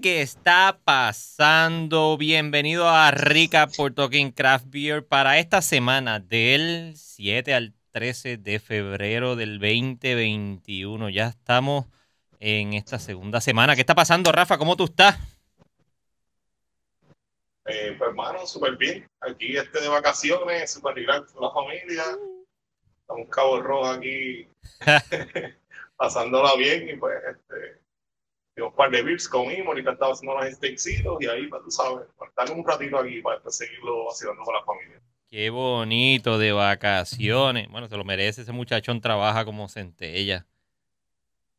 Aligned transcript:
¿qué 0.00 0.22
está 0.22 0.78
pasando? 0.84 2.16
Bienvenido 2.16 2.88
a 2.88 3.10
Rica 3.10 3.66
por 3.66 3.94
Talking 3.94 4.30
Craft 4.30 4.66
Beer 4.68 5.04
para 5.04 5.38
esta 5.38 5.60
semana 5.60 6.20
del 6.20 6.92
7 6.96 7.52
al 7.52 7.74
13 7.90 8.36
de 8.36 8.60
febrero 8.60 9.34
del 9.34 9.58
2021. 9.58 11.08
Ya 11.08 11.28
estamos 11.28 11.86
en 12.38 12.74
esta 12.74 13.00
segunda 13.00 13.40
semana. 13.40 13.74
¿Qué 13.74 13.80
está 13.80 13.96
pasando, 13.96 14.30
Rafa? 14.30 14.56
¿Cómo 14.56 14.76
tú 14.76 14.84
estás? 14.84 15.18
Eh, 17.66 17.96
pues, 17.98 18.08
hermano, 18.10 18.46
súper 18.46 18.76
bien. 18.76 19.08
Aquí 19.20 19.56
este 19.56 19.80
de 19.80 19.88
vacaciones, 19.88 20.70
súper 20.70 20.94
relax 20.94 21.32
con 21.32 21.42
la 21.42 21.50
familia. 21.52 22.04
Estamos 23.00 23.28
Cabo 23.30 23.60
Rojo 23.60 23.86
aquí 23.86 24.48
pasándola 25.96 26.54
bien 26.56 26.88
y 26.88 26.96
pues 26.96 27.16
este, 27.28 27.87
un 28.66 28.72
par 28.72 28.90
de 28.90 29.02
beers 29.02 29.28
comimos, 29.28 29.68
ahorita 29.68 29.92
estaba 29.92 30.12
haciendo 30.12 30.38
los 30.38 30.52
steaksitos 30.52 31.16
y 31.20 31.26
ahí, 31.26 31.46
pues 31.46 31.62
tú 31.64 31.70
sabes, 31.70 32.06
estar 32.26 32.56
un 32.56 32.66
ratito 32.66 32.98
aquí 32.98 33.20
para 33.20 33.40
seguirlo 33.48 34.06
vacilando 34.06 34.42
con 34.42 34.54
la 34.54 34.64
familia. 34.64 35.00
Qué 35.30 35.50
bonito 35.50 36.38
de 36.38 36.52
vacaciones. 36.52 37.68
Bueno, 37.68 37.88
se 37.88 37.96
lo 37.96 38.04
merece, 38.04 38.42
ese 38.42 38.52
muchachón 38.52 39.00
trabaja 39.00 39.44
como 39.44 39.68
centella. 39.68 40.46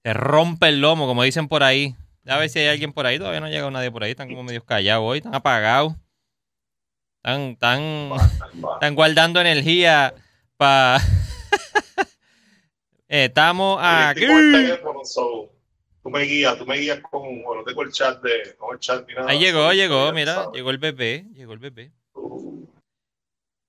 Se 0.04 0.14
rompe 0.14 0.70
el 0.70 0.82
lomo, 0.82 1.06
como 1.06 1.24
dicen 1.24 1.48
por 1.48 1.64
ahí. 1.64 1.96
A 2.26 2.38
ver 2.38 2.50
si 2.50 2.60
hay 2.60 2.68
alguien 2.68 2.94
por 2.94 3.06
ahí, 3.06 3.18
todavía 3.18 3.40
no 3.40 3.46
ha 3.46 3.50
llegado 3.50 3.72
nadie 3.72 3.92
por 3.92 4.04
ahí, 4.04 4.12
están 4.12 4.30
como 4.30 4.44
medio 4.44 4.64
callados 4.64 5.04
hoy, 5.06 5.20
están 5.20 5.36
apagados. 5.36 5.94
Están, 7.18 7.42
están, 7.52 8.12
están 8.74 8.96
guardando 8.96 9.40
energía 9.40 10.14
para... 10.58 11.00
Estamos 13.08 13.80
aquí. 13.82 14.26
Tú 16.10 16.18
me 16.18 16.24
guías, 16.24 16.58
tú 16.58 16.66
me 16.66 16.76
guías 16.76 17.00
con, 17.02 17.44
bueno, 17.44 17.64
tengo 17.64 17.84
el 17.84 17.92
chat 17.92 18.20
de, 18.24 18.42
el 18.42 18.80
chat 18.80 19.06
Ahí 19.28 19.38
llegó, 19.38 19.72
llegó, 19.74 20.12
mira, 20.12 20.50
llegó 20.52 20.72
el 20.72 20.80
bebé, 20.80 21.28
llegó 21.36 21.54
el 21.54 21.60
bebé. 21.60 21.92
Uh. 22.16 22.66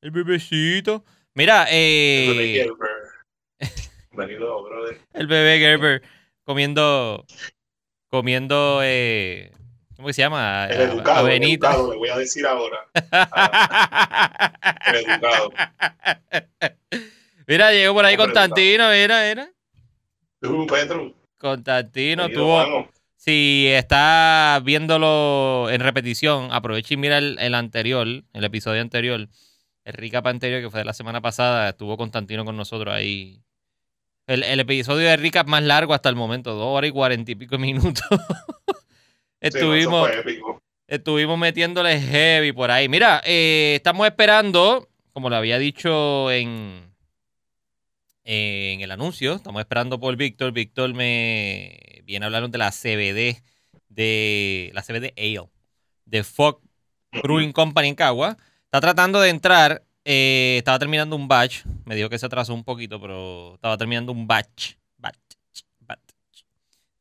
El 0.00 0.10
bebecito. 0.10 1.04
Mira, 1.34 1.66
eh. 1.68 2.30
El 2.30 2.36
bebé 2.38 2.52
Gerber. 2.54 3.68
Bienvenido, 4.10 4.62
brother. 4.62 5.00
El 5.12 5.26
bebé 5.26 5.58
Gerber 5.58 6.02
comiendo, 6.44 7.26
comiendo, 8.08 8.80
eh. 8.82 9.52
¿Cómo 9.96 10.10
se 10.10 10.22
llama? 10.22 10.66
El 10.70 10.80
educado, 10.80 11.28
el 11.28 11.42
educado, 11.42 11.92
le 11.92 11.98
voy 11.98 12.08
a 12.08 12.16
decir 12.16 12.46
ahora. 12.46 12.88
el 14.86 14.96
educado. 14.96 15.52
Mira, 17.46 17.70
llegó 17.70 17.92
por 17.92 18.06
ahí 18.06 18.16
Constantino, 18.16 18.88
mira, 18.88 19.28
mira. 19.28 19.52
Tú, 20.40 20.66
Pedro. 20.66 21.19
Constantino 21.40 22.28
tuvo. 22.28 22.88
Si 23.16 23.66
está 23.68 24.60
viéndolo 24.64 25.68
en 25.70 25.80
repetición, 25.80 26.48
aprovecha 26.52 26.94
y 26.94 26.96
mira 26.96 27.18
el, 27.18 27.54
anterior, 27.54 28.06
el 28.06 28.44
episodio 28.44 28.80
anterior, 28.80 29.28
el 29.84 29.92
recap 29.92 30.26
anterior 30.26 30.62
que 30.62 30.70
fue 30.70 30.80
de 30.80 30.84
la 30.84 30.94
semana 30.94 31.20
pasada, 31.20 31.70
estuvo 31.70 31.96
Constantino 31.96 32.44
con 32.44 32.56
nosotros 32.56 32.94
ahí. 32.94 33.42
El, 34.26 34.60
episodio 34.60 35.08
de 35.08 35.16
recap 35.16 35.46
más 35.48 35.62
largo 35.62 35.92
hasta 35.92 36.08
el 36.08 36.16
momento, 36.16 36.54
dos 36.54 36.66
horas 36.66 36.88
y 36.88 36.92
cuarenta 36.92 37.30
y 37.32 37.34
pico 37.34 37.58
minutos. 37.58 38.04
estuvimos, 39.40 40.08
estuvimos 40.86 41.38
metiéndole 41.38 42.00
heavy 42.00 42.52
por 42.52 42.70
ahí. 42.70 42.88
Mira, 42.88 43.20
eh, 43.24 43.74
estamos 43.76 44.06
esperando, 44.06 44.88
como 45.12 45.28
lo 45.28 45.36
había 45.36 45.58
dicho 45.58 46.30
en, 46.30 46.89
en 48.32 48.80
el 48.80 48.92
anuncio. 48.92 49.34
Estamos 49.34 49.58
esperando 49.58 49.98
por 49.98 50.14
Víctor. 50.14 50.52
Víctor 50.52 50.94
me 50.94 52.02
viene 52.04 52.24
a 52.24 52.26
hablar 52.26 52.48
de 52.48 52.58
la 52.58 52.70
CBD, 52.70 53.42
de 53.88 54.70
la 54.72 54.82
CBD 54.82 55.12
Ale, 55.16 55.50
de 56.04 56.22
Fog 56.22 56.60
Brewing 57.24 57.52
Company 57.52 57.88
en 57.88 57.94
Cagua. 57.96 58.36
Está 58.66 58.80
tratando 58.80 59.20
de 59.20 59.30
entrar. 59.30 59.82
Eh, 60.04 60.54
estaba 60.58 60.78
terminando 60.78 61.16
un 61.16 61.26
batch. 61.26 61.64
Me 61.84 61.96
dijo 61.96 62.08
que 62.08 62.20
se 62.20 62.26
atrasó 62.26 62.54
un 62.54 62.62
poquito, 62.62 63.00
pero 63.00 63.54
estaba 63.56 63.76
terminando 63.76 64.12
un 64.12 64.28
batch. 64.28 64.74
Batch, 64.96 65.18
batch 65.80 66.00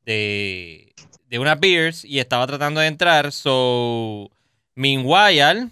de, 0.03 0.95
de 1.27 1.37
unas 1.37 1.59
beers 1.59 2.05
y 2.05 2.17
estaba 2.17 2.47
tratando 2.47 2.81
de 2.81 2.87
entrar. 2.87 3.31
So, 3.31 4.31
meanwhile, 4.73 5.69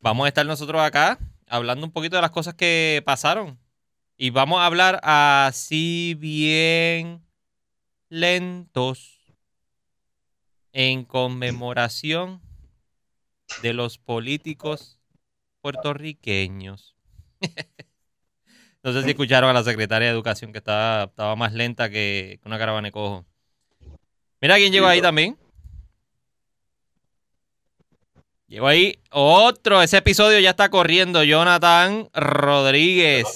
vamos 0.00 0.24
a 0.24 0.28
estar 0.28 0.44
nosotros 0.44 0.82
acá 0.82 1.20
hablando 1.48 1.86
un 1.86 1.92
poquito 1.92 2.16
de 2.16 2.22
las 2.22 2.32
cosas 2.32 2.54
que 2.54 3.00
pasaron 3.06 3.61
y 4.22 4.30
vamos 4.30 4.60
a 4.60 4.66
hablar 4.66 5.00
así 5.02 6.14
bien 6.16 7.26
lentos 8.08 9.18
en 10.72 11.04
conmemoración 11.04 12.40
de 13.62 13.72
los 13.72 13.98
políticos 13.98 15.00
puertorriqueños. 15.60 16.94
no 18.84 18.92
sé 18.92 19.02
si 19.02 19.10
escucharon 19.10 19.50
a 19.50 19.54
la 19.54 19.64
secretaria 19.64 20.06
de 20.06 20.14
Educación 20.14 20.52
que 20.52 20.58
estaba, 20.58 21.02
estaba 21.06 21.34
más 21.34 21.52
lenta 21.52 21.90
que 21.90 22.38
una 22.44 22.60
caravana 22.60 22.86
de 22.86 22.92
cojo. 22.92 23.26
Mira 24.40 24.54
quién 24.54 24.72
llegó 24.72 24.86
ahí 24.86 25.02
también. 25.02 25.36
Llegó 28.46 28.68
ahí 28.68 29.00
otro. 29.10 29.82
Ese 29.82 29.96
episodio 29.96 30.38
ya 30.38 30.50
está 30.50 30.68
corriendo. 30.68 31.24
Jonathan 31.24 32.08
Rodríguez 32.14 33.26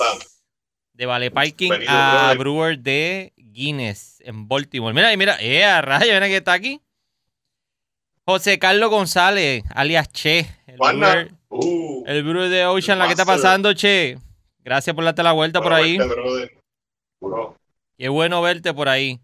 de 0.97 1.07
Vale 1.07 1.31
Parking 1.31 1.71
a 1.87 2.35
Brewer 2.39 2.79
de 2.79 3.33
Guinness 3.37 4.21
en 4.25 4.49
Baltimore. 4.49 4.95
Mira, 4.95 5.15
mira, 5.17 5.37
eh, 5.41 5.65
a 5.65 5.83
rayo, 5.83 6.13
mira 6.13 6.27
que 6.27 6.39
está 6.39 6.55
aquí. 6.55 6.81
José 8.25 8.59
Carlos 8.59 8.91
González, 8.91 9.63
alias 9.75 10.11
Che. 10.11 10.47
El 10.67 10.79
brewer, 10.79 11.33
uh, 11.49 12.05
el 12.07 12.23
brewer 12.25 12.49
de 12.49 12.67
Ocean, 12.67 12.99
la 12.99 13.07
que 13.07 13.13
está 13.13 13.25
pasando, 13.25 13.73
Che. 13.75 14.19
Gracias 14.65 14.97
por 14.97 15.05
darte 15.05 15.23
la 15.23 15.33
vuelta 15.33 15.61
por 15.61 15.73
ahí. 15.73 15.99
Qué 17.99 18.09
bueno 18.09 18.43
verte 18.43 18.75
por 18.75 18.89
ahí. 18.89 19.21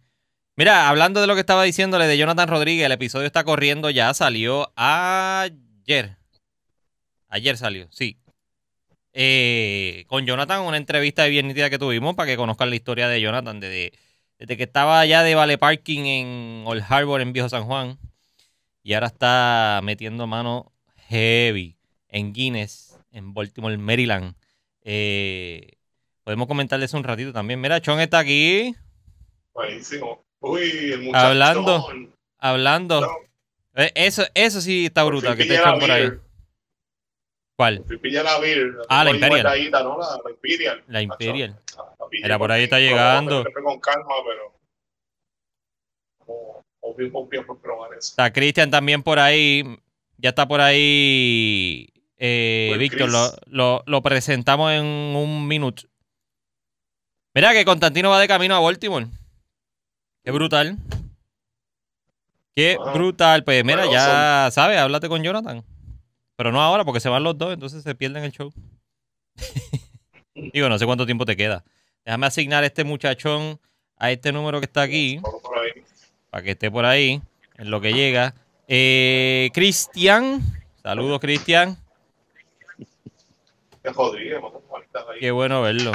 Mira, 0.57 0.89
hablando 0.89 1.21
de 1.21 1.27
lo 1.27 1.35
que 1.35 1.41
estaba 1.41 1.65
diciéndole 1.65 2.07
de 2.07 2.19
Jonathan 2.19 2.47
Rodríguez, 2.47 2.87
el 2.87 2.93
episodio 2.93 3.27
está 3.27 3.43
corriendo 3.43 3.91
ya, 3.91 4.13
salió 4.15 4.71
ayer. 4.77 6.17
Ayer 7.29 7.57
salió, 7.57 7.89
sí. 7.91 8.22
Eh, 9.15 10.05
con 10.09 10.25
Jonathan, 10.25 10.63
una 10.63 10.79
entrevista 10.79 11.23
de 11.25 11.31
bien 11.31 11.49
nítida 11.49 11.69
que 11.69 11.79
tuvimos 11.79 12.15
para 12.15 12.27
que 12.27 12.37
conozcan 12.37 12.71
la 12.71 12.77
historia 12.77 13.09
de 13.09 13.21
Jonathan 13.21 13.61
desde, 13.61 13.93
desde 14.39 14.57
que 14.57 14.63
estaba 14.63 15.01
allá 15.01 15.23
de 15.23 15.35
Vale 15.35 15.59
Parking 15.59 16.05
en 16.05 16.63
Old 16.67 16.83
Harbor 16.89 17.21
en 17.21 17.33
Viejo 17.33 17.49
San 17.49 17.65
Juan 17.65 17.99
y 18.83 18.95
ahora 18.95 19.09
está 19.09 19.81
metiendo 19.83 20.27
mano 20.27 20.73
heavy 21.09 21.77
en 22.09 22.33
Guinness, 22.33 22.99
en 23.13 23.35
Baltimore, 23.35 23.77
Maryland. 23.77 24.35
Eh, 24.83 25.77
podemos 26.25 26.49
comentarles 26.49 26.95
un 26.95 27.05
ratito 27.05 27.33
también. 27.33 27.61
Mira, 27.61 27.81
Chon 27.81 28.01
está 28.01 28.19
aquí. 28.19 28.75
Buenísimo. 29.55 30.25
Uy, 30.41 30.93
el 30.93 31.03
muchacho. 31.03 31.27
Hablando. 31.27 31.87
Hablando. 32.39 33.09
Eh, 33.75 33.93
eso, 33.95 34.25
eso 34.35 34.61
sí 34.61 34.87
está 34.87 35.05
brutal, 35.05 35.37
que 35.37 35.45
te 35.45 35.55
echan 35.55 35.79
por 35.79 35.91
ahí. 35.91 36.11
¿Cuál? 37.57 37.85
La 37.87 38.37
ah, 38.89 39.05
la 39.05 39.11
Imperial. 39.11 39.43
La, 39.45 39.57
Imperial. 40.31 40.85
La 40.89 41.03
Imperial. 41.03 41.61
Era 42.23 42.39
por 42.39 42.51
ahí 42.51 42.65
está 42.65 42.79
llegando. 42.79 43.45
Con 43.63 43.81
calma, 43.81 44.15
pero. 44.27 44.53
Está 47.99 48.33
Cristian 48.33 48.71
también 48.71 49.03
por 49.03 49.19
ahí. 49.19 49.65
Ya 50.17 50.31
está 50.31 50.47
por 50.47 50.61
ahí. 50.61 51.89
Eh, 52.17 52.75
Víctor, 52.79 53.11
lo, 53.47 53.83
lo, 53.85 54.03
presentamos 54.03 54.73
en 54.73 54.85
un 54.85 55.47
minuto. 55.49 55.83
Mira 57.35 57.53
que 57.53 57.65
Constantino 57.65 58.11
va 58.11 58.21
de 58.21 58.29
camino 58.29 58.55
a 58.55 58.61
Baltimore. 58.61 59.07
Qué 60.25 60.31
brutal. 60.31 60.77
Qué 62.55 62.77
brutal. 62.95 63.43
Pues 63.45 63.65
mira, 63.65 63.87
ya 63.91 64.51
sabes, 64.53 64.79
háblate 64.79 65.09
con 65.09 65.23
Jonathan. 65.23 65.65
Pero 66.37 66.53
no 66.53 66.61
ahora 66.61 66.85
porque 66.85 67.01
se 67.01 67.09
van 67.09 67.23
los 67.23 67.37
dos, 67.37 67.53
entonces 67.53 67.83
se 67.83 67.95
pierden 67.95 68.25
el 68.25 68.33
show. 68.33 68.53
Digo, 70.35 70.69
no 70.69 70.79
sé 70.79 70.87
cuánto 70.87 71.07
tiempo 71.07 71.25
te 71.25 71.37
queda. 71.37 71.65
Déjame 72.05 72.27
asignar 72.27 72.65
este 72.65 72.85
muchachón 72.85 73.61
a 73.97 74.11
este 74.11 74.33
número 74.33 74.61
que 74.61 74.67
está 74.67 74.83
aquí. 74.83 75.21
Para 76.31 76.43
que 76.43 76.53
esté 76.53 76.71
por 76.71 76.85
ahí, 76.85 77.23
en 77.57 77.71
lo 77.71 77.81
que 77.81 77.93
llega. 77.93 78.35
Eh, 78.67 79.51
Cristian. 79.53 80.41
Saludos, 80.83 81.21
Cristian. 81.21 81.77
Qué 85.19 85.31
bueno 85.31 85.63
verlo. 85.63 85.93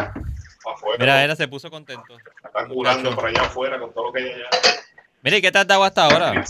Mira, 1.00 1.24
era 1.24 1.36
se 1.36 1.48
puso 1.48 1.70
contento. 1.70 2.18
Está 2.44 2.68
curando 2.68 3.16
por 3.16 3.26
allá 3.26 3.42
afuera 3.42 3.80
con 3.80 3.94
todo 3.94 4.06
lo 4.06 4.14
que 4.14 4.20
hay 4.20 4.32
allá. 4.32 4.50
Mire, 5.22 5.42
¿qué 5.42 5.52
te 5.52 5.58
has 5.58 5.68
dado 5.68 5.84
hasta 5.84 6.06
ahora? 6.06 6.46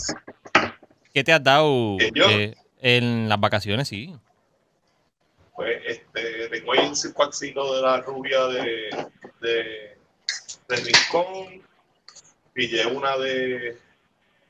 ¿Qué 1.12 1.24
te 1.24 1.32
has 1.32 1.42
dado? 1.42 1.96
Eh, 1.98 2.54
en 2.80 3.28
las 3.28 3.40
vacaciones, 3.40 3.88
sí. 3.88 4.14
Pues 5.54 5.80
este, 5.86 6.48
tengo 6.48 6.72
ahí 6.72 6.86
un 6.86 6.96
circuacito 6.96 7.74
de 7.74 7.82
la 7.82 8.00
rubia 8.00 8.46
de, 8.46 8.90
de, 9.40 9.98
de 10.68 10.76
Rincón. 10.76 11.62
Pillé 12.52 12.86
una 12.86 13.16
de, 13.16 13.78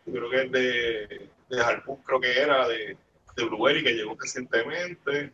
creo 0.04 0.30
que 0.30 0.42
es 0.42 0.52
de 0.52 1.28
de 1.48 1.62
Harpoon, 1.62 1.96
creo 2.04 2.20
que 2.20 2.38
era, 2.38 2.69
de, 2.69 2.96
de 3.36 3.44
Blueberry, 3.44 3.82
que 3.82 3.94
llegó 3.94 4.14
recientemente. 4.20 5.32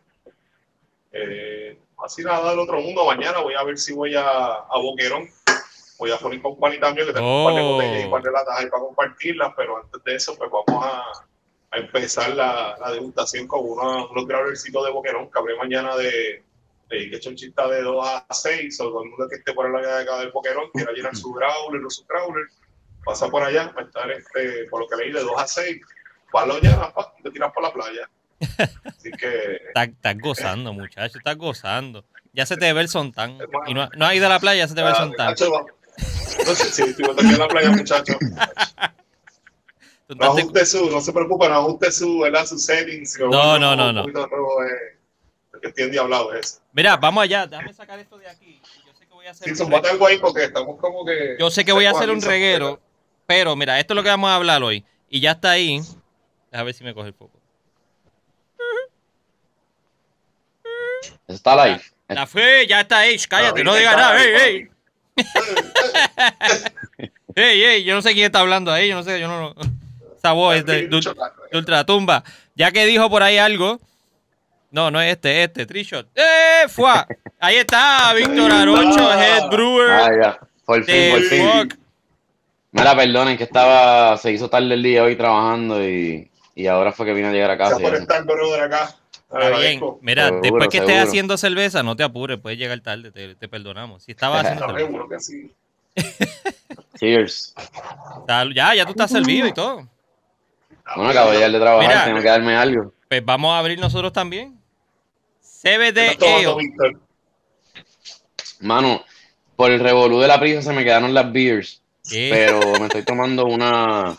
Eh, 1.11 1.77
así 2.03 2.23
nada 2.23 2.51
del 2.51 2.59
otro 2.59 2.79
mundo. 2.79 3.05
Mañana 3.05 3.39
voy 3.39 3.53
a 3.55 3.63
ver 3.63 3.77
si 3.77 3.91
voy 3.93 4.15
a, 4.15 4.23
a 4.25 4.77
Boquerón. 4.79 5.27
Voy 5.97 6.11
a 6.11 6.17
poner 6.17 6.41
company 6.41 6.79
también, 6.79 7.07
que 7.07 7.13
tengo 7.13 7.39
un 7.39 7.45
par 7.45 7.55
de 7.55 7.61
Oh. 7.61 7.73
botellas 7.73 8.01
y 8.01 8.05
un 8.05 8.11
par 8.11 8.21
de 8.21 8.31
latas 8.31 8.59
ahí 8.59 8.69
para 8.69 8.83
compartirlas, 8.83 9.53
pero 9.55 9.77
antes 9.77 10.03
de 10.03 10.15
eso, 10.15 10.35
pues 10.37 10.49
vamos 10.49 10.85
a, 10.85 11.03
a 11.71 11.77
empezar 11.77 12.29
la, 12.35 12.77
la 12.79 12.91
degustación 12.91 13.47
con 13.47 13.61
uno- 13.63 14.09
unos 14.09 14.25
growlercitos 14.27 14.85
de 14.85 14.91
Boquerón 14.91 15.29
que 15.31 15.39
habré 15.39 15.55
mañana 15.57 15.95
de, 15.97 16.43
de 16.89 17.09
que 17.09 17.19
chonchita 17.19 17.67
de 17.67 17.81
2 17.81 18.07
a 18.07 18.25
6, 18.33 18.79
o 18.81 18.83
todo 18.89 19.03
el 19.03 19.09
mundo 19.09 19.27
que 19.29 19.35
esté 19.37 19.53
por 19.53 19.67
el 19.69 19.75
área 19.75 19.97
de 19.97 20.03
acá 20.03 20.19
del 20.19 20.31
Boquerón, 20.31 20.69
quiera 20.73 20.91
llenar 20.93 21.15
su 21.15 21.33
growler 21.33 21.83
o 21.85 21.89
su 21.89 22.05
growler, 22.05 22.45
pasa 23.03 23.29
por 23.29 23.43
allá, 23.43 23.73
va 23.77 23.81
a 23.81 23.85
estar, 23.85 24.11
este, 24.11 24.65
por 24.69 24.81
lo 24.81 24.87
que 24.87 24.95
leí, 24.97 25.11
de 25.11 25.21
2 25.21 25.31
a 25.37 25.47
6, 25.47 25.81
palo 26.31 26.59
ya, 26.59 26.93
pa, 26.93 27.13
y 27.19 27.23
te 27.23 27.31
tiras 27.31 27.51
por 27.53 27.63
la 27.63 27.73
playa. 27.73 28.09
Así 28.85 29.11
que 29.11 29.61
Estás, 29.67 30.17
gozando, 30.19 30.73
muchacho, 30.73 31.17
estás 31.17 31.37
gozando. 31.37 32.05
Ya 32.33 32.45
se 32.45 32.57
te 32.57 32.71
ve 32.73 32.81
el 32.81 32.89
sontán. 32.89 33.37
Y 33.67 33.73
no, 33.73 33.89
no 33.95 34.05
has 34.05 34.13
ido 34.15 34.25
a 34.25 34.29
la 34.29 34.39
playa, 34.39 34.63
ya 34.63 34.67
se 34.67 34.75
te 34.75 34.81
ve 34.81 34.89
el 34.89 34.93
Ah, 34.93 34.97
sontán. 34.97 35.29
muchacho. 35.29 35.51
No 36.45 36.53
sé 36.53 36.71
si 36.71 36.81
estoy 36.83 37.05
en 37.31 37.39
la 37.39 37.47
playa, 37.47 37.71
muchachos. 37.71 38.17
No 40.07 40.25
ajuste 40.25 40.65
su, 40.65 40.89
no 40.91 41.01
se 41.01 41.11
preocupe, 41.11 41.49
no 41.49 41.55
ajuste 41.55 41.91
su, 41.91 42.19
¿verdad? 42.19 42.45
Su 42.45 42.59
settings. 42.59 43.17
No, 43.19 43.57
no, 43.57 43.75
no, 43.75 43.89
un 43.89 43.95
no. 43.95 44.01
poquito 44.03 44.21
de 44.21 44.27
nuevo, 44.29 44.63
eh, 44.63 44.97
porque 45.49 45.67
estoy 45.69 45.85
endiablado 45.85 46.31
de 46.31 46.41
eso. 46.41 46.59
Mira, 46.73 46.95
vamos 46.97 47.23
allá, 47.23 47.47
déjame 47.47 47.73
sacar 47.73 47.97
esto 47.99 48.17
de 48.19 48.29
aquí. 48.29 48.61
Yo 48.85 48.93
sé 48.93 49.07
que 49.07 49.13
voy 49.13 49.25
a 49.25 49.31
hacer 49.31 49.55
Sí, 49.55 49.63
un 49.63 49.73
algo 49.73 50.05
ahí 50.05 50.19
porque 50.19 50.43
estamos 50.43 50.79
como 50.79 51.05
que. 51.05 51.37
Yo 51.39 51.49
sé 51.49 51.65
que 51.65 51.71
voy 51.71 51.85
a 51.85 51.91
hacer 51.91 52.11
un 52.11 52.21
reguero, 52.21 52.79
pero 53.25 53.55
mira, 53.55 53.79
esto 53.79 53.93
es 53.93 53.95
lo 53.95 54.03
que 54.03 54.09
vamos 54.09 54.29
a 54.29 54.35
hablar 54.35 54.61
hoy. 54.61 54.85
Y 55.09 55.21
ya 55.21 55.31
está 55.31 55.51
ahí. 55.51 55.81
A 56.51 56.63
ver 56.63 56.73
si 56.73 56.83
me 56.83 56.93
coge 56.93 57.07
el 57.07 57.13
foco. 57.13 57.39
Está 61.27 61.65
live. 61.65 61.81
La 62.07 62.27
fe, 62.27 62.67
ya 62.67 62.81
está 62.81 62.99
ahí. 62.99 63.17
Cállate, 63.27 63.63
no 63.63 63.73
digas 63.73 63.97
nada. 63.97 64.23
Ey, 64.23 64.35
ey, 64.35 64.69
ey, 67.35 67.63
ey. 67.63 67.83
Yo 67.83 67.95
no 67.95 68.01
sé 68.01 68.13
quién 68.13 68.27
está 68.27 68.41
hablando 68.41 68.71
ahí. 68.71 68.89
Yo 68.89 68.95
no 68.95 69.03
sé, 69.03 69.19
yo 69.19 69.27
no. 69.27 69.55
Esa 70.25 70.33
voz 70.33 70.55
es 70.55 70.65
de, 70.65 70.87
de- 70.87 71.01
de 71.51 71.57
ultratumba. 71.57 72.23
Ya 72.55 72.71
que 72.71 72.85
dijo 72.87 73.07
por 73.11 73.21
ahí 73.21 73.37
algo. 73.37 73.79
No, 74.71 74.89
no 74.89 74.99
es 74.99 75.11
este, 75.11 75.43
este, 75.43 75.65
Trishot. 75.67 76.07
¡Eh! 76.15 76.67
¡Fua! 76.67 77.07
Ahí 77.39 77.57
está, 77.57 78.11
Víctor 78.13 78.51
Arocho, 78.51 79.13
Head 79.13 79.49
Brewer. 79.49 79.89
Ah, 79.91 80.09
ya. 80.21 80.39
Por 80.65 80.83
fin, 80.83 81.11
por 81.11 81.21
de 81.21 81.25
fin. 81.29 81.47
Fuck. 81.69 81.73
Mira, 82.71 82.95
perdonen 82.95 83.37
que 83.37 83.43
estaba, 83.43 84.17
se 84.17 84.31
hizo 84.31 84.49
tarde 84.49 84.73
el 84.73 84.81
día 84.83 85.03
hoy 85.03 85.15
trabajando 85.15 85.87
y, 85.87 86.29
y 86.55 86.67
ahora 86.67 86.91
fue 86.91 87.05
que 87.05 87.13
vine 87.13 87.27
a 87.27 87.31
llegar 87.31 87.51
a 87.51 87.57
casa. 87.57 87.77
Por 87.77 87.93
estar, 87.95 88.25
brother, 88.25 88.61
acá. 88.63 88.95
Está 89.31 89.57
bien. 89.59 89.79
Mira, 90.01 90.23
Seguro, 90.25 90.41
después 90.41 90.67
que 90.69 90.77
estés 90.77 90.89
seguro. 90.95 91.07
haciendo 91.09 91.37
cerveza, 91.37 91.83
no 91.83 91.95
te 91.95 92.03
apures, 92.03 92.39
puedes 92.39 92.57
llegar 92.59 92.79
tarde, 92.81 93.11
te, 93.11 93.35
te 93.35 93.47
perdonamos. 93.47 94.03
Si 94.03 94.11
estabas 94.11 94.43
haciendo 94.43 94.65
Está 94.65 94.77
cerveza. 94.77 94.87
seguro 94.87 95.09
que 95.09 95.19
sí. 95.19 95.51
Cheers. 96.99 97.53
Ya, 98.55 98.73
ya 98.73 98.85
tú 98.85 98.91
estás 98.91 99.11
servido 99.11 99.47
y 99.47 99.53
todo. 99.53 99.87
Bueno, 100.95 101.09
acabo 101.09 101.31
de 101.31 101.37
llegar 101.37 101.51
de 101.51 101.59
trabajar, 101.59 101.89
Mira. 101.89 102.05
tengo 102.05 102.21
que 102.21 102.27
darme 102.27 102.55
algo. 102.55 102.93
Pues 103.09 103.25
vamos 103.25 103.51
a 103.51 103.59
abrir 103.59 103.79
nosotros 103.79 104.13
también. 104.13 104.59
¿Qué 105.63 105.77
CBD 105.77 105.97
estás 106.11 106.17
tomando, 106.17 106.51
Ale. 106.53 106.63
Víctor? 106.63 106.99
Mano, 108.59 109.03
por 109.55 109.71
el 109.71 109.79
revolú 109.79 110.19
de 110.19 110.27
la 110.27 110.39
prisa 110.39 110.61
se 110.61 110.73
me 110.73 110.83
quedaron 110.83 111.13
las 111.13 111.31
beers, 111.31 111.81
¿Qué? 112.07 112.29
pero 112.31 112.59
me 112.79 112.85
estoy 112.85 113.03
tomando 113.03 113.45
una 113.45 114.15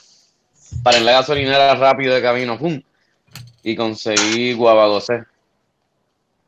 para 0.82 0.98
en 0.98 1.06
la 1.06 1.12
gasolinera 1.12 1.74
rápido 1.76 2.14
de 2.14 2.22
camino, 2.22 2.58
pum, 2.58 2.80
y 3.62 3.76
conseguí 3.76 4.52
guabagosé. 4.54 5.24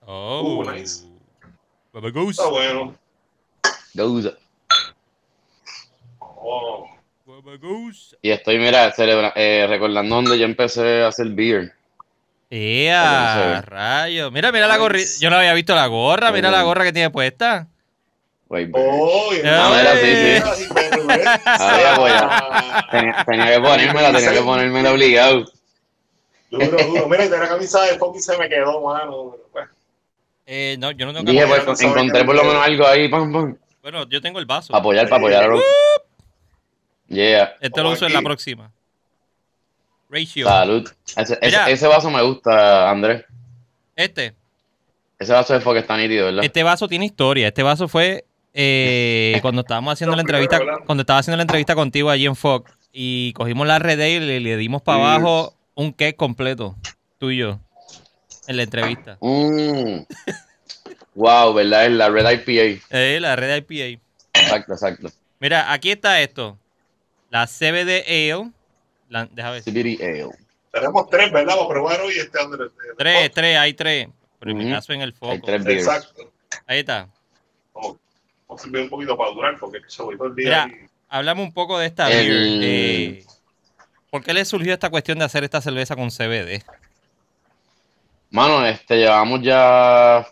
Oh. 0.05 0.63
Uh, 0.65 0.73
nice. 0.73 1.05
Baba 1.93 2.11
Goose. 2.11 2.41
Está 2.41 2.49
bueno. 2.49 2.97
Goza. 3.95 4.37
Y 8.23 8.31
estoy, 8.31 8.59
mira, 8.59 8.93
celebra- 8.95 9.33
eh, 9.35 9.67
recordando 9.69 10.17
donde 10.17 10.39
yo 10.39 10.45
empecé 10.45 11.03
a 11.03 11.09
hacer 11.09 11.29
beer. 11.29 11.73
¡Ea! 12.51 13.61
Rayo. 13.63 14.31
Mira, 14.31 14.53
mira 14.53 14.67
la 14.67 14.77
gorra. 14.79 14.99
Yo 15.21 15.31
no 15.31 15.37
había 15.37 15.55
visto 15.55 15.75
la 15.75 15.87
gorra. 15.87 16.33
Mira 16.33 16.51
la 16.51 16.63
gorra 16.63 16.85
que 16.85 16.93
tiene 16.93 17.11
puesta. 17.11 17.67
Wait, 18.49 18.71
oh, 18.73 19.31
y- 19.35 19.43
Ah, 19.45 19.75
mira, 19.77 19.93
sí, 19.97 20.63
sí. 20.65 21.43
Había 21.45 21.95
Tenía, 22.91 23.25
tenía 23.27 23.47
que 23.55 23.61
ponérmela, 23.61 24.13
tenía 24.13 24.33
que 24.33 24.41
ponérmela 24.41 24.93
obligado. 24.93 25.45
Duro, 26.51 26.67
duro. 26.87 27.09
Mira, 27.09 27.27
la 27.27 27.49
camisa 27.49 27.83
de 27.83 27.99
Foki 27.99 28.21
se 28.21 28.39
me 28.39 28.49
quedó, 28.49 28.81
mano. 28.81 29.37
Pues, 29.53 29.67
Eh, 30.47 30.77
no, 30.79 30.93
yo 30.93 31.05
no 31.05 31.13
tengo 31.13 31.31
Dije, 31.31 31.45
pues 31.47 31.81
encontré 31.83 32.25
por 32.25 32.35
lo 32.35 32.43
menos 32.45 32.65
algo 32.65 32.87
ahí, 32.87 33.09
pam, 33.11 33.31
pam. 33.31 33.57
Bueno, 33.83 34.09
yo 34.09 34.23
tengo 34.23 34.39
el 34.39 34.47
vaso. 34.47 34.75
Apoyar, 34.75 35.07
para 35.11 35.21
apoyar 35.21 35.45
a 35.45 35.49
los. 35.49 35.63
Yeah, 37.09 37.57
Este 37.61 37.83
lo 37.83 37.91
uso 37.91 38.07
en 38.07 38.13
la 38.13 38.23
próxima. 38.23 38.71
Ratio. 40.11 40.47
salud. 40.47 40.89
Ese, 41.17 41.21
ese, 41.21 41.39
Mira. 41.43 41.71
ese 41.71 41.87
vaso 41.87 42.11
me 42.11 42.23
gusta, 42.23 42.91
Andrés. 42.91 43.25
Este. 43.97 44.35
Ese 45.19 45.33
vaso 45.33 45.53
de 45.53 45.61
foque 45.61 45.81
está 45.81 45.97
nítido, 45.97 46.27
¿verdad? 46.27 46.45
Este 46.45 46.63
vaso 46.63 46.87
tiene 46.89 47.07
historia. 47.07 47.49
Este 47.49 47.63
vaso 47.63 47.89
fue 47.89 48.25
eh, 48.55 49.39
cuando 49.43 49.63
estábamos 49.63 49.93
haciendo 49.93 50.15
la 50.17 50.23
entrevista, 50.23 50.61
cuando 50.87 51.03
estaba 51.03 51.19
haciendo 51.19 51.37
la 51.37 51.43
entrevista 51.43 51.75
contigo 51.75 52.11
allí 52.11 52.27
en 52.27 52.37
Fox 52.37 52.73
y 52.93 53.33
cogimos 53.33 53.67
la 53.67 53.79
red 53.79 53.99
y 53.99 54.21
le, 54.21 54.41
le 54.41 54.57
dimos 54.57 54.83
para 54.83 54.99
abajo 54.99 55.55
un 55.75 55.93
cake 55.93 56.17
completo, 56.17 56.77
tú 57.19 57.31
y 57.31 57.39
yo, 57.39 57.59
en 58.47 58.57
la 58.57 58.63
entrevista. 58.63 59.19
Mm. 59.21 60.01
wow, 61.15 61.53
¿verdad? 61.55 61.87
Es 61.87 61.93
la 61.93 62.09
Red 62.09 62.31
IPA. 62.31 62.83
Eh, 62.91 63.19
la 63.21 63.37
red 63.37 63.65
IPA. 63.69 64.01
Exacto, 64.35 64.73
exacto. 64.73 65.09
Mira, 65.41 65.73
aquí 65.73 65.91
está 65.91 66.21
esto. 66.21 66.59
La 67.31 67.47
CBD 67.47 68.05
Ale. 68.07 68.51
La, 69.09 69.27
déjame 69.27 69.55
ver. 69.55 69.63
CBD 69.63 70.03
Ale. 70.03 70.31
tenemos 70.73 71.09
tres, 71.11 71.31
¿verdad? 71.33 71.57
Para 71.57 71.69
probar 71.69 72.01
hoy 72.01 72.15
este 72.19 72.41
Andrés. 72.41 72.71
Tres, 72.97 73.31
tres, 73.33 73.59
hay 73.59 73.75
tres. 73.75 74.09
Pero 74.39 74.51
en 74.53 74.57
mi 74.59 74.71
caso 74.71 74.93
en 74.93 75.01
el 75.03 75.13
foco. 75.13 75.33
Hay 75.33 75.41
tres 75.41 75.65
beers. 75.65 75.87
Exacto. 75.87 76.33
Ahí 76.67 76.81
está. 76.81 77.09
Vamos 77.75 77.97
vamos 78.47 78.61
a 78.61 78.65
servir 78.65 78.83
un 78.83 78.89
poquito 78.89 79.17
para 79.17 79.31
durar, 79.33 79.59
porque 79.59 79.79
se 79.89 80.03
voy 80.03 80.17
todo 80.17 80.29
el 80.29 80.35
día. 80.37 80.67
Mira. 80.67 80.85
y- 80.85 80.89
Hablame 81.11 81.43
un 81.43 81.53
poco 81.53 81.79
de 81.79 81.87
esta 81.87 82.11
El- 82.11 82.29
beer. 82.29 82.61
eh, 83.21 83.25
¿Por 84.11 84.23
qué 84.23 84.33
le 84.35 84.45
surgió 84.45 84.73
esta 84.73 84.91
cuestión 84.91 85.19
de 85.19 85.25
hacer 85.25 85.43
esta 85.45 85.61
cerveza 85.61 85.97
con 85.97 86.11
CBD? 86.11 86.63
Mano, 88.31 88.65
este, 88.67 88.97
llevamos 88.97 89.41
ya 89.43 90.27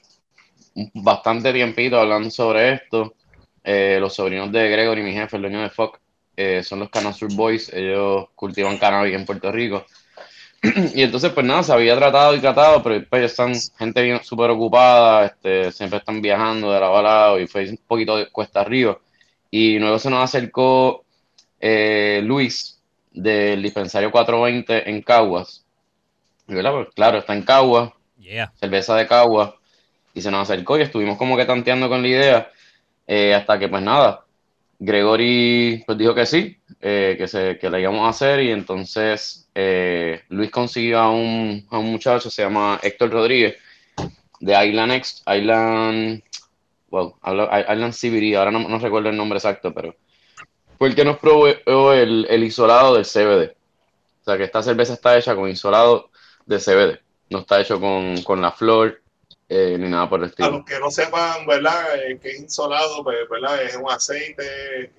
bastante 0.95 1.53
tiempito 1.53 1.99
hablando 1.99 2.31
sobre 2.31 2.75
esto. 2.75 3.15
Eh, 3.65 3.99
los 4.00 4.15
sobrinos 4.15 4.53
de 4.53 4.69
Gregory, 4.71 5.03
mi 5.03 5.12
jefe, 5.12 5.37
el 5.37 5.43
dueño 5.43 5.61
de 5.62 5.71
Fox, 5.71 5.99
eh, 6.37 6.62
son 6.62 6.81
los 6.81 6.90
Canasur 6.90 7.33
Boys. 7.35 7.73
Ellos 7.73 8.26
cultivan 8.35 8.78
cannabis 8.78 9.14
en 9.14 9.25
Puerto 9.26 9.50
Rico. 9.52 9.85
Y 10.95 11.02
entonces, 11.02 11.33
pues 11.33 11.47
nada, 11.47 11.62
se 11.62 11.73
había 11.73 11.97
tratado 11.97 12.35
y 12.35 12.40
tratado, 12.40 12.83
pero 12.83 13.05
pues 13.09 13.25
están 13.25 13.55
gente 13.78 14.02
bien 14.02 14.23
súper 14.25 14.50
ocupada, 14.50 15.26
este, 15.26 15.71
siempre 15.73 15.99
están 15.99 16.21
viajando 16.23 16.73
de 16.73 16.81
lado 16.81 16.97
a 16.97 17.02
lado 17.02 17.40
y 17.40 17.47
fue 17.47 17.69
un 17.69 17.78
poquito 17.87 18.16
de 18.16 18.28
cuesta 18.31 18.61
arriba. 18.62 18.99
Y 19.50 19.78
luego 19.78 19.99
se 19.99 20.11
nos 20.11 20.25
acercó 20.25 21.05
eh, 21.61 22.21
Luis 22.25 22.81
del 23.12 23.62
dispensario 23.62 24.11
420 24.11 24.90
en 24.90 25.02
Caguas. 25.02 25.64
Pues, 26.47 26.62
claro, 26.95 27.19
está 27.19 27.35
en 27.35 27.43
Caguas, 27.43 27.93
Yeah. 28.19 28.52
cerveza 28.59 28.97
de 28.97 29.07
Caguas, 29.07 29.52
y 30.14 30.21
se 30.21 30.31
nos 30.33 30.49
acercó 30.50 30.78
y 30.78 30.83
estuvimos 30.83 31.16
como 31.16 31.37
que 31.37 31.45
tanteando 31.45 31.88
con 31.88 32.02
la 32.02 32.09
idea, 32.09 32.50
eh, 33.07 33.35
hasta 33.35 33.59
que 33.59 33.69
pues 33.69 33.83
nada, 33.83 34.25
Gregory 34.78 35.83
pues 35.87 35.99
dijo 35.99 36.14
que 36.14 36.26
sí, 36.26 36.59
eh, 36.80 37.14
que, 37.18 37.26
se, 37.28 37.59
que 37.59 37.71
la 37.71 37.80
íbamos 37.80 38.06
a 38.06 38.11
hacer, 38.11 38.42
y 38.42 38.50
entonces 38.50 39.49
eh, 39.54 40.23
Luis 40.28 40.50
consiguió 40.50 40.99
a 40.99 41.11
un, 41.11 41.66
a 41.71 41.78
un 41.78 41.90
muchacho, 41.90 42.30
se 42.30 42.42
llama 42.42 42.78
Héctor 42.83 43.11
Rodríguez, 43.11 43.56
de 44.40 44.66
Island 44.66 44.92
X, 44.92 45.23
Island, 45.26 46.23
wow, 46.90 47.16
Island 47.25 47.95
CBD, 47.95 48.37
ahora 48.37 48.50
no, 48.50 48.68
no 48.68 48.78
recuerdo 48.78 49.09
el 49.09 49.16
nombre 49.16 49.38
exacto, 49.38 49.73
pero 49.73 49.97
fue 50.78 50.88
el 50.88 50.95
que 50.95 51.04
nos 51.04 51.18
proveyó 51.18 51.92
el, 51.92 52.26
el 52.28 52.45
isolado 52.45 52.95
del 52.95 53.04
CBD. 53.04 53.56
O 54.21 54.25
sea 54.25 54.37
que 54.37 54.45
esta 54.45 54.62
cerveza 54.62 54.95
está 54.95 55.16
hecha 55.16 55.35
con 55.35 55.49
isolado 55.49 56.11
de 56.45 56.59
CBD. 56.59 57.00
No 57.30 57.40
está 57.40 57.61
hecho 57.61 57.80
con, 57.80 58.23
con 58.23 58.42
la 58.42 58.52
flor 58.52 59.00
eh, 59.49 59.76
ni 59.79 59.88
nada 59.88 60.09
por 60.09 60.21
el 60.21 60.25
A 60.26 60.29
estilo. 60.29 60.50
los 60.50 60.65
que 60.65 60.79
no 60.81 60.91
sepan, 60.91 61.47
¿verdad? 61.47 61.97
Eh, 61.97 62.19
que 62.21 62.31
es 62.31 62.41
insolado, 62.41 63.03
pues, 63.05 63.17
¿verdad? 63.31 63.62
Es 63.62 63.76
un 63.76 63.91
aceite, 63.91 64.93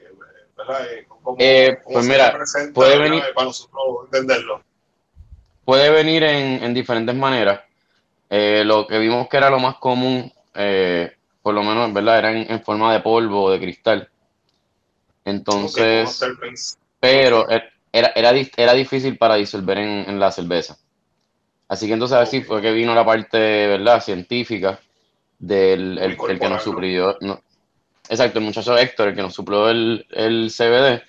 ¿verdad? 0.58 0.94
Eh, 0.94 1.06
¿Cómo, 1.08 1.36
Eh, 1.39 1.77
cómo 1.84 1.94
pues 1.94 2.06
se 2.06 2.12
mira, 2.12 2.38
puede 2.74 2.98
venir- 2.98 3.24
Para 3.34 3.48
nosotros 3.48 3.82
entenderlo. 4.06 4.62
Puede 5.66 5.89
venir 5.89 6.24
en, 6.24 6.63
en 6.63 6.74
diferentes 6.74 7.13
maneras. 7.16 7.62
Lo 8.30 8.88
que 8.88 8.98
vimos 9.00 9.27
que 9.27 9.38
era 9.38 9.50
lo 9.50 9.60
más 9.60 9.75
común, 9.75 10.32
por 11.42 11.54
lo 11.54 11.63
menos, 11.63 11.94
¿verdad? 11.94 12.20
Era 12.20 12.32
en, 12.32 12.50
en 12.51 12.62
forma 12.63 12.94
de 12.94 13.01
polvo 13.01 13.44
o 13.44 13.51
de 13.51 13.60
cristal. 13.60 14.10
Entonces, 15.25 16.25
pero 17.00 17.50
era, 17.50 17.70
era, 18.16 18.32
era 18.56 18.74
difícil 18.74 19.18
para 19.18 19.36
disolver 19.36 19.77
en, 19.77 20.10
en 20.10 20.20
la 20.20 20.32
cerveza. 20.32 20.77
Así 21.68 21.88
que 21.88 21.94
entonces 21.94 22.18
así 22.18 22.42
fue 22.42 22.62
que 22.62 22.72
vino 22.72 22.96
la 22.96 23.06
parte, 23.06 23.38
¿verdad?, 23.38 24.02
científica 24.02 24.80
del 25.40 25.98
el, 25.98 26.18
el 26.30 26.40
que 26.40 26.50
nos 26.50 26.64
suplió. 26.64 27.18
No, 27.22 27.42
exacto, 28.10 28.40
el 28.40 28.46
muchacho 28.46 28.78
Héctor, 28.78 29.10
el 29.10 29.16
que 29.16 29.22
nos 29.22 29.34
suplió 29.34 29.70
el, 29.70 30.06
el 30.12 30.52
CBD. 30.52 31.04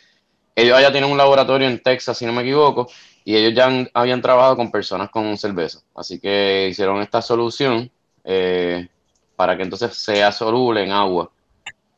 Ellos 0.54 0.76
allá 0.76 0.90
tienen 0.90 1.10
un 1.10 1.18
laboratorio 1.18 1.68
en 1.68 1.80
Texas, 1.80 2.18
si 2.18 2.26
no 2.26 2.32
me 2.32 2.42
equivoco, 2.42 2.88
y 3.24 3.36
ellos 3.36 3.54
ya 3.54 3.66
han, 3.66 3.88
habían 3.94 4.20
trabajado 4.20 4.56
con 4.56 4.72
personas 4.72 5.10
con 5.10 5.36
cerveza. 5.38 5.80
Así 5.94 6.18
que 6.18 6.68
hicieron 6.70 7.00
esta 7.00 7.22
solución 7.22 7.90
eh, 8.24 8.88
para 9.36 9.56
que 9.56 9.62
entonces 9.62 9.94
sea 9.96 10.32
soluble 10.32 10.82
en 10.82 10.90
agua. 10.90 11.30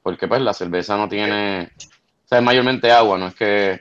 Porque 0.02 0.28
pues 0.28 0.42
la 0.42 0.52
cerveza 0.52 0.96
no 0.96 1.08
tiene, 1.08 1.70
o 2.24 2.28
sea, 2.28 2.38
es 2.38 2.44
mayormente 2.44 2.90
agua, 2.92 3.16
no 3.16 3.28
es 3.28 3.34
que 3.34 3.80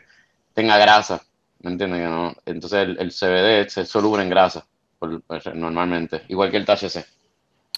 tenga 0.53 0.77
grasa, 0.77 1.21
¿me 1.61 1.71
entiendes? 1.71 2.09
No? 2.09 2.35
Entonces 2.45 2.79
el, 2.79 2.97
el, 2.99 3.11
CBD 3.11 3.67
es 3.67 3.89
soluble 3.89 4.23
en 4.23 4.29
grasa, 4.29 4.65
por, 4.99 5.21
pues, 5.23 5.45
normalmente, 5.55 6.23
igual 6.27 6.51
que 6.51 6.57
el 6.57 6.65
THC. 6.65 7.05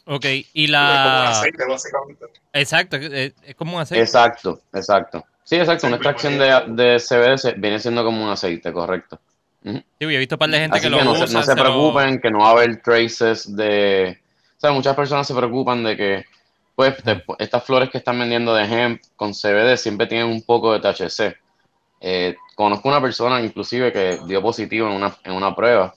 Ok, 0.06 0.26
y 0.54 0.68
la... 0.68 0.92
Es 0.92 0.98
como 0.98 1.20
un 1.22 1.28
aceite, 1.28 1.66
básicamente. 1.68 2.26
Exacto, 2.54 2.98
es, 2.98 3.56
como 3.56 3.76
un 3.76 3.82
aceite. 3.82 4.04
Exacto, 4.04 4.62
exacto. 4.74 5.24
Sí, 5.44 5.56
exacto, 5.58 5.88
una 5.88 5.98
extracción 5.98 6.38
de, 6.40 6.64
de 6.68 7.00
CBD 7.00 7.60
viene 7.60 7.80
siendo 7.80 8.04
como 8.04 8.24
un 8.24 8.30
aceite, 8.30 8.74
correcto. 8.74 9.20
Uh 9.64 9.70
-huh. 9.74 9.80
Sí, 9.82 9.86
yo 10.00 10.10
he 10.10 10.18
visto 10.18 10.36
un 10.36 10.40
par 10.40 10.50
de 10.50 10.60
gente 10.60 10.78
Así 10.78 10.88
que, 10.90 10.94
que 10.98 11.04
lo 11.04 11.04
no, 11.14 11.16
se, 11.28 11.34
no 11.34 11.40
se 11.42 11.46
se 11.52 11.56
lo- 11.56 11.62
preocupen, 11.64 12.20
que 12.20 12.32
no 12.32 12.40
va 12.40 12.48
a 12.48 12.52
haber 12.52 12.82
traces 12.82 13.56
de... 13.56 14.20
O 14.58 14.60
sea, 14.60 14.72
muchas 14.72 14.96
personas 14.96 15.28
se 15.28 15.36
preocupan 15.36 15.84
de 15.84 15.96
que, 15.98 16.26
pues, 16.76 16.98
te- 17.04 17.24
estas 17.40 17.64
flores 17.64 17.90
que 17.90 18.00
están 18.00 18.18
vendiendo 18.18 18.56
de 18.56 18.64
hemp 18.66 19.02
con 19.16 19.34
CBD 19.34 19.78
siempre 19.78 20.08
tienen 20.08 20.28
un 20.28 20.42
poco 20.42 20.74
de 20.74 20.80
THC. 20.80 21.36
Eh, 22.00 22.36
conozco 22.56 22.90
una 22.90 23.02
persona, 23.02 23.40
inclusive, 23.42 23.92
que 23.94 24.20
dio 24.26 24.42
positivo 24.42 24.88
en 24.88 24.94
una, 24.96 25.16
en 25.24 25.34
una 25.34 25.56
prueba, 25.56 25.94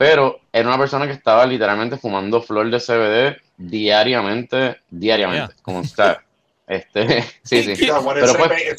pero 0.00 0.40
era 0.50 0.66
una 0.66 0.78
persona 0.78 1.06
que 1.06 1.12
estaba 1.12 1.44
literalmente 1.44 1.98
fumando 1.98 2.40
flor 2.40 2.70
de 2.70 2.80
CBD 2.80 3.36
diariamente, 3.58 4.80
diariamente, 4.88 5.52
Yeah. 5.52 5.62
como 5.62 5.80
está. 5.82 6.22
Este, 6.66 7.22
sí, 7.42 7.64
sí. 7.64 7.74
Pero 7.84 8.24
ese, 8.24 8.34
fue- 8.38 8.54
ese 8.68 8.76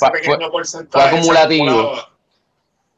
fue- 0.90 1.04
acumulativo. 1.04 1.94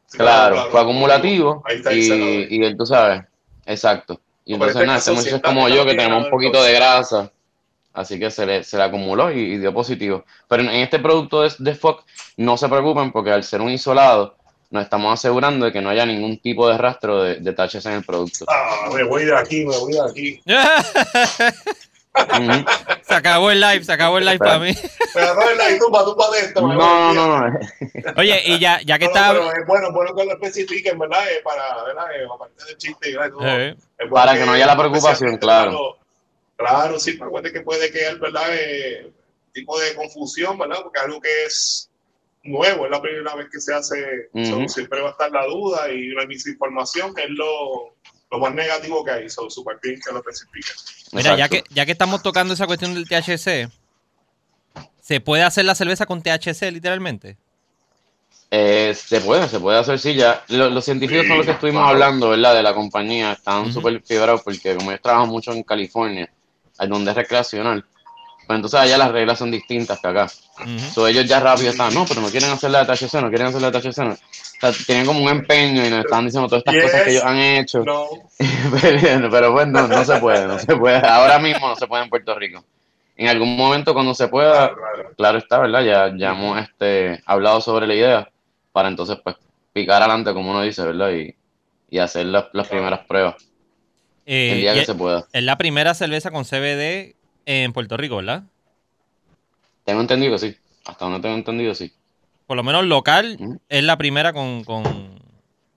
Sí, 0.05 0.17
Claro, 0.19 0.67
fue 0.69 0.79
acumulativo 0.81 1.63
Ahí 1.65 1.77
está 1.77 1.89
el 1.91 1.97
y, 1.99 2.47
y 2.57 2.63
él, 2.63 2.77
tú 2.77 2.85
sabes, 2.85 3.23
exacto. 3.65 4.21
Y 4.45 4.53
entonces 4.53 4.85
nada, 4.85 4.99
este 4.99 5.11
muchacho 5.11 5.35
es 5.37 5.41
como 5.41 5.67
yo 5.67 5.83
que 5.85 5.95
tenemos 5.95 6.25
un 6.25 6.29
poquito 6.29 6.63
de 6.63 6.73
grasa, 6.73 7.29
así 7.91 8.19
que 8.19 8.29
se 8.31 8.45
le, 8.45 8.63
se 8.63 8.77
le 8.77 8.83
acumuló 8.83 9.31
y, 9.31 9.39
y 9.39 9.57
dio 9.57 9.73
positivo. 9.73 10.23
Pero 10.47 10.61
en, 10.63 10.69
en 10.69 10.81
este 10.81 10.99
producto 10.99 11.41
de, 11.41 11.51
de 11.57 11.75
Fox, 11.75 12.03
no 12.37 12.55
se 12.55 12.69
preocupen 12.69 13.11
porque 13.11 13.31
al 13.31 13.43
ser 13.43 13.59
un 13.61 13.71
isolado, 13.71 14.37
nos 14.73 14.83
estamos 14.83 15.13
asegurando 15.13 15.67
de 15.67 15.71
que 15.71 15.81
no 15.81 15.91
haya 15.91 16.03
ningún 16.05 16.39
tipo 16.39 16.67
de 16.67 16.77
rastro 16.79 17.21
de, 17.21 17.35
de 17.35 17.53
THC 17.53 17.85
en 17.85 17.91
el 17.93 18.03
producto. 18.03 18.45
Ah, 18.49 18.89
me 18.91 19.03
voy 19.03 19.23
de 19.23 19.37
aquí, 19.37 19.63
me 19.65 19.77
voy 19.77 19.93
de 19.93 20.01
aquí. 20.01 20.41
Se 23.03 23.15
acabó 23.15 23.49
el 23.49 23.59
live, 23.59 23.83
se 23.83 23.91
acabó 23.91 24.19
el 24.19 24.25
live 24.25 24.37
para 24.37 24.59
mí. 24.59 24.71
Pero 25.13 25.33
no, 25.33 25.41
la 25.55 25.79
tumba, 25.79 26.05
tumba 26.05 26.29
de 26.31 26.39
esto. 26.41 26.61
No, 26.61 27.13
no, 27.13 27.15
no, 27.27 27.49
no. 27.49 27.59
Oye, 28.17 28.41
y 28.45 28.59
ya, 28.59 28.79
ya 28.85 28.99
que 28.99 29.05
No, 29.05 29.11
no, 29.13 29.17
está... 29.19 29.31
pero 29.31 29.51
es 29.51 29.67
bueno, 29.67 29.87
es 29.87 29.93
bueno 29.93 30.15
que 30.15 30.25
lo 30.25 30.31
especifiquen, 30.33 30.99
¿verdad? 30.99 31.23
Eh, 31.31 31.41
para, 31.43 31.83
¿verdad? 31.83 32.05
Eh, 32.15 32.27
aparte 32.31 32.65
del 32.65 32.77
chiste 32.77 33.09
y 33.09 33.13
todo. 33.13 33.47
Eh, 33.47 33.69
Es 33.69 34.09
bueno 34.09 34.13
Para 34.13 34.35
que 34.37 34.45
no 34.45 34.51
haya 34.53 34.67
la 34.67 34.77
preocupación, 34.77 35.37
claro. 35.37 35.97
Claro, 36.55 36.99
sí, 36.99 37.13
pero 37.13 37.27
acuérdate 37.27 37.53
que 37.53 37.61
puede 37.61 37.91
quedar, 37.91 38.19
¿verdad? 38.19 38.45
Eh, 38.51 39.11
tipo 39.51 39.79
de 39.79 39.95
confusión, 39.95 40.57
¿verdad? 40.57 40.77
Porque 40.83 40.99
algo 40.99 41.19
que 41.19 41.45
es 41.45 41.89
nuevo, 42.43 42.85
es 42.85 42.91
la 42.91 43.01
primera 43.01 43.35
vez 43.35 43.47
que 43.51 43.59
se 43.59 43.73
hace, 43.73 44.29
so, 44.43 44.57
Ujú. 44.57 44.69
siempre 44.69 45.01
va 45.01 45.09
a 45.09 45.11
estar 45.11 45.31
la 45.31 45.45
duda 45.45 45.89
y 45.89 46.09
la 46.09 46.25
misinformación, 46.25 47.13
que 47.15 47.23
es 47.23 47.29
lo, 47.29 47.95
lo 48.31 48.39
más 48.39 48.53
negativo 48.53 49.03
que 49.03 49.11
hay. 49.11 49.29
So, 49.29 49.49
super 49.49 49.77
bien 49.81 49.99
que 50.05 50.11
lo 50.11 50.19
especifiquen. 50.19 50.75
Mira, 51.13 51.37
ya 51.37 51.47
que, 51.49 51.63
ya 51.69 51.85
que 51.85 51.91
estamos 51.93 52.21
tocando 52.21 52.53
esa 52.53 52.67
cuestión 52.67 52.93
del 52.93 53.07
THC, 53.07 53.69
¿se 55.01 55.21
puede 55.21 55.43
hacer 55.43 55.65
la 55.65 55.75
cerveza 55.75 56.05
con 56.05 56.21
THC 56.21 56.71
literalmente? 56.71 57.37
Eh, 58.51 58.93
se 58.93 59.19
puede, 59.21 59.47
se 59.47 59.59
puede 59.59 59.79
hacer, 59.79 59.97
sí, 59.97 60.13
ya. 60.13 60.43
Lo- 60.49 60.69
Los, 60.69 60.85
científicos 60.85 61.23
Sí, 61.23 61.27
con 61.29 61.37
los 61.37 61.45
que 61.45 61.53
estuvimos 61.53 61.81
claro. 61.81 61.93
hablando, 61.95 62.29
¿verdad? 62.29 62.53
De 62.53 62.61
la 62.61 62.75
compañía, 62.75 63.31
están 63.33 63.63
Ujú. 63.63 63.71
súper 63.71 64.01
fibrados 64.03 64.43
porque 64.43 64.75
como 64.75 64.91
ellos 64.91 65.01
trabajan 65.01 65.29
mucho 65.29 65.51
en 65.53 65.63
California, 65.63 66.29
donde 66.87 67.11
es 67.11 67.17
recreacional, 67.17 67.83
pues 68.45 68.55
entonces 68.57 68.79
allá 68.79 68.97
las 68.97 69.11
reglas 69.11 69.39
son 69.39 69.49
distintas 69.49 69.99
que 69.99 70.07
acá. 70.07 70.27
So, 70.93 71.07
ellos 71.07 71.25
ya 71.25 71.39
rápido 71.39 71.71
están, 71.71 71.93
no, 71.93 72.05
pero 72.05 72.21
no 72.21 72.29
quieren 72.29 72.51
hacer 72.51 72.69
la 72.71 72.85
de 72.85 72.93
THC, 72.95 73.21
no 73.21 73.29
quieren 73.29 73.47
hacer 73.47 73.61
la 73.61 73.71
de 73.71 73.79
THC. 73.81 73.97
no". 73.99 74.13
O 74.13 74.17
sea, 74.59 74.71
tienen 74.85 75.05
como 75.05 75.21
un 75.23 75.29
empeño 75.29 75.85
y 75.85 75.89
nos 75.89 76.05
están 76.05 76.25
diciendo 76.25 76.47
todas 76.47 76.61
estas 76.61 76.75
Yes. 76.75 76.83
cosas 76.83 77.03
que 77.03 77.11
ellos 77.11 77.23
han 77.23 77.37
hecho. 77.39 77.83
No, 77.83 78.07
pero, 78.81 79.29
pero 79.31 79.51
pues 79.53 79.67
no, 79.67 79.87
no 79.87 80.05
se 80.05 80.15
puede, 80.17 80.47
no 80.47 80.59
se 80.59 80.75
puede. 80.75 80.97
Ahora 81.05 81.39
mismo 81.39 81.67
no 81.67 81.75
se 81.75 81.87
puede 81.87 82.03
en 82.03 82.09
Puerto 82.09 82.35
Rico. 82.37 82.63
En 83.17 83.27
algún 83.27 83.55
momento 83.57 83.93
cuando 83.93 84.13
se 84.13 84.27
pueda, 84.27 84.69
claro, 84.69 84.75
claro. 84.75 85.13
claro 85.17 85.37
está, 85.39 85.59
¿verdad? 85.59 85.83
Ya, 85.83 86.13
ya 86.17 86.31
hemos 86.31 86.59
este, 86.61 87.21
hablado 87.25 87.59
sobre 87.61 87.87
la 87.87 87.95
idea 87.95 88.29
para 88.71 88.87
entonces 88.87 89.17
pues 89.23 89.35
picar 89.73 90.01
adelante, 90.01 90.33
como 90.33 90.51
uno 90.51 90.61
dice, 90.61 90.83
¿verdad? 90.83 91.11
Y, 91.11 91.35
y 91.89 91.99
hacer 91.99 92.27
las, 92.27 92.45
las 92.53 92.67
primeras 92.67 93.05
pruebas 93.05 93.35
Eh, 94.25 94.51
el 94.53 94.61
día 94.61 94.73
que 94.73 94.79
es, 94.81 94.85
se 94.85 94.95
pueda. 94.95 95.25
es 95.33 95.43
la 95.43 95.57
primera 95.57 95.93
cerveza 95.93 96.31
con 96.31 96.45
CBD 96.45 97.15
en 97.45 97.73
Puerto 97.73 97.97
Rico, 97.97 98.15
¿verdad? 98.17 98.43
Tengo 99.85 100.01
entendido 100.01 100.33
que 100.33 100.39
sí. 100.39 100.57
Hasta 100.85 101.05
donde 101.05 101.19
tengo 101.21 101.35
entendido, 101.35 101.73
sí. 101.75 101.91
Por 102.47 102.57
lo 102.57 102.63
menos 102.63 102.85
local 102.85 103.37
es 103.69 103.83
la 103.83 103.97
primera 103.97 104.33
con... 104.33 104.63
con, 104.63 104.83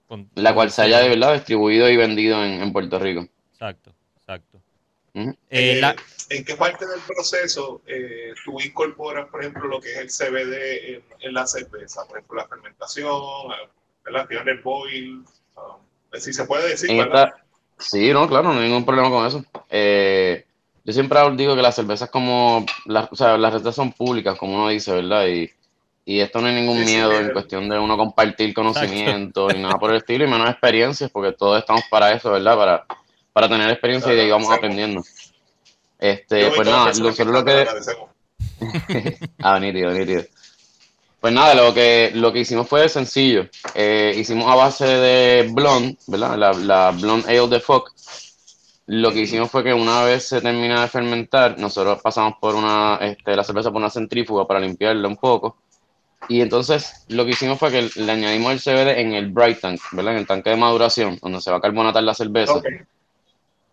con- 0.09 0.29
La 0.35 0.55
cual 0.55 0.69
con 0.69 0.75
se 0.75 0.83
haya 0.83 0.99
de 1.01 1.09
verdad 1.09 1.35
distribuido 1.35 1.89
y 1.89 1.97
vendido 1.97 2.45
en, 2.45 2.63
en 2.63 2.73
Puerto 2.73 2.99
Rico. 2.99 3.27
Exacto, 3.53 3.93
exacto. 4.17 4.59
Eh, 5.15 5.33
Eh, 5.51 5.81
la- 5.81 5.97
¿En 6.29 6.45
qué 6.45 6.57
parte 6.57 6.87
del 6.87 7.01
proceso 7.07 7.83
eh, 7.87 8.35
tú 8.45 8.61
incorporas, 8.61 9.29
por 9.29 9.41
ejemplo, 9.41 9.69
lo 9.69 9.81
que 9.81 9.93
es 9.93 9.99
el 9.99 10.11
CBD 10.11 10.95
en, 10.97 11.03
en 11.21 11.35
la 11.35 11.47
cerveza? 11.47 12.05
Por 12.07 12.19
ejemplo, 12.19 12.39
la 12.39 12.49
fermentación, 12.49 13.13
la 14.11 14.27
final 14.27 14.45
del 14.45 14.61
boil. 14.61 15.25
ah, 15.57 15.79
si 16.19 16.33
se 16.33 16.45
puede 16.47 16.71
decir, 16.71 16.91
esta, 16.91 17.37
sí, 17.79 18.13
no, 18.13 18.29
claro, 18.29 18.53
no 18.53 18.59
hay 18.61 18.67
ningún 18.69 18.85
problema 18.85 19.09
con 19.09 19.25
eso. 19.27 19.45
Eh, 19.71 20.46
yo 20.87 20.93
siempre 20.93 21.19
digo 21.33 21.57
que 21.57 21.62
las 21.62 21.75
cervezas 21.75 22.09
como, 22.11 22.64
las, 22.85 23.09
o 23.11 23.16
sea, 23.16 23.37
las 23.37 23.52
recetas 23.52 23.75
son 23.75 23.93
públicas, 23.93 24.38
como 24.38 24.55
uno 24.55 24.69
dice, 24.69 24.93
¿verdad? 24.93 25.26
Y, 25.26 25.50
y 26.05 26.21
esto 26.21 26.40
no 26.40 26.47
hay 26.47 26.55
ningún 26.55 26.85
miedo 26.85 27.11
en 27.11 27.31
eh. 27.31 27.33
cuestión 27.33 27.69
de 27.69 27.76
uno 27.76 27.97
compartir 27.97 28.55
conocimiento 28.55 29.49
ni 29.49 29.61
nada 29.62 29.81
por 29.81 29.90
el 29.90 29.97
estilo, 29.97 30.25
y 30.25 30.28
menos 30.28 30.49
experiencias, 30.49 31.11
porque 31.11 31.33
todos 31.33 31.59
estamos 31.59 31.83
para 31.90 32.12
eso, 32.12 32.31
¿verdad? 32.31 32.57
Para, 32.57 32.87
para 33.33 33.49
tener 33.49 33.69
experiencia 33.69 34.12
y 34.12 34.14
de 34.14 34.23
ahí 34.23 34.31
vamos 34.31 34.47
Claro, 34.47 34.59
aprendiendo. 34.61 35.02
Este, 35.99 36.47
y 36.47 36.50
pues 36.55 36.69
nada, 36.69 36.93
lo 36.93 37.12
que, 37.12 37.25
te 37.25 37.50
agradecemos. 37.50 38.11
Ah, 39.40 39.59
nítido, 39.59 39.90
nítido. 39.90 40.23
Pues 41.21 41.35
nada, 41.35 41.55
lo 41.57 41.75
que, 41.75 42.12
lo 42.14 42.33
que 42.33 42.38
hicimos 42.38 42.69
fue 42.69 42.88
sencillo. 42.88 43.49
Eh, 43.75 44.14
hicimos 44.16 44.49
a 44.49 44.55
base 44.55 44.87
de 44.87 45.50
blonde, 45.50 45.99
¿verdad? 46.07 46.37
La, 46.37 46.52
la 46.52 46.90
blonde 46.93 47.28
ale 47.28 47.49
de 47.49 47.59
Fox. 47.59 48.25
Lo 48.87 49.12
que 49.12 49.21
hicimos 49.21 49.50
fue 49.50 49.64
que 49.64 49.75
una 49.75 50.05
vez 50.05 50.28
se 50.28 50.40
termina 50.40 50.83
de 50.83 50.88
fermentar, 50.88 51.59
nosotros 51.59 52.00
pasamos 52.00 52.35
por 52.40 52.55
una, 52.55 52.99
este, 53.00 53.35
la 53.35 53.43
cerveza 53.43 53.71
por 53.71 53.81
una 53.81 53.90
centrífuga 53.90 54.47
para 54.47 54.61
limpiarla 54.61 55.09
un 55.09 55.16
poco. 55.16 55.57
Y 56.28 56.40
entonces 56.40 57.05
lo 57.09 57.25
que 57.25 57.33
hicimos 57.33 57.59
fue 57.59 57.71
que 57.71 57.90
le 57.97 58.12
añadimos 58.12 58.52
el 58.52 58.61
CBD 58.61 59.00
en 59.00 59.12
el 59.12 59.31
bright 59.31 59.61
tank, 59.61 59.81
¿verdad? 59.93 60.12
En 60.12 60.19
el 60.21 60.26
tanque 60.26 60.50
de 60.50 60.57
maduración, 60.57 61.19
donde 61.21 61.40
se 61.40 61.50
va 61.50 61.57
a 61.59 61.61
carbonatar 61.61 62.02
la 62.02 62.14
cerveza 62.14 62.55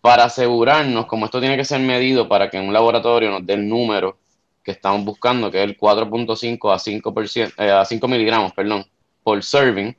para 0.01 0.25
asegurarnos, 0.25 1.05
como 1.05 1.25
esto 1.25 1.39
tiene 1.39 1.55
que 1.55 1.63
ser 1.63 1.79
medido 1.79 2.27
para 2.27 2.49
que 2.49 2.57
en 2.57 2.67
un 2.67 2.73
laboratorio 2.73 3.31
nos 3.31 3.45
dé 3.45 3.53
el 3.53 3.69
número 3.69 4.17
que 4.63 4.71
estamos 4.71 5.05
buscando, 5.05 5.51
que 5.51 5.63
es 5.63 5.69
el 5.69 5.77
4.5 5.77 6.73
a 6.73 6.77
5%, 6.77 7.53
eh, 7.57 7.71
a 7.71 7.85
5 7.85 8.07
miligramos, 8.07 8.53
perdón, 8.53 8.85
por 9.23 9.41
serving, 9.43 9.95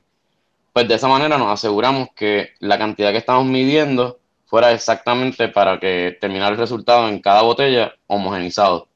pues 0.73 0.87
de 0.87 0.95
esa 0.95 1.07
manera 1.07 1.37
nos 1.37 1.51
aseguramos 1.51 2.09
que 2.15 2.49
la 2.59 2.77
cantidad 2.77 3.11
que 3.11 3.17
estamos 3.17 3.45
midiendo 3.45 4.19
fuera 4.55 4.71
exactamente 4.71 5.49
para 5.49 5.77
que 5.81 6.17
terminara 6.21 6.53
el 6.53 6.57
resultado 6.57 7.09
en 7.09 7.19
cada 7.19 7.41
botella 7.41 7.93
homogenizado. 8.07 8.87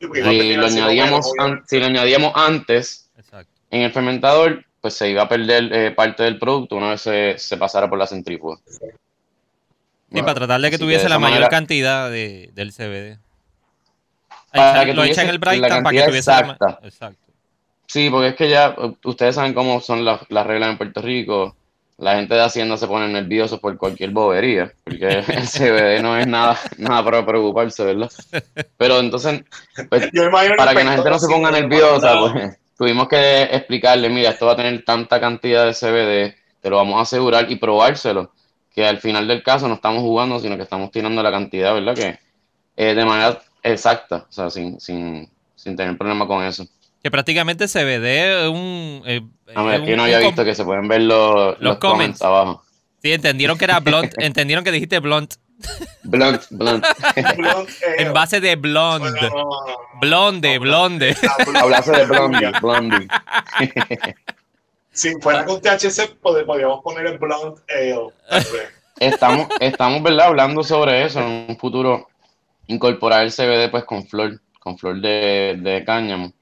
Sí, 0.00 0.06
no 0.06 0.30
Si 0.30 0.54
lo 0.54 0.66
añadíamos, 0.66 1.32
si 1.66 1.80
lo 1.80 1.86
añadíamos 1.86 2.32
antes 2.36 3.10
Exacto. 3.18 3.50
en 3.72 3.82
el 3.82 3.90
fermentador, 3.90 4.64
pues 4.80 4.94
se 4.94 5.10
iba 5.10 5.22
a 5.22 5.28
perder 5.28 5.72
eh, 5.72 5.90
parte 5.90 6.22
del 6.22 6.38
producto 6.38 6.76
una 6.76 6.90
vez 6.90 7.00
se, 7.00 7.36
se 7.38 7.56
pasara 7.56 7.88
por 7.90 7.98
la 7.98 8.06
centrífuga. 8.06 8.58
Sí, 8.68 10.22
para 10.22 10.34
tratar 10.34 10.60
de 10.60 10.70
que 10.70 10.78
tuviese 10.78 11.02
de 11.04 11.08
la 11.08 11.18
mayor 11.18 11.32
manera- 11.40 11.48
cantidad 11.50 12.08
de, 12.08 12.50
del 12.54 12.72
CBD. 12.72 13.18
Para 14.52 14.82
Echar- 14.82 14.86
que 14.86 14.94
lo 14.94 15.02
echa 15.02 15.22
en 15.22 15.28
tuviese 15.28 15.30
el 15.30 15.38
bright 15.40 15.60
la 15.60 15.68
tank 15.68 15.82
para 15.82 15.96
que 15.98 16.06
tuviese 16.06 16.30
la 16.30 16.38
exacta. 16.38 16.78
Exacto. 16.84 17.32
Sí, 17.86 18.08
porque 18.10 18.28
es 18.28 18.34
que 18.36 18.48
ya 18.48 18.76
ustedes 19.04 19.34
saben 19.34 19.54
cómo 19.54 19.80
son 19.80 20.04
las, 20.04 20.20
las 20.28 20.46
reglas 20.46 20.70
en 20.70 20.78
Puerto 20.78 21.02
Rico. 21.02 21.56
La 22.00 22.14
gente 22.14 22.34
de 22.34 22.40
Hacienda 22.40 22.78
se 22.78 22.86
pone 22.86 23.08
nervioso 23.08 23.60
por 23.60 23.76
cualquier 23.76 24.10
bobería, 24.10 24.72
porque 24.84 25.06
el 25.28 25.46
CBD 25.46 26.00
no 26.02 26.16
es 26.16 26.26
nada, 26.26 26.58
nada 26.78 27.04
para 27.04 27.26
preocuparse, 27.26 27.84
¿verdad? 27.84 28.10
Pero 28.78 29.00
entonces, 29.00 29.44
pues, 29.90 30.10
para 30.56 30.74
que 30.74 30.84
la 30.84 30.92
gente 30.92 31.10
no 31.10 31.18
se 31.18 31.28
ponga 31.28 31.50
nerviosa, 31.50 32.18
pues, 32.18 32.58
tuvimos 32.78 33.06
que 33.06 33.42
explicarle, 33.42 34.08
mira, 34.08 34.30
esto 34.30 34.46
va 34.46 34.52
a 34.52 34.56
tener 34.56 34.82
tanta 34.82 35.20
cantidad 35.20 35.66
de 35.66 35.74
CBD, 35.74 36.34
te 36.62 36.70
lo 36.70 36.76
vamos 36.76 36.98
a 36.98 37.02
asegurar 37.02 37.50
y 37.52 37.56
probárselo, 37.56 38.32
que 38.74 38.86
al 38.86 38.98
final 38.98 39.28
del 39.28 39.42
caso 39.42 39.68
no 39.68 39.74
estamos 39.74 40.00
jugando, 40.00 40.38
sino 40.38 40.56
que 40.56 40.62
estamos 40.62 40.90
tirando 40.90 41.22
la 41.22 41.30
cantidad, 41.30 41.74
¿verdad? 41.74 41.94
Que 41.94 42.18
eh, 42.76 42.94
de 42.94 43.04
manera 43.04 43.38
exacta, 43.62 44.24
o 44.26 44.32
sea, 44.32 44.48
sin, 44.48 44.80
sin, 44.80 45.28
sin 45.54 45.76
tener 45.76 45.98
problema 45.98 46.26
con 46.26 46.42
eso. 46.42 46.64
Que 47.02 47.10
prácticamente 47.10 47.66
CBD 47.66 48.42
es 48.44 48.48
un... 48.48 49.02
eh, 49.06 49.22
A 49.54 49.62
ver, 49.62 49.80
es 49.80 49.86
que 49.86 49.90
un- 49.92 49.96
no 49.96 50.02
había 50.04 50.18
visto 50.18 50.44
que 50.44 50.54
se 50.54 50.64
pueden 50.64 50.86
ver 50.88 51.00
los, 51.02 51.58
los, 51.60 51.78
comments. 51.78 52.18
comments 52.18 52.22
abajo. 52.22 52.62
Sí, 53.02 53.12
entendieron 53.12 53.56
que 53.56 53.64
era 53.64 53.80
blunt, 53.80 54.12
entendieron 54.18 54.62
que 54.64 54.72
dijiste 54.72 54.98
blunt. 54.98 55.34
Blunt, 56.04 56.42
blunt. 56.50 56.84
Eh, 57.16 57.24
En 57.98 58.12
base 58.14 58.40
de 58.40 58.56
blonde. 58.56 59.10
no, 59.20 59.28
no, 59.28 59.36
no. 59.44 59.50
Blonde, 60.00 60.58
blonde. 60.58 61.16
La 61.22 61.36
blonde. 61.44 61.60
Hablase 61.60 61.92
de 61.92 62.04
Blondie, 62.06 62.50
Blondie. 62.60 63.08
Si 64.92 65.14
fuera 65.20 65.44
con 65.44 65.60
THC, 65.60 66.18
pod- 66.20 66.44
podríamos 66.44 66.82
poner 66.82 67.06
el 67.06 67.18
blonde 67.18 67.60
ale. 67.68 68.40
Estamos, 68.98 69.46
estamos, 69.60 70.02
¿verdad? 70.02 70.26
Hablando 70.26 70.62
sobre 70.64 71.04
eso 71.04 71.20
en 71.20 71.46
un 71.48 71.56
futuro, 71.58 72.08
incorporar 72.66 73.22
el 73.22 73.32
CBD 73.32 73.70
pues 73.70 73.84
con 73.84 74.04
flor, 74.06 74.40
con 74.58 74.76
flor 74.76 75.00
de, 75.00 75.56
de 75.60 75.84
cáñamo. 75.84 76.32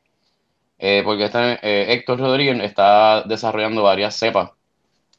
Eh, 0.78 1.02
porque 1.04 1.24
este, 1.24 1.58
eh, 1.62 1.92
Héctor 1.92 2.20
Rodríguez 2.20 2.58
está 2.62 3.22
desarrollando 3.22 3.82
varias 3.82 4.14
cepas 4.14 4.50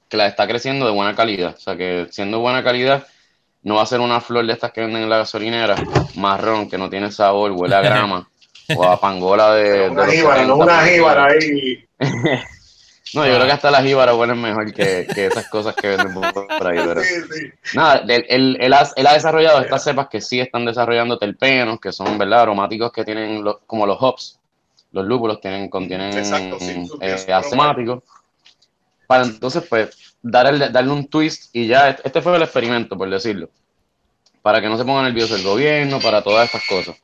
que 0.08 0.18
la 0.18 0.26
está 0.28 0.48
creciendo 0.48 0.86
de 0.86 0.92
buena 0.94 1.16
calidad. 1.16 1.56
O 1.56 1.60
sea 1.60 1.76
que 1.76 2.08
siendo 2.12 2.40
buena 2.40 2.64
calidad, 2.64 3.06
no 3.64 3.76
va 3.76 3.84
a 3.84 3.86
ser 3.86 4.00
una 4.00 4.22
flor 4.22 4.46
de 4.46 4.54
estas 4.54 4.72
que 4.72 4.82
venden 4.82 5.04
en 5.04 5.10
la 5.10 5.18
gasolinera, 5.18 5.76
marrón, 6.16 6.70
que 6.70 6.78
no 6.78 6.90
tiene 6.90 7.12
sabor, 7.12 7.52
huele 7.52 7.76
a 7.76 7.82
grama, 7.82 8.28
o 8.76 8.84
a 8.86 9.00
pangola 9.00 9.54
de, 9.56 9.70
de 9.72 9.90
Una 9.90 10.06
jíbara, 10.08 10.44
no 10.46 10.56
70, 10.56 10.64
una 10.64 10.86
jíbara 10.86 11.26
ahí. 11.26 11.86
No, 13.12 13.26
yo 13.26 13.34
creo 13.34 13.48
que 13.48 13.54
hasta 13.54 13.72
las 13.72 13.84
jíbaras 13.84 14.16
huelen 14.16 14.40
mejor 14.40 14.72
que, 14.72 15.08
que 15.12 15.26
esas 15.26 15.50
cosas 15.50 15.74
que 15.76 15.88
venden 15.88 16.14
por 16.14 16.68
ahí, 16.68 16.78
pero... 16.86 17.02
Sí, 17.02 17.16
sí. 17.32 17.50
Nada, 17.76 18.04
él, 18.08 18.24
él- 18.30 18.58
él 18.60 18.72
ha, 18.72 18.88
él 18.96 19.08
ha 19.08 19.14
desarrollado 19.14 19.62
estas 19.62 19.84
cepas 19.84 20.08
que 20.10 20.22
sí 20.22 20.40
están 20.40 20.64
desarrollando 20.64 21.18
terpenos, 21.18 21.80
que 21.80 21.92
son, 21.92 22.20
¿verdad? 22.20 22.42
Aromáticos 22.42 22.92
que 22.92 23.04
tienen, 23.04 23.44
como 23.66 23.88
los 23.88 23.98
hops, 24.00 24.39
los 24.92 25.06
lúpulos 25.06 25.40
tienen, 25.42 25.70
contienen 25.70 26.18
Exacto, 26.18 26.58
sí, 26.60 26.90
eh. 27.02 28.02
Para 29.08 29.24
entonces, 29.24 29.64
pues, 29.68 30.16
darle, 30.22 30.70
darle 30.70 30.92
un 30.92 31.08
twist 31.08 31.56
y 31.56 31.68
ya, 31.68 31.90
este 31.90 32.22
fue 32.22 32.36
el 32.36 32.44
experimento, 32.44 32.98
por 32.98 33.10
decirlo. 33.10 33.50
Para 34.42 34.62
que 34.62 34.68
no 34.70 34.78
se 34.78 34.86
ponga 34.86 35.04
nervioso 35.04 35.36
el 35.36 35.44
gobierno, 35.44 36.00
para 36.00 36.22
todas 36.22 36.46
estas 36.46 36.66
cosas. 36.68 36.96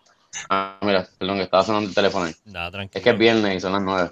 Ah, 0.50 0.78
mira, 0.82 1.08
perdón, 1.18 1.38
que 1.38 1.44
estaba 1.44 1.64
sonando 1.64 1.90
el 1.90 1.96
teléfono 1.96 2.26
ahí. 2.26 2.36
Nada, 2.46 2.72
tranquilo. 2.72 2.98
Es 3.00 3.04
que 3.04 3.10
es 3.10 3.18
viernes 3.18 3.56
y 3.56 3.60
son 3.60 3.74
las 3.74 3.82
nueve. 3.82 4.12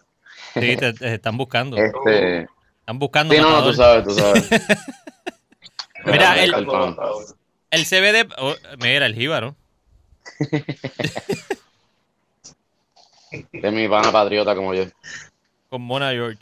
Sí, 0.54 0.76
te, 0.78 0.94
te 0.94 1.14
están 1.16 1.38
buscando. 1.38 1.78
Este, 1.78 2.48
Están 2.80 3.00
buscando 3.00 3.34
sí, 3.34 3.40
no, 3.40 3.50
no, 3.50 3.64
tú 3.72 3.78
matador. 3.78 4.04
sabes, 4.04 4.04
tú 4.06 4.14
sabes. 4.16 4.50
Mira, 6.06 6.44
el- 6.44 6.54
el. 6.54 6.68
El 7.72 7.86
CBD, 7.86 8.30
oh, 8.38 8.54
mira, 8.80 9.06
el 9.08 9.16
jíbaro. 9.16 9.56
de 13.52 13.72
mi 13.72 13.88
pana 13.88 14.12
patriota 14.12 14.56
como 14.56 14.74
yo. 14.74 14.86
Con 15.70 15.82
Mona 15.82 16.12
George. 16.12 16.40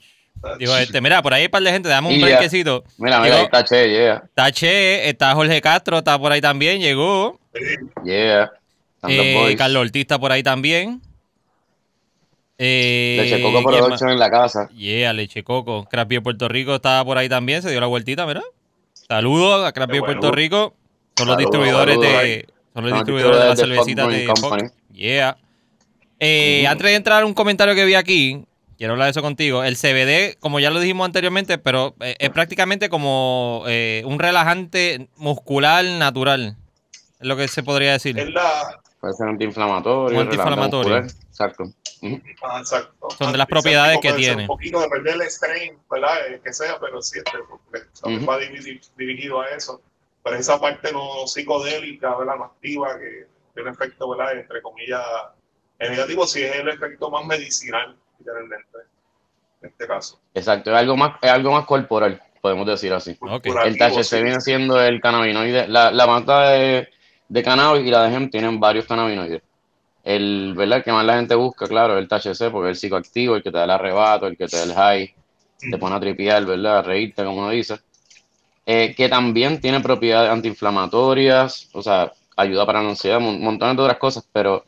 Dijo 0.58 0.76
este, 0.76 1.02
mira, 1.02 1.22
por 1.22 1.34
ahí 1.34 1.42
hay 1.42 1.46
un 1.46 1.52
par 1.52 1.62
de 1.62 1.72
gente, 1.72 1.88
dame 1.88 2.10
un 2.10 2.20
brequecito. 2.20 2.84
Mira, 2.98 3.20
mira, 3.20 3.38
ahí 3.38 3.44
está 3.44 3.64
Che, 3.64 3.90
yeah, 3.90 4.24
Está 4.26 4.52
Che, 4.52 5.10
está 5.10 5.36
Jorge 5.36 5.62
Castro, 5.62 6.00
está 6.00 6.18
por 6.18 6.32
ahí 6.32 6.42
también, 6.42 6.82
llegó. 6.82 7.40
yeah. 8.04 8.52
Eh. 9.08 9.56
Carlos 9.58 9.82
Ortiz 9.82 10.02
está 10.02 10.20
por 10.20 10.32
ahí 10.32 10.44
también. 10.44 11.02
Eh, 12.58 13.18
Leche 13.20 13.42
Coco. 13.42 13.64
Production 13.64 14.10
en 14.10 14.20
la 14.20 14.30
casa. 14.30 14.70
Yeah, 14.70 15.14
Leche 15.14 15.44
Coco. 15.44 15.86
Craft 15.90 16.10
Beer 16.10 16.24
Puerto 16.24 16.48
Rico 16.48 16.76
estaba 16.76 17.04
por 17.04 17.18
ahí 17.18 17.28
también, 17.28 17.62
se 17.62 17.72
dio 17.72 17.80
la 17.80 17.88
vueltita, 17.88 18.26
mira. 18.26 18.44
Saludos 18.94 19.66
a 19.66 19.86
bueno. 19.88 20.06
Puerto 20.06 20.32
Rico. 20.32 20.76
Son 21.18 21.28
los 21.28 21.36
Saludos, 21.36 21.38
distribuidores 21.38 21.96
saludos 21.96 22.12
de. 22.12 22.18
ahí. 22.18 22.46
Son 22.74 22.84
los 22.84 22.90
Son 22.90 23.00
distribuidores 23.00 23.38
de 23.38 23.44
la 23.46 23.52
distribuidores 23.56 23.96
de 23.96 24.26
de 24.28 24.36
Fox. 24.36 24.74
Yeah. 24.94 25.38
Eh, 26.24 26.68
Antes 26.68 26.86
de 26.86 26.94
entrar 26.96 27.26
un 27.26 27.34
comentario 27.34 27.74
que 27.74 27.84
vi 27.84 27.96
aquí, 27.96 28.46
quiero 28.78 28.94
hablar 28.94 29.08
de 29.08 29.12
eso 29.12 29.24
contigo. 29.24 29.64
El 29.64 29.76
CBD, 29.76 30.38
como 30.40 30.60
ya 30.60 30.70
lo 30.70 30.80
dijimos 30.80 31.06
anteriormente, 31.06 31.58
pero 31.58 31.96
eh, 32.00 32.16
es 32.20 32.30
prácticamente 32.30 32.90
como 32.90 33.64
eh, 33.68 34.04
un 34.06 34.20
relajante 34.20 35.08
muscular 35.18 35.84
natural. 35.84 36.58
Es 37.20 37.28
lo 37.28 37.36
que 37.36 37.48
se 37.48 37.64
podría 37.64 37.94
decir. 37.94 38.18
Es 38.20 38.30
la. 38.30 38.80
Puede 39.00 39.16
ser 39.16 39.30
antiinflamatorio. 39.30 40.16
Un 40.16 40.24
antiinflamatorio. 40.26 40.98
Exacto. 40.98 41.64
Ah, 42.44 42.60
exacto. 42.60 43.08
Son 43.18 43.32
de 43.32 43.38
las 43.40 43.48
propiedades 43.48 43.98
que 44.00 44.14
tiene. 44.14 44.44
Un 44.44 44.48
poquito, 44.48 44.80
depende 44.80 45.12
del 45.12 45.22
strain, 45.24 45.74
¿verdad? 45.90 46.28
Eh, 46.28 46.42
que 46.44 46.54
sea, 46.54 46.78
pero 46.80 47.02
sí, 47.02 47.18
este, 47.18 47.40
porque 47.50 47.88
también 48.00 48.22
Ujú. 48.24 48.32
va 48.32 48.40
diri- 48.40 48.80
dirigido 48.96 49.42
a 49.42 49.48
eso. 49.50 49.82
Pero 50.24 50.36
esa 50.38 50.60
parte 50.62 50.92
no 50.92 51.26
psicodélica, 51.26 52.16
¿verdad? 52.16 52.36
No 52.38 52.44
activa, 52.46 52.90
que 53.00 53.26
tiene 53.56 53.72
efecto, 53.72 54.10
¿verdad? 54.10 54.38
Entre 54.40 54.62
comillas, 54.62 55.02
negativo, 55.90 56.28
sí 56.28 56.44
es 56.44 56.56
el 56.56 56.70
efecto 56.70 57.10
más 57.10 57.26
medicinal, 57.26 57.96
literalmente, 58.20 58.78
en 59.62 59.70
este 59.70 59.88
caso. 59.88 60.20
Exacto. 60.34 60.72
Es 60.72 60.78
algo 60.78 60.96
más, 60.96 61.18
es 61.22 61.32
algo 61.32 61.52
más 61.52 61.66
corporal, 61.66 62.22
podemos 62.42 62.68
decir 62.68 62.94
así. 62.94 63.18
Ok. 63.20 63.48
El 63.66 63.78
THC 63.78 64.04
sí. 64.04 64.22
viene 64.22 64.42
siendo 64.42 64.82
el 64.82 65.02
cannabinoide. 65.02 65.68
La, 65.68 65.92
la 65.92 66.08
mata 66.08 66.52
de, 66.52 66.90
de 67.28 67.44
cannabis 67.44 67.86
y 67.86 67.90
la 67.90 68.04
de 68.04 68.16
hemp 68.16 68.32
tienen 68.32 68.60
varios 68.60 68.86
cannabinoides. 68.86 69.42
El, 70.04 70.54
¿verdad? 70.56 70.80
el 70.80 70.84
que 70.84 70.92
más 70.92 71.06
la 71.06 71.16
gente 71.16 71.36
busca, 71.36 71.68
claro, 71.68 71.98
es 71.98 72.02
el 72.02 72.08
THC, 72.08 72.52
porque 72.52 72.72
es 72.72 72.76
el 72.76 72.76
psicoactivo, 72.76 73.36
el 73.36 73.44
que 73.44 73.52
te 73.52 73.58
da 73.58 73.66
el 73.66 73.70
arrebato, 73.72 74.28
el 74.28 74.38
que 74.38 74.48
te 74.48 74.58
da 74.58 74.64
el 74.64 74.74
high, 74.74 75.16
te 75.60 75.78
pone 75.78 75.96
a 75.96 76.00
tripear, 76.00 76.46
¿verdad? 76.46 76.80
A 76.80 76.82
reírte, 76.82 77.24
como 77.24 77.40
uno 77.40 77.50
dice. 77.50 77.80
Eh, 78.66 78.94
que 78.96 79.10
también 79.10 79.60
tiene 79.60 79.80
propiedades 79.80 80.32
antiinflamatorias, 80.32 81.70
o 81.74 81.82
sea, 81.82 82.12
ayuda 82.36 82.66
para 82.66 82.82
la 82.82 82.90
ansiedad, 82.90 83.18
un 83.18 83.44
montón 83.44 83.76
de 83.76 83.82
otras 83.82 83.98
cosas, 83.98 84.28
pero 84.32 84.66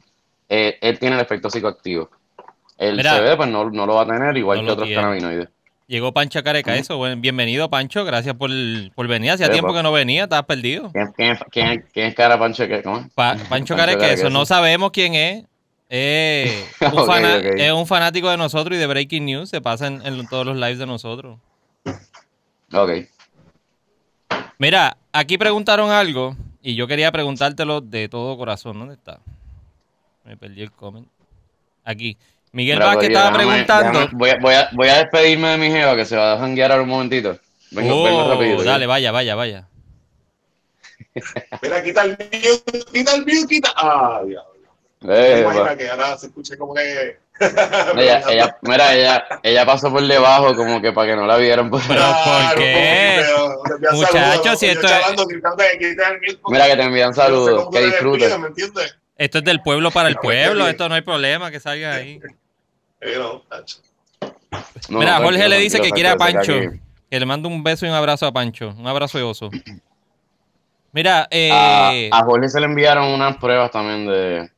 eh, 0.55 0.77
él 0.81 0.99
tiene 0.99 1.15
el 1.15 1.21
efecto 1.21 1.49
psicoactivo. 1.49 2.09
El 2.77 2.97
Mira. 2.97 3.17
CBD, 3.17 3.37
pues 3.37 3.49
no, 3.49 3.69
no 3.69 3.85
lo 3.85 3.95
va 3.95 4.03
a 4.03 4.05
tener, 4.07 4.35
igual 4.37 4.59
No 4.59 4.65
que 4.65 4.71
otros 4.73 4.87
tiene. 4.87 5.01
cannabinoides. 5.01 5.49
Llegó 5.87 6.13
Pancho 6.13 6.43
Careca, 6.43 6.75
eso. 6.75 6.99
Bienvenido, 7.17 7.69
Pancho. 7.69 8.05
Gracias 8.05 8.35
por, 8.35 8.49
por 8.95 9.07
venir. 9.07 9.31
Hacía 9.31 9.49
tiempo 9.51 9.73
que 9.73 9.83
no 9.83 9.91
venía, 9.91 10.23
estabas 10.23 10.45
perdido. 10.45 10.91
¿Quién, 10.91 11.11
quién, 11.15 11.37
quién, 11.51 11.85
quién 11.93 12.07
es 12.07 12.15
cara 12.15 12.37
Pancho? 12.39 12.67
¿Qué? 12.67 12.81
¿Cómo? 12.81 13.07
Pa- 13.15 13.33
Pancho 13.35 13.49
Pancho 13.49 13.75
Careca, 13.75 13.99
Careca, 13.99 14.13
eso 14.19 14.29
no 14.29 14.45
sabemos 14.45 14.91
quién 14.91 15.13
es. 15.15 15.45
Eh, 15.89 16.65
un. 16.81 17.59
Es 17.59 17.71
un 17.71 17.85
fanático 17.85 18.29
de 18.29 18.37
nosotros 18.37 18.75
y 18.77 18.79
de 18.79 18.87
Breaking 18.87 19.25
News. 19.25 19.49
Se 19.49 19.59
pasa 19.61 19.87
en, 19.87 20.05
en 20.05 20.27
todos 20.27 20.45
los 20.45 20.55
lives 20.55 20.79
de 20.79 20.85
nosotros. 20.87 21.37
Ok. 22.71 22.91
Mira, 24.57 24.97
aquí 25.11 25.37
preguntaron 25.37 25.91
algo 25.91 26.35
y 26.61 26.75
yo 26.75 26.87
quería 26.87 27.11
preguntártelo 27.11 27.81
de 27.81 28.07
todo 28.09 28.37
corazón. 28.37 28.79
¿Dónde 28.79 28.95
está? 28.95 29.19
Me 30.25 30.37
perdí 30.37 30.61
el 30.63 30.71
comment. 30.71 31.07
Aquí. 31.83 32.17
Miguel 32.51 32.77
Mira, 32.77 32.85
Vázquez 32.87 33.03
Corillo, 33.09 33.19
estaba 33.19 33.37
déjame- 33.37 33.51
preguntando. 33.65 33.99
déjame- 33.99 34.17
voy, 34.17 34.29
a, 34.29 34.37
voy, 34.39 34.53
a, 34.53 34.69
voy 34.73 34.87
a 34.89 34.97
despedirme 34.99 35.47
de 35.49 35.57
mi 35.57 35.71
jeva 35.71 35.95
que 35.95 36.05
se 36.05 36.15
va 36.15 36.33
a 36.33 36.37
janguear 36.37 36.71
ahora 36.71 36.83
un 36.83 36.89
momentito. 36.89 37.37
Vengo, 37.71 38.03
Oh, 38.03 38.37
vengo 38.37 38.63
dale, 38.63 38.85
vaya, 38.85 39.11
vaya, 39.11 39.33
vaya. 39.35 39.67
Mira, 41.61 41.83
quita 41.83 42.03
el 42.03 42.09
mute, 42.11 42.85
quita 42.91 43.15
el 43.15 43.21
mute, 43.21 43.45
quita. 43.49 43.73
Ah, 43.75 44.21
diablo. 44.25 44.53
Eh, 45.09 45.39
Imagina 45.41 45.63
va. 45.63 45.75
que 45.77 45.89
ahora 45.89 46.17
se 46.17 46.27
escuche 46.27 46.57
como 46.57 46.73
que. 46.73 47.17
ella, 47.97 48.21
ella, 48.29 48.57
mira, 48.61 48.93
ella, 48.95 49.25
ella 49.41 49.65
pasó 49.65 49.91
por 49.91 50.05
debajo 50.05 50.55
como 50.55 50.79
que 50.81 50.93
para 50.93 51.09
que 51.09 51.15
no 51.15 51.25
la 51.25 51.37
vieran. 51.37 51.69
por- 51.69 51.81
Pero, 51.87 52.01
¿por 52.01 52.55
qué? 52.55 53.23
Muchachos, 53.91 54.59
si 54.59 54.67
esto 54.67 54.85
es- 54.87 54.93
es. 54.93 55.25
Mira 56.47 56.67
que 56.67 56.75
te 56.75 56.83
envían 56.83 57.13
saludos, 57.13 57.69
que 57.71 57.85
disfrutes. 57.85 58.37
¿Me 58.39 58.47
entiendes? 58.47 58.95
Esto 59.23 59.37
es 59.37 59.43
del 59.45 59.61
pueblo 59.61 59.89
para 59.89 60.09
el 60.09 60.15
pueblo. 60.15 60.67
Esto 60.67 60.89
no 60.89 60.95
hay 60.95 61.01
problema 61.01 61.49
que 61.49 61.59
salga 61.61 61.95
ahí. 61.95 62.19
No, 64.89 64.99
Mira, 64.99 65.19
no, 65.19 65.25
Jorge 65.25 65.47
le 65.47 65.57
dice 65.59 65.79
que 65.79 65.91
quiere 65.91 66.09
a 66.09 66.17
Pancho. 66.17 66.53
que 67.09 67.19
le 67.19 67.25
mando 67.25 67.47
un 67.47 67.63
beso 67.63 67.85
y 67.85 67.89
un 67.89 67.95
abrazo 67.95 68.25
a 68.27 68.33
Pancho. 68.33 68.75
Un 68.77 68.85
abrazo 68.85 69.17
de 69.17 69.23
oso. 69.23 69.49
Mira, 70.91 71.25
eh, 71.31 71.49
A, 71.51 72.19
a 72.19 72.23
Jorge 72.25 72.49
se 72.49 72.59
le 72.59 72.65
enviaron 72.65 73.07
unas 73.13 73.37
pruebas 73.37 73.71
también 73.71 74.05
de, 74.07 74.49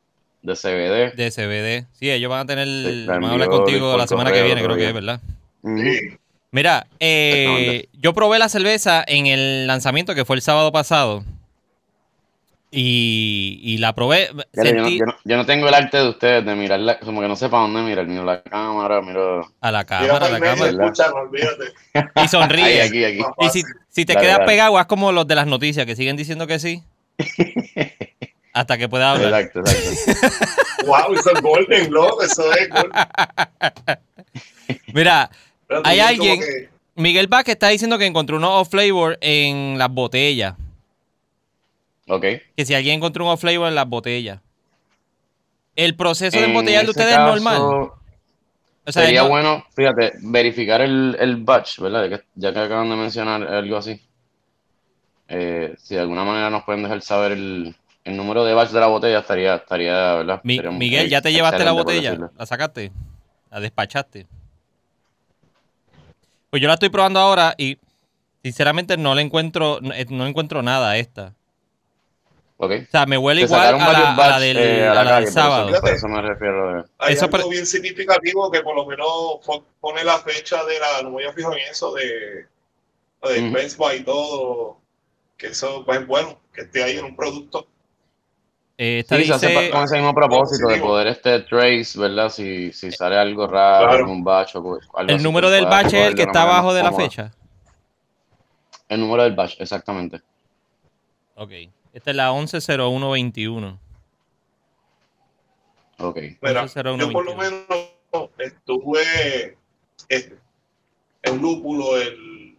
de 0.41 0.53
CBD. 0.55 1.15
de 1.15 1.31
CBD. 1.31 1.87
Sí, 1.93 2.09
ellos 2.09 2.29
van 2.31 2.39
a 2.41 2.45
tener. 2.47 2.67
Sí, 2.67 3.05
van 3.07 3.23
a 3.23 3.31
hablar 3.33 3.49
contigo 3.49 3.95
la 3.95 4.07
semana 4.07 4.31
que 4.31 4.41
viene, 4.41 4.63
creo 4.63 4.75
que 4.75 4.87
es, 4.87 4.93
¿verdad? 4.93 5.21
Sí. 5.63 6.17
Mira, 6.49 6.87
eh, 6.99 7.87
yo 7.93 8.13
probé 8.13 8.39
la 8.39 8.49
cerveza 8.49 9.03
en 9.05 9.27
el 9.27 9.67
lanzamiento 9.67 10.15
que 10.15 10.25
fue 10.25 10.35
el 10.37 10.41
sábado 10.41 10.71
pasado. 10.71 11.23
Y, 12.71 13.59
y 13.63 13.77
la 13.77 13.93
probé. 13.95 14.27
Yo, 14.27 14.33
no, 14.35 14.63
Sentí 14.63 14.99
yo 14.99 15.05
no- 15.05 15.15
yo 15.23 15.37
no 15.37 15.45
tengo 15.45 15.67
el 15.69 15.73
arte 15.73 15.97
de 15.97 16.09
ustedes 16.09 16.45
de 16.45 16.55
mirarla, 16.55 16.99
como 16.99 17.21
que 17.21 17.27
no 17.27 17.35
sé 17.37 17.47
para 17.47 17.63
dónde 17.63 17.81
mirar, 17.83 18.05
miro 18.07 18.25
la 18.25 18.41
cámara, 18.43 19.01
miro... 19.01 19.49
a 19.61 19.71
la 19.71 19.85
cámara, 19.85 20.25
a 20.25 20.29
la 20.29 20.39
cámara. 20.39 20.71
Y 21.93 21.99
Ahí, 22.19 22.27
sonríe. 22.27 22.81
aquí, 22.81 23.03
aquí. 23.05 23.19
Más 23.19 23.55
Y 23.55 23.59
si, 23.61 23.63
si 23.89 24.05
te 24.05 24.13
Dale, 24.13 24.25
quedas 24.25 24.37
dale. 24.39 24.51
pegado, 24.51 24.77
haz 24.77 24.87
como 24.87 25.11
los 25.13 25.25
de 25.27 25.35
las 25.35 25.47
noticias 25.47 25.85
que 25.85 25.95
siguen 25.95 26.17
diciendo 26.17 26.47
que 26.47 26.59
sí. 26.59 26.83
hasta 28.53 28.77
que 28.77 28.89
pueda 28.89 29.11
hablar. 29.11 29.41
Exacto, 29.41 29.59
exacto. 29.61 30.85
wow, 30.87 31.13
eso 31.13 31.31
es 31.33 31.41
Golden 31.41 31.89
Globe, 31.89 32.25
eso 32.25 32.51
es 32.53 32.69
Golden. 32.69 32.91
Mira, 34.93 35.29
Hay 35.83 35.99
alguien- 35.99 36.39
que- 36.39 36.69
Miguel 36.97 37.27
Vázquez 37.27 37.53
está 37.53 37.67
diciendo 37.69 37.97
que 37.97 38.05
encontró 38.05 38.37
unos 38.37 38.51
off 38.51 38.69
flavor 38.69 39.17
en 39.21 39.77
las 39.77 39.89
botellas. 39.89 40.55
Ok. 42.07 42.21
Que 42.55 42.65
si 42.65 42.73
alguien 42.73 42.95
encontró 42.97 43.25
un 43.25 43.31
off 43.31 43.41
flavor 43.41 43.67
en 43.67 43.75
las 43.75 43.87
botellas. 43.87 44.39
El 45.75 45.95
proceso 45.95 46.37
de 46.37 46.45
embotellar 46.45 46.83
de 46.85 46.89
ustedes 46.91 47.13
es 47.13 47.19
normal. 47.19 47.61
O 48.87 48.91
sea, 48.91 49.03
Sería 49.05 49.23
no- 49.23 49.29
bueno, 49.29 49.65
fíjate, 49.75 50.13
verificar 50.21 50.81
el, 50.81 51.17
el 51.19 51.37
batch, 51.37 51.79
¿verdad? 51.79 52.07
Ya 52.07 52.17
que, 52.17 52.23
ya 52.35 52.53
que 52.53 52.59
acaban 52.59 52.89
de 52.89 52.95
mencionar 52.95 53.43
algo 53.43 53.77
así. 53.77 53.99
Eh, 55.27 55.75
si 55.79 55.95
de 55.95 56.01
alguna 56.01 56.23
manera 56.23 56.51
nos 56.51 56.63
pueden 56.63 56.83
dejar 56.83 57.01
saber 57.01 57.31
el, 57.31 57.75
el 58.03 58.15
número 58.15 58.45
de 58.45 58.53
batch 58.53 58.69
de 58.69 58.79
la 58.79 58.85
botella, 58.87 59.19
estaría, 59.19 59.55
estaría 59.55 60.13
¿verdad? 60.15 60.41
Mi- 60.43 60.61
Miguel, 60.77 61.09
¿ya 61.09 61.21
te 61.21 61.33
llevaste 61.33 61.63
la 61.65 61.71
botella? 61.71 62.29
¿La 62.37 62.45
sacaste? 62.45 62.91
¿La 63.49 63.59
despachaste? 63.59 64.27
Pues 66.51 66.61
yo 66.61 66.67
la 66.67 66.75
estoy 66.75 66.89
probando 66.89 67.19
ahora 67.19 67.55
y 67.57 67.77
sinceramente 68.43 68.97
no 68.97 69.15
le 69.15 69.23
encuentro, 69.23 69.79
no, 69.81 69.93
eh, 69.93 70.05
no 70.09 70.27
encuentro 70.27 70.61
nada 70.61 70.91
a 70.91 70.97
esta. 70.97 71.33
O 72.65 72.91
sea, 72.91 73.05
me 73.05 73.17
huele 73.17 73.41
Te 73.41 73.45
igual 73.47 73.61
a 73.81 73.91
la, 74.15 74.35
a 74.35 74.39
del, 74.39 74.57
eh, 74.57 74.87
a 74.87 74.93
la 74.93 75.03
calle, 75.03 75.27
sábado. 75.27 75.79
Por 75.79 75.89
eso 75.89 76.07
me 76.07 76.21
refiero. 76.21 76.79
eh. 76.79 76.83
Hay 76.99 77.13
Eso 77.13 77.29
algo 77.31 77.49
bien 77.49 77.65
significativo 77.65 78.51
que 78.51 78.61
por 78.61 78.75
lo 78.75 78.85
menos 78.85 79.39
pone 79.79 80.03
la 80.03 80.17
fecha 80.19 80.63
de 80.65 80.79
la, 80.79 81.01
no 81.03 81.11
voy 81.11 81.23
a 81.25 81.33
fijar 81.33 81.53
en 81.53 81.67
eso, 81.69 81.93
de, 81.93 82.47
de 83.23 83.75
Buy 83.77 83.95
y 83.97 84.03
todo, 84.03 84.77
que 85.37 85.47
eso 85.47 85.83
pues, 85.85 86.01
es 86.01 86.07
bueno, 86.07 86.39
que 86.53 86.61
esté 86.61 86.83
ahí 86.83 86.97
en 86.97 87.05
un 87.05 87.15
producto. 87.15 87.67
Eh, 88.77 88.99
esta 88.99 89.15
Sí, 89.15 89.23
se 89.25 89.33
hace 89.33 89.69
con 89.69 89.83
ese 89.85 89.95
mismo 89.95 90.13
propósito 90.13 90.67
de 90.67 90.79
poder 90.79 91.07
este 91.07 91.39
trace, 91.41 91.97
¿verdad? 91.97 92.29
Si, 92.29 92.73
si 92.73 92.91
sale 92.91 93.17
algo 93.17 93.47
raro, 93.47 93.87
Claro. 93.87 94.03
algún 94.03 94.21
batch 94.23 94.55
o 94.55 94.57
algo 94.57 94.79
el 95.13 95.23
número 95.23 95.49
del 95.49 95.65
batch 95.65 95.93
es 95.93 96.07
el 96.07 96.15
que 96.15 96.23
está 96.23 96.41
abajo 96.41 96.73
de 96.73 96.83
la 96.83 96.91
fecha. 96.91 97.31
El 98.89 98.99
número 98.99 99.23
del 99.23 99.33
batch, 99.33 99.55
exactamente. 99.61 100.21
Ok. 101.35 101.51
Esta 101.95 102.09
es 102.11 102.15
la 102.17 102.31
110121. 102.33 103.79
Ok. 105.99 106.17
Mira, 106.41 106.63
Eso 106.65 106.67
será 106.73 106.95
yo 106.97 107.09
por 107.11 107.23
lo 107.25 107.33
1.21. 107.35 107.37
menos 107.37 108.29
estuve 108.37 109.57
en 110.09 111.41
lúpulo 111.41 111.97
el 111.97 112.57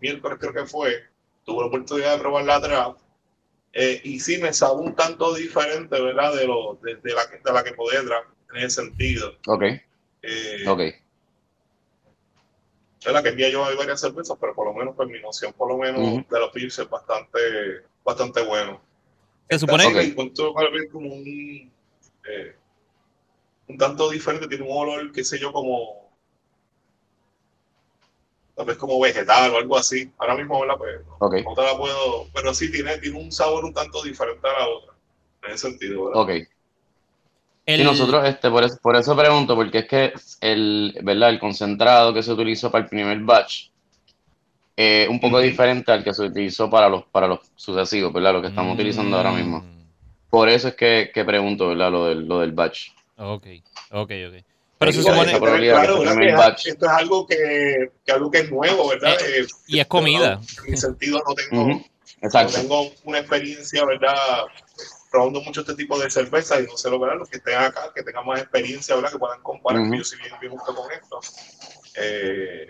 miércoles 0.00 0.36
creo 0.40 0.52
que 0.52 0.66
fue, 0.66 1.04
tuve 1.44 1.60
la 1.60 1.66
oportunidad 1.66 2.14
de 2.14 2.18
probar 2.18 2.44
la 2.44 2.58
draft 2.58 2.98
eh, 3.72 4.00
y 4.02 4.18
sí 4.18 4.38
me 4.38 4.52
sabe 4.52 4.80
un 4.80 4.94
tanto 4.96 5.32
diferente, 5.34 6.00
¿verdad? 6.00 6.34
De, 6.34 6.46
lo, 6.46 6.74
de, 6.82 6.96
de 6.96 7.14
la, 7.14 7.30
que- 7.30 7.38
de 7.38 7.52
la 7.52 7.62
que 7.64 7.72
podía 7.74 8.02
draft 8.02 8.28
en 8.52 8.56
ese 8.64 8.82
sentido. 8.82 9.36
Ok. 9.46 9.62
Eh, 10.22 10.64
Ok. 10.68 10.80
¿verdad? 13.04 13.22
Que 13.22 13.28
el 13.30 13.36
día 13.36 13.48
yo 13.48 13.64
hay 13.64 13.76
varias 13.76 14.00
cervezas, 14.00 14.36
pero 14.40 14.54
por 14.56 14.66
lo 14.66 14.74
menos 14.74 14.94
pues 14.96 15.08
mi 15.08 15.20
noción 15.20 15.52
por 15.54 15.68
lo 15.68 15.78
menos 15.78 16.28
de 16.28 16.38
los 16.40 16.50
Pills 16.50 16.78
es 16.80 16.88
bastante, 16.90 17.38
bastante 18.04 18.42
bueno. 18.42 18.80
Se 19.50 19.58
supone 19.58 19.90
me 19.90 20.02
encuentro 20.02 20.54
tal 20.54 20.72
vez 20.72 20.90
como 20.90 21.12
un, 21.12 21.70
eh, 22.28 22.56
un 23.68 23.78
tanto 23.78 24.10
diferente, 24.10 24.48
tiene 24.48 24.64
un 24.64 24.76
olor, 24.76 25.12
qué 25.12 25.24
sé 25.24 25.38
yo, 25.38 25.52
como 25.52 26.10
tal 28.54 28.66
vez 28.66 28.76
como 28.76 29.00
vegetal 29.00 29.52
o 29.52 29.58
algo 29.58 29.76
así. 29.76 30.10
Ahora 30.18 30.36
mismo, 30.36 30.60
¿verdad? 30.60 30.76
Pues, 30.78 31.00
Ok. 31.18 31.34
no 31.44 31.54
te 31.54 31.62
la 31.62 31.76
puedo, 31.76 32.26
pero 32.34 32.54
sí 32.54 32.70
tiene, 32.70 32.98
tiene 32.98 33.18
un 33.18 33.32
sabor 33.32 33.64
un 33.64 33.74
tanto 33.74 34.02
diferente 34.02 34.46
a 34.48 34.52
la 34.52 34.68
otra, 34.68 34.94
en 35.42 35.50
ese 35.52 35.68
sentido, 35.68 36.06
¿verdad? 36.06 36.22
Ok. 36.22 36.30
el, 37.66 37.80
Y 37.80 37.84
nosotros, 37.84 38.26
este, 38.26 38.50
por 38.50 38.64
eso, 38.64 38.78
por 38.82 38.96
eso 38.96 39.16
pregunto, 39.16 39.54
porque 39.54 39.78
es 39.78 39.88
que 39.88 40.12
el, 40.40 40.98
¿verdad? 41.02 41.30
El 41.30 41.40
concentrado 41.40 42.12
que 42.12 42.22
se 42.22 42.32
utilizó 42.32 42.70
para 42.70 42.84
el 42.84 42.90
primer 42.90 43.20
batch 43.20 43.71
es 44.76 45.08
un 45.08 45.20
poco 45.20 45.38
diferente 45.40 45.92
al 45.92 46.02
que 46.04 46.14
se 46.14 46.22
utilizó 46.22 46.68
para 46.70 46.88
los, 46.88 47.04
para 47.04 47.26
los 47.26 47.40
sucesivos, 47.56 48.12
¿verdad? 48.12 48.32
Lo 48.34 48.40
que 48.42 48.48
estamos 48.48 48.74
utilizando 48.74 49.16
ahora 49.16 49.32
mismo. 49.32 49.58
Mm, 49.60 49.82
Por 50.30 50.48
eso 50.48 50.68
es 50.68 50.74
que, 50.74 51.10
que 51.12 51.24
pregunto, 51.24 51.68
¿verdad? 51.68 51.90
Lo 51.90 52.06
del, 52.06 52.26
lo 52.26 52.40
del 52.40 52.52
batch. 52.52 52.88
Ok, 53.16 53.46
ok, 53.90 54.10
ok. 54.28 54.44
Pero 54.78 54.92
se 54.92 55.02
supone... 55.02 55.38
claro, 55.38 56.02
que 56.02 56.70
esto 56.70 56.86
es 56.86 56.92
algo 56.92 57.24
que, 57.26 57.92
que 58.04 58.12
algo 58.12 58.30
que 58.30 58.38
es 58.38 58.50
nuevo, 58.50 58.88
¿verdad? 58.88 59.12
Eh, 59.20 59.42
Eh, 59.42 59.46
y 59.68 59.78
es 59.78 59.86
comida. 59.86 60.36
no- 60.36 60.64
en 60.64 60.70
mi 60.72 60.76
sentido 60.76 61.22
no 61.24 61.34
tengo, 61.34 61.64
no 61.68 61.84
Exacto. 62.22 62.54
tengo 62.60 62.90
una 63.04 63.18
experiencia, 63.20 63.84
¿verdad? 63.84 64.16
Probando 65.10 65.40
mucho 65.42 65.60
este 65.60 65.74
tipo 65.76 65.98
de 66.00 66.10
cerveza 66.10 66.58
y 66.60 66.64
no 66.64 66.76
sé 66.76 66.90
lo 66.90 66.98
verdad, 66.98 67.18
los 67.18 67.28
que 67.28 67.36
estén 67.36 67.54
acá, 67.58 67.92
que 67.94 68.02
tengan 68.02 68.26
más 68.26 68.40
experiencia, 68.40 68.96
¿verdad? 68.96 69.12
Que 69.12 69.18
puedan 69.18 69.40
comparar, 69.42 69.88
que 69.90 69.98
yo 69.98 70.04
sí 70.04 70.16
bien, 70.16 70.34
bien 70.40 70.52
gusto 70.52 70.74
con 70.74 70.90
esto. 70.90 71.20
Eh, 71.96 72.66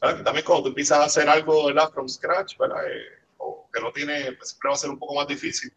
¿verdad? 0.00 0.16
Que 0.18 0.22
también 0.24 0.44
cuando 0.44 0.62
tú 0.64 0.68
empiezas 0.70 0.98
a 0.98 1.04
hacer 1.04 1.28
algo, 1.28 1.66
¿verdad? 1.66 1.90
From 1.92 2.08
scratch, 2.08 2.56
¿verdad? 2.58 2.78
Eh, 2.86 3.02
o 3.38 3.66
que 3.72 3.80
no 3.80 3.92
tiene, 3.92 4.32
pues, 4.32 4.50
siempre 4.50 4.68
va 4.70 4.74
a 4.74 4.78
ser 4.78 4.90
un 4.90 4.98
poco 4.98 5.14
más 5.14 5.26
difícil. 5.28 5.72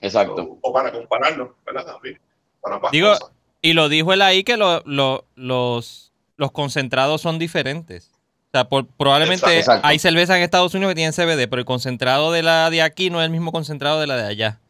Exacto. 0.00 0.42
O, 0.42 0.58
o 0.62 0.72
para 0.72 0.92
compararlo, 0.92 1.56
¿verdad? 1.64 1.86
También. 1.86 2.20
Para 2.60 2.76
ambas 2.76 2.92
Digo, 2.92 3.08
cosas. 3.10 3.30
Y 3.62 3.72
lo 3.72 3.88
dijo 3.88 4.12
él 4.12 4.22
ahí 4.22 4.44
que 4.44 4.56
lo- 4.56 4.82
lo- 4.84 5.24
los, 5.34 6.12
los 6.36 6.52
concentrados 6.52 7.20
son 7.22 7.38
diferentes. 7.38 8.10
O 8.48 8.50
sea, 8.52 8.68
por- 8.68 8.86
probablemente 8.86 9.58
Exacto. 9.58 9.86
hay 9.86 9.98
cervezas 9.98 10.36
en 10.36 10.42
Estados 10.42 10.74
Unidos 10.74 10.90
que 10.92 10.96
tienen 10.96 11.12
CBD, 11.12 11.48
pero 11.48 11.60
el 11.60 11.66
concentrado 11.66 12.30
de 12.32 12.42
la 12.42 12.70
de 12.70 12.82
aquí 12.82 13.10
no 13.10 13.20
es 13.20 13.24
el 13.26 13.30
mismo 13.32 13.52
concentrado 13.52 14.00
de 14.00 14.06
la 14.06 14.16
de 14.16 14.24
allá. 14.28 14.60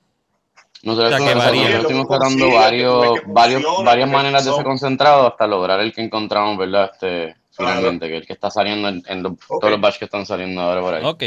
Nosotros, 0.82 1.12
O 1.14 1.16
sea, 1.18 1.26
que 1.26 1.34
varía. 1.34 1.60
nosotros 1.62 1.80
estuvimos 1.82 2.08
tratando 2.08 2.50
varios, 2.54 3.06
varios, 3.26 3.62
varias 3.84 4.08
maneras 4.10 4.44
de 4.44 4.50
ese 4.52 4.62
concentrado 4.62 5.26
hasta 5.26 5.46
lograr 5.46 5.80
el 5.80 5.92
que 5.92 6.02
encontramos, 6.02 6.56
¿verdad? 6.58 6.90
Este. 6.92 7.36
Finalmente, 7.56 8.08
que 8.08 8.16
el 8.18 8.26
que 8.26 8.32
está 8.32 8.50
saliendo 8.50 8.88
en, 8.88 9.02
en 9.06 9.22
los- 9.22 9.32
Ok. 9.48 9.60
todos 9.60 9.70
los 9.70 9.80
batches 9.80 9.98
que 10.00 10.04
están 10.06 10.26
saliendo 10.26 10.60
ahora 10.60 10.80
por 10.80 10.94
ahí. 10.94 11.04
Ok. 11.04 11.22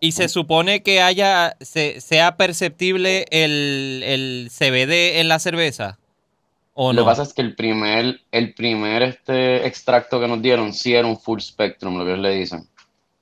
Y 0.00 0.12
se 0.12 0.28
supone 0.28 0.82
que 0.82 1.00
haya, 1.00 1.56
se, 1.60 2.00
sea 2.00 2.36
perceptible 2.36 3.26
el, 3.30 4.02
el 4.04 4.50
CBD 4.50 5.20
en 5.20 5.28
la 5.28 5.38
cerveza. 5.38 5.98
¿O 6.74 6.92
Lo 6.92 7.00
no? 7.02 7.06
que 7.06 7.10
pasa 7.10 7.22
es 7.22 7.32
que 7.34 7.42
el 7.42 7.54
primer, 7.54 8.20
el 8.32 8.54
primer 8.54 9.02
este 9.02 9.66
extracto 9.66 10.18
que 10.18 10.26
nos 10.26 10.42
dieron 10.42 10.72
sí 10.72 10.94
era 10.94 11.06
un 11.06 11.18
full 11.20 11.38
spectrum, 11.40 11.98
lo 11.98 12.04
que 12.04 12.12
ellos 12.12 12.22
le 12.22 12.34
dicen. 12.34 12.66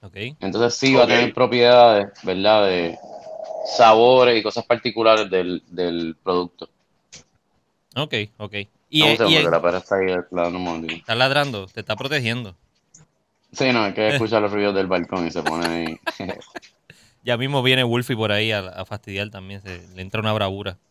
Ok. 0.02 0.16
Entonces 0.40 0.74
sí 0.74 0.94
va 0.94 1.04
a 1.04 1.06
tener 1.06 1.34
propiedades, 1.34 2.06
¿verdad? 2.22 2.66
De 2.66 2.96
sabores 3.76 4.38
y 4.38 4.42
cosas 4.42 4.64
particulares 4.64 5.28
del, 5.28 5.62
del 5.68 6.16
producto. 6.22 6.70
Ok, 7.96 8.14
ok. 8.38 8.54
Y, 8.90 9.02
un 9.02 9.12
y 9.12 9.16
que 9.16 9.42
la 9.44 9.62
perra 9.62 9.78
está 9.78 9.96
ahí 9.96 10.12
un 10.32 10.62
momentito. 10.62 10.94
está 10.96 11.14
ladrando, 11.14 11.66
te 11.66 11.80
está 11.80 11.94
protegiendo. 11.96 12.56
Sí, 13.52 13.72
no, 13.72 13.86
es 13.86 13.92
Eh. 13.92 13.94
que 13.94 14.08
escucha 14.08 14.40
los 14.40 14.50
ruidos 14.52 14.74
del 14.74 14.86
balcón 14.88 15.26
y 15.26 15.30
se 15.30 15.42
pone 15.42 15.66
ahí. 15.66 15.98
Ya 17.22 17.36
mismo 17.36 17.62
viene 17.62 17.84
Wolfie 17.84 18.16
por 18.16 18.32
ahí 18.32 18.50
a, 18.50 18.60
a 18.60 18.84
fastidiar 18.86 19.28
también, 19.28 19.60
se, 19.62 19.86
le 19.94 20.00
entra 20.02 20.20
una 20.20 20.32
bravura. 20.32 20.76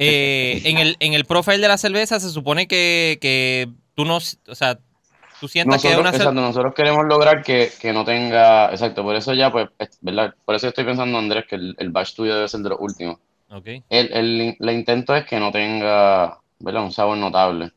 Eh, 0.00 0.60
en, 0.64 0.78
el, 0.78 0.96
en 1.00 1.14
el 1.14 1.24
profile 1.24 1.58
de 1.58 1.66
la 1.66 1.76
cerveza 1.76 2.20
se 2.20 2.30
supone 2.30 2.68
que, 2.68 3.18
que 3.20 3.68
tú 3.96 4.04
no, 4.04 4.18
o 4.18 4.54
sea, 4.54 4.78
tú 5.40 5.48
sientas 5.48 5.82
que 5.82 5.88
Nosotros, 5.88 6.00
una 6.00 6.10
exacto, 6.10 6.28
cerveza... 6.30 6.46
nosotros 6.46 6.74
queremos 6.76 7.04
lograr 7.06 7.42
que, 7.42 7.72
que 7.80 7.92
no 7.92 8.04
tenga, 8.04 8.70
exacto, 8.70 9.02
por 9.02 9.16
eso 9.16 9.34
ya, 9.34 9.50
pues, 9.50 9.68
es- 9.80 9.98
¿verdad? 10.00 10.36
Por 10.44 10.54
eso 10.54 10.68
estoy 10.68 10.84
pensando, 10.84 11.18
Andrés, 11.18 11.46
que 11.48 11.56
el, 11.56 11.74
el 11.80 11.90
batch 11.90 12.14
tuyo 12.14 12.36
debe 12.36 12.48
ser 12.48 12.60
de 12.60 12.68
los 12.68 12.78
últimos. 12.80 13.18
Ok, 13.50 13.66
El, 13.66 13.82
el, 14.12 14.56
el 14.60 14.70
intento 14.70 15.16
es 15.16 15.26
que 15.26 15.40
no 15.40 15.50
tenga, 15.50 16.38
¿verdad? 16.58 16.82
Un 16.82 16.92
sabor 16.92 17.16
notable 17.18 17.72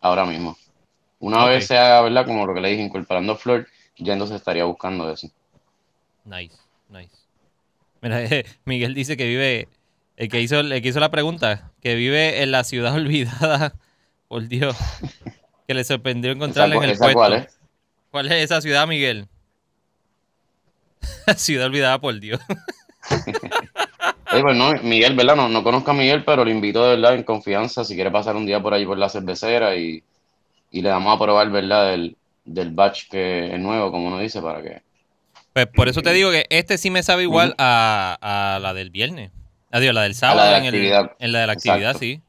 ahora 0.00 0.24
mismo. 0.24 0.56
Una 1.18 1.44
vez 1.46 1.66
se 1.66 1.78
haga, 1.78 2.02
¿verdad? 2.02 2.26
Como 2.26 2.46
lo 2.46 2.54
que 2.54 2.60
le 2.60 2.68
dije, 2.70 2.82
incorporando 2.82 3.36
flor, 3.36 3.66
ya 3.96 4.12
entonces 4.12 4.36
estaría 4.36 4.64
buscando 4.64 5.10
eso. 5.10 5.28
nice, 6.24 6.54
nice. 6.88 7.14
Mira, 8.02 8.20
Miguel 8.64 8.94
dice 8.94 9.16
que 9.16 9.26
vive, 9.26 9.68
el 10.16 10.28
que 10.28 10.40
hizo, 10.40 10.60
el 10.60 10.82
que 10.82 10.88
hizo 10.88 11.00
la 11.00 11.10
pregunta, 11.10 11.72
que 11.80 11.94
vive 11.94 12.42
en 12.42 12.50
la 12.50 12.64
ciudad 12.64 12.94
olvidada, 12.96 13.74
por 14.28 14.46
Dios, 14.48 14.76
que 15.66 15.74
le 15.74 15.84
sorprendió 15.84 16.32
encontrarla 16.32 16.76
en 16.76 16.82
¿Esa, 16.82 16.84
el 16.84 16.92
esa 16.92 17.04
puesto. 17.04 17.18
cuál 17.18 17.32
es? 17.34 17.58
¿Cuál 18.10 18.26
es 18.32 18.44
esa 18.44 18.60
ciudad, 18.60 18.86
Miguel? 18.86 19.28
ciudad 21.36 21.66
olvidada 21.66 21.98
por 22.00 22.18
Dios. 22.20 22.40
Pues 24.30 24.56
no, 24.56 24.72
Miguel, 24.82 25.14
¿verdad? 25.14 25.36
No, 25.36 25.48
no 25.48 25.62
conozco 25.62 25.90
a 25.90 25.94
Miguel, 25.94 26.24
pero 26.24 26.44
lo 26.44 26.50
invito 26.50 26.82
de 26.84 26.96
verdad 26.96 27.14
en 27.14 27.22
confianza 27.22 27.84
si 27.84 27.94
quiere 27.94 28.10
pasar 28.10 28.34
un 28.36 28.44
día 28.46 28.60
por 28.60 28.74
ahí 28.74 28.84
por 28.84 28.98
la 28.98 29.08
cervecera 29.08 29.76
y, 29.76 30.02
y 30.70 30.82
le 30.82 30.88
damos 30.88 31.14
a 31.14 31.22
probar, 31.22 31.50
¿verdad? 31.50 31.90
Del, 31.90 32.16
del 32.44 32.70
batch 32.72 33.08
que 33.08 33.52
es 33.54 33.58
nuevo, 33.60 33.90
como 33.90 34.08
uno 34.08 34.18
dice, 34.18 34.40
para 34.42 34.62
que... 34.62 34.82
Pues 35.52 35.66
por 35.68 35.88
eso 35.88 36.02
te 36.02 36.12
digo 36.12 36.30
que 36.30 36.44
este 36.50 36.76
sí 36.76 36.90
me 36.90 37.02
sabe 37.02 37.22
igual 37.22 37.54
a, 37.58 38.18
a 38.20 38.58
la 38.58 38.74
del 38.74 38.90
viernes. 38.90 39.30
Adiós, 39.70 39.94
la 39.94 40.02
del 40.02 40.14
sábado 40.14 40.38
la 40.40 40.44
de 40.46 40.50
la 40.52 40.58
en, 40.58 40.64
el- 40.64 40.68
actividad. 40.74 41.12
en 41.18 41.32
la 41.32 41.40
de 41.40 41.46
la 41.46 41.52
actividad, 41.54 41.78
Exacto. 41.78 41.98
sí. 42.00 42.20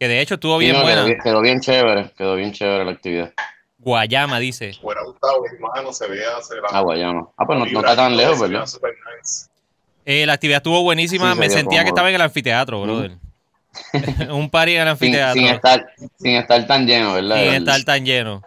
Que 0.00 0.08
de 0.08 0.20
hecho 0.20 0.34
estuvo 0.34 0.58
Sí, 0.58 0.64
bien 0.64 0.76
no, 0.76 0.82
buena. 0.82 0.96
quedó, 1.02 1.06
bien, 1.06 1.18
quedó 1.22 1.40
bien 1.42 1.60
chévere, 1.60 2.10
quedó 2.18 2.34
bien 2.34 2.52
chévere 2.52 2.84
la 2.84 2.90
actividad. 2.90 3.32
Guayama 3.78 4.38
dice. 4.40 4.72
Fuera 4.74 5.00
gustado, 5.04 5.42
hermano, 5.52 5.92
se 5.92 6.08
la. 6.08 6.16
Ah, 6.70 6.80
Guayama. 6.80 7.28
Ah, 7.36 7.46
pues 7.46 7.58
no, 7.58 7.66
no 7.66 7.80
está 7.80 7.94
tan 7.96 8.16
lejos, 8.16 8.40
¿verdad? 8.40 8.60
nice. 8.62 9.46
Eh, 10.04 10.26
la 10.26 10.32
actividad 10.34 10.58
estuvo 10.58 10.82
buenísima. 10.82 11.32
Sí, 11.32 11.38
Me 11.38 11.48
sentía 11.50 11.82
que 11.82 11.88
estaba 11.88 12.08
en 12.08 12.14
el 12.16 12.20
anfiteatro, 12.22 12.82
brother. 12.82 13.12
Un 14.30 14.50
party 14.50 14.74
en 14.76 14.82
el 14.82 14.88
anfiteatro. 14.88 15.40
sin 15.40 15.48
estar, 15.48 15.86
sin 16.18 16.36
estar 16.36 16.66
tan 16.66 16.86
lleno, 16.86 17.14
¿verdad? 17.14 17.42
sin 17.42 17.54
estar 17.54 17.82
tan 17.84 18.04
lleno. 18.04 18.42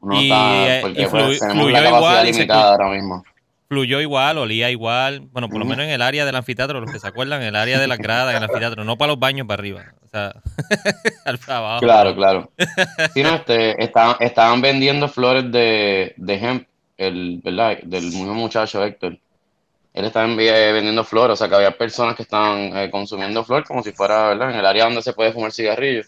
uno 0.00 0.20
y, 0.20 0.24
está- 0.24 0.78
eh, 0.78 0.80
porque 0.82 1.02
y 1.02 1.06
pues, 1.06 1.40
flu- 1.42 1.50
fluyó 1.52 1.80
la 1.80 1.88
igual 1.88 2.28
y 2.28 2.34
se 2.34 2.52
ahora 2.52 2.88
mismo. 2.88 3.24
Fluyó 3.68 4.00
igual, 4.02 4.36
olía 4.38 4.70
igual. 4.70 5.20
Bueno, 5.32 5.48
por 5.48 5.58
lo 5.58 5.64
menos 5.64 5.86
en 5.86 5.92
el 5.92 6.02
área 6.02 6.26
del 6.26 6.36
anfiteatro, 6.36 6.78
los 6.80 6.92
que 6.92 6.98
se 6.98 7.06
acuerdan, 7.06 7.40
en 7.40 7.48
el 7.48 7.56
área 7.56 7.78
de 7.80 7.86
las 7.86 7.96
gradas, 7.98 8.30
en 8.32 8.36
el 8.36 8.42
anfiteatro, 8.44 8.84
no 8.84 8.98
para 8.98 9.12
los 9.12 9.18
baños 9.18 9.46
para 9.46 9.60
arriba. 9.60 9.84
O 10.04 10.08
sea, 10.08 10.34
al 11.24 11.38
abajo. 11.48 11.80
Claro, 11.80 12.14
claro. 12.14 12.52
Sí, 13.14 13.22
no, 13.22 13.36
este, 13.36 13.82
estaban, 13.82 14.16
estaban 14.20 14.60
vendiendo 14.60 15.08
flores 15.08 15.50
de, 15.50 16.12
de 16.18 16.34
hemp, 16.34 16.68
el, 16.98 17.40
¿verdad? 17.42 17.78
Del 17.82 18.04
mismo 18.04 18.34
muchacho 18.34 18.84
Héctor. 18.84 19.18
Él 19.94 20.04
estaba 20.06 20.26
eh, 20.26 20.72
vendiendo 20.72 21.04
flores, 21.04 21.34
o 21.34 21.36
sea 21.36 21.48
que 21.48 21.54
había 21.54 21.76
personas 21.76 22.16
que 22.16 22.22
estaban 22.22 22.76
eh, 22.76 22.90
consumiendo 22.90 23.44
flor 23.44 23.64
como 23.66 23.82
si 23.82 23.92
fuera, 23.92 24.28
¿verdad? 24.28 24.50
En 24.50 24.56
el 24.56 24.66
área 24.66 24.84
donde 24.84 25.02
se 25.02 25.12
puede 25.12 25.32
fumar 25.32 25.52
cigarrillos. 25.52 26.06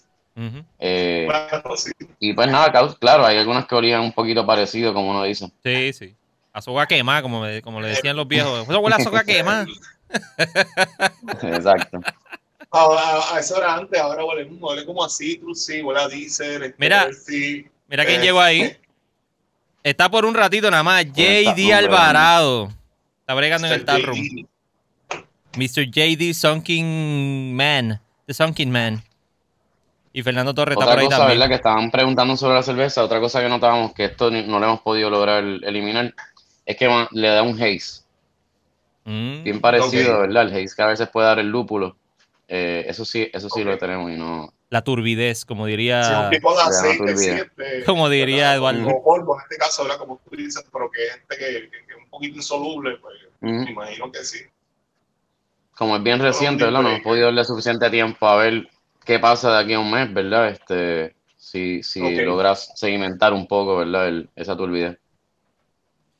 Eh, 0.79 1.27
Claro, 1.29 1.77
sí. 1.77 1.93
y 2.19 2.33
pues 2.33 2.49
nada, 2.49 2.73
claro, 2.99 3.25
hay 3.27 3.39
algunas 3.39 3.67
que 3.67 3.75
olían 3.75 4.01
un 4.01 4.13
poquito 4.13 4.45
parecido, 4.47 4.93
como 4.95 5.11
uno 5.11 5.23
dice. 5.25 5.51
Sí, 5.63 5.93
sí. 5.93 6.17
A 6.53 6.61
soga 6.63 6.87
quemada, 6.87 7.21
como, 7.23 7.41
me- 7.41 7.61
como 7.63 7.81
le 7.81 7.89
decían 7.89 8.17
los 8.17 8.27
viejos. 8.27 8.63
Eso 8.69 8.81
huele 8.81 8.97
a 8.97 9.01
soga 9.01 9.23
quemada. 9.25 9.67
Exacto. 11.43 12.01
A, 12.71 13.35
a 13.35 13.39
eso 13.39 13.57
era 13.59 13.75
antes, 13.75 14.01
ahora 14.01 14.25
huele, 14.25 14.45
huele 14.61 14.85
como 14.85 15.05
a 15.05 15.09
citrus, 15.09 15.65
sí, 15.65 15.81
huele 15.83 16.01
a 16.01 16.09
diesel. 16.09 16.63
este, 16.65 16.75
Mira. 16.79 17.09
sí. 17.13 17.67
Mira 17.89 18.05
quién 18.05 18.21
Eh, 18.21 18.25
llegó 18.25 18.41
ahí. 18.41 18.77
Está 19.83 20.11
por 20.11 20.25
un 20.25 20.35
ratito 20.35 20.71
nada 20.71 20.83
más. 20.83 21.05
JD 21.05 21.49
hombre, 21.49 21.73
Alvarado. 21.75 22.71
Está 23.25 23.35
bregando 23.35 23.67
en 23.69 23.73
el 23.73 23.81
Mr. 23.81 23.87
tap 23.87 24.03
room. 24.03 24.19
JD. 24.19 24.47
Mr. 25.57 25.91
JD 25.91 26.35
Sunking 26.35 27.55
Man. 27.57 28.01
The 28.27 28.35
Sunking 28.35 28.71
Man. 28.71 29.03
Y 30.13 30.23
Fernando 30.23 30.55
Torres 30.55 30.75
está 30.75 30.85
Otra 30.85 30.95
por 30.95 31.01
ahí 31.01 31.07
cosa, 31.07 31.19
también. 31.19 31.39
¿verdad? 31.39 31.49
Que 31.49 31.55
estaban 31.57 31.91
preguntando 31.91 32.37
sobre 32.37 32.55
la 32.55 32.63
cerveza, 32.63 33.03
otra 33.03 33.19
cosa 33.21 33.41
que 33.41 33.49
notábamos 33.49 33.93
que 33.95 34.05
esto 34.05 34.31
ni- 34.31 34.43
no 34.47 34.59
lo 34.61 34.67
hemos 34.67 34.81
podido 34.81 35.11
lograr 35.11 35.43
eliminar, 35.43 36.15
es 36.67 36.77
que 36.77 37.07
le 37.11 37.29
da 37.29 37.43
un 37.43 37.55
haze. 37.61 38.03
Mm. 39.05 39.43
Bien 39.43 39.61
parecido. 39.61 40.21
¿verdad? 40.21 40.43
El 40.45 40.53
haze 40.65 40.77
que 40.77 40.83
a 40.83 40.87
veces 40.87 41.09
puede 41.09 41.27
dar 41.27 41.39
el 41.39 41.49
lúpulo. 41.49 41.97
Eh, 42.47 42.85
eso 42.89 43.05
sí, 43.05 43.29
eso 43.33 43.49
sí 43.49 43.65
lo 43.65 43.77
tenemos 43.79 44.11
y 44.11 44.17
no. 44.17 44.53
La 44.71 44.83
turbidez, 44.83 45.45
como 45.45 45.65
Sí, 45.67 45.71
diría. 45.73 46.23
un 46.25 46.31
tipo 46.31 46.51
de 46.51 46.57
le 46.57 46.63
da 46.63 46.69
aceite, 46.69 46.99
turbidez. 46.99 47.21
sí, 47.21 47.31
este, 47.31 47.85
Como 47.85 48.09
diría. 48.09 48.55
Eduardo. 48.55 48.85
Como 48.85 49.03
polvo 49.03 49.37
en 49.37 49.43
este 49.43 49.57
caso, 49.57 49.83
¿verdad? 49.83 49.99
Como 49.99 50.21
tú 50.29 50.37
dices, 50.37 50.65
pero 50.73 50.91
que 50.91 51.01
gente 51.11 51.37
que, 51.39 51.71
poquito 52.15 52.37
insoluble, 52.37 52.97
pues 52.99 53.15
Ujú. 53.41 53.53
me 53.65 53.71
imagino 53.71 54.11
que 54.11 54.25
sí. 54.25 54.39
Como 55.77 55.97
es 55.97 56.03
bien 56.03 56.21
reciente, 56.21 56.65
¿verdad? 56.65 56.83
No 56.83 56.89
hemos 56.91 57.01
podido 57.03 57.27
darle 57.27 57.45
suficiente 57.45 57.91
tiempo 57.91 58.27
a 58.27 58.37
ver 58.37 58.69
qué 59.05 59.19
pasa 59.19 59.53
de 59.57 59.63
aquí 59.65 59.73
a 59.75 59.81
un 59.81 59.91
mes, 59.91 60.13
¿verdad? 60.15 60.49
Este, 60.51 61.15
si, 61.37 61.83
si 61.83 62.01
logras 62.25 62.73
sedimentar 62.77 63.33
un 63.33 63.47
poco, 63.47 63.77
¿verdad? 63.79 64.09
El- 64.09 64.29
esa 64.37 64.57
turbidez. 64.57 64.99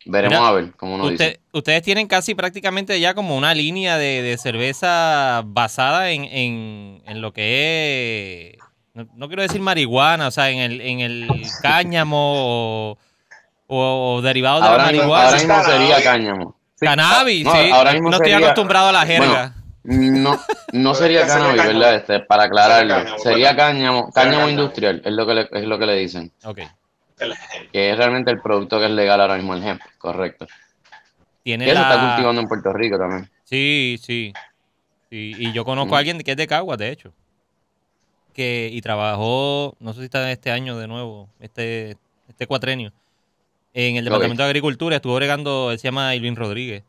Veremos 0.07 0.39
Mira, 0.39 0.49
a 0.49 0.53
ver, 0.53 0.73
como 0.73 0.97
uno 0.97 1.05
Usted- 1.05 1.29
dice. 1.31 1.41
ustedes 1.53 1.83
tienen 1.83 2.07
casi 2.09 2.35
prácticamente 2.35 3.01
ya 3.01 3.15
como 3.15 3.37
una 3.39 3.55
línea 3.55 3.97
de, 3.97 4.21
de 4.21 4.37
cerveza 4.37 5.43
basada 5.47 6.11
en, 6.11 6.25
en- 6.25 7.03
en 7.07 7.23
lo 7.23 7.33
que 7.33 8.51
es, 8.59 8.59
no, 8.93 9.09
no 9.15 9.29
quiero 9.29 9.41
decir 9.43 9.63
marihuana, 9.63 10.27
o 10.29 10.31
sea, 10.31 10.51
en 10.51 10.59
el, 10.59 10.81
en 10.83 11.01
el 11.01 11.27
cáñamo 11.63 12.33
o, 12.37 12.99
o, 13.67 14.17
o 14.17 14.23
derivados 14.23 14.63
de 14.63 14.69
Ahora 14.69 14.87
la 14.87 14.93
mismo, 14.93 15.09
marihuana. 15.09 15.25
ahora 15.29 15.39
mismo 15.39 15.65
sería 15.65 16.03
cáñamo. 16.03 16.57
Sí. 16.79 16.87
Cannabis, 16.87 17.45
No, 17.45 17.53
sí. 17.53 17.71
ahora 17.71 17.93
mismo 17.93 18.11
no 18.11 18.17
estoy 18.17 18.31
sería- 18.33 18.47
acostumbrado 18.47 18.89
a 18.89 18.93
la 18.93 19.07
jerga. 19.07 19.55
No, 19.85 20.41
no 20.73 20.95
sería 20.95 21.27
cannabis, 21.27 21.61
cáñamo. 21.63 21.79
¿verdad? 21.79 21.95
Este, 21.97 22.21
para 22.21 22.45
aclararlo. 22.45 22.95
cáñamo, 22.95 23.19
Sería 23.19 23.57
cáñamo, 23.57 23.99
Sería 24.01 24.13
cáñamo 24.13 24.13
cáñamo. 24.13 24.49
industrial, 24.51 25.03
es 25.05 25.13
lo 25.13 25.27
que 25.27 25.35
le, 25.35 25.49
es 25.53 25.65
lo 25.65 25.79
que 25.79 25.87
le 25.87 25.97
dicen. 25.97 26.33
ok. 26.45 26.59
Que 27.73 27.91
es 27.91 27.97
realmente 27.97 28.31
el 28.31 28.41
producto 28.41 28.79
que 28.81 28.87
es 28.87 28.91
legal 28.91 29.21
ahora 29.21 29.37
mismo, 29.37 29.55
el 29.55 29.63
hemp, 29.63 29.81
correcto. 29.99 30.47
Tiene 31.43 31.65
Que 31.65 31.73
eso 31.73 31.81
está 31.83 31.97
la- 31.97 32.09
cultivando 32.15 32.41
en 32.41 32.49
Puerto 32.49 32.73
Rico 32.73 32.99
también. 32.99 33.31
Sí, 33.45 33.99
sí. 34.03 34.33
Sí, 35.11 35.33
Y 35.39 35.53
yo 35.53 35.65
conozco 35.65 35.89
Ujú. 35.89 35.95
a 35.95 35.99
alguien 35.99 36.19
que 36.23 36.31
es 36.33 36.37
de 36.37 36.47
Caguas, 36.47 36.77
de 36.79 36.91
hecho. 36.91 37.13
Que, 38.33 38.69
y 38.73 38.81
trabajó, 38.81 39.77
no 39.79 39.93
sé 39.93 40.01
si 40.01 40.05
está 40.07 40.29
este 40.33 40.51
año 40.51 40.77
de 40.77 40.89
nuevo, 40.89 41.29
este, 41.39 41.97
este 42.29 42.47
cuatrenio, 42.49 42.93
en 43.75 43.97
el. 43.97 44.05
Departamento 44.05 44.43
de 44.43 44.49
Agricultura. 44.49 44.97
Estuvo 44.97 45.15
bregando, 45.17 45.71
él 45.73 45.79
se 45.79 45.89
llama 45.89 46.15
Irving 46.15 46.35
Rodríguez. 46.35 46.83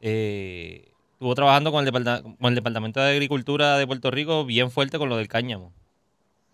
Eh, 0.00 0.88
estuvo 1.12 1.34
trabajando 1.34 1.70
con 1.72 1.86
el, 1.86 1.92
con 1.92 2.36
el 2.48 2.54
Departamento 2.54 3.00
de 3.00 3.12
Agricultura 3.12 3.78
de 3.78 3.86
Puerto 3.86 4.10
Rico 4.10 4.44
bien 4.44 4.70
fuerte 4.70 4.98
con 4.98 5.08
lo 5.08 5.16
del 5.16 5.28
cáñamo. 5.28 5.72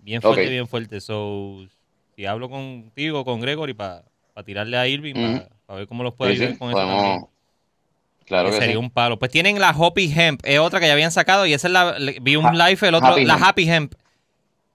Bien 0.01 0.21
fuerte, 0.23 0.49
bien 0.49 0.67
fuerte. 0.69 1.01
So, 1.01 1.67
si 2.17 2.27
hablo 2.27 2.49
contigo, 2.49 3.25
con 3.25 3.41
Gregory, 3.41 3.75
para 3.75 4.05
tirarle 4.45 4.77
a 4.79 4.87
Irving, 4.89 5.15
para 5.67 5.79
ver 5.79 5.87
cómo 5.89 6.03
los 6.03 6.15
puede 6.15 6.33
Sí, 6.33 6.37
ayudar 6.43 6.53
sí, 6.55 6.59
con 6.59 6.71
eso 6.71 6.79
también. 6.79 7.27
Claro 8.27 8.47
que 8.49 8.55
que 8.55 8.61
sería 8.61 8.75
sí. 8.75 8.79
un 8.79 8.91
palo. 8.91 9.19
Pues 9.19 9.31
tienen 9.33 9.59
la 9.59 9.73
Hoppy 9.73 10.13
Hemp, 10.17 10.41
es 10.45 10.59
otra 10.61 10.79
que 10.81 10.87
ya 10.87 10.93
habían 10.93 11.11
sacado 11.11 11.47
y 11.47 11.53
esa 11.53 11.67
es 11.67 11.73
la. 11.73 11.97
Vi 12.23 12.37
un 12.37 12.47
Ha- 12.47 12.53
live 12.69 12.89
el 12.89 12.95
otro, 12.95 13.09
Happy 13.09 13.25
la 13.25 13.35
Hemp. 13.35 13.43
Happy 13.45 13.69
Hemp. 13.71 13.95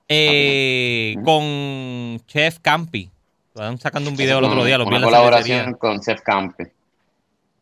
eh, 0.10 1.14
Ujú. 1.18 1.26
Con 1.26 2.22
Chef 2.28 2.60
Campi. 2.60 3.10
Estaban 3.56 3.78
sacando 3.78 4.10
un 4.10 4.18
video 4.18 4.40
el 4.40 4.44
otro 4.44 4.66
día, 4.66 4.78
los 4.78 4.90
vi 4.90 4.96
en 4.96 5.02
la 5.02 5.08
colaboración 5.08 5.74
con 5.76 6.02
Chef 6.02 6.20
Campi. 6.22 6.66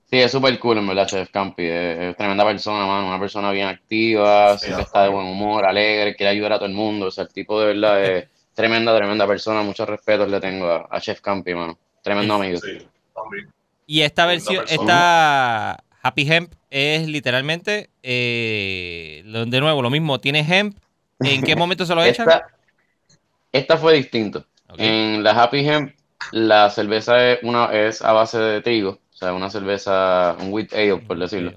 Sí, 0.10 0.20
es 0.20 0.32
súper 0.32 0.58
cool, 0.58 0.80
en 0.80 0.88
verdad, 0.88 1.06
Chef 1.06 1.30
Campi. 1.30 1.66
Es, 1.68 2.00
es 2.00 2.18
tremenda 2.18 2.44
persona, 2.44 2.88
mano. 2.88 3.08
Una 3.10 3.20
persona 3.20 3.52
bien 3.52 3.68
activa, 3.68 4.58
Sí, 4.58 4.66
siempre 4.66 4.86
está 4.86 5.04
de 5.04 5.10
buen 5.10 5.28
humor, 5.28 5.64
alegre, 5.66 6.16
quiere 6.16 6.32
ayudar 6.32 6.54
a 6.54 6.56
todo 6.58 6.66
el 6.66 6.74
mundo. 6.74 7.06
O 7.06 7.12
sea, 7.12 7.26
el 7.26 7.30
tipo 7.30 7.60
de 7.62 7.68
verdad 7.68 8.04
es 8.04 8.28
tremenda, 8.56 8.96
tremenda 8.98 9.28
persona. 9.28 9.62
Muchos 9.62 9.88
respetos 9.88 10.28
le 10.30 10.40
tengo 10.42 10.66
a, 10.68 10.88
a 10.90 11.00
Chef 11.00 11.22
Campi, 11.22 11.54
mano. 11.54 11.78
Tremendo 12.02 12.34
amigo. 12.34 12.58
Sí, 12.58 12.80
también. 13.14 13.52
Y 13.86 14.02
esta 14.02 14.26
versión, 14.26 14.66
esta 14.68 15.74
Happy 16.02 16.32
Hemp 16.32 16.54
es 16.72 17.08
literalmente, 17.08 17.92
eh, 18.02 19.22
lo- 19.26 19.46
de 19.46 19.60
nuevo, 19.62 19.84
lo 19.84 19.92
mismo. 19.92 20.20
Tiene 20.20 20.40
hemp. 20.40 20.76
¿En 21.20 21.44
qué 21.44 21.56
momento 21.56 21.86
se 21.86 21.94
lo 21.94 22.04
echan? 22.04 22.28
Esta, 22.28 22.48
esta 23.52 23.78
fue 23.78 23.94
distinto. 23.94 24.44
En 24.78 25.24
la 25.24 25.32
Happy 25.32 25.68
Hemp, 25.68 25.94
la 26.32 26.70
cerveza 26.70 27.32
es, 27.32 27.40
una, 27.44 27.66
es 27.74 28.02
a 28.02 28.14
base 28.14 28.40
de 28.40 28.62
trigo. 28.62 29.00
O 29.14 29.16
sea, 29.16 29.34
una 29.34 29.50
cerveza, 29.50 30.36
un 30.40 30.52
wheat 30.52 30.74
ale, 30.74 30.98
por 30.98 31.18
decirlo. 31.18 31.54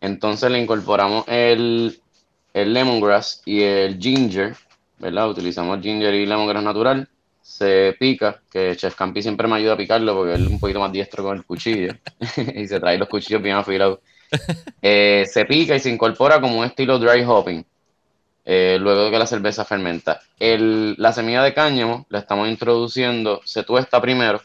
Entonces 0.00 0.50
le 0.50 0.60
incorporamos 0.60 1.24
el, 1.28 2.00
el 2.54 2.72
lemongrass 2.72 3.42
y 3.44 3.62
el 3.62 3.98
ginger, 3.98 4.56
¿verdad? 4.98 5.30
Utilizamos 5.30 5.80
ginger 5.80 6.14
y 6.14 6.26
lemongrass 6.26 6.62
natural. 6.62 7.08
Se 7.42 7.96
pica, 7.98 8.40
que 8.50 8.76
Chef 8.76 8.94
Campi 8.94 9.22
siempre 9.22 9.48
me 9.48 9.56
ayuda 9.56 9.72
a 9.72 9.76
picarlo 9.76 10.14
porque 10.14 10.34
él 10.34 10.44
es 10.44 10.50
un 10.50 10.60
poquito 10.60 10.80
más 10.80 10.92
diestro 10.92 11.24
con 11.24 11.36
el 11.36 11.44
cuchillo 11.44 11.94
y 12.54 12.66
se 12.68 12.78
trae 12.78 12.98
los 12.98 13.08
cuchillos 13.08 13.42
bien 13.42 13.56
afilados. 13.56 14.00
Eh, 14.82 15.24
se 15.26 15.44
pica 15.46 15.74
y 15.74 15.80
se 15.80 15.90
incorpora 15.90 16.40
como 16.40 16.58
un 16.58 16.64
estilo 16.64 16.98
dry 16.98 17.24
hopping, 17.24 17.64
eh, 18.50 18.78
luego 18.80 19.04
de 19.04 19.10
que 19.10 19.18
la 19.18 19.26
cerveza 19.26 19.64
fermenta. 19.66 20.22
El- 20.38 20.94
la 20.96 21.12
semilla 21.12 21.42
de 21.42 21.52
cáñamo 21.52 22.06
la 22.08 22.20
estamos 22.20 22.48
introduciendo, 22.48 23.42
se 23.44 23.62
tuesta 23.62 24.00
primero 24.00 24.40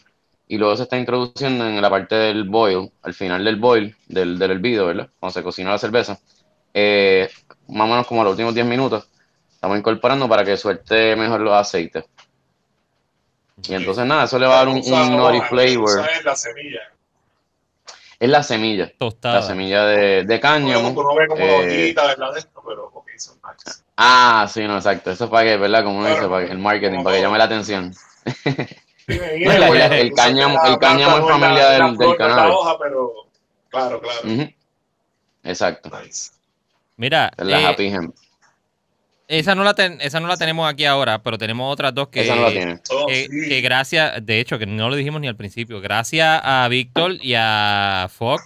y 0.46 0.58
luego 0.58 0.76
se 0.76 0.84
está 0.84 0.98
introduciendo 0.98 1.66
en 1.66 1.82
la 1.82 1.90
parte 1.90 2.16
del 2.16 2.44
boil, 2.44 2.92
al 3.02 3.14
final 3.14 3.46
del 3.46 3.56
boil, 3.56 3.96
del, 4.08 4.38
del 4.38 4.52
hervido, 4.52 4.88
¿verdad? 4.88 5.08
Cuando 5.20 5.34
se 5.34 5.42
cocina 5.42 5.72
la 5.72 5.78
cerveza. 5.78 6.20
Eh, 6.74 7.30
más 7.70 7.86
o 7.88 7.92
menos 7.92 8.06
como 8.06 8.20
a 8.22 8.24
los 8.26 8.32
últimos 8.32 8.54
10 8.54 8.66
minutos, 8.66 9.08
estamos 9.50 9.78
incorporando 9.78 10.28
para 10.28 10.44
que 10.44 10.58
suelte 10.58 11.16
mejor 11.16 11.40
los 11.40 11.54
aceites. 11.54 12.04
Y 13.70 13.74
entonces 13.76 14.06
nada, 14.06 14.26
eso 14.26 14.38
le 14.38 14.48
va 14.48 14.56
a 14.56 14.58
dar 14.58 14.68
un, 14.68 14.74
un 14.76 14.80
usa 14.82 15.48
flavor. 15.48 16.10
es 16.18 16.26
la 16.26 16.36
semilla. 16.36 16.82
Es 18.20 18.30
la 18.30 18.44
semilla, 18.44 18.92
Tostada. 18.98 19.36
la 19.36 19.42
semilla 19.44 19.86
de, 19.86 20.24
de 20.24 20.40
cáñamo. 20.40 20.90
Uno, 20.90 21.00
uno 21.02 21.16
ve 21.16 21.28
como 21.28 21.42
eh, 21.42 21.84
hojita, 21.86 22.06
¿verdad? 22.08 22.34
De 22.34 22.40
esto, 22.40 22.62
pero 22.68 22.90
son. 23.20 23.38
Ah, 23.98 24.48
sí, 24.52 24.62
no, 24.68 24.76
exacto. 24.78 25.12
Eso 25.12 25.26
es 25.26 25.30
para 25.30 25.44
que, 25.44 25.58
¿verdad? 25.58 25.84
Como 25.84 26.00
uno 26.00 26.10
dice, 26.10 26.28
para 26.28 26.46
que- 26.46 26.52
el 26.52 26.58
marketing, 26.60 27.04
para 27.04 27.16
que 27.18 27.22
llame 27.22 27.38
la 27.38 27.44
atención. 27.46 27.94
Sí, 29.06 29.20
No, 29.46 29.54
la- 29.58 29.68
el 30.00 30.12
cáñamo- 30.14 30.60
el 30.66 30.78
cáñamo 30.80 31.16
es 31.18 31.22
no 31.22 31.28
familia 31.28 31.78
la- 31.78 31.88
del- 31.88 31.98
del 31.98 32.10
hoja, 32.10 32.78
pero 32.80 33.12
claro, 33.70 34.02
claro. 34.02 34.20
Ujú. 34.24 34.50
Exacto. 35.44 35.90
Nice. 36.02 36.32
Mira, 36.98 37.32
Es 37.38 37.46
la 37.46 37.60
eh, 37.62 37.66
Happy 37.66 37.88
Hemp. 37.88 38.16
esa, 39.28 39.56
no 39.56 39.64
la 39.64 39.74
ten- 39.74 40.00
esa 40.00 40.20
no 40.20 40.28
la 40.28 40.38
tenemos 40.38 40.70
aquí 40.72 40.86
ahora, 40.86 41.22
pero 41.22 41.38
tenemos 41.38 41.72
otras 41.74 41.94
dos 41.94 42.08
que, 42.10 42.22
Esa 42.22 42.36
no 42.36 42.44
la 42.44 42.52
tiene. 42.52 42.80
Oh, 42.92 43.08
que, 43.08 43.28
sí. 43.30 43.50
que 43.50 43.62
gracias, 43.62 44.26
de 44.26 44.40
hecho, 44.40 44.58
que 44.58 44.66
no 44.68 44.90
lo 44.90 44.96
dijimos 44.96 45.20
ni 45.20 45.28
al 45.28 45.36
principio, 45.36 45.82
gracias 45.82 46.40
a 46.44 46.68
Víctor 46.70 47.14
y 47.22 47.34
a 47.38 48.08
Fox 48.10 48.44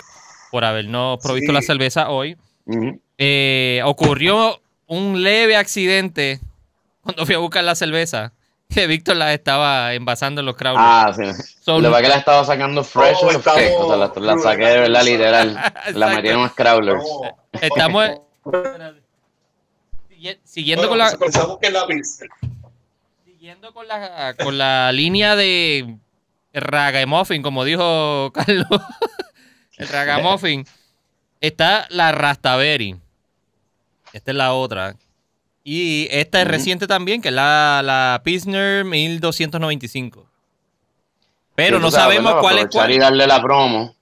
por 0.50 0.64
habernos 0.66 1.20
provisto 1.22 1.52
Sí. 1.52 1.54
la 1.54 1.62
cerveza 1.62 2.10
hoy. 2.10 2.38
Ujú. 2.66 3.00
Eh, 3.18 3.82
ocurrió 3.86 4.62
un 4.88 5.24
leve 5.24 5.56
accidente 5.56 6.40
cuando 7.02 7.26
fui 7.26 7.36
a 7.36 7.40
buscar 7.40 7.64
la 7.64 7.76
cerveza 7.76 8.32
que 8.70 8.86
Víctor 8.86 9.16
las 9.16 9.34
estaba 9.34 9.94
envasando 9.94 10.42
en 10.42 10.46
los 10.46 10.56
crowders. 10.56 10.84
Ah, 10.86 11.14
sí. 11.16 11.24
Son- 11.62 11.82
Lo 11.82 11.94
que 11.96 12.02
que 12.04 12.08
la 12.10 12.18
estaba 12.18 12.44
sacando 12.44 12.84
fresh 12.84 13.18
Oh, 13.22 13.42
cake. 13.42 13.74
O 13.78 13.88
sea, 13.88 13.96
la, 13.98 14.12
la 14.36 14.42
saqué 14.42 14.66
de 14.66 14.78
verdad 14.80 15.04
literal. 15.04 15.74
La 15.94 16.08
metí 16.10 16.28
en 16.30 16.38
unos 16.38 16.54
crawlers. 16.54 17.02
No, 17.04 17.38
Estamos 17.62 18.12
siguiendo 20.44 20.90
con 20.90 20.98
la 20.98 21.06
bueno, 21.06 21.20
pensamos 21.20 21.58
que 21.60 21.68
es 21.68 21.74
la 21.74 21.86
pizza. 21.88 22.26
siguiendo 23.26 23.74
con 23.74 23.88
la 23.88 24.36
con 24.42 24.58
la 24.58 24.92
línea 24.92 25.36
de 25.36 25.96
ragamuffin, 26.54 27.42
como 27.42 27.64
dijo 27.64 28.32
Carlos. 28.34 28.68
El 29.78 29.88
ragamuffin 29.88 30.66
está 31.40 31.86
la 31.90 32.12
Rastaberry. 32.12 32.98
Esta 34.14 34.32
es 34.32 34.38
la 34.38 34.54
otra. 34.54 34.96
Y 35.64 36.08
esta 36.12 36.42
es 36.42 36.48
reciente 36.48 36.88
también, 36.88 37.22
que 37.22 37.28
es 37.28 37.34
la, 37.34 37.82
la 37.84 38.22
Pilsner 38.24 38.86
1295. 38.86 40.26
Pero 41.56 41.78
Sí, 41.78 41.84
no 41.84 41.92
sabemos 41.92 42.26
¿verdad? 42.34 42.42
cuál 42.42 42.58
es 42.60 42.68
cuál. 42.72 42.92
y 42.92 43.00
darle 43.00 43.28
la 43.28 43.42
promo. 43.42 43.96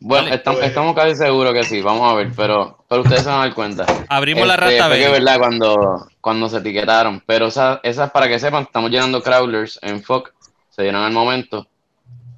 Bueno, 0.00 0.28
estamos, 0.34 0.62
estamos 0.62 0.96
casi 0.96 1.14
seguros 1.14 1.52
que 1.54 1.62
sí, 1.62 1.80
vamos 1.80 2.10
a 2.10 2.14
ver, 2.16 2.32
pero, 2.34 2.84
pero 2.88 3.02
ustedes 3.02 3.22
se 3.22 3.28
van 3.28 3.38
a 3.38 3.44
dar 3.44 3.54
cuenta. 3.54 3.86
Abrimos 4.08 4.48
la 4.48 4.54
Este, 4.54 4.64
fue 4.66 4.72
Rastaberry. 4.78 5.02
que 5.04 5.10
verdad 5.12 5.38
cuando, 5.38 6.08
cuando 6.20 6.48
se 6.48 6.56
etiquetaron. 6.56 7.22
Pero 7.24 7.46
esas, 7.46 7.78
esas, 7.84 8.10
para 8.10 8.26
que 8.26 8.40
sepan, 8.40 8.64
estamos 8.64 8.90
llenando 8.90 9.22
crawlers 9.22 9.78
en 9.82 10.02
FOC, 10.02 10.32
se 10.70 10.82
llenan 10.82 11.04
al 11.04 11.12
momento. 11.12 11.68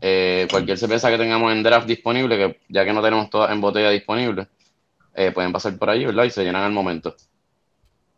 Eh, 0.03 0.47
cualquier 0.51 0.77
cerveza 0.77 1.09
que 1.09 1.17
tengamos 1.17 1.51
en 1.53 1.63
draft 1.63 1.87
disponible, 1.87 2.37
que 2.37 2.61
ya 2.69 2.85
que 2.85 2.93
no 2.93 3.01
tenemos 3.01 3.31
todas 3.31 3.51
en 3.51 3.63
botella 3.63 3.89
disponible, 3.89 4.47
eh, 5.15 5.31
pueden 5.33 5.53
pasar 5.53 5.77
por 5.79 5.91
allí, 5.91 6.05
¿verdad? 6.05 6.25
Y 6.25 6.31
se 6.31 6.43
llenan 6.45 6.63
al 6.63 6.73
momento. 6.73 7.15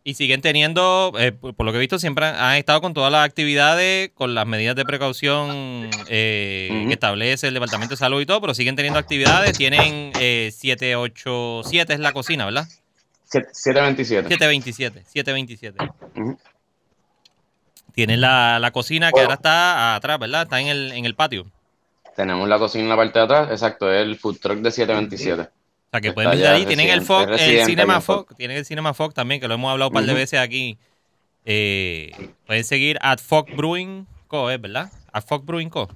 Y 0.04 0.14
siguen 0.14 0.40
teniendo, 0.40 1.12
eh, 1.18 1.32
por 1.32 1.66
lo 1.66 1.72
que 1.72 1.78
he 1.78 1.80
visto, 1.80 1.98
siempre 1.98 2.26
han 2.26 2.36
han 2.36 2.54
estado 2.56 2.80
con 2.80 2.94
todas 2.94 3.10
las 3.10 3.24
actividades, 3.26 4.10
con 4.14 4.34
las 4.36 4.46
medidas 4.46 4.76
de 4.76 4.84
precaución 4.84 5.90
eh, 6.08 6.84
que 6.86 6.92
establece 6.92 7.48
el 7.48 7.54
Departamento 7.54 7.94
de 7.94 7.96
Salud 7.96 8.20
y 8.20 8.26
todo, 8.26 8.40
pero 8.40 8.54
siguen 8.54 8.76
teniendo 8.76 9.00
actividades. 9.00 9.58
Tienen 9.58 10.12
eh, 10.20 10.50
787 10.54 11.92
es 11.94 11.98
la 12.00 12.12
cocina, 12.12 12.44
¿verdad? 12.44 12.66
Siete- 13.24 13.48
727. 13.52 14.28
727, 14.28 15.04
727. 15.06 15.78
Ujú. 16.20 16.38
Tienen 17.92 18.20
la, 18.20 18.58
la 18.60 18.70
cocina 18.70 19.08
que 19.08 19.12
Bueno. 19.14 19.24
ahora 19.26 19.34
está 19.34 19.94
atrás, 19.96 20.18
¿verdad? 20.20 20.42
Está 20.42 20.60
en 20.60 20.68
el, 20.68 20.92
en 20.92 21.04
el 21.04 21.14
patio. 21.16 21.50
Tenemos 22.14 22.48
la 22.48 22.58
cocina 22.58 22.84
en 22.84 22.90
la 22.90 22.96
parte 22.96 23.18
de 23.18 23.24
atrás, 23.24 23.48
exacto, 23.50 23.92
es 23.92 24.02
el 24.02 24.16
food 24.16 24.38
truck 24.38 24.58
de 24.58 24.70
727. 24.70 25.48
O 25.86 25.90
sea, 25.90 26.00
que 26.00 26.12
pueden 26.12 26.38
ya 26.38 26.52
ahí. 26.52 26.66
Tienen 26.66 26.90
el 26.90 27.02
Fox, 27.02 27.30
es 27.32 27.40
el 27.42 27.64
Cinema 27.66 28.00
Fox. 28.00 28.36
Tienen 28.36 28.56
el 28.56 28.64
Cinema 28.64 28.92
Fox 28.92 29.14
también, 29.14 29.40
que 29.40 29.48
lo 29.48 29.54
hemos 29.54 29.70
hablado 29.70 29.90
un 29.90 29.94
par 29.94 30.04
de 30.04 30.14
veces 30.14 30.40
aquí. 30.40 30.78
Eh, 31.44 32.10
pueden 32.46 32.64
seguir 32.64 32.98
at 33.02 33.18
Fox 33.18 33.54
Brewing 33.56 34.06
Co, 34.26 34.50
¿es 34.50 34.60
verdad? 34.60 34.90
At 35.12 35.24
Fox 35.24 35.46
Brewing 35.46 35.70
Co. 35.70 35.88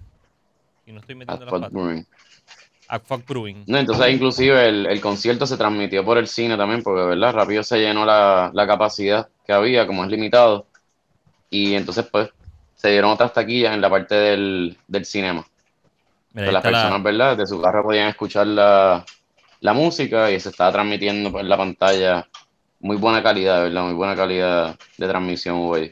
Y 0.86 0.92
no 0.92 1.00
estoy 1.00 1.16
metiendo 1.16 1.44
las 1.44 1.50
Hot 1.52 1.60
patas. 1.62 1.72
Brewing. 1.72 2.06
At 2.88 3.02
Fox 3.04 3.24
Brewing. 3.26 3.64
No, 3.66 3.78
entonces 3.78 4.12
inclusive 4.12 4.68
el, 4.68 4.86
el 4.86 5.00
concierto 5.00 5.46
se 5.46 5.56
transmitió 5.56 6.04
por 6.04 6.18
el 6.18 6.26
cine 6.28 6.56
también, 6.56 6.82
porque 6.82 7.02
verdad, 7.02 7.32
rápido 7.34 7.62
se 7.64 7.78
llenó 7.78 8.04
la, 8.04 8.50
la 8.54 8.66
capacidad 8.66 9.28
que 9.46 9.52
había, 9.52 9.86
como 9.86 10.04
es 10.04 10.10
limitado. 10.10 10.66
Y 11.50 11.74
entonces 11.74 12.06
pues 12.10 12.30
se 12.76 12.90
dieron 12.90 13.10
otras 13.10 13.32
taquillas 13.32 13.74
en 13.74 13.80
la 13.80 13.90
parte 13.90 14.14
del, 14.14 14.78
del 14.86 15.04
cinema. 15.04 15.44
Mira, 16.32 16.52
las 16.52 16.64
la- 16.64 16.70
personas, 16.70 17.02
¿verdad? 17.02 17.36
De 17.36 17.46
su 17.46 17.60
carro 17.60 17.82
podían 17.82 18.08
escuchar 18.08 18.46
la, 18.46 19.04
la 19.60 19.72
música 19.72 20.30
y 20.30 20.40
se 20.40 20.48
estaba 20.50 20.72
transmitiendo 20.72 21.38
en 21.38 21.48
la 21.48 21.56
pantalla. 21.56 22.26
Muy 22.80 22.96
buena 22.96 23.22
calidad, 23.22 23.62
¿verdad? 23.64 23.84
Muy 23.84 23.92
buena 23.94 24.16
calidad 24.16 24.78
de 24.96 25.08
transmisión, 25.08 25.66
güey. 25.66 25.90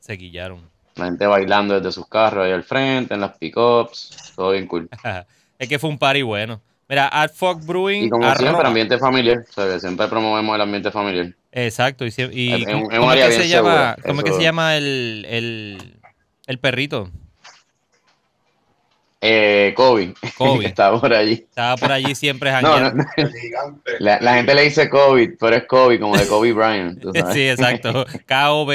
Se 0.00 0.12
guillaron. 0.14 0.68
La 0.96 1.06
gente 1.06 1.26
bailando 1.26 1.74
desde 1.74 1.92
sus 1.92 2.06
carros 2.08 2.44
ahí 2.44 2.52
al 2.52 2.62
frente, 2.64 3.14
en 3.14 3.20
las 3.20 3.38
pickups, 3.38 4.32
todo 4.36 4.50
bien 4.52 4.66
cool. 4.66 4.88
es 5.58 5.68
que 5.68 5.78
fue 5.78 5.88
un 5.88 5.98
party 5.98 6.22
bueno. 6.22 6.60
Mira, 6.88 7.08
at 7.08 7.30
Fox 7.32 7.64
Brewing. 7.64 8.04
Y 8.04 8.10
como 8.10 8.24
arroba- 8.26 8.36
siempre, 8.38 8.66
ambiente 8.66 8.98
familiar, 8.98 9.44
siempre 9.78 10.08
promovemos 10.08 10.54
el 10.56 10.60
ambiente 10.60 10.90
familiar. 10.90 11.32
Exacto. 11.52 12.04
Y, 12.04 12.08
y 12.32 12.52
Es 12.52 12.66
un- 12.66 12.72
¿cómo, 12.82 12.90
es 12.90 12.98
un 12.98 13.08
área 13.10 13.26
que 13.26 13.32
se 13.32 13.38
bien 13.38 13.50
llama, 13.50 13.70
segura, 13.70 13.96
¿cómo 14.04 14.20
es 14.20 14.24
que 14.24 14.30
eso- 14.30 14.38
se 14.38 14.42
llama 14.44 14.76
el, 14.76 15.26
el, 15.28 15.96
el 16.46 16.58
perrito? 16.58 17.08
Eh, 19.22 19.74
Kobe, 19.76 20.14
Kobe. 20.38 20.66
está 20.66 20.98
por 20.98 21.12
allí. 21.12 21.32
Estaba 21.34 21.76
por 21.76 21.92
allí 21.92 22.14
siempre 22.14 22.50
No, 22.62 22.90
no, 22.90 23.04
la, 23.98 24.18
la 24.20 24.34
gente 24.34 24.54
le 24.54 24.62
dice 24.62 24.88
COVID, 24.88 25.32
pero 25.38 25.56
es 25.56 25.64
Kobe, 25.66 26.00
como 26.00 26.16
de 26.16 26.26
Kobe 26.26 26.52
Bryant. 26.52 27.00
tú 27.00 27.12
sabes. 27.14 27.34
Sí, 27.34 27.48
exacto. 27.48 28.06
KOB. 28.26 28.70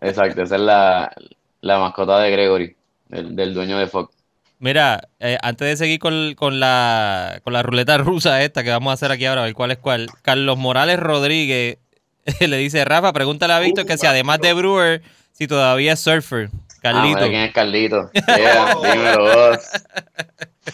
Exacto, 0.00 0.42
esa 0.42 0.54
es 0.54 0.60
la, 0.60 1.12
la 1.60 1.78
mascota 1.78 2.20
de 2.20 2.30
Gregory, 2.30 2.76
del, 3.08 3.34
del 3.34 3.54
dueño 3.54 3.78
de 3.78 3.86
Fox. 3.88 4.14
Mira, 4.58 5.08
eh, 5.18 5.38
antes 5.42 5.66
de 5.66 5.76
seguir 5.76 5.98
con, 5.98 6.34
con 6.36 6.60
la, 6.60 7.40
con 7.42 7.52
la 7.52 7.64
ruleta 7.64 7.98
rusa 7.98 8.44
esta 8.44 8.62
que 8.62 8.70
vamos 8.70 8.92
a 8.92 8.94
hacer 8.94 9.10
aquí 9.10 9.26
ahora, 9.26 9.42
a 9.42 9.44
ver 9.46 9.54
cuál 9.54 9.72
es 9.72 9.78
cuál. 9.78 10.06
Carlos 10.22 10.56
Morales 10.56 11.00
Rodríguez 11.00 11.78
le 12.40 12.56
dice, 12.58 12.84
Rafa, 12.84 13.12
pregúntale 13.12 13.54
a 13.54 13.58
Víctor 13.58 13.86
que 13.86 13.98
si 13.98 14.06
además 14.06 14.38
de 14.40 14.52
Brewer, 14.52 15.02
si 15.32 15.48
todavía 15.48 15.94
es 15.94 16.00
surfer. 16.00 16.48
Ah, 16.84 16.92
Carlito. 16.92 17.20
quién 17.20 17.34
es 17.42 17.52
Carlito. 17.52 18.10
Yeah, 18.26 18.74
dímelo 18.74 19.22
vos. 19.24 19.58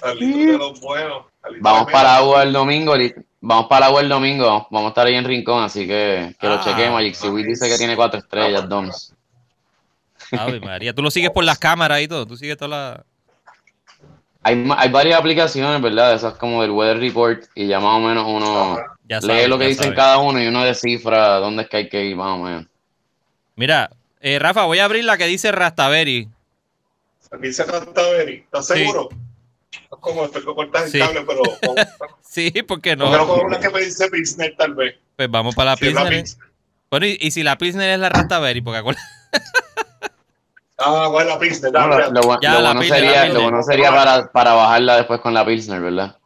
Carlitos 0.00 0.52
de 0.52 0.58
los 0.58 0.80
buenos. 0.80 1.26
Vamos 1.60 1.90
para 1.92 2.16
agua 2.16 2.42
el 2.42 2.52
domingo, 2.52 2.94
vamos 3.40 3.66
para 3.68 3.86
agua 3.86 4.00
el 4.00 4.08
domingo, 4.08 4.66
vamos, 4.70 4.86
a 4.86 4.88
estar 4.88 5.06
ahí 5.06 5.14
en 5.14 5.24
Rincón, 5.24 5.62
así 5.62 5.86
que 5.86 6.34
que 6.38 6.46
lo 6.46 6.54
Ah, 6.54 6.60
chequemos. 6.62 6.94
Magic 6.94 7.14
Seaweed 7.14 7.46
dice 7.46 7.68
que 7.68 7.76
tiene 7.78 7.96
cuatro 7.96 8.20
estrellas, 8.20 8.68
Doms. 8.68 9.14
Ave 10.32 10.60
María, 10.60 10.92
tú 10.94 11.02
lo 11.02 11.10
sigues 11.10 11.30
por 11.30 11.44
las 11.44 11.58
cámaras 11.58 12.00
y 12.02 12.08
todo, 12.08 12.26
tú 12.26 12.36
sigues 12.36 12.56
toda 12.58 12.68
la... 12.68 13.04
Hay, 14.42 14.66
hay 14.76 14.90
varias 14.90 15.18
aplicaciones, 15.18 15.80
¿verdad? 15.80 16.14
Esas 16.14 16.34
como 16.34 16.62
del 16.62 16.70
Weather 16.70 16.98
Report 16.98 17.44
y 17.54 17.66
ya 17.66 17.80
más 17.80 17.96
o 17.96 18.00
menos 18.00 18.24
uno. 18.26 18.78
Ya 19.08 19.20
lee 19.20 19.46
lo 19.46 19.58
que 19.58 19.64
ya 19.64 19.68
dicen 19.70 19.94
cada 19.94 20.18
uno 20.18 20.40
y 20.40 20.46
uno 20.46 20.64
descifra 20.64 21.36
dónde 21.36 21.62
es 21.64 21.68
que 21.68 21.76
hay 21.78 21.88
que 21.88 22.04
ir, 22.04 22.16
más 22.16 22.38
o 22.38 22.42
menos. 22.42 22.66
Mira, 23.56 23.90
eh, 24.20 24.38
Rafa, 24.38 24.64
voy 24.64 24.78
a 24.78 24.84
abrir 24.84 25.04
la 25.04 25.16
que 25.18 25.26
dice 25.26 25.52
Rastaberry. 25.52 26.28
Aquí 27.30 27.52
se 27.52 27.66
canta 27.66 28.02
Beri. 28.10 28.36
¿Estás 28.36 28.66
Sí. 28.68 28.74
seguro? 28.74 29.08
Es 29.70 29.78
como 30.00 30.24
esto 30.24 30.40
que 30.40 30.46
cortas 30.46 30.84
el 30.86 30.90
Sí. 30.92 30.98
cable, 30.98 31.24
pero 31.26 31.42
Sí, 32.22 32.50
¿por 32.62 32.80
qué 32.80 32.96
no. 32.96 33.10
pero 33.10 33.26
con 33.26 33.40
una 33.46 33.58
que 33.60 33.68
me 33.70 33.80
dice 33.80 34.08
Pilsner, 34.10 34.54
tal 34.56 34.74
vez. 34.74 34.96
Pues 35.16 35.30
vamos 35.30 35.54
para 35.54 35.72
la 35.72 35.76
Si 35.76 35.84
Pilsner. 35.86 36.08
Pilsner. 36.08 36.48
Bueno, 36.90 37.06
y, 37.06 37.18
y 37.20 37.30
si 37.30 37.42
la 37.42 37.58
Pilsner 37.58 37.90
es 37.90 37.98
la 37.98 38.08
Rastaberry, 38.08 38.62
porque 38.62 38.78
acuérdate- 38.78 39.04
Ah, 40.78 41.08
bueno, 41.10 41.30
la 41.30 41.38
Pilsner. 41.38 41.72
No, 41.72 41.88
dale, 41.88 42.04
lo, 42.06 42.10
lo 42.12 42.20
bu- 42.22 42.38
Ya, 42.40 42.54
lo 42.54 42.60
la 42.60 42.68
bueno 42.68 42.80
Pilsner, 42.80 43.00
la 43.02 43.06
sería, 43.08 43.22
Pilsner. 43.24 43.34
lo 43.42 43.50
bueno 43.50 43.62
sería 43.64 43.90
para, 43.90 44.32
para 44.32 44.52
bajarla 44.54 44.96
después 44.96 45.20
con 45.20 45.34
la 45.34 45.44
Pilsner, 45.44 45.80
¿verdad? 45.80 46.16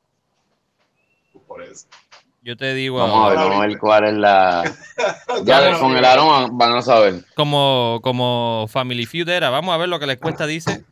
Yo 2.45 2.57
te 2.57 2.75
digo 2.75 2.99
Vamos 2.99 3.15
a 3.17 3.21
ahora, 3.23 3.35
ver, 3.41 3.49
vamos 3.51 3.63
a 3.65 3.67
ver 3.69 3.79
cuál 3.79 4.05
es 4.05 4.13
la... 4.15 4.73
Ya 5.45 5.79
con 5.79 5.97
el 5.97 6.05
aroma 6.05 6.49
van 6.51 6.77
a 6.77 6.83
saber. 6.83 7.25
como, 7.35 8.01
como 8.03 8.67
Family 8.69 9.07
Feud 9.07 9.29
era, 9.29 9.49
vamos 9.51 9.73
a 9.75 9.79
ver 9.79 9.89
lo 9.89 9.99
que 10.01 10.07
les 10.07 10.19
cuesta, 10.19 10.47
dice. 10.47 10.85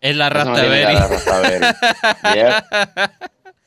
Es 0.00 0.16
la 0.16 0.30
cara 0.30 0.52
de 0.52 0.84
Rastaberry. 0.96 1.66
Yeah. 2.34 2.64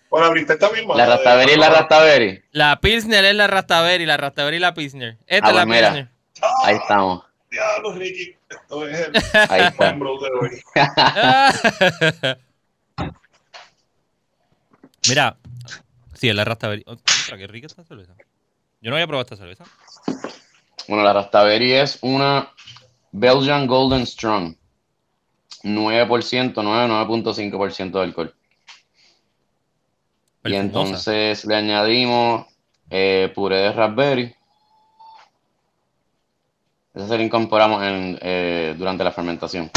Bueno, 0.10 0.28
abriste 0.28 0.54
esta 0.54 0.70
misma. 0.72 0.96
La 0.96 1.06
Rastaberry 1.06 1.52
es 1.54 1.58
la 1.58 1.70
Rastaberry. 1.70 2.44
La 2.52 2.80
Pilsner 2.80 3.26
es 3.26 3.36
la 3.36 3.48
Rastaberry, 3.48 4.06
la 4.06 4.18
Rastaberry 4.18 4.58
y 4.58 4.60
la 4.60 4.74
Pilsner. 4.74 5.18
Esta 5.28 5.48
Ah, 5.48 5.50
es 5.52 5.56
la 5.56 5.66
pues 5.66 5.76
mira. 5.76 5.92
Pilsner. 5.94 6.10
Ahí 6.66 6.76
estamos. 6.76 7.24
Diablo, 7.50 7.94
Ricky. 7.94 8.36
Esto 8.50 8.88
es 8.88 9.00
el 9.00 9.14
Ahí 9.50 9.62
está. 9.62 9.94
de 9.94 10.02
hoy. 10.42 10.62
Mira, 15.10 15.38
sí, 16.14 16.30
es 16.30 16.36
la 16.36 16.46
Rastaberry. 16.46 16.84
Otra, 16.86 17.38
qué 17.38 17.48
rica 17.48 17.68
esta 17.68 17.84
cerveza. 17.84 18.14
Yo 18.82 18.90
no 18.90 18.96
había 18.96 19.08
probado 19.08 19.24
esta 19.24 19.36
cerveza. 19.36 19.66
Bueno, 20.88 21.04
la 21.04 21.14
Rastaberry 21.14 21.74
es 21.74 22.00
una 22.02 22.52
Belgian 23.12 23.68
Golden 23.68 24.06
Strong. 24.06 24.56
9%, 25.64 26.54
9, 26.62 26.94
9.5% 26.94 27.92
de 27.92 28.02
alcohol. 28.02 28.36
Y 30.46 30.52
Perfumosa. 30.52 30.62
entonces 30.66 31.46
le 31.46 31.56
añadimos 31.56 32.48
eh, 32.90 33.32
puré 33.34 33.58
de 33.58 33.72
raspberry. 33.72 34.36
Eso 36.94 37.08
se 37.08 37.18
lo 37.18 37.24
incorporamos 37.24 37.82
en, 37.82 38.20
eh, 38.22 38.76
durante 38.78 39.04
la 39.04 39.12
fermentación. 39.12 39.72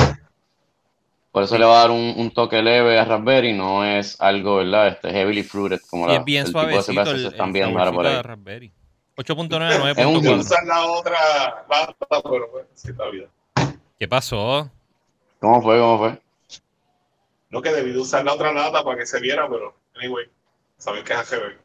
Por 1.37 1.43
eso 1.43 1.59
le 1.59 1.67
va 1.67 1.77
a 1.77 1.81
dar 1.83 1.91
un, 1.91 2.15
un 2.17 2.31
toque 2.31 2.63
leve 2.63 2.99
a 2.99 3.05
raspberry, 3.05 3.53
no 3.53 3.85
es 3.85 4.19
algo, 4.23 4.57
¿verdad? 4.57 4.89
Este, 4.89 5.11
heavily 5.11 5.43
fruited, 5.43 5.83
como 5.91 6.07
Y 6.07 6.13
la, 6.13 6.15
es 6.15 6.25
bien 6.25 6.41
el 6.41 6.47
tipo 6.47 6.61
de 6.65 6.83
suavecito 6.83 7.11
el, 7.11 7.21
se 7.21 7.29
están 7.29 7.53
viendo 7.53 7.79
ahora 7.79 7.93
por 7.93 8.07
ahí. 8.07 8.15
de 8.15 8.23
Raspberry. 8.23 8.73
8.9, 9.19 9.91
Es 9.99 10.07
un 10.07 10.15
Voy 10.15 10.29
a 10.29 10.31
9.4. 10.33 10.41
usar 10.41 10.65
la 10.65 10.87
otra 10.87 11.19
lata, 11.69 12.23
pero 12.23 12.51
pues, 12.51 12.65
sí, 12.73 12.91
está 12.91 13.11
bien. 13.11 13.29
¿Qué 13.99 14.09
pasó? 14.09 14.71
¿Cómo 15.39 15.61
fue? 15.61 15.79
¿Cómo 15.79 15.99
fue? 15.99 16.19
No 17.51 17.61
que 17.61 17.71
debí 17.71 17.93
de 17.93 17.99
usar 17.99 18.25
la 18.25 18.33
otra 18.33 18.51
lata 18.55 18.83
para 18.83 18.97
que 18.97 19.05
se 19.05 19.21
viera, 19.21 19.47
pero 19.47 19.75
anyway, 19.95 20.25
saben 20.79 21.05
que 21.05 21.13
es 21.13 21.19
AGB. 21.19 21.59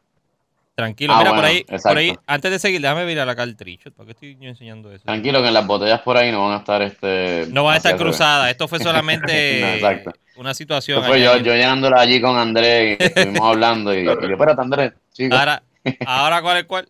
Tranquilo, 0.74 1.12
Ah, 1.12 1.18
mira, 1.18 1.30
por, 1.30 1.38
bueno, 1.40 1.48
ahí, 1.54 1.64
por 1.64 1.74
exacto. 1.74 1.98
ahí, 1.98 2.16
antes 2.26 2.50
de 2.50 2.58
seguir, 2.58 2.80
déjame 2.80 3.04
mirar 3.04 3.28
acá 3.28 3.42
el 3.42 3.56
tricho. 3.56 3.90
¿Para 3.92 4.06
qué 4.06 4.12
estoy 4.12 4.38
yo 4.40 4.48
enseñando 4.48 4.90
eso? 4.90 5.04
Tranquilo 5.04 5.42
que 5.42 5.48
en 5.48 5.54
las 5.54 5.66
botellas 5.66 6.00
por 6.00 6.16
ahí 6.16 6.32
no 6.32 6.44
van 6.46 6.54
a 6.54 6.58
estar 6.60 6.80
este. 6.80 7.46
No 7.50 7.64
van 7.64 7.74
a 7.74 7.76
estar 7.76 7.96
cruzadas. 7.96 8.50
Esto 8.50 8.66
fue 8.68 8.78
solamente 8.82 9.78
No, 9.82 10.12
una 10.40 10.54
situación. 10.54 11.04
Fue 11.04 11.20
yo, 11.20 11.36
yo 11.36 11.52
llenándola 11.54 12.00
allí 12.00 12.20
con 12.22 12.38
Andrés 12.38 12.96
y 12.98 13.02
estuvimos 13.04 13.42
hablando 13.42 13.94
y, 13.94 13.98
y 14.00 14.04
yo, 14.06 14.12
espérate 14.12 14.60
Andrés, 14.62 14.92
chico. 15.12 15.36
Ahora, 15.36 15.62
ahora 16.06 16.40
¿cuál 16.40 16.56
es 16.58 16.64
cuál? 16.64 16.88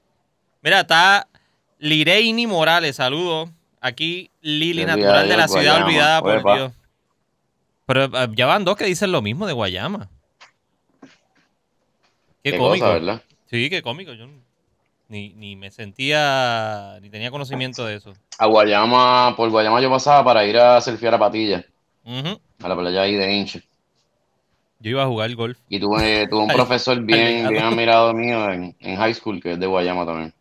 Mira, 0.63 0.81
está 0.81 1.27
Lireini 1.81 2.47
Morales, 2.47 2.95
saludos. 2.97 3.51
Aquí 3.81 4.31
Lili 4.43 4.85
Natural 4.85 5.29
de 5.29 5.37
la 5.37 5.49
ciudad 5.49 5.83
olvidada, 5.83 6.23
por. 6.23 6.41
Dios. 6.55 6.73
Pero 7.85 8.05
eh, 8.05 8.29
ya 8.37 8.47
van 8.47 8.65
dos 8.65 8.77
que 8.77 8.85
dicen 8.85 9.11
lo 9.11 9.23
mismo 9.23 9.45
de 9.49 9.53
Guayama. 9.55 10.09
Qué, 12.45 12.53
Qué 12.53 12.59
cómico. 12.59 12.87
cosa, 12.87 12.99
¿verdad? 12.99 13.23
Sí, 13.53 13.71
qué 13.71 13.83
cómico. 13.83 14.13
Yo 14.15 14.27
ni, 15.09 15.31
ni 15.35 15.55
me 15.55 15.71
sentía, 15.71 16.99
ni 17.03 17.11
tenía 17.11 17.31
conocimiento 17.31 17.85
de 17.87 17.97
eso. 17.97 18.15
A 18.39 18.47
Guayama, 18.47 19.35
por 19.37 19.51
Guayama 19.51 19.81
yo 19.81 19.91
pasaba 19.91 20.25
para 20.25 20.45
ir 20.47 20.57
a 20.57 20.81
surfear 20.81 21.15
a 21.15 21.19
Patilla, 21.19 21.65
Ujú. 22.05 22.41
a 22.63 22.69
la 22.69 22.77
playa 22.77 23.03
ahí 23.03 23.15
de 23.15 23.33
Inche. 23.33 23.63
Yo 24.81 24.91
iba 24.91 25.03
a 25.05 25.07
jugar 25.07 25.33
golf. 25.37 25.59
Y 25.69 25.79
tuve, 25.79 26.27
tuve 26.29 26.41
un 26.41 26.49
profesor 26.53 26.99
bien, 27.01 27.49
bien 27.51 27.63
admirado 27.63 28.13
mío 28.15 28.51
en, 28.51 28.75
en 28.81 28.97
high 28.97 29.15
school, 29.15 29.41
que 29.41 29.53
es 29.53 29.61
de 29.61 29.67
Guayama 29.67 30.05
también. 30.07 30.33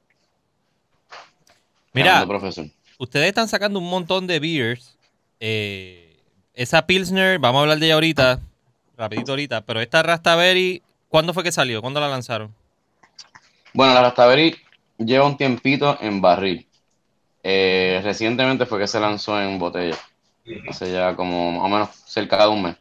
Mira, 1.94 2.26
profesor. 2.26 2.66
ustedes 2.98 3.28
están 3.28 3.48
sacando 3.50 3.78
un 3.80 3.90
montón 3.90 4.26
de 4.26 4.40
beers. 4.40 4.98
Eh, 5.42 6.18
esa 6.54 6.86
Pilsner, 6.88 7.40
vamos 7.40 7.60
a 7.60 7.62
hablar 7.64 7.80
de 7.80 7.86
ella 7.88 7.96
ahorita, 7.96 8.40
rapidito 8.98 9.34
ahorita, 9.34 9.62
pero 9.62 9.82
esta 9.82 10.02
Rastaberry, 10.02 10.82
¿cuándo 11.10 11.34
fue 11.34 11.44
que 11.44 11.52
salió? 11.52 11.82
¿Cuándo 11.82 12.00
la 12.00 12.08
lanzaron? 12.08 12.54
Bueno, 13.74 13.94
la 13.94 14.02
Rastaberry 14.02 14.56
lleva 14.98 15.26
un 15.26 15.38
tiempito 15.38 15.98
en 16.02 16.22
barril. 16.22 16.68
Eh, 17.44 18.02
recientemente 18.04 18.66
fue 18.66 18.80
que 18.80 18.88
se 18.88 19.00
lanzó 19.00 19.42
en 19.42 19.58
botella. 19.58 19.98
Hace 20.70 20.92
ya 20.92 21.16
como 21.16 21.52
más 21.52 21.64
o 21.64 21.70
menos 21.70 21.90
cerca 22.06 22.44
de 22.44 22.50
un 22.50 22.64
mes. 22.64 22.76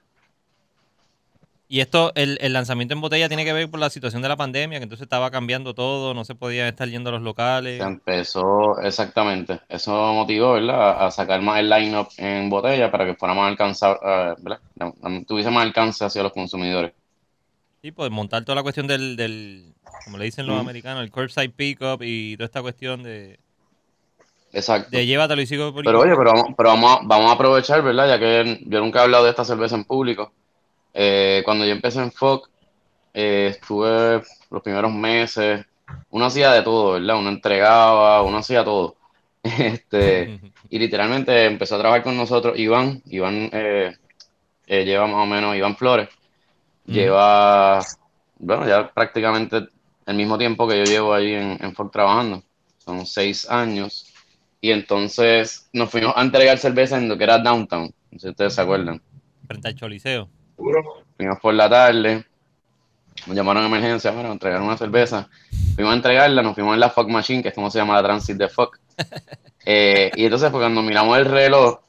Y 1.68 1.78
esto, 1.78 2.11
el, 2.16 2.36
el 2.41 2.53
lanzamiento 2.53 2.95
en 2.95 3.01
botella 3.01 3.28
tiene 3.28 3.45
que 3.45 3.53
ver 3.53 3.70
por 3.70 3.78
la 3.78 3.91
situación 3.91 4.22
de 4.22 4.28
la 4.28 4.36
pandemia, 4.36 4.80
que 4.80 4.82
entonces 4.82 5.05
estaba 5.05 5.30
cambiando 5.30 5.72
todo, 5.72 6.14
no 6.14 6.24
se 6.24 6.34
podía 6.34 6.66
estar 6.66 6.88
yendo 6.88 7.11
a 7.11 7.12
los 7.12 7.22
locales. 7.22 7.78
Se 7.80 7.86
empezó 7.86 8.80
exactamente. 8.80 9.61
Eso 9.68 9.93
motivó, 10.12 10.55
¿verdad? 10.55 11.07
A 11.07 11.12
sacar 11.12 11.41
más 11.43 11.61
el 11.61 11.70
line-up 11.70 12.09
en 12.16 12.51
botella 12.51 12.91
para 12.91 13.07
que 13.07 13.14
fuera 13.14 13.34
más 13.34 13.49
alcanzable, 13.49 14.01
¿verdad? 14.38 14.59
No, 14.74 14.97
no 15.01 15.24
tuviese 15.24 15.51
más 15.51 15.62
alcance 15.62 16.05
hacia 16.05 16.24
los 16.24 16.32
consumidores. 16.32 16.93
Sí, 17.83 17.93
pues 17.93 18.11
montar 18.11 18.45
toda 18.45 18.57
la 18.57 18.62
cuestión 18.62 18.87
del, 18.87 19.16
del 19.16 19.72
como 20.05 20.18
le 20.18 20.26
dicen 20.26 20.47
los 20.47 20.61
americanos, 20.61 21.03
el 21.03 21.11
curbside 21.11 21.51
pickup 21.51 22.03
y 22.03 22.37
toda 22.37 22.47
esta 22.47 22.61
cuestión 22.61 23.03
de, 23.03 23.39
Exacto. 24.53 24.89
de 24.91 25.07
llévatelo 25.07 25.43
y 25.43 25.47
sigo 25.47 25.72
por 25.72 25.85
Pero 25.85 26.01
oye, 26.01 26.14
pero 26.16 26.33
vamos, 26.33 26.55
pero 26.57 26.68
vamos, 26.70 26.93
a, 26.93 27.01
vamos 27.05 27.31
a 27.31 27.35
aprovechar, 27.35 27.83
¿verdad? 27.83 28.09
Ya 28.09 28.18
que 28.18 28.61
yo 28.66 28.81
nunca 28.81 29.01
he 29.01 29.03
hablado 29.03 29.24
de 29.24 29.31
esta 29.31 29.45
cerveza 29.45 29.76
en 29.76 29.85
público. 29.85 30.33
Eh, 30.93 31.43
cuando 31.45 31.64
yo 31.64 31.72
empecé 31.72 32.01
en 32.01 32.11
FOC, 32.11 32.51
eh, 33.14 33.49
estuve 33.53 34.22
los 34.51 34.62
primeros 34.62 34.93
meses, 34.93 35.64
uno 36.11 36.26
hacía 36.26 36.53
de 36.53 36.62
todo, 36.62 36.93
¿verdad? 36.93 37.16
Uno 37.16 37.28
entregaba, 37.31 38.22
uno 38.22 38.39
hacía 38.39 38.64
todo. 38.64 38.97
Este, 39.43 40.39
y 40.68 40.78
literalmente 40.78 41.47
empezó 41.47 41.76
a 41.76 41.78
trabajar 41.78 42.03
con 42.03 42.14
nosotros 42.14 42.59
Iván. 42.59 43.03
Iván 43.07 43.49
eh, 43.55 43.97
lleva 44.66 45.07
más 45.07 45.22
o 45.22 45.26
menos, 45.26 45.57
Iván 45.57 45.76
Flores, 45.76 46.11
Lleva, 46.87 47.81
bueno, 48.39 48.66
ya 48.66 48.91
prácticamente 48.93 49.68
el 50.07 50.16
mismo 50.16 50.39
tiempo 50.39 50.66
que 50.66 50.78
yo 50.78 50.85
llevo 50.85 51.14
ahí 51.14 51.35
en, 51.35 51.59
en 51.61 51.74
FOC 51.74 51.93
trabajando. 51.93 52.43
Son 52.78 53.07
seis 53.07 53.49
años. 53.49 54.12
Y 54.61 54.72
entonces 54.72 55.68
nos 55.72 55.91
fuimos 55.91 56.12
a 56.16 56.22
entregar 56.22 56.59
cerveza 56.59 56.99
en 56.99 57.09
lo 57.09 57.16
que 57.16 57.24
era 57.24 57.39
Downtown, 57.39 57.93
no 58.11 58.18
sé 58.18 58.26
si 58.26 58.28
ustedes 58.31 58.55
se 58.55 58.61
acuerdan. 58.61 59.01
frente 59.47 59.68
al 59.68 59.74
choliseo. 59.74 60.28
Fuimos 61.16 61.39
por 61.41 61.55
la 61.55 61.68
tarde, 61.68 62.26
nos 63.26 63.37
llamaron 63.37 63.64
a 63.64 63.66
emergencia, 63.66 64.11
bueno, 64.11 64.33
entregaron 64.33 64.66
una 64.66 64.76
cerveza. 64.76 65.28
Fuimos 65.74 65.93
a 65.93 65.97
entregarla, 65.97 66.43
nos 66.43 66.55
fuimos 66.55 66.74
en 66.74 66.81
la 66.81 66.91
Fuck 66.91 67.09
Machine, 67.09 67.43
que 67.43 67.49
es 67.49 67.55
como 67.55 67.70
se 67.70 67.78
llama 67.78 67.95
la 67.95 68.03
transit 68.03 68.37
de 68.37 68.49
Fuck. 68.49 68.78
Eh, 69.66 70.11
y 70.16 70.24
entonces, 70.24 70.51
pues, 70.51 70.62
cuando 70.62 70.81
miramos 70.81 71.18
el 71.18 71.26
reloj, 71.26 71.81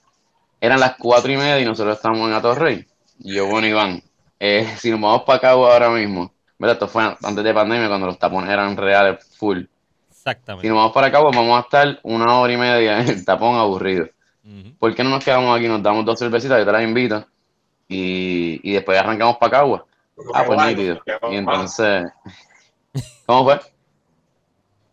eran 0.60 0.82
las 0.82 0.98
cuatro 0.98 1.32
y 1.32 1.38
media 1.38 1.58
y 1.58 1.64
nosotros 1.64 1.96
estábamos 1.96 2.28
en 2.28 2.36
Atorrey. 2.36 2.86
Y 3.20 3.36
yo, 3.36 3.48
bueno, 3.48 3.66
Iván, 3.66 4.04
eh, 4.42 4.66
si 4.78 4.89
nos 4.92 5.00
vamos 5.00 5.22
para 5.24 5.38
acá 5.38 5.50
ahora 5.52 5.89
mismo, 5.92 6.34
¿verdad? 6.60 6.74
Esto 6.76 6.88
fue 6.88 7.04
antes 7.04 7.44
de 7.44 7.54
pandemia, 7.54 7.88
cuando 7.88 8.08
los 8.08 8.18
tapones 8.20 8.50
eran 8.50 8.76
reales, 8.76 9.24
full. 9.38 9.60
Si 9.60 9.68
Exactamente. 10.10 10.68
nos 10.68 10.78
vamos 10.78 10.92
para 10.94 11.08
acá, 11.08 11.22
pues 11.22 11.36
vamos 11.36 11.58
a 11.58 11.62
estar 11.62 12.00
una 12.04 12.39
hora 12.39 12.54
y 12.54 12.58
media 12.58 13.00
en 13.02 13.08
el 13.10 13.26
tapón 13.26 13.56
aburrido. 13.56 14.08
¿Por 14.80 14.94
qué 14.96 15.04
no 15.04 15.12
nos 15.12 15.24
quedamos 15.24 15.56
aquí? 15.58 15.68
Nos 15.68 15.82
damos 15.84 16.04
dos 16.06 16.20
cervecitas, 16.20 16.60
yo 16.60 16.66
te 16.66 16.72
las 16.72 16.84
invito. 16.84 17.26
Y, 17.88 18.60
y 18.64 18.74
después 18.74 18.98
arrancamos 19.00 19.38
para 19.38 19.52
Cagua. 19.52 19.86
Lo 20.18 20.36
Ah, 20.36 20.44
pues 20.46 20.60
nítido. 20.66 20.96
lo 20.96 21.04
que 21.04 21.12
baja, 21.14 21.34
Y 21.34 21.38
entonces, 21.38 22.04
¿cómo 23.26 23.44
fue? 23.46 23.60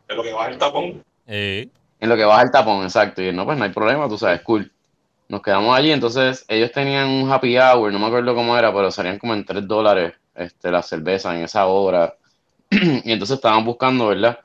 de 0.08 0.14
lo 0.14 0.22
que 0.22 0.32
baja 0.32 0.48
el 0.50 0.58
tapón. 0.58 1.04
Eh, 1.26 1.68
En 2.00 2.08
lo 2.08 2.16
que 2.16 2.24
baja 2.24 2.42
el 2.42 2.50
tapón, 2.50 2.84
exacto. 2.84 3.22
Y 3.22 3.32
no, 3.32 3.44
pues 3.44 3.58
no 3.58 3.64
hay 3.64 3.70
problema, 3.70 4.08
tú 4.08 4.16
sabes, 4.18 4.40
cool. 4.42 4.72
Nos 5.28 5.42
quedamos 5.42 5.76
allí, 5.76 5.90
entonces 5.92 6.44
ellos 6.48 6.72
tenían 6.72 7.08
un 7.08 7.30
happy 7.30 7.58
hour, 7.58 7.92
no 7.92 7.98
me 7.98 8.06
acuerdo 8.06 8.34
cómo 8.34 8.56
era, 8.56 8.72
pero 8.72 8.90
salían 8.90 9.18
como 9.18 9.34
en 9.34 9.44
3 9.44 9.66
dólares 9.68 10.14
este, 10.34 10.70
la 10.70 10.82
cerveza 10.82 11.36
en 11.36 11.44
esa 11.44 11.66
hora. 11.66 12.16
y 12.70 13.12
entonces 13.12 13.36
estaban 13.36 13.64
buscando, 13.64 14.08
¿verdad? 14.08 14.38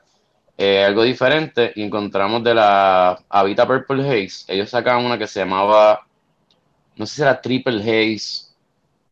Eh, 0.58 0.84
algo 0.84 1.02
diferente 1.02 1.72
y 1.74 1.82
encontramos 1.82 2.44
de 2.44 2.54
la 2.54 3.18
Avita 3.28 3.66
Purple 3.66 4.02
Haze. 4.08 4.52
Ellos 4.52 4.70
sacaban 4.70 5.04
una 5.04 5.18
que 5.18 5.26
se 5.26 5.40
llamaba, 5.40 6.06
no 6.96 7.06
sé 7.06 7.16
si 7.16 7.22
era 7.22 7.40
Triple 7.40 7.80
Haze 7.80 8.52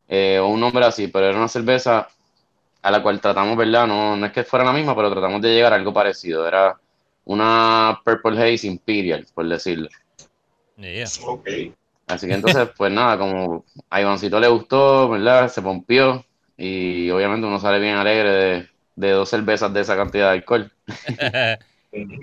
eh, 0.08 0.38
o 0.38 0.48
un 0.48 0.60
nombre 0.60 0.84
así, 0.84 1.08
pero 1.08 1.26
era 1.26 1.38
una 1.38 1.48
cerveza 1.48 2.08
a 2.82 2.90
la 2.90 3.02
cual 3.02 3.20
tratamos, 3.20 3.56
¿verdad? 3.56 3.86
No, 3.86 4.16
no 4.16 4.26
es 4.26 4.32
que 4.32 4.44
fuera 4.44 4.64
la 4.64 4.72
misma, 4.72 4.94
pero 4.94 5.10
tratamos 5.10 5.40
de 5.40 5.54
llegar 5.54 5.72
a 5.72 5.76
algo 5.76 5.92
parecido. 5.92 6.46
Era 6.46 6.78
una 7.24 8.00
Purple 8.04 8.38
Haze 8.38 8.66
Imperial, 8.66 9.26
por 9.34 9.48
decirlo. 9.48 9.88
Yeah. 10.76 11.06
Ok. 11.26 11.48
Así 12.06 12.26
que 12.26 12.34
entonces, 12.34 12.68
pues 12.76 12.92
nada, 12.92 13.16
como 13.18 13.64
a 13.88 14.00
Ivancito 14.00 14.38
le 14.40 14.48
gustó, 14.48 15.08
¿verdad? 15.08 15.48
Se 15.48 15.62
pompió 15.62 16.24
y 16.56 17.10
obviamente 17.10 17.46
uno 17.46 17.58
sale 17.58 17.78
bien 17.80 17.96
alegre 17.96 18.30
de, 18.30 18.68
de 18.96 19.10
dos 19.10 19.28
cervezas 19.28 19.72
de 19.72 19.80
esa 19.80 19.96
cantidad 19.96 20.30
de 20.30 20.38
alcohol. 20.38 20.72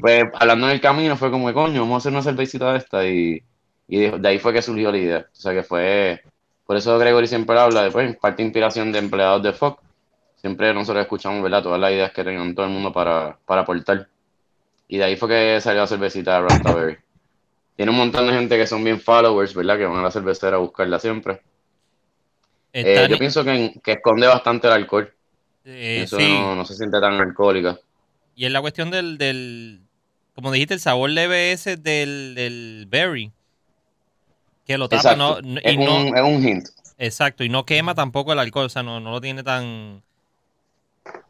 Pues 0.02 0.24
hablando 0.34 0.66
en 0.66 0.74
el 0.74 0.82
camino 0.82 1.16
fue 1.16 1.30
como, 1.30 1.54
coño, 1.54 1.82
vamos 1.82 1.93
a 1.93 1.97
hacer 2.00 2.12
una 2.12 2.24
cervecita 2.24 2.72
de 2.72 2.78
esta 2.80 3.08
y, 3.08 3.43
y 3.88 4.00
de, 4.00 4.18
de 4.18 4.28
ahí 4.28 4.39
fue 4.39 4.52
que 4.52 4.64
surgió 4.64 4.91
la 4.91 4.97
idea. 4.97 5.28
O 5.32 5.36
sea 5.36 5.54
que 5.54 5.62
fue, 5.62 6.24
por 6.66 6.76
eso 6.76 6.97
Gregory 6.97 7.28
siempre 7.28 7.58
habla 7.60 7.84
de, 7.84 7.91
pues, 7.91 8.18
parte 8.18 8.41
de 8.41 8.47
inspiración 8.47 8.91
de 8.91 8.97
empleados 8.97 9.43
de 9.43 9.54
FOC. 9.54 9.80
Siempre 10.38 10.74
nosotros 10.74 11.04
escuchamos, 11.04 11.43
¿verdad? 11.43 11.62
Todas 11.62 11.80
las 11.80 11.91
ideas 11.91 12.12
que 12.12 12.24
tengan 12.24 12.56
todo 12.56 12.66
el 12.66 12.72
mundo 12.72 12.91
para, 12.91 13.38
para 13.45 13.62
aportar. 13.62 14.08
Y 14.88 14.97
de 14.97 15.04
ahí 15.04 15.16
fue 15.16 15.30
que 15.30 15.62
salió 15.62 15.82
la 15.82 15.88
cervecita 15.88 16.36
de 16.41 16.47
Rastaberry. 16.47 16.97
Tiene 17.80 17.94
un 17.94 17.98
montón 17.98 18.28
de 18.28 18.34
gente 18.34 18.58
que 18.58 18.68
son 18.68 18.84
bien 18.84 19.00
followers, 19.00 19.54
¿verdad? 19.54 19.78
Que 19.78 19.86
van 19.86 20.00
a 20.00 20.02
la 20.02 20.12
cervecera 20.12 20.58
a 20.58 20.60
buscarla 20.60 21.00
siempre. 21.00 21.40
Eh, 22.74 22.84
Está 22.84 23.08
yo 23.08 23.18
pienso 23.18 23.42
que, 23.46 23.74
que 23.82 23.94
esconde 23.94 24.28
bastante 24.28 24.68
el 24.68 24.74
alcohol. 24.74 25.10
eh, 25.64 26.02
Eso 26.04 26.18
sí. 26.18 26.24
no, 26.28 26.56
no 26.58 26.66
se 26.66 26.76
siente 26.76 27.00
tan 27.00 27.14
alcohólica. 27.14 27.80
Y 28.36 28.44
es 28.44 28.52
la 28.52 28.60
cuestión 28.60 28.92
del, 28.92 29.18
del, 29.18 29.80
como 30.36 30.52
dijiste, 30.52 30.74
el 30.74 30.82
sabor 30.82 31.10
leve 31.10 31.54
ese 31.54 31.78
del, 31.78 32.36
del 32.36 32.86
berry. 32.90 33.32
Que 34.68 34.78
lo 34.78 34.90
tapa, 34.90 35.16
no, 35.16 35.40
no- 35.42 35.62
es, 35.64 35.74
y 35.74 35.78
no, 35.78 36.00
un, 36.02 36.18
es 36.18 36.22
un 36.22 36.46
hint. 36.46 36.68
exacto, 36.98 37.46
y 37.46 37.50
no 37.50 37.66
quema 37.66 37.96
tampoco 37.96 38.34
el 38.34 38.40
alcohol, 38.40 38.66
o 38.66 38.70
sea, 38.70 38.84
no, 38.84 39.00
no 39.00 39.12
lo 39.12 39.22
tiene 39.22 39.42
tan, 39.42 40.04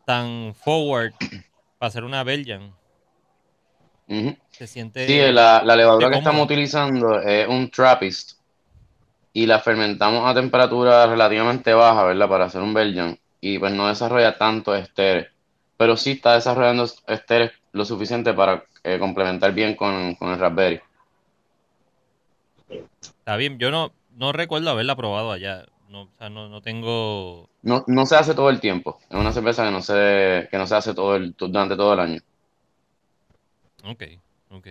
tan 0.08 0.56
forward 0.56 1.14
para 1.78 1.89
hacer 1.89 2.04
una 2.04 2.24
Belgian. 2.24 2.74
Ujú. 4.10 4.36
Se 4.49 4.68
siente... 4.68 5.07
Sí, 5.07 5.32
la, 5.32 5.62
la 5.64 5.76
levadura 5.76 6.10
que 6.10 6.18
estamos 6.18 6.43
utilizando 6.43 7.22
es 7.22 7.47
un 7.47 7.70
Trappist 7.70 8.39
y 9.32 9.45
la 9.45 9.60
fermentamos 9.60 10.28
a 10.28 10.34
temperatura 10.34 11.05
relativamente 11.05 11.74
baja, 11.74 12.03
¿verdad? 12.03 12.28
Para 12.28 12.45
hacer 12.45 12.62
un 12.62 12.74
Belgian 12.74 13.18
y 13.39 13.57
pues 13.60 13.72
no 13.72 13.88
desarrolla 13.88 14.38
tanto 14.38 14.76
esteres, 14.76 15.28
pero 15.78 15.95
sí 15.95 16.12
está 16.12 16.34
desarrollando 16.34 16.88
esteres 17.07 17.51
lo 17.72 17.86
suficiente 17.86 18.34
para 18.34 18.66
eh, 18.84 18.97
complementar 18.99 19.53
bien 19.53 19.76
con, 19.76 20.16
con 20.16 20.32
el 20.32 20.39
Raspberry. 20.39 20.82
Está 23.01 23.38
bien, 23.38 23.60
yo 23.60 23.72
no, 23.72 23.91
no 24.18 24.32
recuerdo 24.32 24.72
haberla 24.72 24.95
probado 24.95 25.32
allá. 25.32 25.66
No, 25.88 26.03
o 26.03 26.10
sea, 26.18 26.30
no, 26.30 26.49
no 26.49 26.62
tengo... 26.62 27.49
No, 27.64 27.84
no 27.88 28.05
se 28.05 28.16
hace 28.16 28.36
todo 28.36 28.49
el 28.51 28.60
tiempo, 28.60 28.99
es 29.10 29.18
una 29.18 29.32
cerveza 29.32 29.64
que 29.66 29.72
no 29.72 29.82
se, 29.82 30.47
que 30.51 30.57
no 30.57 30.68
se 30.68 30.76
hace 30.76 30.93
todo 30.93 31.16
el, 31.16 31.34
durante 31.36 31.76
todo 31.76 31.93
el 31.93 31.99
año, 31.99 32.22
Ok, 33.84 34.03
ok. 34.49 34.67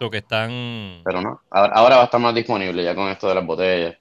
Lo 0.00 0.10
que 0.10 0.18
están... 0.18 1.02
pero 1.04 1.20
no, 1.20 1.42
ahora, 1.50 1.72
ahora 1.74 1.96
va 1.96 2.02
a 2.02 2.04
estar 2.04 2.20
más 2.20 2.34
disponible 2.34 2.84
ya 2.84 2.94
con 2.94 3.08
esto 3.08 3.28
de 3.28 3.34
las 3.34 3.44
botellas. 3.44 3.96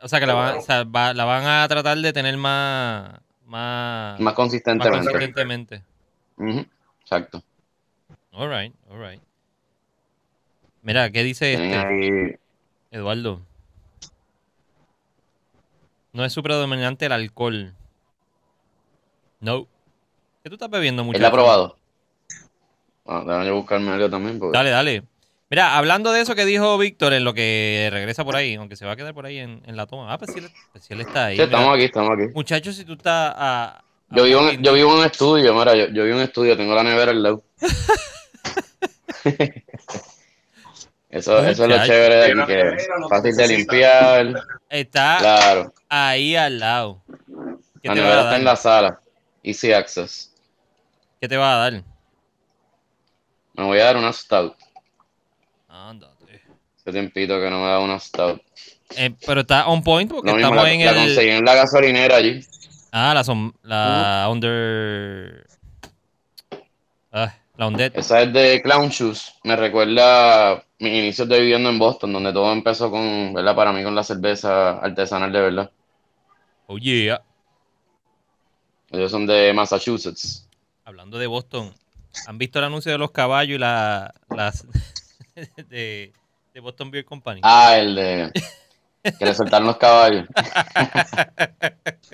O 0.00 0.08
sea, 0.08 0.20
que 0.20 0.26
la 0.26 0.34
van, 0.34 0.58
o 0.58 0.60
sea, 0.62 0.84
va- 0.84 1.12
la 1.12 1.24
van 1.24 1.44
a 1.44 1.66
tratar 1.68 1.98
de 1.98 2.12
tener 2.12 2.36
más... 2.36 3.20
Más, 3.44 4.12
Más 4.12 4.20
más 4.20 4.34
consistentemente. 4.34 4.98
consistentemente. 5.10 5.82
Ujú, 6.36 6.64
Exacto. 7.00 7.42
Alright, 8.32 8.72
alright. 8.88 9.20
Mira, 10.82 11.10
¿qué 11.10 11.24
dice 11.24 11.52
este? 11.54 11.74
ahí- 11.76 12.36
Eduardo. 12.92 13.40
No 16.12 16.24
es 16.24 16.32
su 16.32 16.42
predominante 16.44 17.06
el 17.06 17.12
alcohol. 17.12 17.74
No. 19.40 19.66
¿Qué 20.42 20.48
tú 20.50 20.54
estás 20.54 20.70
bebiendo 20.70 21.02
mucho? 21.04 21.18
¿Él 21.18 21.24
ha 21.24 21.30
probado? 21.32 21.76
Bueno, 23.10 23.24
déjame 23.24 23.46
yo 23.46 23.54
buscarme 23.56 23.90
algo 23.90 24.08
también. 24.08 24.38
Porque... 24.38 24.56
Dale, 24.56 24.70
dale. 24.70 25.02
Mira, 25.50 25.76
hablando 25.76 26.12
de 26.12 26.20
eso 26.20 26.36
que 26.36 26.44
dijo 26.44 26.78
Víctor 26.78 27.12
en 27.12 27.24
lo 27.24 27.34
que 27.34 27.88
regresa 27.90 28.24
por 28.24 28.36
ahí, 28.36 28.54
aunque 28.54 28.76
se 28.76 28.86
va 28.86 28.92
a 28.92 28.96
quedar 28.96 29.12
por 29.14 29.26
ahí 29.26 29.38
en, 29.38 29.62
en 29.66 29.76
la 29.76 29.86
toma. 29.86 30.12
Ah, 30.12 30.16
pues 30.18 30.30
sí, 30.32 30.38
él- 30.38 30.48
pues 30.70 30.84
sí 30.84 30.92
él 30.94 31.00
está 31.00 31.26
ahí. 31.26 31.34
Sí, 31.36 31.42
mira. 31.42 31.56
estamos 31.56 31.74
aquí, 31.74 31.84
estamos 31.86 32.10
aquí. 32.16 32.28
Muchachos, 32.32 32.76
si 32.76 32.84
tú 32.84 32.92
estás 32.92 33.34
a... 33.36 33.64
a 33.78 33.82
Yo 34.10 34.22
vivo, 34.22 34.48
en, 34.48 34.62
yo 34.62 34.72
vivo 34.74 34.92
en 34.92 34.98
un 35.00 35.04
estudio, 35.04 35.52
mira, 35.54 35.74
yo, 35.74 35.86
yo 35.86 36.04
vivo 36.04 36.06
en 36.06 36.14
un 36.18 36.22
estudio, 36.22 36.56
tengo 36.56 36.72
la 36.72 36.84
nevera 36.84 37.10
al 37.10 37.20
lado. 37.20 37.42
eso, 41.10 41.38
eso 41.44 41.64
es 41.64 41.68
lo 41.68 41.84
chévere 41.84 42.14
de 42.14 42.24
aquí, 42.42 42.46
que 42.46 42.60
es 42.76 42.88
fácil 43.08 43.36
de 43.36 43.48
limpiar. 43.48 44.34
Está 44.68 45.16
Claro, 45.18 45.74
ahí 45.88 46.36
al 46.36 46.60
lado. 46.60 47.02
¿Qué 47.82 47.88
la 47.88 47.94
nevera 47.96 48.20
está 48.22 48.36
en 48.36 48.44
la 48.44 48.54
sala. 48.56 49.00
Easy 49.42 49.72
access. 49.72 50.32
¿Qué 51.20 51.26
te 51.28 51.36
va 51.36 51.54
a 51.54 51.70
dar? 51.70 51.82
Me 53.60 53.66
voy 53.66 53.78
a 53.78 53.84
dar 53.84 53.98
una 53.98 54.10
stout. 54.10 54.56
Ándate. 55.68 56.40
Hace 56.78 56.92
tiempito 56.92 57.38
que 57.38 57.50
no 57.50 57.60
me 57.60 57.66
da 57.66 57.78
una 57.80 58.00
stout. 58.00 58.40
Eh, 58.96 59.14
pero 59.26 59.42
está 59.42 59.68
on 59.68 59.82
point 59.82 60.10
porque 60.10 60.30
estamos 60.30 60.56
la, 60.56 60.72
en 60.72 60.82
la 60.82 60.90
el... 60.92 60.96
conseguí 60.96 61.28
en 61.28 61.44
la 61.44 61.54
gasolinera 61.54 62.16
allí. 62.16 62.40
Ah, 62.90 63.12
la, 63.12 63.22
som- 63.22 63.52
la 63.62 64.26
under... 64.30 65.46
Ah, 67.12 67.34
la 67.58 67.66
undead. 67.66 67.92
Esa 67.94 68.22
es 68.22 68.32
de 68.32 68.62
Clown 68.62 68.88
Shoes. 68.88 69.34
Me 69.44 69.56
recuerda 69.56 70.64
mis 70.78 70.92
inicios 70.94 71.28
de 71.28 71.38
viviendo 71.38 71.68
en 71.68 71.78
Boston, 71.78 72.14
donde 72.14 72.32
todo 72.32 72.50
empezó 72.52 72.90
con, 72.90 73.34
¿verdad? 73.34 73.54
Para 73.54 73.72
mí 73.72 73.84
con 73.84 73.94
la 73.94 74.02
cerveza 74.02 74.78
artesanal 74.78 75.30
de 75.30 75.40
verdad. 75.40 75.70
Oh 76.66 76.78
yeah. 76.78 77.20
Ellos 78.90 79.10
son 79.10 79.26
de 79.26 79.52
Massachusetts. 79.52 80.48
Hablando 80.86 81.18
de 81.18 81.26
Boston, 81.26 81.74
¿han 82.26 82.38
visto 82.38 82.58
el 82.58 82.64
anuncio 82.66 82.90
de 82.92 82.98
los 82.98 83.10
caballos 83.10 83.56
y 83.56 83.58
la, 83.58 84.12
las 84.36 84.66
de, 85.68 86.12
de 86.54 86.60
Boston 86.60 86.90
Beer 86.90 87.04
Company? 87.04 87.40
Ah, 87.42 87.76
el 87.78 87.94
de 87.94 88.32
que 89.18 89.24
le 89.24 89.34
soltaron 89.34 89.66
los 89.66 89.78
caballos 89.78 90.26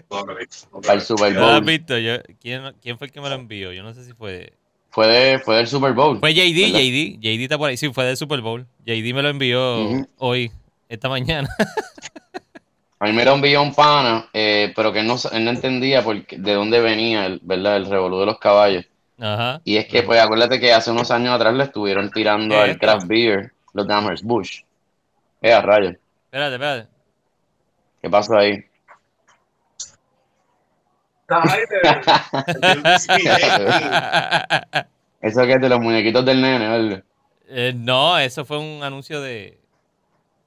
para 0.08 0.94
el 0.94 1.00
Super 1.00 1.34
¿No 1.34 1.40
lo 1.40 1.46
has 1.48 1.52
Bowl. 1.60 1.64
visto? 1.64 1.98
Yo, 1.98 2.14
¿quién, 2.40 2.62
¿Quién 2.82 2.96
fue 2.98 3.08
el 3.08 3.12
que 3.12 3.20
me 3.20 3.28
lo 3.28 3.34
envió? 3.34 3.72
Yo 3.72 3.82
no 3.82 3.92
sé 3.92 4.04
si 4.04 4.12
fue... 4.12 4.52
Fue, 4.90 5.06
de, 5.08 5.38
fue 5.40 5.56
del 5.56 5.66
Super 5.66 5.92
Bowl. 5.92 6.18
Fue 6.20 6.32
JD, 6.32 6.72
¿Verdad? 6.72 6.80
JD. 6.80 7.18
JD 7.20 7.42
está 7.42 7.58
por 7.58 7.68
ahí. 7.68 7.76
Sí, 7.76 7.92
fue 7.92 8.04
del 8.04 8.16
Super 8.16 8.40
Bowl. 8.40 8.66
JD 8.86 9.12
me 9.14 9.22
lo 9.22 9.28
envió 9.28 10.06
hoy, 10.16 10.50
esta 10.88 11.08
mañana. 11.08 11.48
A 12.98 13.04
mí 13.06 13.12
me 13.12 13.26
lo 13.26 13.34
envió 13.34 13.60
un 13.62 13.74
pana, 13.74 14.26
eh, 14.32 14.72
pero 14.74 14.90
que 14.90 15.00
él 15.00 15.06
no, 15.06 15.16
él 15.32 15.44
no 15.44 15.50
entendía 15.50 16.02
por 16.02 16.24
qué- 16.24 16.38
de 16.38 16.54
dónde 16.54 16.80
venía 16.80 17.26
el, 17.26 17.40
¿verdad? 17.42 17.76
el 17.76 17.84
revolú 17.90 18.20
de 18.20 18.26
los 18.26 18.38
caballos. 18.38 18.86
Ajá. 19.18 19.60
Y 19.64 19.76
es 19.78 19.86
que, 19.86 20.02
pues, 20.02 20.20
acuérdate 20.20 20.60
que 20.60 20.72
hace 20.72 20.90
unos 20.90 21.10
años 21.10 21.34
atrás 21.34 21.54
le 21.54 21.64
estuvieron 21.64 22.10
tirando 22.10 22.54
¿Qué 22.54 22.58
es 22.58 22.64
al 22.64 22.70
esto? 22.70 22.80
craft 22.80 23.06
beer 23.06 23.52
los 23.72 23.88
Amherst 23.88 24.24
Bush. 24.24 24.60
Eh, 25.42 25.52
a 25.52 25.60
rayos. 25.62 25.94
Espérate, 26.26 26.54
espérate. 26.54 26.88
¿Qué 28.02 28.10
pasó 28.10 28.36
ahí? 28.36 28.62
Eso 35.20 35.42
que 35.44 35.52
es 35.54 35.60
de 35.60 35.68
los 35.68 35.80
muñequitos 35.80 36.24
del 36.24 36.40
nene, 36.40 36.68
¿verdad? 36.68 37.02
Eh, 37.48 37.72
no, 37.74 38.18
eso 38.18 38.44
fue 38.44 38.58
un 38.58 38.82
anuncio 38.82 39.20
de, 39.20 39.58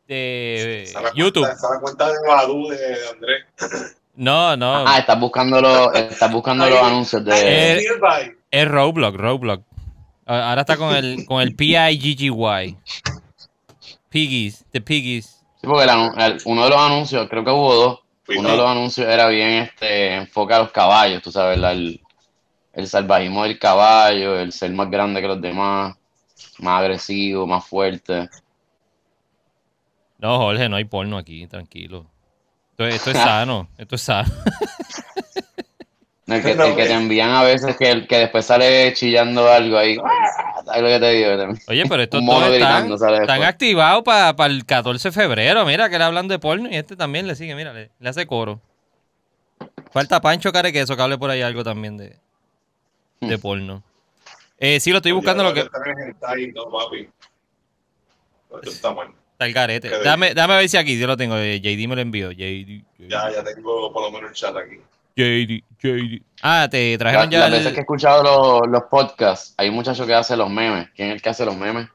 de 0.08 0.86
YouTube. 1.16 1.46
cuenta- 1.46 1.74
la 1.74 1.80
cuenta 1.80 2.08
de 2.08 2.14
Badu 2.28 2.68
de, 2.70 2.78
de 2.78 3.08
Andrés. 3.10 3.46
No, 4.16 4.56
no. 4.58 4.86
Ah, 4.88 4.98
estás 5.00 5.20
buscando 5.20 5.62
los, 5.62 5.94
estás 5.96 6.32
buscando 6.32 6.70
los 6.70 6.80
anuncios 6.82 7.24
de... 7.24 7.78
Eh. 7.78 7.82
Es 8.52 8.68
Roblox, 8.68 9.18
Roblox. 9.18 9.64
Ahora 10.26 10.62
está 10.62 10.78
con 10.78 10.96
el, 10.96 11.26
con 11.26 11.42
el 11.42 11.56
P-I-G-G-Y. 11.56 12.78
Piggies, 14.10 14.66
the 14.72 14.82
Piggies. 14.82 15.26
Sí, 15.62 15.68
porque 15.68 15.84
el 15.84 15.90
anu- 15.90 16.14
el- 16.18 16.42
uno 16.46 16.64
de 16.64 16.70
los 16.70 16.80
anuncios, 16.80 17.28
creo 17.30 17.44
que 17.44 17.52
hubo 17.52 17.74
dos, 17.76 18.00
uno 18.38 18.50
de 18.50 18.58
los 18.58 18.68
anuncios 18.68 19.08
era 19.08 19.28
bien 19.28 19.64
este 19.64 20.16
enfoca 20.16 20.56
a 20.56 20.60
los 20.60 20.72
caballos, 20.72 21.22
tú 21.22 21.32
sabes, 21.32 21.58
la- 21.60 21.72
el, 21.74 22.02
el 22.74 22.88
salvajismo 22.88 23.44
del 23.44 23.60
caballo, 23.60 24.40
el 24.40 24.52
ser 24.52 24.72
más 24.72 24.90
grande 24.90 25.22
que 25.22 25.28
los 25.28 25.42
demás, 25.42 25.96
más 26.60 26.80
agresivo, 26.80 27.46
más 27.46 27.66
fuerte. 27.66 28.30
No, 30.18 30.38
Jorge, 30.38 30.70
no 30.70 30.76
hay 30.76 30.86
porno 30.86 31.18
aquí, 31.18 31.46
tranquilo. 31.48 32.06
Esto, 32.72 32.88
es- 32.88 32.96
esto 32.96 33.12
es 33.12 33.18
sano, 33.18 33.70
esto 33.78 33.96
es 33.96 34.02
sano. 34.02 34.30
No, 36.30 36.36
el, 36.36 36.42
que, 36.44 36.52
el 36.52 36.76
que 36.76 36.86
te 36.86 36.94
envían 36.94 37.32
a 37.32 37.44
veces 37.44 37.76
que, 37.76 38.06
que 38.08 38.18
después 38.18 38.46
sale 38.46 38.94
chillando 38.94 39.50
algo 39.52 39.78
ahí. 39.78 39.98
¿Sabes 40.66 40.82
lo 40.82 40.88
que 40.88 41.00
te 41.00 41.12
digo? 41.12 41.54
Oye, 41.68 41.84
pero 41.90 42.04
estos 42.04 42.26
dos 42.26 42.44
están, 42.52 43.44
activados 43.44 44.04
para 44.04 44.46
el 44.46 44.66
14 44.66 45.10
de 45.10 45.12
febrero. 45.12 45.66
Mira, 45.66 45.90
que 45.90 45.98
le 45.98 46.04
hablan 46.04 46.28
de 46.28 46.40
porno 46.40 46.70
y 46.70 46.76
este 46.76 46.96
también 46.96 47.28
le 47.28 47.36
sigue, 47.36 47.56
mira, 47.56 47.74
le, 47.74 47.90
le 48.00 48.10
hace 48.10 48.26
coro. 48.28 48.62
Falta 49.92 50.22
Pancho 50.22 50.52
Carequeso 50.52 50.96
que 50.96 51.02
hable 51.02 51.18
por 51.18 51.32
ahí 51.32 51.42
algo 51.42 51.64
también 51.64 51.98
de, 51.98 52.16
de 53.22 53.38
Hmm. 53.38 53.42
porno. 53.42 53.84
Eh, 54.60 54.80
sí, 54.80 54.92
lo 54.92 54.98
estoy 54.98 55.14
buscando 55.14 55.44
lo 55.44 55.54
que... 55.54 55.62
Está 55.62 56.34
el 56.36 56.54
no, 56.54 56.70
garete. 59.54 59.90
Dame, 60.04 60.34
dame 60.34 60.54
a 60.54 60.58
ver 60.58 60.70
si 60.70 60.78
aquí 60.78 61.00
yo 61.00 61.08
lo 61.08 61.16
tengo. 61.16 61.38
eh, 61.38 61.60
JD 61.62 61.88
me 61.88 61.96
lo 61.96 62.02
envió. 62.02 62.32
JD, 62.32 62.84
JD, 62.98 63.10
Ya, 63.10 63.32
ya 63.32 63.44
tengo 63.44 63.92
por 63.94 64.04
lo 64.04 64.12
menos 64.12 64.32
el 64.32 64.36
chat 64.36 64.56
aquí. 64.56 64.80
JD, 65.16 65.64
JD. 65.80 66.22
Ah, 66.42 66.68
te 66.72 66.92
La- 66.94 66.98
trajeron 66.98 67.30
ya 67.30 67.40
las 67.40 67.48
el... 67.50 67.54
veces 67.56 67.72
que 67.74 67.78
he 67.80 67.82
escuchado 67.82 68.24
los, 68.24 68.62
los 68.72 68.84
podcasts, 68.90 69.54
hay 69.58 69.70
un 69.70 69.76
muchacho 69.76 70.06
que 70.08 70.14
hace 70.14 70.36
los 70.38 70.50
memes. 70.50 70.90
¿Quién 70.96 71.10
es 71.10 71.16
el 71.16 71.22
que 71.22 71.30
hace 71.30 71.46
los 71.46 71.56
memes? 71.58 71.88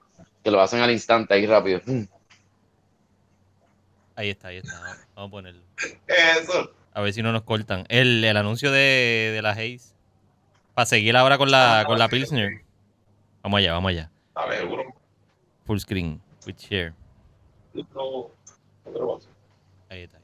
Que 0.43 0.51
lo 0.51 0.61
hacen 0.61 0.81
al 0.81 0.91
instante, 0.91 1.33
ahí 1.35 1.47
rápido. 1.47 1.81
Ahí 4.17 4.31
está, 4.31 4.49
ahí 4.49 4.59
está. 4.59 4.79
Vamos- 5.15 5.29
a 5.29 5.31
ponerlo. 5.31 5.63
Eso. 6.07 6.71
A 6.93 7.01
ver 7.01 7.13
si 7.13 7.23
no 7.23 7.33
nos 7.33 7.43
cortan. 7.43 7.85
El, 7.89 8.23
el 8.25 8.37
anuncio 8.37 8.71
de, 8.71 9.31
de 9.35 9.43
la 9.43 9.51
Haze. 9.51 9.95
Para 10.75 10.87
seguir 10.87 11.17
ahora 11.17 11.39
con 11.39 11.51
la, 11.51 11.85
con 11.87 11.99
la 11.99 12.09
Pilsner. 12.09 12.63
Vamos 13.43 13.59
allá, 13.59 13.73
vamos 13.73 13.91
allá. 13.91 14.11
A 14.35 14.47
ver, 14.47 14.61
seguro. 14.61 14.85
Full 15.67 15.79
screen. 15.79 16.21
With 16.47 16.57
share. 16.59 16.93
No, 17.73 18.31
no. 18.87 19.19
Ahí 19.89 20.03
está. 20.03 20.19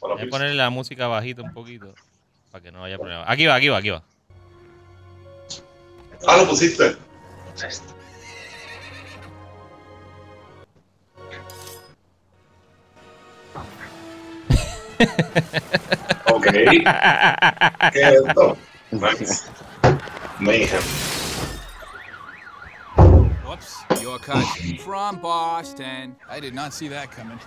Voy 0.00 0.22
a 0.22 0.30
ponerle 0.30 0.54
la 0.54 0.70
música 0.70 1.06
bajita 1.06 1.42
un 1.42 1.52
poquito. 1.52 1.94
Para 2.50 2.62
que 2.64 2.72
no 2.72 2.82
haya 2.84 2.98
problema. 2.98 3.24
Aquí 3.30 3.46
va, 3.46 3.54
aquí 3.54 3.68
va, 3.68 3.78
aquí 3.78 3.90
va. 3.90 4.02
Ah, 6.26 6.36
lo 6.38 6.48
pusiste. 6.48 6.96
ok. 16.26 16.46
¿Qué 17.92 18.00
es 18.00 18.12
esto? 18.26 18.56
Nice. 18.90 19.48
Mayhem. 20.40 20.82
Whoops, 23.44 23.76
your 24.02 24.18
cousin 24.18 24.78
from 24.78 25.20
Boston. 25.20 26.16
I 26.28 26.40
did 26.40 26.54
not 26.54 26.72
see 26.72 26.88
that 26.88 27.10
coming. 27.10 27.38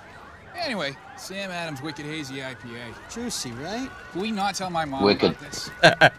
Anyway, 0.56 0.96
Sam 1.18 1.52
Adams 1.52 1.82
Wicked 1.82 2.06
Hazy 2.06 2.36
IPA. 2.42 2.94
Juicy, 3.14 3.52
right? 3.54 3.90
Can 4.12 4.22
we 4.22 4.32
not 4.32 4.56
tell 4.56 4.70
my 4.70 4.86
mom 4.86 5.04
Wicked. 5.04 5.32
about 5.36 5.40
this? 5.40 5.72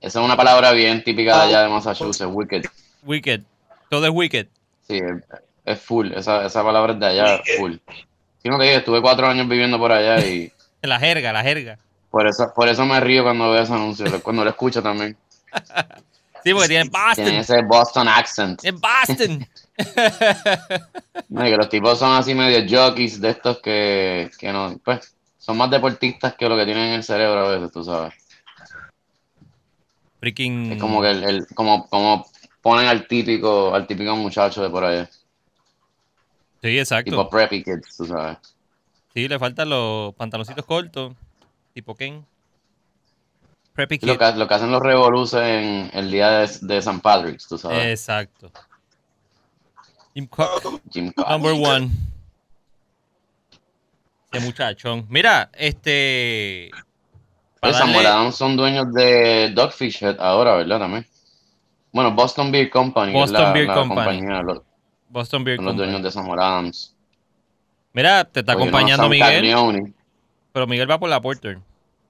Esa 0.00 0.18
es 0.20 0.24
una 0.24 0.36
palabra 0.36 0.72
bien 0.72 1.02
típica 1.04 1.36
de 1.36 1.42
allá 1.48 1.62
de 1.62 1.68
Massachusetts, 1.68 2.28
wicked. 2.32 2.64
Wicked. 3.04 3.42
Todo 3.88 4.06
es 4.06 4.12
wicked. 4.12 4.48
Sí, 4.88 5.00
es- 5.64 5.80
full. 5.80 6.12
Esa, 6.12 6.44
esa 6.46 6.64
palabra 6.64 6.92
es 6.94 6.98
de 7.00 7.06
allá, 7.06 7.36
Wicked. 7.36 7.56
full. 7.58 7.72
Sí, 8.42 8.48
no 8.48 8.58
te 8.58 8.64
digo, 8.64 8.78
estuve 8.78 9.00
cuatro 9.00 9.28
años 9.28 9.48
viviendo 9.48 9.78
por 9.78 9.92
allá 9.92 10.18
y 10.26 10.52
La 10.82 10.98
jerga, 10.98 11.32
la 11.32 11.42
jerga. 11.42 11.78
por 12.10 12.26
eso, 12.26 12.52
por 12.54 12.68
eso 12.68 12.84
me 12.84 12.98
río 13.00 13.22
cuando 13.22 13.52
veo 13.52 13.62
ese 13.62 13.72
anuncio, 13.72 14.06
cuando 14.22 14.42
lo 14.44 14.50
escucho 14.50 14.82
también. 14.82 15.16
Sí, 16.44 16.52
porque 16.52 16.68
tienen 16.68 16.90
Tienen 16.90 17.36
Boston. 17.36 17.56
ese 17.56 17.62
Boston 17.62 18.08
accent. 18.08 18.64
En 18.64 18.80
Boston. 18.80 19.48
No, 21.28 21.46
y 21.46 21.50
que 21.50 21.56
los 21.56 21.68
tipos 21.68 21.98
son 21.98 22.12
así 22.12 22.34
medio 22.34 22.64
jockeys 22.68 23.20
de 23.20 23.30
estos 23.30 23.60
que, 23.60 24.30
que 24.38 24.52
no, 24.52 24.78
pues, 24.84 25.14
son 25.38 25.56
más 25.56 25.70
deportistas 25.70 26.34
que 26.34 26.48
lo 26.48 26.56
que 26.56 26.64
tienen 26.64 26.88
en 26.88 26.92
el 26.94 27.04
cerebro 27.04 27.46
a 27.46 27.52
veces, 27.56 27.72
tú 27.72 27.84
sabes. 27.84 28.12
Freaking. 30.20 30.72
Es 30.72 30.80
como 30.80 31.00
que 31.02 31.10
el, 31.10 31.24
el- 31.24 31.46
como, 31.54 31.88
como 31.88 32.26
ponen 32.60 32.86
al 32.86 33.06
típico, 33.06 33.74
al 33.74 33.86
típico 33.86 34.14
muchacho 34.16 34.62
de 34.62 34.70
por 34.70 34.84
allá. 34.84 35.08
Sí, 36.62 36.78
exacto. 36.78 37.10
Tipo 37.10 37.28
preppy 37.28 37.62
kids, 37.64 37.96
tú 37.96 38.06
sabes. 38.06 38.38
Sí, 39.14 39.26
le 39.28 39.38
faltan 39.38 39.68
los 39.68 40.14
pantaloncitos 40.14 40.64
cortos. 40.64 41.12
Tipo 41.74 41.94
Ken. 41.96 42.24
Preppy 43.74 43.98
Lo 44.02 44.18
que, 44.18 44.32
lo 44.32 44.46
que 44.48 44.54
hacen 44.54 44.70
los 44.70 44.82
revoluces 44.82 45.40
en 45.40 45.90
el 45.94 46.10
día 46.10 46.30
de, 46.30 46.50
de 46.60 46.76
St. 46.78 47.00
Patrick's, 47.02 47.48
tú 47.48 47.56
sabes. 47.56 47.86
Exacto. 47.86 48.50
Jim 50.14 50.26
Cook, 50.26 50.82
Jim 50.92 51.10
Cox. 51.12 51.28
number 51.30 51.52
one. 51.52 51.90
Ese 54.30 54.44
muchachón. 54.44 55.06
Mira, 55.08 55.50
este. 55.54 56.70
Pues 57.60 57.76
Samuel 57.76 58.06
Adams 58.06 58.34
son 58.34 58.56
dueños 58.56 58.92
de 58.92 59.50
Dogfish 59.54 60.02
Head 60.02 60.16
ahora, 60.20 60.56
¿verdad? 60.56 60.80
También. 60.80 61.06
Bueno, 61.92 62.12
Boston 62.12 62.50
Beer 62.50 62.70
Company. 62.70 63.12
es 63.12 63.14
Boston 63.14 63.42
la, 63.42 63.52
Beer 63.52 63.66
la 63.68 63.74
Company. 63.74 63.96
compañía, 63.96 64.42
los, 64.42 64.62
Boston 65.08 65.44
Beer 65.44 65.56
son 65.58 65.64
los 65.66 65.72
Company. 65.72 65.90
dueños 65.92 66.04
de 66.04 66.10
Samuel 66.10 66.40
Adams. 66.40 66.94
Mira, 67.92 68.24
te 68.24 68.40
está 68.40 68.52
acompañando 68.54 69.08
Miguel, 69.08 69.26
Caglioni. 69.28 69.92
pero 70.52 70.66
Miguel 70.66 70.90
va 70.90 70.98
por 70.98 71.10
la 71.10 71.20
Porter. 71.20 71.58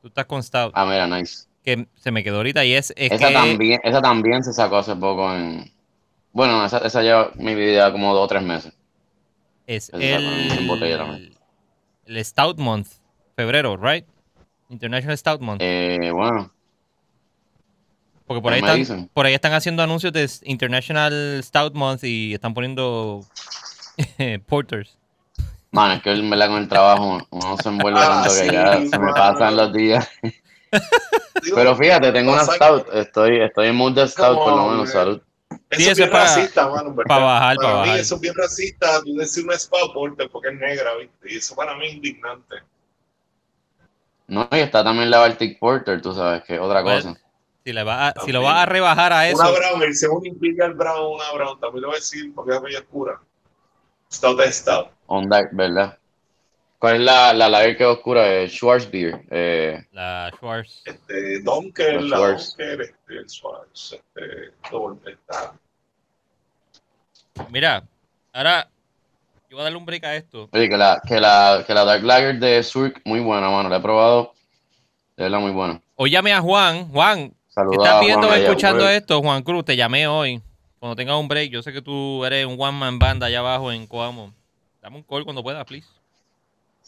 Tú 0.01 0.09
estás 0.09 0.25
con 0.27 0.43
Stout. 0.43 0.73
Ah, 0.75 0.85
mira, 0.85 1.07
nice. 1.07 1.45
Que 1.65 1.87
se 1.97 2.11
me 2.11 2.25
quedó 2.25 2.39
ahorita 2.39 2.65
y 2.65 2.75
es, 2.75 2.93
es 2.97 3.13
esa, 3.13 3.29
que 3.29 3.33
también, 3.35 3.81
esa 3.85 4.01
también 4.03 4.43
se 4.43 4.53
sacó 4.53 4.79
hace 4.79 4.97
poco 4.97 5.33
en... 5.35 5.71
Bueno, 6.33 6.65
esa, 6.65 6.79
esa 6.79 7.03
lleva 7.03 7.31
mi 7.37 7.55
vida 7.55 7.93
como 7.93 8.15
dos 8.15 8.25
o 8.25 8.29
tres 8.29 8.43
meses. 8.43 8.73
es 9.67 9.91
esa 9.91 10.21
también 10.21 10.51
en 10.59 10.67
botella 10.67 10.95
el, 10.95 10.99
también. 10.99 11.35
el 12.07 12.25
Stout 12.25 12.59
Month, 12.59 12.89
febrero, 13.37 13.77
right? 13.77 14.07
International 14.71 15.17
Stout 15.17 15.41
Month. 15.41 15.61
Eh, 15.63 16.11
bueno, 16.13 16.51
Porque 18.27 18.41
por 18.43 18.53
ahí, 18.55 18.61
están, 18.61 18.77
dicen. 18.79 19.11
por 19.13 19.27
ahí 19.27 19.35
están 19.35 19.53
haciendo 19.53 19.83
anuncios 19.83 20.13
de 20.13 20.29
International 20.45 21.41
Stout 21.45 21.75
Month 21.75 22.05
y 22.05 22.35
están 22.35 22.55
poniendo 22.55 23.25
porters. 24.47 24.99
mano, 25.71 25.95
es 25.95 26.03
que 26.03 26.13
en 26.13 26.29
verdad 26.31 26.49
con 26.49 26.59
el 26.59 26.69
trabajo 26.69 27.21
uno 27.31 27.57
se 27.63 27.69
envuelve 27.69 28.01
Ah, 28.01 28.23
tanto 28.23 28.31
que 28.31 28.45
sí, 28.47 28.51
ya 28.51 28.81
se 28.87 28.99
me 28.99 29.13
pasan 29.13 29.57
los 29.57 29.73
días. 29.73 30.09
Pero 31.55 31.77
fíjate, 31.77 32.13
tengo 32.13 32.33
una 32.33 32.45
stout. 32.45 32.87
Estoy, 32.95 33.41
estoy 33.43 33.69
en 33.69 33.77
mood 33.77 33.93
de 33.95 34.09
stout, 34.09 34.39
por 34.39 34.57
lo 34.57 34.69
menos. 34.69 34.91
Salud. 34.91 35.21
Eso 35.69 35.81
Sí, 35.85 35.89
es 35.91 35.99
bien 35.99 36.11
para- 36.11 36.25
racista, 36.25 36.69
mano, 36.69 36.95
para 37.07 37.25
bajar, 37.25 37.57
para 37.57 37.69
mí 37.75 37.79
bajar. 37.81 37.99
eso 37.99 38.15
es 38.15 38.21
bien 38.21 38.35
racista, 38.37 39.01
tú 39.03 39.15
decir 39.17 39.45
una 39.45 39.55
porter 39.93 40.29
porque 40.31 40.49
es 40.49 40.55
negra, 40.55 40.95
¿viste? 40.97 41.33
Y 41.33 41.37
eso 41.39 41.55
para 41.55 41.75
mí 41.77 41.87
es 41.89 41.95
indignante. 41.95 42.57
No, 44.27 44.49
y 44.51 44.59
está 44.61 44.83
también 44.83 45.11
la 45.11 45.19
Baltic 45.19 45.59
Porter, 45.59 46.01
tú 46.01 46.15
sabes, 46.15 46.43
que 46.45 46.55
es 46.55 46.61
otra 46.61 46.83
Pues, 46.83 47.05
cosa. 47.05 47.19
Si, 47.65 47.73
le 47.73 47.83
va 47.85 48.09
a- 48.09 48.15
si 48.25 48.33
lo 48.33 48.43
vas 48.43 48.63
a 48.63 48.67
rebajar 48.67 49.13
a 49.13 49.29
eso, 49.29 49.41
Una 49.41 49.51
brown, 49.51 49.83
el 49.83 49.95
segundo 49.95 50.27
Imperial 50.27 50.73
Brown, 50.75 51.15
una 51.17 51.31
brown, 51.33 51.61
también 51.61 51.83
lo 51.83 51.89
voy 51.89 51.97
a 51.97 51.99
decir 52.01 52.33
porque 52.35 52.55
es 52.55 52.63
medio 52.63 52.79
oscura. 52.79 53.21
Stout 54.11 54.41
es 54.41 54.57
stout. 54.57 54.89
On 55.07 55.29
dark, 55.29 55.51
¿verdad? 55.53 55.99
¿Cuál 56.83 56.97
es 56.97 57.03
la, 57.03 57.33
la 57.33 57.49
lager 57.49 57.77
que 57.77 57.85
es 57.85 57.89
oscura? 57.89 58.43
Eh, 58.43 58.49
Schwarzbier. 58.49 59.25
Eh, 59.31 59.87
la 59.93 60.33
Schwartz. 60.35 60.83
Este, 60.85 61.41
Donker, 61.41 62.03
la 62.03 62.17
Schwartz. 62.17 62.57
Donker, 62.57 62.81
este, 62.81 63.15
el 63.19 63.31
Schwartz, 63.31 63.93
este, 63.93 64.53
doble. 64.69 65.17
Mira, 67.51 67.85
ahora 68.33 68.69
yo 69.49 69.57
voy 69.57 69.61
a 69.61 69.63
darle 69.63 69.79
un 69.79 69.87
break 69.87 70.03
a 70.03 70.17
esto. 70.17 70.49
oye, 70.51 70.69
que 70.69 70.77
la, 70.77 71.01
que, 71.07 71.21
la, 71.21 71.63
que 71.65 71.73
la 71.73 71.85
Dark 71.85 72.03
Lager 72.03 72.41
de 72.41 72.61
Surk, 72.65 73.01
muy 73.05 73.21
buena, 73.21 73.49
mano. 73.49 73.69
La 73.69 73.77
he 73.77 73.81
probado. 73.81 74.33
De 75.17 75.23
verdad, 75.23 75.39
muy 75.39 75.53
buena. 75.53 75.81
Hoy 75.95 76.11
llamé 76.11 76.33
a 76.33 76.41
Juan. 76.41 76.89
Juan, 76.89 77.29
¿qué 77.29 77.37
Saludos 77.47 77.87
estás 77.87 78.01
viendo 78.01 78.27
o 78.27 78.31
Juan 78.31 78.43
escuchando 78.43 78.89
esto? 78.89 79.23
Juan 79.23 79.45
Cruz, 79.45 79.65
te 79.65 79.77
llamé 79.77 80.09
hoy. 80.09 80.43
Cuando 80.81 80.97
tengas 80.97 81.15
un 81.15 81.29
break, 81.29 81.53
yo 81.53 81.63
sé 81.63 81.73
que 81.73 81.81
tú 81.81 82.25
eres 82.25 82.45
un 82.45 82.61
one 82.61 82.77
man 82.77 82.99
band 82.99 83.23
allá 83.23 83.39
abajo 83.39 83.71
en 83.71 83.87
Coamo. 83.87 84.35
Dame 84.81 84.97
un 84.97 85.05
call 85.05 85.23
cuando 85.23 85.45
puedas, 85.45 85.65
please. 85.65 85.87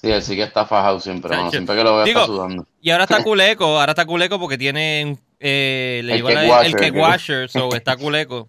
Sí, 0.05 0.13
él 0.13 0.23
sí 0.23 0.37
que 0.37 0.43
está 0.43 0.67
fajado 0.67 1.01
siempre, 1.01 1.35
mano. 1.37 1.51
Siempre 1.51 1.77
que 1.77 1.83
lo 1.85 1.97
veo 1.97 2.05
Digo, 2.05 2.21
está 2.21 2.33
sudando. 2.33 2.67
Y 2.81 2.91
ahora 2.91 3.05
está 3.05 3.23
culeco, 3.25 3.79
ahora 3.81 3.93
está 3.93 4.05
culeco 4.07 4.39
porque 4.39 4.59
tiene 4.59 5.17
eh, 5.41 6.01
le 6.05 6.15
El 6.17 6.25
la- 6.25 6.43
el 6.45 6.49
washer, 6.51 6.77
que- 6.81 6.91
washer, 6.91 7.49
so 7.51 7.69
está 7.75 7.97
culeco. 7.97 8.49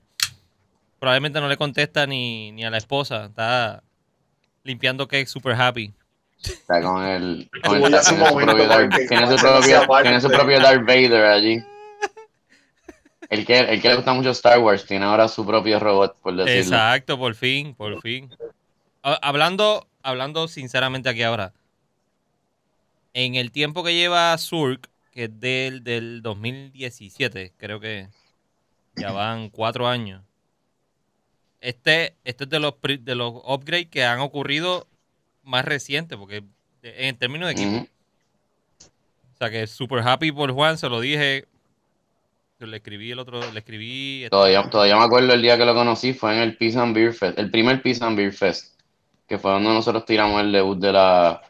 Probablemente 0.99 1.39
no 1.41 1.47
le 1.47 1.57
contesta 1.57 2.05
ni, 2.07 2.51
ni 2.51 2.63
a 2.65 2.69
la 2.69 2.77
esposa, 2.77 3.25
está 3.25 3.83
limpiando 4.63 5.07
cake 5.07 5.27
super 5.27 5.53
happy. 5.59 5.93
Está 6.43 6.81
con 6.81 7.03
el. 7.03 7.49
Con 7.63 7.75
el 7.77 7.83
tiene 7.83 8.03
su 8.03 8.15
propio 8.15 8.67
Darth- 8.69 9.07
tiene 9.07 9.27
su 9.27 9.35
propio, 9.37 9.87
tiene 10.03 10.21
su 10.21 10.29
propio 10.29 10.59
Darth 10.59 10.81
Vader 10.85 11.25
allí. 11.25 11.63
El 13.29 13.43
que, 13.45 13.57
el 13.59 13.81
que 13.81 13.89
le 13.89 13.95
gusta 13.95 14.13
mucho 14.13 14.29
Star 14.29 14.59
Wars 14.59 14.85
tiene 14.85 15.03
ahora 15.05 15.27
su 15.27 15.45
propio 15.45 15.79
robot, 15.79 16.15
por 16.21 16.35
decirlo. 16.35 16.61
Exacto, 16.61 17.17
por 17.17 17.33
fin, 17.33 17.73
por 17.73 17.99
fin. 18.01 18.29
Ha- 19.01 19.19
Hablando, 19.21 19.87
hablando 20.05 20.47
sinceramente 20.47 21.09
aquí 21.09 21.23
ahora. 21.23 21.53
En 23.13 23.35
el 23.35 23.51
tiempo 23.51 23.83
que 23.83 23.93
lleva 23.93 24.37
Surk, 24.37 24.89
que 25.11 25.25
es 25.25 25.39
del, 25.39 25.83
del 25.83 26.21
2017, 26.21 27.53
creo 27.57 27.79
que 27.79 28.09
ya 28.95 29.11
van 29.11 29.49
cuatro 29.49 29.87
años. 29.87 30.21
Este, 31.61 32.15
este 32.23 32.43
es 32.43 32.49
de 32.49 32.59
los, 32.59 32.75
de 32.81 33.15
los 33.15 33.33
upgrades 33.45 33.87
que 33.87 34.05
han 34.05 34.19
ocurrido 34.19 34.87
más 35.43 35.65
recientes, 35.65 36.17
porque 36.17 36.43
en 36.83 37.17
términos 37.17 37.47
de 37.47 37.53
equipo. 37.53 37.87
O 39.33 39.37
sea 39.37 39.49
que 39.49 39.65
super 39.67 39.99
happy 39.99 40.31
por 40.31 40.51
Juan, 40.51 40.77
se 40.77 40.87
lo 40.89 40.99
dije. 40.99 41.45
Le 42.59 42.77
escribí 42.77 43.11
el 43.11 43.19
otro, 43.19 43.39
le 43.51 43.59
escribí. 43.59 44.23
este, 44.23 44.29
Todavía, 44.29 44.69
todavía 44.69 44.95
me 44.97 45.03
acuerdo 45.03 45.33
el 45.33 45.41
día 45.41 45.57
que 45.57 45.65
lo 45.65 45.73
conocí, 45.73 46.13
fue 46.13 46.35
en 46.35 46.41
el 46.41 46.57
Peace 46.57 46.79
and 46.79 46.95
Beer 46.95 47.13
Fest, 47.13 47.37
el 47.37 47.51
primer 47.51 47.81
Peace 47.81 48.03
and 48.03 48.15
Beer 48.15 48.31
Fest, 48.31 48.74
que 49.27 49.37
fue 49.37 49.51
donde 49.51 49.69
nosotros 49.69 50.05
tiramos 50.05 50.41
el 50.41 50.51
debut 50.51 50.77
de 50.79 50.91
la, 50.91 51.41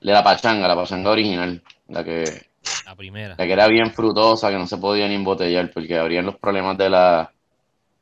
de 0.00 0.12
la 0.12 0.22
pachanga, 0.22 0.68
la 0.68 0.76
pachanga 0.76 1.10
original, 1.10 1.62
la 1.88 2.04
que, 2.04 2.46
La 2.86 2.94
primera. 2.94 3.34
la 3.36 3.46
que 3.46 3.52
era 3.52 3.66
bien 3.68 3.92
frutosa, 3.92 4.50
que 4.50 4.58
no 4.58 4.66
se 4.66 4.78
podía 4.78 5.08
ni 5.08 5.14
embotellar, 5.14 5.70
porque 5.70 5.98
habrían 5.98 6.26
los 6.26 6.36
problemas 6.36 6.76
de 6.78 6.90
la 6.90 7.32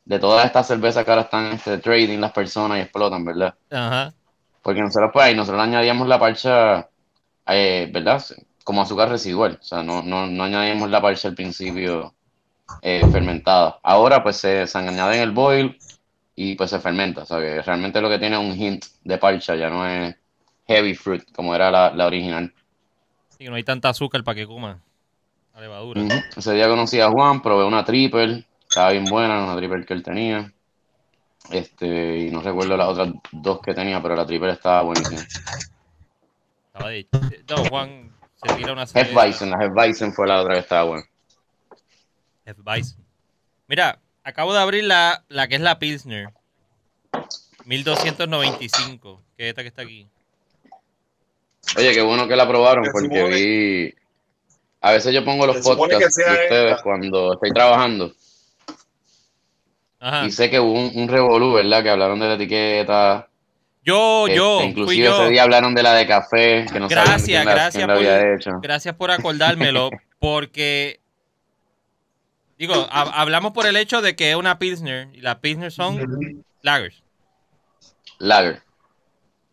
de 0.04 0.20
todas 0.20 0.46
estas 0.46 0.68
cervezas 0.68 1.04
que 1.04 1.10
ahora 1.10 1.24
están 1.24 1.46
este, 1.46 1.78
trading 1.78 2.20
las 2.20 2.30
personas 2.30 2.78
y 2.78 2.82
explotan, 2.82 3.24
¿verdad? 3.24 3.54
Ajá. 3.70 4.14
Porque 4.62 4.80
nosotros 4.80 5.10
pues 5.12 5.26
ahí 5.26 5.34
nosotros 5.34 5.60
añadíamos 5.60 6.06
la 6.06 6.20
parcha, 6.20 6.88
eh, 7.48 7.90
¿verdad? 7.92 8.22
Como 8.62 8.82
azúcar 8.82 9.08
residual, 9.08 9.58
o 9.60 9.64
sea, 9.64 9.82
no, 9.82 10.02
no, 10.02 10.28
no 10.28 10.44
añadíamos 10.44 10.90
la 10.90 11.02
parcha 11.02 11.26
al 11.26 11.34
principio 11.34 12.14
eh, 12.82 13.02
fermentada. 13.10 13.80
Ahora 13.82 14.22
pues 14.22 14.36
se, 14.36 14.66
se 14.68 14.78
añade 14.78 15.16
en 15.16 15.22
el 15.22 15.32
boil 15.32 15.76
y 16.36 16.54
pues 16.54 16.70
se 16.70 16.78
fermenta, 16.78 17.22
o 17.22 17.26
sea 17.26 17.40
que 17.40 17.62
realmente 17.62 18.00
lo 18.00 18.10
que 18.10 18.18
tiene 18.18 18.36
es 18.36 18.42
un 18.42 18.54
hint 18.54 18.84
de 19.02 19.18
parcha, 19.18 19.56
ya 19.56 19.70
no 19.70 19.86
es 19.86 20.14
heavy 20.68 20.94
fruit 20.94 21.32
como 21.32 21.54
era 21.54 21.70
la, 21.70 21.92
la 21.94 22.06
original. 22.06 22.52
Sí, 23.30 23.44
no 23.44 23.54
hay 23.54 23.64
tanta 23.64 23.88
azúcar 23.88 24.22
para 24.22 24.34
que 24.34 24.46
coma 24.46 24.78
la 25.54 25.60
levadura. 25.62 26.02
Ese 26.36 26.52
día 26.52 26.68
conocí 26.68 27.00
a 27.00 27.10
Juan, 27.10 27.40
probé 27.40 27.64
una 27.64 27.84
triple, 27.84 28.44
estaba 28.68 28.92
bien 28.92 29.06
buena, 29.06 29.44
una 29.44 29.56
triple 29.56 29.86
que 29.86 29.94
él 29.94 30.02
tenía. 30.02 30.52
Este, 31.50 32.18
y 32.18 32.30
no 32.30 32.42
recuerdo 32.42 32.76
las 32.76 32.88
otras 32.88 33.08
dos 33.32 33.60
que 33.60 33.72
tenía, 33.72 34.02
pero 34.02 34.14
la 34.16 34.26
triple 34.26 34.52
estaba 34.52 34.82
buenísima. 34.82 35.22
Estaba 36.66 36.90
de... 36.90 37.06
No, 37.48 37.64
Juan 37.70 38.12
se 38.34 38.54
tira 38.54 38.72
una 38.72 38.82
Hefeweizen, 38.82 39.50
la 39.50 39.64
Hefeweizen 39.64 40.12
fue 40.12 40.26
la 40.26 40.42
otra 40.42 40.54
que 40.54 40.60
estaba 40.60 40.84
buena. 40.84 41.04
Hefeweizen. 42.44 43.04
Mira, 43.68 43.98
acabo 44.26 44.52
de 44.52 44.60
abrir 44.60 44.84
la, 44.84 45.24
la 45.28 45.48
que 45.48 45.54
es 45.54 45.60
la 45.60 45.78
Pilsner. 45.78 46.28
1295, 47.64 49.22
que 49.36 49.44
es 49.44 49.48
esta 49.50 49.62
que 49.62 49.68
está 49.68 49.82
aquí. 49.82 50.06
Oye, 51.76 51.92
qué 51.92 52.02
bueno 52.02 52.28
que 52.28 52.36
la 52.36 52.46
probaron 52.46 52.84
Se 52.84 52.90
porque 52.92 53.08
supone- 53.08 53.34
vi. 53.34 53.94
A 54.80 54.92
veces 54.92 55.12
yo 55.12 55.24
pongo 55.24 55.46
los 55.46 55.56
se 55.56 55.62
supone 55.64 55.90
que 55.90 55.94
podcasts 55.96 56.14
sea 56.14 56.32
de 56.32 56.42
ustedes 56.44 56.70
esta. 56.72 56.82
cuando 56.84 57.32
estoy 57.32 57.50
trabajando 57.50 58.12
Ajá. 59.98 60.26
y 60.26 60.30
sé 60.30 60.48
que 60.48 60.60
hubo 60.60 60.72
un, 60.72 60.92
un 60.94 61.08
revolú, 61.08 61.54
¿verdad? 61.54 61.82
Que 61.82 61.90
hablaron 61.90 62.20
de 62.20 62.28
la 62.28 62.34
etiqueta. 62.34 63.28
Yo, 63.82 64.26
este, 64.26 64.36
yo, 64.36 64.58
fui 64.60 64.68
inclusive 64.68 65.04
yo. 65.06 65.22
ese 65.22 65.30
día 65.30 65.42
hablaron 65.42 65.74
de 65.74 65.82
la 65.82 65.94
de 65.94 66.06
café, 66.06 66.66
que 66.72 66.78
no 66.78 66.88
Gracias, 66.88 67.24
quién 67.24 67.44
la, 67.44 67.50
gracias 67.52 67.74
quién 67.74 67.88
la 67.88 67.94
por- 67.94 68.06
había 68.06 68.34
hecho. 68.34 68.50
Gracias 68.62 68.94
por 68.94 69.10
acordármelo, 69.10 69.90
porque 70.20 71.00
digo, 72.58 72.74
ha- 72.90 73.20
hablamos 73.20 73.52
por 73.52 73.66
el 73.66 73.76
hecho 73.76 74.00
de 74.02 74.16
que 74.16 74.30
es 74.30 74.36
una 74.36 74.58
Pilsner 74.58 75.08
y 75.14 75.20
las 75.20 75.36
Pilsner 75.36 75.70
son 75.72 76.42
lagers. 76.62 77.02
Lager. 78.18 78.62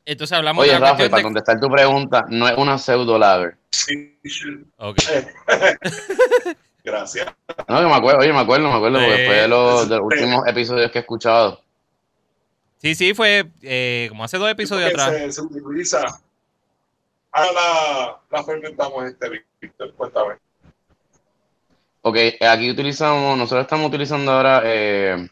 Entonces 0.05 0.37
hablamos 0.37 0.63
Oye, 0.63 0.73
de 0.73 0.79
la 0.79 0.91
Rafa, 0.91 1.05
para 1.09 1.17
de... 1.17 1.23
contestar 1.23 1.59
tu 1.59 1.69
pregunta, 1.69 2.25
no 2.29 2.47
es 2.47 2.57
una 2.57 2.77
pseudo 2.77 3.17
lager. 3.17 3.55
Sí, 3.71 4.17
sí. 4.23 4.65
Ok. 4.77 4.97
Gracias. 6.83 7.27
No, 7.69 7.79
que 7.79 7.85
me 7.85 7.93
acuerdo, 7.93 8.19
oye, 8.19 8.33
me 8.33 8.39
acuerdo, 8.39 8.67
me 8.69 8.75
acuerdo, 8.75 8.99
porque 8.99 9.17
Sí. 9.17 9.25
fue 9.25 9.35
de 9.35 9.47
los, 9.47 9.87
de 9.89 9.95
los 9.95 10.05
últimos 10.05 10.47
episodios 10.47 10.91
que 10.91 10.97
he 10.97 11.01
escuchado. 11.01 11.61
Sí, 12.79 12.95
sí, 12.95 13.13
fue 13.13 13.49
eh, 13.61 14.07
como 14.09 14.25
hace 14.25 14.37
dos 14.37 14.49
episodios 14.49 14.89
atrás. 14.89 15.11
Se, 15.11 15.31
se 15.31 15.41
utiliza. 15.41 16.01
Ahora 17.31 17.51
la, 17.53 18.19
la 18.29 18.43
fermentamos 18.43 19.05
este 19.05 19.43
Víctor, 19.61 19.93
cuéntame. 19.95 20.35
Ok, 22.05 22.17
aquí 22.41 22.69
utilizamos, 22.69 23.37
nosotros 23.37 23.61
estamos 23.63 23.87
utilizando 23.87 24.31
ahora 24.33 24.61
eh, 24.65 25.29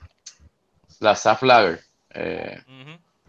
la 1.00 1.16
Saf 1.16 1.44
Lager. 1.44 1.82
Eh, 2.14 2.62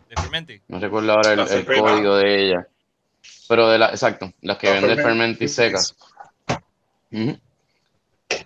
De 0.09 0.16
Fermenti. 0.20 0.61
no 0.68 0.78
recuerdo 0.78 1.12
ahora 1.12 1.32
el, 1.32 1.66
código 1.66 2.16
de 2.16 2.47
ella. 2.47 2.66
Pero 3.49 3.68
de 3.68 3.78
la, 3.78 3.88
exacto, 3.90 4.32
las 4.43 4.59
que 4.59 4.68
La 4.68 4.74
venden 4.74 4.99
Ferment- 4.99 5.03
Fermenti 5.03 5.49
secas. 5.49 5.97
Ujú. 7.11 7.36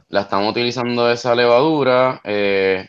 la 0.09 0.22
estamos 0.22 0.51
utilizando 0.51 1.11
esa 1.11 1.34
levadura. 1.34 2.20
eh, 2.24 2.88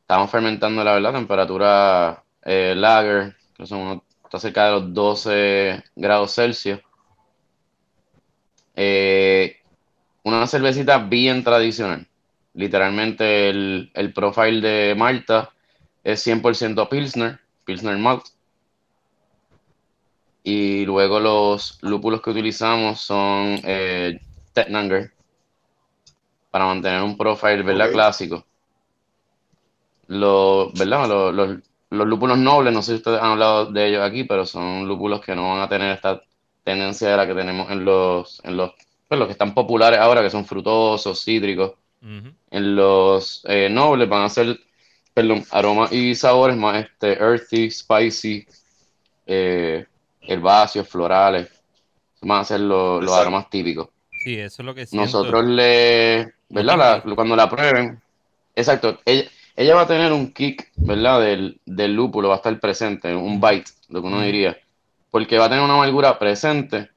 estamos 0.00 0.28
fermentando, 0.30 0.82
la 0.82 0.94
verdad, 0.94 1.12
a 1.14 1.18
temperatura 1.18 2.22
eh, 2.44 2.74
lager, 2.76 3.36
que 3.56 3.64
son 3.66 3.78
unos- 3.78 4.02
está 4.24 4.40
cerca 4.40 4.64
de 4.66 4.70
los 4.72 4.92
12 4.92 5.84
grados 5.94 6.34
Celsius. 6.34 6.80
Eh, 8.74 9.61
una 10.24 10.46
cervecita 10.46 10.98
bien 10.98 11.44
tradicional. 11.44 12.06
Literalmente 12.54 13.48
el, 13.50 13.90
el 13.94 14.12
profile 14.12 14.60
de 14.60 14.94
Malta 14.94 15.50
es 16.04 16.22
100% 16.22 16.88
Pilsner, 16.88 17.40
Pilsner 17.64 17.98
Malt. 17.98 18.24
Y 20.44 20.84
luego 20.84 21.18
los 21.18 21.78
lúpulos 21.82 22.20
que 22.22 22.30
utilizamos 22.30 23.00
son 23.00 23.58
eh, 23.64 24.20
Tettnanger 24.52 25.12
para 26.50 26.66
mantener 26.66 27.02
un 27.02 27.16
profile, 27.16 27.62
¿verdad? 27.64 27.90
Clásico. 27.90 28.46
Los, 30.08 30.72
¿verdad? 30.74 31.08
Los, 31.08 31.34
los- 31.34 31.58
los 31.90 32.06
lúpulos 32.06 32.38
nobles, 32.38 32.72
no 32.72 32.80
sé 32.82 32.92
si 32.92 32.96
ustedes 32.98 33.20
han 33.20 33.32
hablado 33.32 33.66
de 33.66 33.86
ellos 33.88 34.02
aquí, 34.02 34.24
pero 34.24 34.46
son 34.46 34.88
lúpulos 34.88 35.20
que 35.20 35.34
no 35.34 35.50
van 35.50 35.60
a 35.60 35.68
tener 35.68 35.94
esta 35.94 36.22
tendencia 36.64 37.10
de 37.10 37.16
la 37.18 37.26
que 37.26 37.34
tenemos 37.34 37.70
en 37.70 37.84
los, 37.84 38.40
en 38.44 38.56
los, 38.56 38.72
pues, 39.12 39.18
los 39.18 39.28
que 39.28 39.32
están 39.32 39.52
populares 39.52 40.00
ahora, 40.00 40.22
que 40.22 40.30
son 40.30 40.46
frutosos, 40.46 41.22
cítricos. 41.22 41.74
En 42.50 42.74
los 42.74 43.44
eh, 43.46 43.68
nobles 43.68 44.08
van 44.08 44.22
a 44.22 44.28
ser, 44.30 44.58
perdón, 45.12 45.44
aromas 45.50 45.92
y 45.92 46.14
sabores 46.14 46.56
más 46.56 46.82
este, 46.82 47.12
earthy, 47.12 47.70
spicy, 47.70 48.46
eh, 49.26 49.84
herbáceos, 50.26 50.88
florales. 50.88 51.50
Van 52.22 52.40
a 52.40 52.44
ser 52.44 52.60
los, 52.60 53.12
aromas 53.12 53.50
típicos. 53.50 53.88
Sí, 54.24 54.38
eso 54.38 54.62
es 54.62 54.66
lo 54.66 54.74
que 54.74 54.86
siento. 54.86 55.04
Nosotros 55.04 55.44
le, 55.44 56.32
¿verdad? 56.48 57.02
La- 57.04 57.14
cuando 57.14 57.36
la 57.36 57.50
prueben, 57.50 58.00
exacto, 58.56 58.98
ella, 59.04 59.28
ella 59.56 59.74
va 59.74 59.82
a 59.82 59.86
tener 59.86 60.10
un 60.10 60.32
kick, 60.32 60.70
¿verdad? 60.76 61.20
Del, 61.20 61.60
del 61.66 61.94
lúpulo, 61.94 62.28
va 62.28 62.36
a 62.36 62.38
estar 62.38 62.58
presente, 62.58 63.14
un 63.14 63.38
bite, 63.42 63.72
lo 63.90 64.00
que 64.00 64.06
uno 64.06 64.22
diría, 64.22 64.56
porque 65.10 65.36
va 65.36 65.44
a 65.44 65.48
tener 65.50 65.62
una 65.62 65.74
amargura 65.74 66.18
presente, 66.18 66.91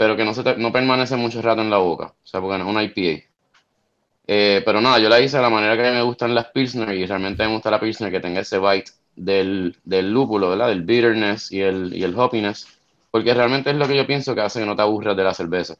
pero 0.00 0.16
que 0.16 0.24
no, 0.24 0.32
se 0.32 0.42
te- 0.42 0.56
no 0.56 0.72
permanece 0.72 1.14
mucho 1.14 1.42
rato 1.42 1.60
en 1.60 1.68
la 1.68 1.76
boca, 1.76 2.06
o 2.06 2.26
sea, 2.26 2.40
porque 2.40 2.56
no 2.56 2.64
es 2.64 2.70
una 2.70 2.82
IPA. 2.84 3.22
Eh, 4.26 4.62
pero 4.64 4.80
nada, 4.80 4.98
yo 4.98 5.10
la 5.10 5.20
hice 5.20 5.36
de 5.36 5.42
la 5.42 5.50
manera 5.50 5.76
que 5.76 5.90
me 5.90 6.00
gustan 6.00 6.34
las 6.34 6.46
Pilsner 6.46 6.94
y 6.94 7.04
realmente 7.04 7.46
me 7.46 7.52
gusta 7.52 7.70
la 7.70 7.78
Pilsner 7.78 8.10
que 8.10 8.18
tenga 8.18 8.40
ese 8.40 8.58
bite 8.58 8.92
del, 9.14 9.76
del 9.84 10.10
lúpulo, 10.10 10.48
¿verdad? 10.48 10.68
Del 10.68 10.84
bitterness 10.84 11.52
y 11.52 11.60
el, 11.60 11.94
y 11.94 12.02
el 12.02 12.18
hoppiness, 12.18 12.66
porque 13.10 13.34
realmente 13.34 13.68
es 13.68 13.76
lo 13.76 13.86
que 13.86 13.94
yo 13.94 14.06
pienso 14.06 14.34
que 14.34 14.40
hace 14.40 14.60
que 14.60 14.64
no 14.64 14.74
te 14.74 14.80
aburras 14.80 15.14
de 15.14 15.22
la 15.22 15.34
cerveza. 15.34 15.76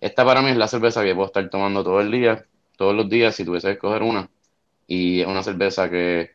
Esta 0.00 0.24
para 0.24 0.42
mí 0.42 0.50
es 0.50 0.56
la 0.56 0.66
cerveza 0.66 1.04
que 1.04 1.14
puedo 1.14 1.28
estar 1.28 1.48
tomando 1.48 1.84
todo 1.84 2.00
el 2.00 2.10
día, 2.10 2.44
todos 2.76 2.96
los 2.96 3.08
días, 3.08 3.36
si 3.36 3.44
tuviese 3.44 3.68
que 3.68 3.74
escoger 3.74 4.02
una. 4.02 4.28
Y 4.88 5.20
es 5.20 5.26
una 5.28 5.44
cerveza 5.44 5.88
que 5.88 6.32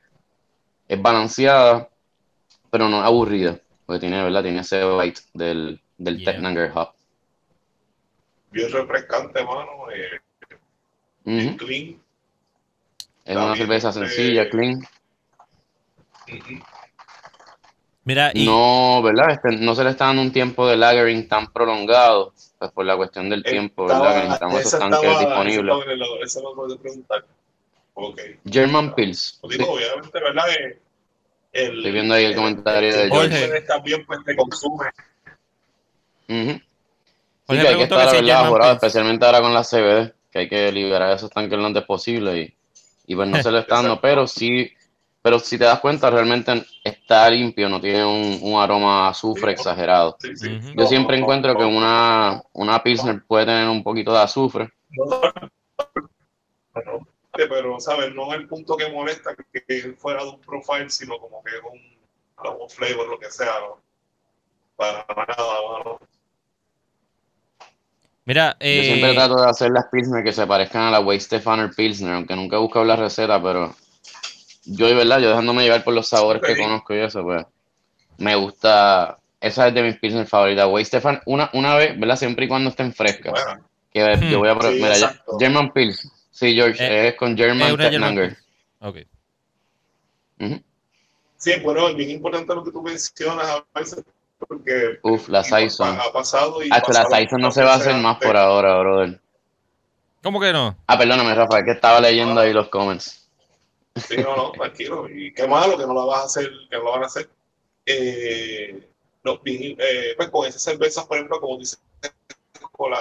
es 0.87 1.01
balanceada, 1.01 1.89
pero 2.69 2.87
no 2.87 3.01
aburrida, 3.01 3.59
porque 3.85 3.99
tiene, 3.99 4.23
¿verdad? 4.23 4.43
Tiene 4.43 4.61
ese 4.61 4.85
bite 4.85 5.19
del, 5.33 5.81
del 5.97 6.19
Yeah. 6.19 6.31
Tettnanger 6.31 6.71
Hop. 6.73 7.00
Bien 8.51 8.71
refrescante, 8.71 9.43
mano. 9.43 9.89
Eh. 9.93 11.55
Clean. 11.57 12.01
Es 13.23 13.35
una 13.35 13.45
También, 13.47 13.57
cerveza 13.67 13.91
sencilla, 13.93 14.43
eh, 14.43 14.49
clean. 14.49 14.79
Ujú. 16.27 16.63
Mira, 18.03 18.31
y 18.33 18.45
No, 18.45 19.01
¿verdad? 19.03 19.31
Este, 19.31 19.55
no 19.57 19.75
se 19.75 19.83
le 19.83 19.91
está 19.91 20.07
dando 20.07 20.23
un 20.23 20.31
tiempo 20.31 20.67
de 20.67 20.75
lagering 20.75 21.27
tan 21.27 21.51
prolongado, 21.53 22.33
pues 22.57 22.71
por 22.71 22.83
la 22.85 22.97
cuestión 22.97 23.29
del 23.29 23.43
tiempo, 23.43 23.85
¿verdad? 23.85 24.13
Que 24.15 24.21
necesitamos 24.23 24.59
esos 24.61 24.79
tanques 24.79 24.99
estaba- 25.03 25.19
disponibles. 25.19 25.75
Eso, 25.75 25.91
el- 25.91 26.23
eso. 26.23 26.55
German 28.49 28.95
Pills. 28.95 29.37
Pues 29.41 29.57
digo, 29.57 29.71
obviamente, 29.73 30.19
¿verdad? 30.19 30.43
Eh, 30.49 30.79
El, 31.53 31.77
Estoy 31.79 31.91
viendo 31.91 32.13
ahí 32.13 32.23
el 32.25 32.35
comentario 32.35 32.95
de 32.95 33.09
Jorge. 33.09 33.39
Jorge. 33.41 33.57
Está 33.57 33.79
bien, 33.79 34.05
pues 34.05 34.19
te 34.25 34.35
consume. 34.37 34.85
Ujú. 36.29 36.61
Sí, 37.55 37.61
que 37.61 37.67
hay 37.67 37.75
que 37.77 37.83
estar, 37.83 38.09
que 38.09 38.21
¿verdad? 38.21 38.49
Pills. 38.51 38.73
especialmente 38.73 39.25
ahora 39.25 39.41
con 39.41 39.53
la 39.53 39.63
CBD, 39.63 40.13
que 40.31 40.39
hay 40.39 40.49
que 40.49 40.71
liberar 40.71 41.11
esos 41.15 41.29
tanques 41.29 41.57
lo 41.57 41.65
antes 41.65 41.83
posible 41.83 42.41
y, 42.41 42.55
y 43.07 43.15
pues 43.15 43.27
no 43.29 43.41
se 43.41 43.51
le 43.51 43.59
está 43.59 43.75
dando, 43.75 43.99
pero 44.01 44.27
sí, 44.27 44.71
pero 45.21 45.37
si 45.39 45.57
te 45.57 45.65
das 45.65 45.79
cuenta, 45.79 46.09
realmente 46.09 46.65
está 46.83 47.29
limpio, 47.29 47.69
no 47.69 47.79
tiene 47.79 48.03
un, 48.05 48.39
un 48.41 48.59
aroma 48.61 49.05
a 49.07 49.09
azufre 49.09 49.51
Sí. 49.55 49.61
exagerado. 49.61 50.17
Sí, 50.19 50.35
sí. 50.35 50.47
Ujú. 50.55 50.73
Yo 50.75 50.87
siempre 50.87 51.17
No, 51.17 51.23
encuentro 51.23 51.53
no, 51.53 51.59
que 51.59 51.65
no, 51.65 51.77
una, 51.77 52.41
una 52.53 52.81
Pilsner 52.81 53.21
puede 53.27 53.45
tener 53.45 53.67
un 53.69 53.83
poquito 53.83 54.11
de 54.13 54.19
azufre. 54.19 54.71
no, 54.89 55.05
no, 56.75 57.07
pero, 57.33 57.79
¿sabes? 57.79 58.13
No 58.13 58.33
es 58.33 58.39
el 58.39 58.47
punto 58.47 58.75
que 58.75 58.89
molesta 58.91 59.35
que, 59.35 59.93
fuera 59.97 60.23
de 60.23 60.29
un 60.31 60.41
profile, 60.41 60.89
sino 60.89 61.17
como 61.17 61.43
que 61.43 61.51
es 61.51 61.61
un, 61.63 62.59
un 62.61 62.69
flavor, 62.69 63.07
lo 63.07 63.19
que 63.19 63.31
sea, 63.31 63.53
¿no? 63.61 63.77
Para 64.75 65.05
nada, 65.07 65.53
mano. 65.69 65.99
Mira, 68.31 68.55
Yo 68.61 68.81
siempre 68.83 69.11
eh, 69.11 69.13
trato 69.13 69.35
de 69.41 69.49
hacer 69.49 69.71
las 69.71 69.87
Pilsner 69.91 70.23
que 70.23 70.31
se 70.31 70.47
parezcan 70.47 70.83
a 70.83 70.91
la 70.91 71.01
Way 71.01 71.19
Stefaner 71.19 71.69
Pilsner, 71.75 72.13
aunque 72.13 72.33
nunca 72.33 72.55
he 72.55 72.59
buscado 72.59 72.85
la 72.85 72.95
receta, 72.95 73.43
pero 73.43 73.75
yo, 74.63 74.87
de 74.87 74.93
verdad, 74.93 75.19
yo 75.19 75.27
dejándome 75.27 75.63
llevar 75.63 75.83
por 75.83 75.93
los 75.93 76.07
sabores 76.07 76.41
que 76.41 76.55
conozco 76.57 76.95
y 76.95 76.99
eso, 76.99 77.23
pues 77.23 77.45
me 78.19 78.33
gusta. 78.35 79.17
Esa 79.41 79.67
es 79.67 79.73
de 79.73 79.83
mis 79.83 79.97
Pilsner 79.99 80.25
favoritas. 80.25 80.65
Way 80.69 80.85
Stefan, 80.85 81.19
una, 81.25 81.49
una 81.51 81.75
vez, 81.75 81.99
¿verdad? 81.99 82.15
Siempre 82.15 82.45
y 82.45 82.47
cuando 82.47 82.69
estén 82.69 82.93
frescas. 82.93 83.33
Bueno, 83.33 83.67
Que 83.91 84.15
Hmm. 84.15 84.29
yo 84.31 84.39
voy 84.39 84.47
a 84.47 84.55
probar. 84.55 84.75
Sí, 84.75 84.81
Mira, 84.81 84.97
ya-. 84.97 85.21
German 85.37 85.73
Pils. 85.73 86.09
Sí, 86.31 86.55
George, 86.55 86.81
Eh, 86.81 87.07
es 87.09 87.15
con 87.15 87.35
German 87.35 87.75
Tettnanger. 87.75 88.37
ok. 88.79 88.97
Sí, 91.35 91.51
bueno, 91.61 91.89
es 91.89 91.95
bien 91.97 92.11
importante 92.11 92.55
lo 92.55 92.63
que 92.63 92.71
tú 92.71 92.81
mencionas 92.81 93.45
a 93.45 93.65
veces, 93.77 94.05
porque 94.47 94.99
Uf, 95.03 95.29
la 95.29 95.43
Saison. 95.43 95.97
ha 95.99 96.11
pasado 96.11 96.63
y 96.63 96.69
Ah, 96.71 96.81
la 96.87 97.05
Saison 97.05 97.41
no 97.41 97.51
se 97.51 97.63
va 97.63 97.73
a 97.73 97.77
hacer 97.77 97.95
más 97.95 98.17
por 98.17 98.35
ahora, 98.37 98.77
brother. 98.79 99.19
¿Cómo 100.23 100.39
que 100.39 100.51
no? 100.53 100.77
Ah, 100.87 100.97
perdóname, 100.97 101.33
Rafa, 101.33 101.59
es 101.59 101.65
que 101.65 101.71
estaba 101.71 101.99
leyendo 101.99 102.39
ahí 102.39 102.53
los 102.53 102.67
comments. 102.69 103.27
Sí, 103.95 104.17
no, 104.17 104.35
no, 104.35 104.51
tranquilo. 104.51 105.09
Y 105.09 105.33
qué 105.33 105.47
malo 105.47 105.77
que 105.77 105.85
no 105.85 105.93
la 105.93 106.05
vas 106.05 106.21
a 106.21 106.25
hacer, 106.25 106.49
que 106.69 106.77
no 106.77 106.83
la 106.85 106.91
van 106.91 107.03
a 107.03 107.07
hacer. 107.07 107.29
Eh, 107.85 108.87
no, 109.23 109.37
bien, 109.39 109.75
eh, 109.79 110.13
pues 110.15 110.29
con 110.29 110.45
esas 110.47 110.61
cervezas, 110.61 111.05
por 111.05 111.17
ejemplo, 111.17 111.39
como 111.41 111.57
dices, 111.57 111.81
con 112.71 112.91
la, 112.91 112.97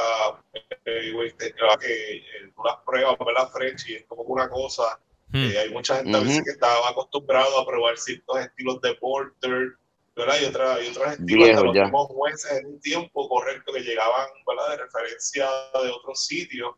eh, 0.85 1.13
güey, 1.13 1.33
te- 1.33 1.55
la 1.61 1.77
que 1.77 2.17
eh, 2.17 2.23
tú 2.55 2.63
las 2.65 2.77
pruebas, 2.85 3.17
¿verdad? 3.25 3.51
Fresh 3.53 3.89
y 3.91 3.95
es 3.97 4.05
como 4.07 4.23
una 4.23 4.49
cosa. 4.49 4.99
Hmm. 5.33 5.45
Eh, 5.45 5.59
hay 5.59 5.71
mucha 5.71 5.97
gente 5.97 6.17
a 6.17 6.21
veces 6.21 6.43
que 6.45 6.51
estaba 6.51 6.89
acostumbrado 6.89 7.61
a 7.61 7.67
probar 7.67 7.97
ciertos 7.99 8.41
estilos 8.41 8.81
de 8.81 8.95
porter, 8.95 9.75
¿verdad? 10.17 10.35
Y, 10.41 10.45
otra, 10.47 10.83
y 10.83 10.89
otros 10.89 11.13
estilos 11.13 11.47
Viejo 11.49 11.61
de 11.61 11.67
los 11.67 11.77
ya. 11.77 11.89
jueces 11.91 12.53
en 12.53 12.67
un 12.67 12.81
tiempo 12.81 13.29
correcto 13.29 13.73
que 13.73 13.81
llegaban, 13.81 14.29
¿verdad? 14.47 14.71
De 14.77 14.85
referencia 14.85 15.49
de 15.83 15.91
otros 15.91 16.27
sitios. 16.27 16.75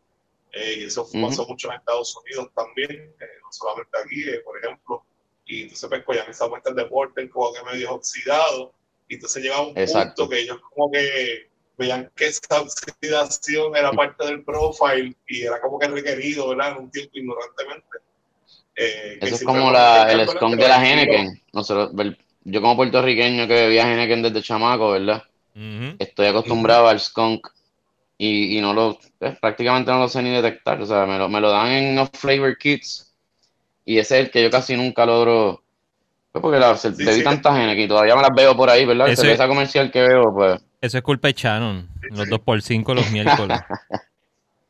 Eh, 0.52 0.76
y 0.80 0.84
eso 0.84 1.02
Ujú. 1.02 1.28
pasó 1.28 1.46
mucho 1.46 1.68
en 1.70 1.78
Estados 1.78 2.14
Unidos 2.16 2.50
también, 2.54 2.90
eh, 2.90 3.26
no 3.42 3.50
solamente 3.50 3.98
aquí, 4.04 4.28
eh, 4.28 4.40
por 4.44 4.58
ejemplo. 4.58 5.02
Y 5.46 5.62
entonces, 5.62 5.88
pues, 5.88 6.04
cogían 6.04 6.30
esas 6.30 6.48
muestras 6.48 6.76
de 6.76 6.84
porter 6.86 7.30
como 7.30 7.52
que 7.52 7.62
medio 7.62 7.94
oxidado. 7.94 8.72
Y 9.08 9.14
entonces 9.14 9.42
llegaba 9.42 9.66
un 9.66 9.78
Exacto. 9.78 10.22
punto 10.22 10.30
que 10.30 10.40
ellos 10.40 10.58
como 10.74 10.90
que 10.90 11.50
veían 11.78 12.10
que 12.14 12.26
esa 12.26 12.60
oxidación 12.60 13.74
era 13.76 13.92
parte 13.92 14.26
del 14.26 14.44
profile 14.44 15.16
y 15.26 15.42
era 15.42 15.60
como 15.60 15.78
que 15.78 15.88
requerido, 15.88 16.50
¿verdad? 16.50 16.72
En 16.72 16.84
un 16.84 16.90
tiempo 16.90 17.10
ignorantemente. 17.14 17.98
Eh, 18.76 19.18
Eso 19.20 19.34
es 19.36 19.42
como 19.44 19.70
la, 19.70 20.10
el 20.12 20.26
skunk 20.28 20.56
de 20.56 20.68
la 20.68 20.76
el 20.76 20.84
Henneken. 21.00 21.42
Nosotros, 21.52 21.90
yo 22.44 22.60
como 22.60 22.76
puertorriqueño 22.76 23.46
que 23.46 23.54
bebía 23.54 23.90
Henneken 23.92 24.22
desde 24.22 24.42
chamaco, 24.42 24.92
¿verdad? 24.92 25.22
Estoy 25.98 26.26
acostumbrado 26.26 26.88
al 26.88 26.98
skunk 27.00 27.46
y, 28.18 28.56
y 28.58 28.60
no 28.60 28.72
lo, 28.72 28.98
eh, 29.20 29.36
prácticamente 29.40 29.90
no 29.90 29.98
lo 30.00 30.08
sé 30.08 30.22
ni 30.22 30.30
detectar. 30.30 30.80
O 30.80 30.86
sea, 30.86 31.06
me 31.06 31.18
lo, 31.18 31.28
me 31.28 31.40
lo 31.40 31.50
dan 31.50 31.68
en 31.70 31.92
unos 31.92 32.10
flavor 32.14 32.56
kits 32.58 33.12
y 33.84 33.98
ese 33.98 34.18
es 34.20 34.24
el 34.26 34.30
que 34.30 34.42
yo 34.42 34.50
casi 34.50 34.76
nunca 34.76 35.04
logro. 35.06 35.62
Pues 36.32 36.40
porque 36.42 36.58
la, 36.58 36.76
se- 36.76 36.94
Sí, 36.94 37.04
bebí 37.04 37.18
sí. 37.18 37.24
tantas 37.24 37.54
Henneken 37.56 37.84
y 37.84 37.88
todavía 37.88 38.16
me 38.16 38.22
las 38.22 38.30
veo 38.34 38.56
por 38.56 38.70
ahí, 38.70 38.84
¿verdad? 38.86 39.08
Ese- 39.08 39.22
Cerveza 39.22 39.46
comercial 39.48 39.90
que 39.90 40.00
veo, 40.02 40.32
pues. 40.34 40.62
Eso 40.80 40.98
es 40.98 41.04
culpa 41.04 41.28
de 41.28 41.34
Shannon. 41.34 41.88
Los 42.10 42.28
2x5 42.28 42.94
los 42.94 43.10
miércoles. 43.10 43.58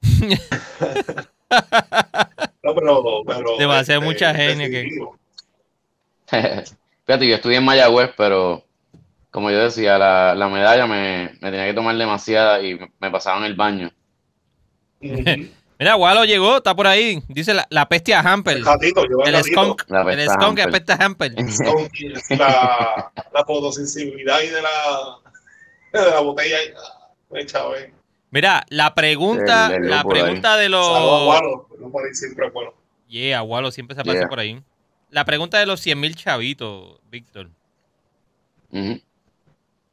No, 2.65 2.75
pero, 2.75 3.03
pero, 3.27 3.59
Demasiado 3.59 4.01
este, 4.01 4.31
mucha 4.31 4.31
Heineken. 4.33 4.89
Fíjate, 7.07 7.27
yo 7.29 7.35
estudié 7.35 7.57
en 7.59 7.65
Mayagüez, 7.65 8.11
pero 8.17 8.65
como 9.31 9.51
yo 9.51 9.59
decía, 9.59 9.99
la, 9.99 10.35
la 10.35 10.49
medalla 10.49 10.87
me, 10.87 11.33
me 11.41 11.51
tenía 11.51 11.67
que 11.67 11.75
tomar 11.75 11.97
demasiada 11.97 12.63
y 12.63 12.75
me, 12.79 12.93
me 13.01 13.11
pasaba 13.11 13.39
en 13.39 13.45
el 13.45 13.55
baño. 13.55 13.91
Mira, 15.01 15.97
Walo 15.97 16.25
llegó, 16.25 16.59
está 16.59 16.77
por 16.77 16.87
ahí. 16.87 17.23
Dice 17.29 17.55
la, 17.55 17.67
la 17.71 17.89
peste 17.89 18.15
a 18.15 18.21
Hamper. 18.21 18.59
El 18.59 18.65
gatito, 18.65 19.03
el 19.25 19.35
El 19.35 19.43
skunk. 19.43 19.83
La 19.89 20.01
El 20.03 20.07
peste 20.07 20.23
a 20.31 20.35
skunk 20.35 20.55
que 20.57 20.63
Hamper. 20.63 20.69
apesta 20.83 20.95
a 20.95 21.05
Hamper. 21.05 21.33
La, 22.39 23.13
la 23.33 23.45
fotosensibilidad 23.45 24.41
y 24.43 24.47
de 24.49 24.63
la, 24.63 25.19
de 26.05 26.11
la 26.11 26.21
botella. 26.21 26.57
Chaval. 27.47 27.91
Mira, 28.31 28.65
la 28.69 28.95
pregunta, 28.95 29.67
El- 29.75 29.85
el 29.85 29.91
la 29.91 29.97
lúpulo 30.03 30.15
ahí. 30.17 30.23
pregunta 30.23 30.57
de 30.57 30.65
Saludos 30.67 30.97
a 30.97 31.01
los. 31.01 31.27
Walo, 31.29 31.69
por 31.91 32.05
ahí 32.07 32.15
siempre 32.15 32.51
bueno. 32.51 32.75
Yeah, 33.09 33.43
Walo 33.43 33.71
siempre 33.73 33.95
se 33.97 34.03
aparece 34.03 34.21
Yeah. 34.21 34.29
por 34.29 34.39
ahí. 34.39 34.63
La 35.13 35.25
pregunta 35.27 35.59
de 35.59 35.67
los 35.67 35.79
100 35.81 36.01
mil 36.01 36.17
chavitos, 36.17 36.99
Víctor. 37.11 37.51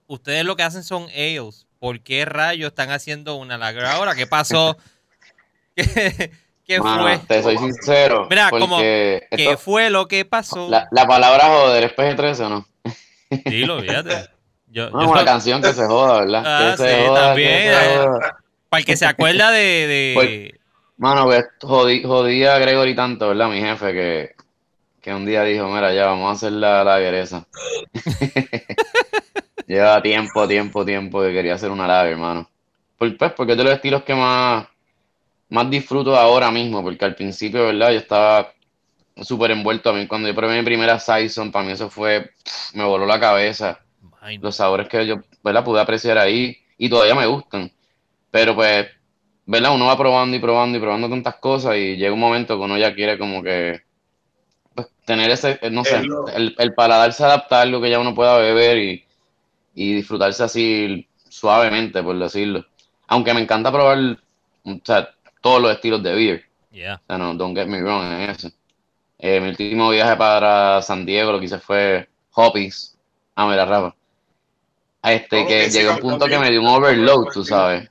Ustedes 0.08 0.46
lo 0.46 0.56
que 0.56 0.64
hacen 0.64 0.84
son 0.84 1.04
ales. 1.10 1.68
¿Por 1.80 2.00
qué 2.02 2.24
rayos 2.26 2.70
están 2.70 2.90
haciendo 2.92 3.36
una 3.36 3.58
lager 3.58 3.86
ahora? 3.86 4.16
¿Qué 4.16 4.26
pasó? 4.28 4.78
¿Qué, 5.76 6.32
qué 6.66 6.80
Mano, 6.80 7.04
fue? 7.04 7.18
te 7.28 7.44
soy 7.44 7.58
sincero. 7.58 8.28
Mira, 8.30 8.50
como- 8.50 8.80
¿Qué 8.80 9.28
esto- 9.30 9.58
fue 9.58 9.90
lo 9.90 10.08
que 10.08 10.24
pasó? 10.26 10.70
la, 10.70 10.88
la 10.92 11.06
palabra 11.06 11.48
joder 11.48 11.84
es 11.84 11.92
PG-13 11.96 12.40
o 12.46 12.50
no? 12.50 12.68
Dilo, 13.46 13.82
fíjate. 13.82 14.30
Yo, 14.72 14.90
No, 14.92 15.02
yo- 15.04 15.10
una 15.10 15.26
canción 15.26 15.62
que 15.64 15.74
se 15.74 15.86
joda, 15.86 16.20
¿verdad? 16.22 16.44
Ah, 16.46 16.72
que 16.78 16.84
se 16.84 16.96
sí, 16.96 17.08
joda, 17.08 17.22
también, 17.30 17.50
que 17.58 17.64
se 17.74 17.94
eh. 17.94 17.98
joda. 17.98 18.38
para 18.70 18.80
el 18.80 18.86
que 18.86 18.98
se 18.98 19.06
acuerda 19.06 19.52
de, 19.52 19.60
de- 19.88 20.12
Pues- 20.16 20.60
Mano, 20.98 21.26
pues 21.26 21.46
jodí, 21.62 22.04
jodí 22.04 22.46
a 22.46 22.58
Gregory 22.60 22.96
tanto, 22.96 23.30
¿verdad? 23.30 23.48
Mi 23.50 23.60
jefe, 23.62 23.94
que, 23.94 24.36
que 25.02 25.14
un 25.14 25.26
día 25.26 25.44
dijo, 25.44 25.68
mira, 25.68 25.94
ya 25.94 26.08
vamos 26.08 26.30
a 26.30 26.34
hacer 26.34 26.52
la, 26.54 26.84
la 26.84 27.00
esa. 27.00 27.48
Lleva 29.68 30.02
tiempo, 30.02 30.48
tiempo, 30.48 30.86
tiempo 30.86 31.22
que 31.22 31.34
quería 31.34 31.56
hacer 31.56 31.72
una 31.72 31.88
lager, 31.88 32.14
hermano. 32.14 32.50
Pues, 32.98 33.14
pues, 33.18 33.34
porque 33.34 33.54
es 33.54 33.58
de 33.58 33.64
los 33.64 33.74
estilos 33.74 34.04
que 34.04 34.16
más, 34.16 34.68
más 35.50 35.70
disfruto 35.70 36.16
ahora 36.16 36.52
mismo, 36.52 36.82
porque 36.84 37.06
al 37.06 37.16
principio, 37.16 37.68
¿verdad? 37.68 37.92
Yo 37.92 38.00
estaba 38.00 38.52
súper 39.22 39.52
envuelto 39.52 39.90
a 39.90 39.94
mí. 39.94 40.08
Cuando 40.08 40.28
yo 40.28 40.36
probé 40.36 40.58
mi 40.58 40.66
primera 40.66 41.00
Saison, 41.00 41.52
para 41.52 41.66
mí 41.66 41.72
eso 41.74 41.90
fue, 41.90 42.32
pff, 42.44 42.76
me 42.76 42.84
voló 42.84 43.06
la 43.06 43.20
cabeza 43.20 43.80
los 44.42 44.56
sabores 44.56 44.88
que 44.88 45.06
yo, 45.06 45.22
¿verdad? 45.44 45.64
Pude 45.64 45.82
apreciar 45.82 46.18
ahí 46.18 46.58
y 46.78 46.90
todavía 46.90 47.16
me 47.16 47.26
gustan. 47.26 47.72
Pero 48.32 48.56
pues, 48.56 48.88
¿verdad? 49.46 49.74
Uno 49.74 49.86
va 49.86 49.98
probando 49.98 50.36
y 50.36 50.40
probando 50.40 50.78
y 50.78 50.82
probando 50.82 51.10
tantas 51.10 51.36
cosas 51.36 51.78
y 51.78 51.96
llega 51.98 52.14
un 52.14 52.20
momento 52.20 52.58
que 52.58 52.64
uno 52.64 52.78
ya 52.78 52.94
quiere 52.94 53.18
como 53.18 53.42
que, 53.42 53.82
tener 55.10 55.32
ese, 55.32 55.60
eh, 55.62 55.72
no 55.72 55.84
sé, 55.84 55.98
Es 55.98 56.06
lo- 56.06 56.28
el, 56.30 56.56
el 56.58 56.74
paladar 56.76 57.14
se 57.14 57.24
adapta 57.26 57.60
a 57.60 57.62
algo 57.64 57.82
que 57.82 57.90
ya 57.90 58.00
uno 58.00 58.14
pueda 58.16 58.38
beber 58.38 58.78
y, 58.78 59.06
y 59.76 59.96
disfrutarse 59.96 60.44
así 60.44 61.08
suavemente, 61.30 62.04
por 62.04 62.18
decirlo. 62.20 62.66
Aunque 63.08 63.34
me 63.34 63.42
encanta 63.42 63.72
probar, 63.72 64.00
o 64.66 64.80
sea, 64.84 65.10
todos 65.42 65.62
los 65.62 65.72
estilos 65.72 66.04
de 66.04 66.14
beer. 66.16 66.44
yeah. 66.72 66.96
O 66.96 67.08
sea, 67.08 67.18
no, 67.18 67.34
don't 67.36 67.58
get 67.58 67.68
me 67.68 67.82
wrong 67.82 68.04
en 68.06 68.30
eso. 68.30 68.50
Eh, 69.20 69.40
mi 69.42 69.50
último 69.50 69.90
viaje 69.92 70.16
para 70.18 70.82
San 70.82 71.06
Diego 71.06 71.32
lo 71.34 71.40
que 71.40 71.46
hice 71.46 71.60
fue 71.60 72.10
Hoppies. 72.34 72.98
Ah, 73.36 73.48
mira, 73.48 73.66
Rafa. 73.66 73.96
A 75.02 75.14
Este, 75.14 75.42
No, 75.42 75.48
que 75.48 75.56
a 75.56 75.66
un 75.66 75.72
también. 75.74 76.02
punto 76.02 76.26
que 76.28 76.40
me 76.40 76.50
dio 76.52 76.62
un 76.62 76.68
overload, 76.68 77.28
tú 77.34 77.44
sabes. 77.44 77.90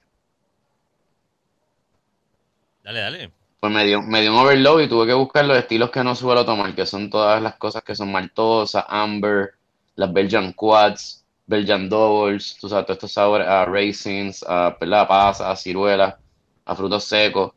Dale, 2.84 3.00
dale. 3.00 3.32
Pues 3.60 3.72
me 3.72 3.84
dio, 3.84 4.02
me 4.02 4.20
dio 4.20 4.32
un 4.32 4.38
overload 4.38 4.82
y 4.82 4.88
tuve 4.88 5.06
que 5.06 5.14
buscar 5.14 5.44
los 5.44 5.58
estilos 5.58 5.90
que 5.90 6.04
no 6.04 6.14
suelo 6.14 6.44
tomar, 6.44 6.74
que 6.74 6.86
son 6.86 7.10
todas 7.10 7.42
las 7.42 7.56
cosas 7.56 7.82
que 7.82 7.94
son 7.94 8.12
maltosas, 8.12 8.84
amber, 8.88 9.54
las 9.96 10.12
Belgian 10.12 10.52
Quads, 10.52 11.24
Belgian 11.46 11.88
Doubles, 11.88 12.56
tú 12.60 12.68
sabes, 12.68 12.86
todos 12.86 12.98
estos 12.98 13.12
sabores 13.12 13.48
a 13.48 13.64
raisins, 13.64 14.44
a 14.46 14.76
¿verdad? 14.80 15.00
a 15.00 15.08
pasas, 15.08 15.46
a 15.48 15.56
ciruelas, 15.56 16.14
a 16.64 16.74
frutos 16.76 17.04
secos, 17.04 17.52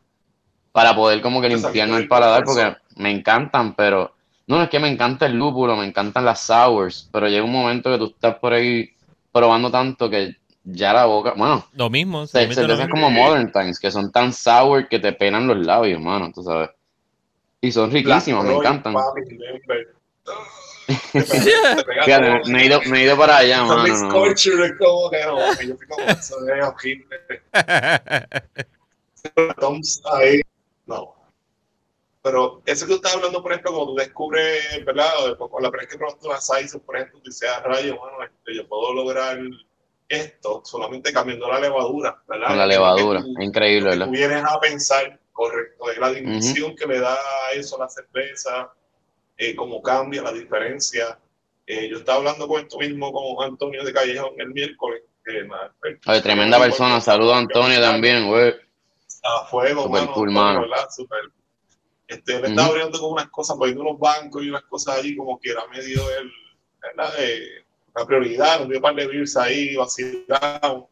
para 0.71 0.95
poder 0.95 1.21
como 1.21 1.41
que 1.41 1.49
limpiarme 1.49 1.97
el 1.97 2.07
paladar, 2.07 2.45
porque 2.45 2.75
me 2.95 3.11
encantan, 3.11 3.75
pero 3.75 4.15
no 4.47 4.57
no 4.57 4.63
es 4.63 4.69
que 4.69 4.79
me 4.79 4.89
encanta 4.89 5.27
el 5.27 5.33
lúpulo, 5.33 5.75
me 5.75 5.85
encantan 5.85 6.25
las 6.25 6.41
sours, 6.41 7.09
pero 7.11 7.27
llega 7.27 7.43
un 7.43 7.51
momento 7.51 7.91
que 7.91 7.97
tú 7.97 8.05
estás 8.05 8.35
por 8.35 8.53
ahí 8.53 8.89
probando 9.31 9.69
tanto 9.69 10.09
que 10.09 10.35
ya 10.64 10.93
la 10.93 11.05
boca, 11.05 11.34
bueno, 11.36 11.66
Lo 11.74 11.89
mismo. 11.89 12.28
se, 12.28 12.38
realmente 12.38 12.62
lo 12.62 12.68
cervezas 12.68 12.88
mismo. 12.88 13.07
como 13.07 13.09
Modern 13.09 13.51
Times, 13.51 13.80
que 13.80 13.91
son 13.91 14.12
tan 14.12 14.34
sour 14.34 14.88
que 14.88 14.99
te 14.99 15.14
penan 15.14 15.47
los 15.47 15.57
labios, 15.57 16.01
mano, 16.01 16.32
tú 16.34 16.43
sabes. 16.43 16.70
Y 17.62 17.72
son 17.72 17.91
riquísimos, 17.91 18.43
me 18.45 18.55
encantan. 18.55 18.95
Fíjate, 22.05 22.49
me 22.49 22.64
he 22.64 22.66
ido, 22.66 22.82
me 22.88 22.99
he 22.99 23.03
ido 23.05 23.18
para 23.18 23.38
allá, 23.38 23.64
mano. 23.64 23.88
no. 23.88 24.09
como 24.09 25.09
que 25.09 25.26
no, 25.26 25.62
yo 25.62 25.78
fui 25.78 25.88
como 25.88 26.05
eso 26.07 26.39
de 26.41 26.64
horrible. 26.64 27.18
Toms 29.59 30.01
ahí, 30.12 30.41
no. 30.86 31.16
Pero 32.24 32.62
eso 32.66 32.86
que 32.86 32.91
tú 32.91 32.95
estás 32.97 33.16
hablando, 33.16 33.41
por 33.41 33.51
ejemplo, 33.51 33.74
cuando 33.74 33.93
tú 33.93 33.99
descubres, 33.99 34.86
¿verdad? 34.86 35.09
O 35.22 35.28
después, 35.30 35.49
con 35.49 35.64
la 35.64 35.70
primera 35.70 35.86
vez 35.86 35.91
que 35.93 35.97
probaste 35.97 36.28
una 36.28 36.41
Saison, 36.41 36.82
por 36.82 36.95
ejemplo, 36.95 37.20
tú 37.20 37.30
dices, 37.30 37.49
ah, 37.49 37.62
rayo, 37.64 37.97
mano, 37.99 38.24
este, 38.24 38.55
yo 38.55 38.68
puedo 38.68 38.93
lograr 38.93 39.39
esto 40.12 40.62
solamente 40.66 41.12
cambiando 41.14 41.47
la 41.49 41.59
levadura, 41.59 42.22
¿verdad? 42.28 42.47
Con 42.47 42.57
la 42.57 42.66
levadura, 42.68 43.22
tú- 43.22 43.41
increíble, 43.41 43.89
¿verdad? 43.91 44.05
tú 44.05 44.12
vienes 44.12 44.43
a 44.43 44.59
pensar, 44.59 45.20
correcto, 45.32 45.89
es 45.91 45.97
la 45.97 46.12
dimensión 46.12 46.76
que 46.76 46.86
le 46.88 46.99
da 46.99 47.14
a 47.16 47.51
eso 47.53 47.78
a 47.78 47.86
la 47.86 47.89
cerveza, 47.89 48.74
eh, 49.38 49.55
cómo 49.55 49.82
cambia 49.82 50.22
la 50.22 50.32
diferencia. 50.32 51.18
Eh, 51.66 51.88
yo 51.89 51.97
estaba 51.97 52.18
hablando 52.20 52.47
con 52.47 52.62
esto 52.62 52.78
mismo 52.78 53.12
con 53.14 53.45
Antonio 53.45 53.84
de 53.84 53.93
Callejón 53.93 54.34
el 54.39 54.49
miércoles. 54.49 55.03
que 55.24 55.43
nada, 55.43 55.72
Oye, 56.07 56.22
tremenda 56.22 56.59
persona, 56.59 56.99
saludos 56.99 57.36
a 57.36 57.38
Antonio 57.38 57.80
también, 57.80 58.28
güey. 58.28 58.55
A 59.24 59.45
fuego, 59.45 59.84
Super 59.84 60.01
mano, 60.01 60.14
cool, 60.14 60.32
mano. 60.32 60.62
¿verdad? 60.62 60.88
Super. 60.89 61.20
Este, 62.07 62.34
le 62.34 62.39
Ujú. 62.39 62.47
estaba 62.47 62.68
abriendo 62.70 62.99
con 62.99 63.12
unas 63.14 63.30
cosas, 63.30 63.55
poniendo 63.55 63.84
unos 63.84 63.99
bancos 63.99 64.43
y 64.43 64.49
unas 64.49 64.64
cosas 64.64 64.97
allí, 64.97 65.16
como 65.16 65.39
que 65.39 65.51
era 65.51 65.66
medio 65.68 66.01
el, 66.18 66.32
¿verdad? 66.82 67.14
La 67.95 68.05
prioridad, 68.05 68.65
dio 68.67 68.77
un 68.77 68.81
par 68.81 68.95
de 68.95 69.07
beers 69.07 69.35
ahí, 69.37 69.75
vacilamos. 69.75 70.85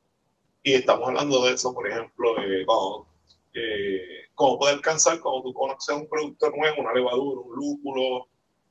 Y 0.64 0.74
estamos 0.74 1.08
hablando 1.08 1.46
de 1.46 1.54
eso, 1.54 1.74
por 1.74 1.88
ejemplo, 1.88 2.36
eh, 2.44 2.66
cuando, 2.66 3.08
eh, 3.54 4.26
cómo 4.36 4.60
poder 4.60 4.76
alcanzar 4.76 5.20
cuando 5.22 5.44
tú 5.44 5.54
conoces 5.54 5.96
un 5.96 6.08
producto 6.10 6.50
nuevo, 6.52 6.82
una 6.82 6.94
levadura, 6.94 7.42
un 7.42 7.56
lúpulo, 7.56 8.28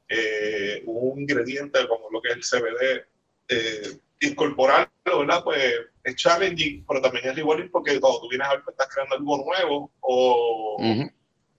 eh, 0.09 0.83
un 0.87 1.21
ingrediente 1.21 1.87
como 1.89 2.11
lo 2.11 2.21
que 2.21 2.29
es 2.31 2.37
el 2.37 2.43
CBD, 2.45 3.07
eh, 3.49 3.99
incorporarlo, 4.21 5.21
¿verdad? 5.21 5.43
Pues 5.45 5.59
es 6.05 6.17
challenging, 6.17 6.85
pero 6.87 7.01
también 7.01 7.29
es 7.29 7.37
rewarding 7.37 7.71
porque 7.71 7.99
cuando 8.01 8.21
tú 8.21 8.29
vienes 8.29 8.49
a 8.49 8.53
ver 8.55 8.63
que 8.65 8.71
estás 8.71 8.89
creando 8.93 9.15
algo 9.17 9.45
nuevo 9.45 9.91
o 10.01 10.77
Ujú. 10.79 11.11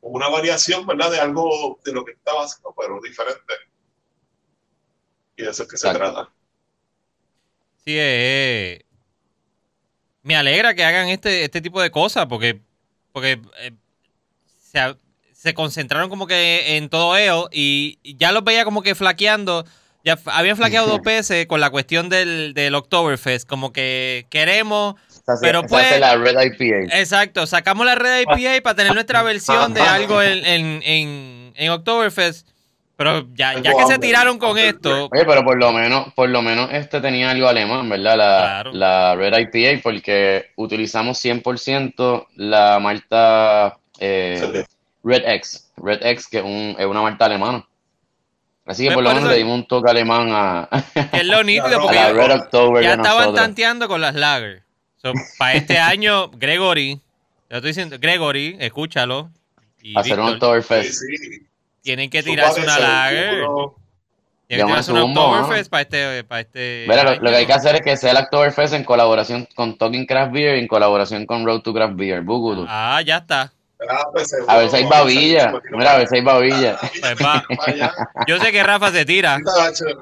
una 0.01 0.29
variación, 0.29 0.85
¿verdad? 0.85 1.11
De 1.11 1.19
algo 1.19 1.79
de 1.83 1.91
lo 1.91 2.05
que 2.05 2.11
estaba 2.11 2.43
haciendo, 2.43 2.73
pero 2.79 2.99
diferente. 3.01 3.53
Y 5.37 5.43
de 5.43 5.49
eso 5.49 5.63
es 5.63 5.69
que 5.69 5.77
se 5.77 5.87
Exacto. 5.87 6.13
trata. 6.13 6.33
Sí, 7.89 7.95
eh, 7.97 8.85
me 10.21 10.35
alegra 10.35 10.75
que 10.75 10.83
hagan 10.83 11.09
este, 11.09 11.43
este 11.43 11.59
tipo 11.59 11.81
de 11.81 11.89
cosas 11.89 12.27
porque, 12.27 12.61
porque 13.11 13.41
eh, 13.61 13.71
se, 14.71 14.95
se 15.33 15.55
concentraron 15.55 16.07
como 16.07 16.27
que 16.27 16.77
en 16.77 16.89
todo 16.89 17.17
ello 17.17 17.49
y 17.51 17.97
ya 18.15 18.31
los 18.31 18.43
veía 18.43 18.63
como 18.63 18.83
que 18.83 18.93
flaqueando. 18.93 19.65
Ya 20.05 20.19
habían 20.27 20.55
flaqueado 20.55 20.85
dos 20.87 21.01
veces 21.01 21.47
con 21.47 21.61
la 21.61 21.71
cuestión 21.71 22.09
del, 22.09 22.53
del 22.53 22.75
Oktoberfest. 22.75 23.49
Como 23.49 23.73
que 23.73 24.27
queremos. 24.29 24.93
Hace- 25.25 25.41
Pero 25.41 25.63
pues- 25.63 25.99
la 25.99 26.15
Red 26.15 26.39
IPA. 26.59 26.95
Exacto, 26.99 27.47
sacamos 27.47 27.87
la 27.87 27.95
red 27.95 28.21
IPA 28.21 28.61
para 28.61 28.75
tener 28.75 28.93
nuestra 28.93 29.23
versión 29.23 29.73
de 29.73 29.81
algo 29.81 30.21
en, 30.21 30.45
en, 30.45 30.83
en, 30.83 31.53
en 31.55 31.69
Oktoberfest. 31.71 32.47
Pero 32.99 33.25
ya, 33.33 33.53
ya 33.61 33.71
que 33.73 33.85
se 33.87 33.97
tiraron 33.97 34.37
con 34.37 34.57
esto, 34.57 35.07
Oye, 35.09 35.23
pero 35.25 35.41
por 35.45 35.57
lo 35.57 35.71
menos, 35.71 36.13
por 36.13 36.27
lo 36.27 36.41
menos 36.41 36.69
este 36.73 36.99
tenía 36.99 37.31
algo 37.31 37.47
alemán, 37.47 37.87
¿verdad? 37.87 38.17
La, 38.17 38.39
Claro. 38.41 38.73
la 38.73 39.15
Red 39.15 39.33
IPA, 39.53 39.81
porque 39.81 40.51
utilizamos 40.57 41.17
100% 41.23 42.27
la 42.35 42.77
malta 42.79 43.77
eh, 43.99 44.65
Red 45.01 45.23
X. 45.25 45.71
Red 45.77 46.05
X, 46.05 46.27
que 46.27 46.39
es, 46.39 46.43
un- 46.43 46.75
es 46.77 46.85
una 46.85 47.01
malta 47.01 47.23
alemana. 47.23 47.65
Así 48.65 48.83
que 48.83 48.87
Pues 48.89 48.95
por 48.95 49.03
lo 49.03 49.09
menos 49.11 49.23
eso- 49.23 49.31
le 49.31 49.37
dimos 49.37 49.55
un 49.55 49.65
toque 49.65 49.89
alemán 49.89 50.27
a, 50.33 50.67
es 51.13 51.25
lo 51.25 51.41
nítido, 51.45 51.79
porque 51.81 51.95
la 51.95 52.07
ya, 52.07 52.11
Red 52.13 52.31
October 52.35 52.83
ya 52.83 52.91
estaban 52.95 53.17
nosotros. 53.19 53.35
tanteando 53.45 53.87
con 53.87 54.01
las 54.01 54.13
lager. 54.13 54.63
So, 55.01 55.13
para 55.37 55.53
este 55.53 55.77
año, 55.79 56.29
Gregory, 56.31 56.99
te 57.47 57.55
estoy 57.55 57.69
diciendo, 57.69 57.95
Gregory, 57.97 58.57
escúchalo. 58.59 59.29
Y 59.81 59.97
Hacer 59.97 60.19
un 60.19 60.31
Víctor, 60.31 60.61
Sí, 60.61 60.65
Oktoberfest. 60.73 60.93
sí. 60.99 61.45
Tienen 61.81 62.09
que 62.09 62.23
tirarse 62.23 62.61
una 62.61 62.79
lager. 62.79 63.45
Tienen 64.47 64.65
que 64.65 64.71
tirarse 64.71 64.91
bombo, 64.93 65.21
Oktoberfest 65.29 65.69
para 65.69 65.81
este, 65.81 66.23
para 66.23 66.41
este 66.41 66.85
Mira, 66.87 67.03
lo, 67.15 67.29
que 67.29 67.35
hay 67.35 67.45
que 67.45 67.53
hacer 67.53 67.75
es 67.75 67.81
que 67.81 67.95
sea 67.97 68.11
el 68.11 68.17
Oktoberfest 68.17 68.73
en 68.73 68.83
colaboración 68.83 69.47
con 69.55 69.77
Talking 69.77 70.07
Craft 70.07 70.31
Beer 70.31 70.57
y 70.57 70.61
en 70.61 70.67
colaboración 70.67 71.27
con 71.27 71.45
Road 71.45 71.61
to 71.61 71.71
Craft 71.71 71.95
Beer. 71.95 72.21
Bugudu. 72.21 72.65
Ah, 72.67 72.99
ya 73.05 73.17
está. 73.17 73.51
Ah, 73.87 74.03
pues, 74.11 74.27
seguro, 74.27 74.51
A 74.51 74.57
ver 74.57 74.69
si 74.69 74.75
hay 74.77 74.85
babilla. 74.85 75.51
pues, 75.51 75.63
Mira, 75.71 75.93
a 75.93 75.97
ver 75.99 76.07
si 76.07 76.15
hay 76.15 76.21
babilla. 76.21 76.77
Pues 76.99 77.15
va. 77.23 77.43
para 77.57 77.71
allá. 77.71 77.93
Yo 78.27 78.39
sé 78.39 78.51
que 78.51 78.63
Rafa 78.63 78.91
se 78.91 79.05
tira. 79.05 79.37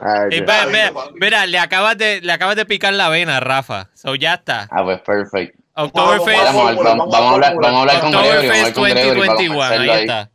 Ay, 0.02 0.30
Eh, 0.32 0.92
mira, 1.16 1.46
le 1.46 1.60
acabas 1.60 1.98
de 1.98 2.22
le 2.22 2.32
acabas 2.32 2.56
de 2.56 2.66
picar 2.66 2.94
la 2.94 3.10
vena, 3.10 3.40
Rafa. 3.42 3.90
So 3.94 4.16
ya 4.16 4.36
está. 4.36 4.68
Ah, 4.72 4.84
pues 4.84 5.02
perfecto. 5.02 5.62
Oktoberfest, 5.74 6.44
Vamos, 6.44 6.54
Vamos, 6.56 6.58
a- 6.58 6.74
fórmula, 6.74 6.90
vamos, 6.90 7.12
vamos 7.12 7.30
a 7.30 7.34
hablar, 7.34 7.54
vamos 7.56 7.66
a 7.66 7.80
hablar 7.82 8.00
con 8.00 8.12
Gregory. 8.12 8.28
Vamos 8.30 8.34
a 8.34 8.40
hablar 8.40 8.68
Oktoberfest 8.70 8.76
con 8.76 8.84
Gregory 8.86 9.20
para 9.20 9.34
2021. 9.34 9.62
Ahí 9.62 9.70
convencerlo 9.70 9.94
ahí. 9.94 10.02
está. 10.02 10.30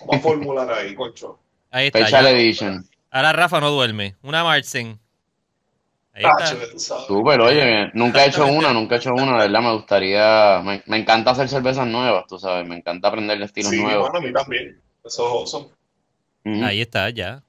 Vamos 0.00 0.16
a 0.16 0.20
formular 0.20 0.70
ahí, 0.72 0.94
concho. 0.94 1.38
Ahí 1.70 1.86
está. 1.86 2.00
Special 2.00 2.24
ya. 2.24 2.30
Edition. 2.30 2.86
Ahora 3.10 3.32
Rafa 3.32 3.60
no 3.60 3.70
duerme. 3.70 4.14
Una 4.22 4.44
Marzen. 4.44 4.98
Ahí 6.14 6.24
está. 6.24 6.78
Súper, 7.06 7.40
oye, 7.40 7.90
nunca 7.94 8.24
he 8.24 8.28
hecho 8.28 8.46
una, 8.46 8.72
nunca 8.72 8.94
he 8.94 8.98
hecho 8.98 9.12
una, 9.12 9.32
de 9.32 9.48
verdad, 9.48 9.60
me 9.62 9.72
gustaría, 9.74 10.60
me, 10.64 10.82
me 10.86 10.96
encanta 10.98 11.32
hacer 11.32 11.46
cervezas 11.48 11.86
nuevas, 11.86 12.24
tú 12.26 12.38
sabes, 12.38 12.66
me 12.66 12.76
encanta 12.76 13.08
aprender 13.08 13.40
estilos 13.42 13.70
Sí, 13.70 13.82
nuevos. 13.82 14.10
bueno, 14.10 14.18
a 14.18 14.26
mí 14.26 14.32
también. 14.32 14.80
Eso 15.04 15.26
es 15.26 15.52
awesome. 15.54 16.64
Ahí 16.64 16.80
está, 16.80 17.10
ya. 17.10 17.42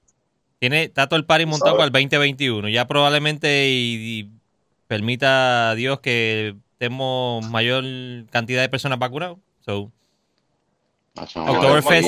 Tiene, 0.59 0.83
está 0.83 1.07
todo 1.07 1.17
el 1.17 1.25
party 1.25 1.45
montado 1.45 1.75
para 1.77 1.85
el 1.85 1.91
2021. 1.91 2.67
Ya 2.69 2.87
probablemente 2.87 3.69
y, 3.69 4.19
y 4.19 4.29
permita 4.87 5.69
a 5.69 5.75
Dios 5.75 5.99
que 6.01 6.55
tenemos 6.77 7.47
mayor 7.49 7.83
cantidad 8.31 8.61
de 8.61 8.69
personas 8.69 8.97
vacunadas. 8.99 9.37
So, 9.61 9.91
Macho, 11.06 11.06
vamos 11.06 11.06
a 11.06 11.06
ver, 11.06 11.06
Oktoberfest. 11.17 12.07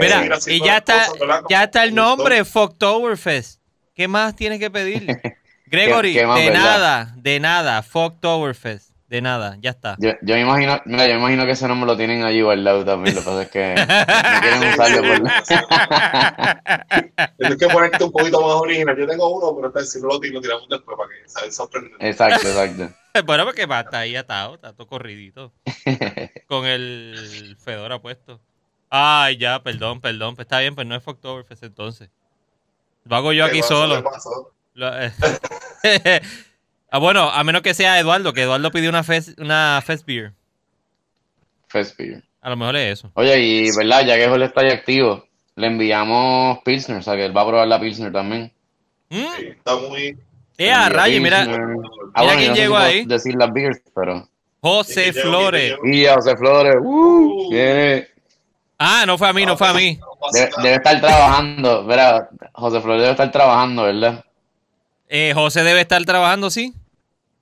Mira, 0.00 0.38
y 0.46 0.64
ya 0.64 0.78
está, 0.78 1.06
ya 1.48 1.64
está 1.64 1.84
el 1.84 1.94
nombre, 1.94 2.44
Fogtoberfest. 2.44 3.60
¿Qué 3.94 4.08
más 4.08 4.34
tienes 4.36 4.58
que 4.58 4.70
pedir? 4.70 5.06
Gregory, 5.66 6.14
qué 6.14 6.26
más, 6.26 6.38
de 6.38 6.46
verdad? 6.46 6.62
nada, 6.62 7.14
de 7.16 7.40
nada, 7.40 7.82
Fogtoberfest, 7.82 8.89
de 9.10 9.20
nada, 9.20 9.58
ya 9.60 9.70
está. 9.70 9.96
Yo, 9.98 10.12
yo 10.22 10.36
me 10.36 10.42
imagino, 10.42 10.80
mira, 10.84 11.04
yo 11.08 11.14
me 11.14 11.18
imagino 11.18 11.44
que 11.44 11.50
ese 11.50 11.66
nombre 11.66 11.88
lo 11.88 11.96
tienen 11.96 12.22
allí 12.22 12.42
guardado 12.42 12.84
también, 12.84 13.16
lo 13.16 13.22
que 13.22 13.26
pasa 13.26 13.42
es 13.42 13.50
que 13.50 13.74
no 13.74 14.40
quieren 14.40 14.72
usarlo 14.72 15.02
por 15.02 15.20
Tienes 17.36 17.58
que 17.58 17.66
ponerte 17.66 18.04
un 18.04 18.12
poquito 18.12 18.40
más 18.40 18.52
original. 18.52 18.96
Yo 18.96 19.08
tengo 19.08 19.36
uno, 19.36 19.52
pero 19.56 19.66
este, 19.66 19.98
si 19.98 20.00
no 20.00 20.10
lo, 20.10 20.20
tiro, 20.20 20.34
lo 20.34 20.40
tiramos 20.40 20.68
después 20.68 20.96
para 20.96 21.10
que 21.10 21.28
sabes 21.28 21.56
sorprender. 21.56 21.90
Exacto, 21.98 22.46
exacto. 22.46 22.94
bueno, 23.26 23.44
porque 23.44 23.66
va, 23.66 23.80
está 23.80 23.98
ahí 23.98 24.14
atado, 24.14 24.54
está 24.54 24.72
todo 24.74 24.86
corridito. 24.86 25.52
con 26.46 26.66
el 26.66 27.56
Fedora 27.58 28.00
puesto. 28.00 28.40
Ay, 28.90 29.38
ya, 29.38 29.60
perdón, 29.60 30.00
perdón. 30.00 30.36
Pues 30.36 30.46
está 30.46 30.60
bien, 30.60 30.76
pues 30.76 30.86
no 30.86 30.94
es 30.94 31.02
Fogtoberfest 31.02 31.64
entonces. 31.64 32.10
Lo 33.06 33.16
hago 33.16 33.32
yo 33.32 33.44
¿Qué 33.46 33.50
aquí 33.50 33.62
solo. 33.62 33.96
¿Qué 33.96 34.02
pasó? 34.02 34.54
Lo- 34.74 35.02
eh. 35.02 35.10
Ah, 36.90 36.98
bueno, 36.98 37.30
a 37.30 37.42
menos 37.44 37.62
que 37.62 37.74
sea 37.74 37.98
Eduardo, 37.98 38.32
que 38.32 38.42
Eduardo 38.42 38.70
pidió 38.70 38.90
una 38.90 39.02
Fest, 39.04 39.38
una 39.38 39.82
fest 39.84 40.06
Beer. 40.06 40.32
Fest 41.68 41.96
beer. 41.96 42.22
A 42.42 42.50
lo 42.50 42.56
mejor 42.56 42.76
es 42.76 42.98
eso. 42.98 43.10
Oye, 43.14 43.38
y 43.38 43.76
verdad, 43.76 44.04
ya 44.04 44.16
que 44.16 44.28
Jorge 44.28 44.44
está 44.46 44.62
ahí 44.62 44.70
activo, 44.70 45.24
le 45.56 45.66
enviamos 45.66 46.58
Pilsner, 46.64 46.98
o 46.98 47.02
sea 47.02 47.14
que 47.14 47.26
él 47.26 47.36
va 47.36 47.42
a 47.42 47.46
probar 47.46 47.68
la 47.68 47.80
Pilsner 47.80 48.12
también. 48.12 48.52
¿Mm? 49.10 49.26
Sí, 49.38 49.46
está 49.48 49.76
muy. 49.76 50.18
Eh, 50.58 50.70
a 50.70 50.88
rayo, 50.88 51.20
mira. 51.20 51.44
Mira 51.44 51.74
Ah, 52.14 52.24
bueno, 52.24 52.38
quién 52.38 52.50
no 52.50 52.56
llegó 52.56 52.78
si 52.78 52.84
ahí. 52.84 53.04
Decir 53.04 53.34
las 53.38 53.52
beers, 53.52 53.80
pero. 53.94 54.28
José. 54.60 55.12
Flores. 55.12 55.76
¿Quién 55.82 55.94
Y 55.94 56.06
a 56.06 56.14
José 56.14 56.36
Flores, 56.36 56.76
uh, 56.82 57.50
viene. 57.50 58.08
Ah, 58.78 59.04
no 59.06 59.16
fue 59.18 59.28
a 59.28 59.32
mí, 59.32 59.44
no 59.44 59.56
fue 59.56 59.68
a 59.68 59.74
mí. 59.74 59.98
Debe, 60.32 60.50
debe 60.62 60.74
estar 60.76 61.00
trabajando, 61.00 61.84
verá, 61.84 62.28
José 62.52 62.80
Flores 62.80 63.02
debe 63.02 63.12
estar 63.12 63.30
trabajando, 63.30 63.82
¿verdad? 63.84 64.24
Eh, 65.08 65.32
José 65.34 65.62
debe 65.62 65.80
estar 65.82 66.02
trabajando, 66.04 66.50
¿sí? 66.50 66.72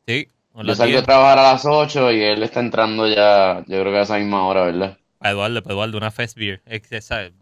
Sí. 0.08 0.26
Yo 0.54 0.74
salgo 0.74 0.82
a 0.84 0.86
10. 0.86 1.04
trabajar 1.04 1.38
a 1.38 1.52
las 1.52 1.66
8 1.66 2.12
y 2.12 2.22
él 2.22 2.42
está 2.42 2.60
entrando 2.60 3.06
ya, 3.06 3.62
yo 3.66 3.80
creo 3.80 3.92
que 3.92 3.98
a 3.98 4.02
esa 4.02 4.16
misma 4.18 4.46
hora, 4.46 4.64
¿verdad? 4.64 4.96
Eduardo, 5.22 5.62
para 5.62 5.74
Eduardo, 5.74 5.98
una 5.98 6.10
Fest 6.10 6.36
Beer. 6.36 6.62
Exacto. 6.66 7.36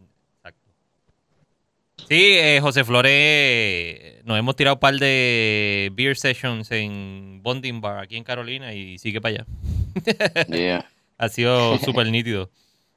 Sí, 2.08 2.34
eh, 2.38 2.58
José 2.60 2.84
Flores, 2.84 4.22
nos 4.24 4.38
hemos 4.38 4.54
tirado 4.54 4.74
un 4.76 4.80
par 4.80 4.94
de 4.94 5.90
beer 5.94 6.16
sessions 6.16 6.70
en 6.72 7.40
Bonding 7.42 7.80
Bar 7.80 8.00
aquí 8.00 8.16
en 8.16 8.24
Carolina 8.24 8.74
y 8.74 8.98
sigue 8.98 9.20
para 9.20 9.36
allá. 9.36 9.46
Yeah. 10.48 10.84
Ha 11.18 11.28
sido 11.30 11.78
súper 11.78 12.08
nítido. 12.10 12.50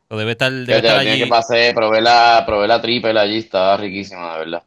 O 0.09 0.17
debe 0.17 0.31
estar, 0.31 0.51
debe 0.51 0.65
Fíjate, 0.65 0.87
estar 0.87 0.99
allí. 0.99 1.19
que 1.19 1.27
pasé, 1.27 1.71
probé 1.73 2.01
la, 2.01 2.43
probé 2.45 2.67
la 2.67 2.81
triple 2.81 3.17
allí, 3.17 3.37
estaba 3.37 3.77
riquísima, 3.77 4.33
de 4.33 4.39
verdad. 4.39 4.63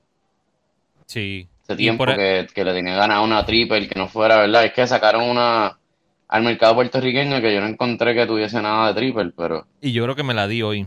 Sí. 1.06 1.48
Hace 1.72 1.82
Y 1.82 1.84
tiempo 1.84 2.04
por- 2.04 2.16
que, 2.16 2.46
que 2.54 2.64
le 2.64 2.72
tenía 2.72 2.94
ganas 2.96 3.18
a 3.18 3.20
una 3.20 3.44
triple 3.44 3.88
que 3.88 3.98
no 3.98 4.08
fuera, 4.08 4.38
¿verdad? 4.38 4.64
Es 4.64 4.72
que 4.72 4.86
sacaron 4.86 5.24
una 5.24 5.78
al 6.28 6.42
mercado 6.42 6.74
puertorriqueño 6.76 7.40
que 7.40 7.54
yo 7.54 7.60
no 7.60 7.66
encontré 7.66 8.14
que 8.14 8.26
tuviese 8.26 8.60
nada 8.62 8.88
de 8.88 8.94
triple, 8.94 9.32
pero 9.36 9.66
Y 9.80 9.92
yo 9.92 10.02
creo 10.04 10.16
que 10.16 10.22
me 10.22 10.34
la 10.34 10.46
di 10.48 10.62
hoy. 10.62 10.86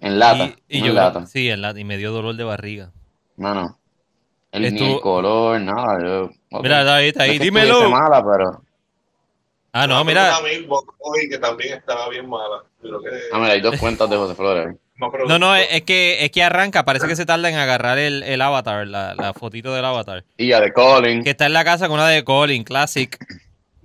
en 0.00 0.18
lata, 0.18 0.50
Y, 0.68 0.80
yo 0.80 0.86
en 0.86 0.92
creo- 0.92 0.94
lata. 0.94 1.26
sí, 1.26 1.48
en 1.48 1.62
lata. 1.62 1.80
Y 1.80 1.84
me 1.84 1.96
dio 1.96 2.12
dolor 2.12 2.36
de 2.36 2.44
barriga. 2.44 2.90
Mano, 3.36 3.78
el, 4.52 4.74
ni 4.74 4.92
el 4.94 5.00
color, 5.00 5.60
nada. 5.60 5.98
Yo. 6.04 6.30
Mira, 6.62 7.00
está 7.02 7.22
ahí, 7.24 7.28
No 7.28 7.32
es 7.32 7.38
que 7.38 7.44
Dímelo. 7.46 7.90
mala, 7.90 8.22
pero. 8.24 8.62
Ah, 9.72 9.86
no, 9.86 10.04
mira. 10.04 10.36
Hoy 10.98 11.28
que 11.28 11.38
también 11.38 11.78
estaba 11.78 12.08
bien 12.08 12.28
mala. 12.28 12.62
Creo 12.80 13.00
que- 13.00 13.08
Ah, 13.32 13.38
mira, 13.38 13.52
hay 13.54 13.60
dos 13.60 13.76
cuentas 13.78 14.08
de 14.08 14.16
José 14.16 14.34
Flores. 14.34 14.76
No, 14.96 15.10
No, 15.28 15.38
no, 15.38 15.56
es, 15.56 15.66
es 15.70 15.82
que, 15.82 16.24
es 16.24 16.30
que 16.30 16.42
arranca. 16.42 16.84
Parece 16.84 17.06
que 17.06 17.16
se 17.16 17.26
tarda 17.26 17.48
en 17.48 17.56
agarrar 17.56 17.98
el, 17.98 18.22
el 18.22 18.40
avatar, 18.40 18.86
la, 18.86 19.14
la 19.14 19.32
fotito 19.34 19.74
del 19.74 19.84
avatar. 19.84 20.24
Y 20.36 20.48
ya 20.48 20.60
de 20.60 20.72
Colin. 20.72 21.24
Que 21.24 21.30
está 21.30 21.46
en 21.46 21.52
la 21.52 21.64
casa 21.64 21.88
con 21.88 21.94
una 21.98 22.08
de 22.08 22.22
Colin, 22.24 22.62
Classic. 22.64 23.16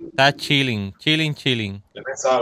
Está 0.08 0.34
chilling, 0.34 0.94
chilling, 0.98 1.34
chilling. 1.34 1.82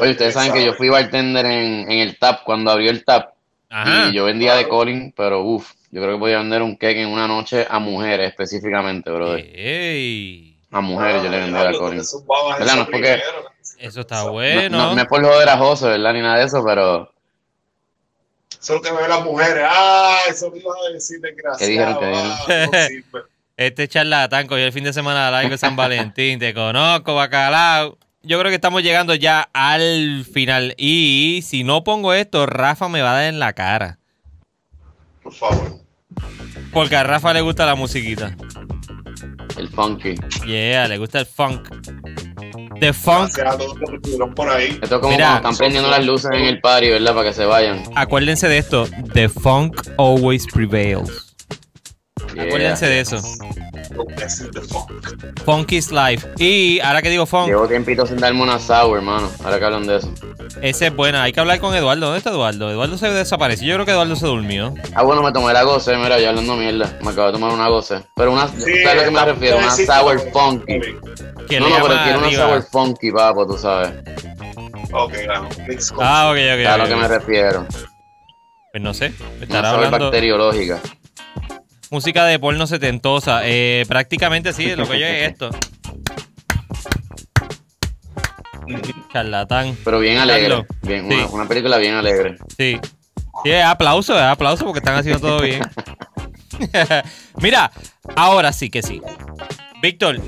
Oye, 0.00 0.10
ustedes 0.10 0.16
¿Quién 0.16 0.32
saben 0.32 0.52
que 0.52 0.64
yo 0.64 0.74
fui 0.74 0.88
bartender 0.88 1.44
en, 1.46 1.90
en 1.90 1.98
el 1.98 2.18
TAP 2.18 2.44
cuando 2.44 2.70
abrió 2.70 2.90
el 2.90 3.04
TAP. 3.04 3.32
Ajá. 3.70 4.08
Y 4.08 4.14
yo 4.14 4.24
vendía 4.24 4.54
de 4.54 4.68
Colin, 4.68 5.12
pero 5.16 5.42
uff, 5.42 5.72
yo 5.90 6.00
creo 6.00 6.14
que 6.14 6.20
podía 6.20 6.38
vender 6.38 6.62
un 6.62 6.76
cake 6.76 6.98
en 6.98 7.08
una 7.08 7.26
noche 7.26 7.66
a 7.68 7.78
mujeres 7.78 8.28
específicamente, 8.30 9.10
brother. 9.10 9.44
Ey, 9.54 10.56
A 10.70 10.80
mujeres 10.80 11.22
yo 11.22 11.28
le 11.30 11.38
vendía 11.40 11.68
a 11.68 11.72
Colin. 11.72 12.00
eso 12.00 12.24
No 12.26 12.64
es 12.82 12.88
porque- 12.88 13.20
eso 13.80 14.00
está 14.00 14.24
No, 14.24 14.32
bueno. 14.32 14.76
no, 14.78 14.94
no 14.94 15.00
es 15.02 15.06
por 15.08 15.22
joder 15.24 15.48
a 15.48 15.56
José, 15.58 15.86
¿verdad? 15.86 16.12
Ni 16.14 16.20
nada 16.22 16.38
de 16.38 16.44
eso, 16.46 16.62
pero 16.64 17.12
Eso 18.60 18.74
es 18.74 18.82
lo 18.82 18.82
que 18.82 18.92
ven 18.92 19.08
las 19.08 19.24
mujeres. 19.24 19.64
Ah, 19.68 20.18
eso 20.28 20.50
me 20.50 20.58
iba 20.58 20.72
a 20.88 20.92
decir 20.92 21.20
desgraciado. 21.20 21.58
¿Qué 21.58 21.66
dijeron? 21.66 21.98
¿Qué 21.98 22.06
dijeron? 22.06 22.70
Ah, 22.74 23.08
no. 23.12 23.20
Este 23.58 23.88
charlatán 23.88 24.46
cogió 24.46 24.64
el 24.64 24.72
fin 24.72 24.84
de 24.84 24.92
semana 24.92 25.32
largo 25.32 25.50
de 25.50 25.58
San 25.58 25.74
Valentín. 25.74 26.38
Te 26.38 26.54
conozco, 26.54 27.16
bacalao. 27.16 27.98
Yo 28.22 28.38
creo 28.38 28.50
que 28.50 28.54
estamos 28.54 28.84
llegando 28.84 29.16
ya 29.16 29.48
al 29.52 30.24
final. 30.32 30.74
Y 30.78 31.40
si 31.44 31.64
no 31.64 31.82
pongo 31.82 32.12
esto, 32.12 32.46
Rafa 32.46 32.88
me 32.88 33.02
va 33.02 33.10
a 33.10 33.14
dar 33.14 33.24
en 33.24 33.40
la 33.40 33.54
cara. 33.54 33.98
Por 35.24 35.34
favor. 35.34 35.72
Porque 36.72 36.94
a 36.94 37.02
Rafa 37.02 37.32
le 37.32 37.40
gusta 37.40 37.66
la 37.66 37.74
musiquita. 37.74 38.36
el 39.56 39.68
funky. 39.70 40.14
Yeah, 40.46 40.86
le 40.86 40.98
gusta 40.98 41.18
el 41.18 41.26
funk. 41.26 41.68
The 42.80 42.92
funk. 42.92 43.30
Gracias 43.34 43.54
a 43.54 43.58
todos 43.58 43.78
los 43.78 43.90
que 43.90 43.96
estuvieron 43.96 44.34
por 44.34 44.48
ahí. 44.50 44.78
Esto 44.82 44.96
es 44.96 45.00
como 45.00 45.08
Mira, 45.12 45.26
cuando 45.26 45.48
están 45.50 45.56
prendiendo 45.56 45.90
las 45.90 46.04
luces 46.04 46.30
en 46.32 46.44
el 46.44 46.60
party, 46.60 46.90
¿verdad? 46.90 47.14
Para 47.14 47.28
que 47.28 47.34
se 47.34 47.44
vayan. 47.44 47.82
Acuérdense 47.94 48.48
de 48.48 48.58
esto. 48.58 48.86
The 49.14 49.28
funk 49.28 49.80
always 49.98 50.46
prevails. 50.46 51.34
Yeah. 52.34 52.44
Acuérdense 52.44 52.86
de 52.86 53.00
eso. 53.00 53.18
Funk. 54.68 55.42
Funk 55.44 55.72
is 55.72 55.90
life. 55.90 56.26
Y 56.38 56.78
ahora 56.80 57.00
que 57.02 57.08
digo 57.10 57.26
funk, 57.26 57.48
Llevo 57.48 57.66
tiempito 57.66 58.06
sin 58.06 58.18
darme 58.18 58.42
una 58.42 58.58
sour, 58.58 58.98
hermano. 58.98 59.30
Ahora 59.42 59.58
que 59.58 59.64
hablan 59.64 59.86
de 59.86 59.96
eso. 59.96 60.12
esa 60.62 60.86
es 60.86 60.94
buena. 60.94 61.22
Hay 61.22 61.32
que 61.32 61.40
hablar 61.40 61.58
con 61.58 61.74
Eduardo. 61.74 62.02
¿Dónde 62.06 62.18
está 62.18 62.30
Eduardo? 62.30 62.70
Eduardo 62.70 62.96
se 62.98 63.08
desapareció. 63.10 63.66
Yo 63.66 63.74
creo 63.74 63.86
que 63.86 63.92
Eduardo 63.92 64.14
se 64.14 64.26
durmió. 64.26 64.74
Ah, 64.94 65.02
bueno, 65.02 65.22
me 65.22 65.32
tomé 65.32 65.52
la 65.52 65.62
goce, 65.62 65.96
mira, 65.96 66.18
ya 66.20 66.28
hablando 66.28 66.54
mierda. 66.56 66.96
Me 67.02 67.10
acabo 67.10 67.28
de 67.28 67.32
tomar 67.32 67.52
una 67.52 67.68
goce. 67.68 68.02
Pero 68.14 68.32
una, 68.32 68.46
Sí, 68.48 68.60
¿sabes 68.84 68.86
a 68.86 68.94
lo 68.94 69.02
que 69.04 69.10
me 69.10 69.24
refiero? 69.24 69.58
Una 69.58 69.70
sour 69.70 70.20
funky. 70.32 70.80
Que 71.48 71.60
No, 71.60 71.68
le 71.68 71.78
no, 71.78 71.86
pero 71.86 72.02
quiero 72.02 72.18
una 72.18 72.30
sour 72.32 72.62
funky, 72.62 73.10
papo, 73.10 73.46
tú 73.46 73.56
sabes. 73.58 73.90
Ok, 74.92 75.12
claro. 75.24 75.48
Mix 75.66 75.92
Ah, 76.00 76.30
ok, 76.30 76.38
ok. 76.54 76.66
A 76.66 76.76
lo 76.78 76.88
que 76.88 76.96
me 76.96 77.08
refiero. 77.08 77.66
Pues 78.72 78.82
no 78.82 78.94
sé. 78.94 79.12
Una 79.36 79.44
Estará 79.44 79.70
hablando 79.70 79.98
bacteriológica. 79.98 80.78
música 81.90 82.24
de 82.26 82.38
porno 82.38 82.66
setentosa. 82.66 83.40
Eh, 83.44 83.84
prácticamente 83.88 84.52
sí, 84.52 84.74
lo 84.76 84.86
que 84.88 84.98
yo 85.00 85.06
es 85.06 85.28
esto. 85.30 85.50
Charlatán. 89.12 89.76
Pero 89.84 90.00
bien 90.00 90.18
alegre. 90.18 90.48
Carlos. 90.48 90.66
Bien, 90.82 91.08
Sí. 91.08 91.14
una, 91.16 91.26
una 91.28 91.48
película 91.48 91.78
bien 91.78 91.94
alegre. 91.94 92.36
Sí. 92.56 92.78
Sí, 93.44 93.52
aplauso, 93.54 94.18
aplauso 94.18 94.64
porque 94.64 94.80
están 94.80 94.96
haciendo 94.96 95.20
todo 95.20 95.40
bien. 95.40 95.62
Mira, 97.40 97.70
ahora 98.16 98.52
sí 98.52 98.68
que 98.68 98.82
sí. 98.82 99.00
Víctor, 99.80 100.20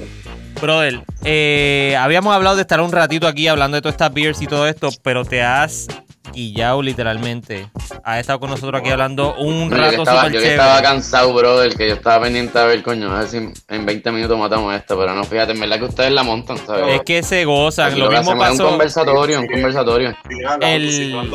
brother, 0.61 1.01
eh, 1.25 1.97
habíamos 1.99 2.35
hablado 2.35 2.57
de 2.57 2.63
estar 2.63 2.81
un 2.81 2.93
ratito 2.93 3.27
aquí 3.27 3.49
hablando 3.49 3.77
de 3.77 3.83
todas 3.83 3.95
estas 3.95 4.13
beers 4.13 4.41
y 4.43 4.47
todo 4.47 4.67
esto, 4.67 4.91
pero 5.03 5.25
te 5.25 5.43
has 5.43 5.87
guillado 6.33 6.81
literalmente. 6.83 7.69
Has 8.05 8.21
estado 8.21 8.39
con 8.41 8.51
nosotros 8.51 8.81
aquí 8.81 8.91
hablando 8.91 9.35
un 9.37 9.69
No, 9.69 9.77
yo 9.77 9.83
rato 9.83 9.97
estaba, 10.03 10.23
yo 10.25 10.33
que 10.33 10.37
chévere. 10.39 10.51
estaba 10.53 10.83
cansado, 10.83 11.33
brother, 11.35 11.75
que 11.75 11.89
yo 11.89 11.95
estaba 11.95 12.23
pendiente 12.25 12.57
a 12.59 12.65
ver, 12.67 12.83
coño, 12.83 13.11
a 13.15 13.21
ver 13.21 13.29
si 13.29 13.37
en 13.39 13.87
20 13.87 14.13
minutos 14.13 14.39
matamos 14.39 14.75
esto, 14.75 14.97
pero 14.99 15.15
no, 15.15 15.25
fíjate, 15.25 15.53
en 15.53 15.61
verdad 15.61 15.79
que 15.79 15.85
ustedes 15.87 16.13
la 16.13 16.23
montan, 16.23 16.59
¿sabes? 16.65 16.95
Es 16.97 17.01
que 17.05 17.23
se 17.23 17.45
gozan. 17.45 17.99
Lo 17.99 18.09
mismo 18.11 18.21
es 18.21 18.29
un 18.29 18.39
pasó. 18.39 18.69
conversatorio, 18.69 19.41
un 19.41 19.47
conversatorio. 19.49 20.17
El-. 20.61 21.31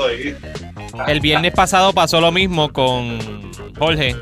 El 1.07 1.19
viernes 1.19 1.51
pasado 1.53 1.91
pasó 1.93 2.21
lo 2.21 2.32
mismo 2.32 2.71
con 2.71 3.19
Jorge. 3.78 4.15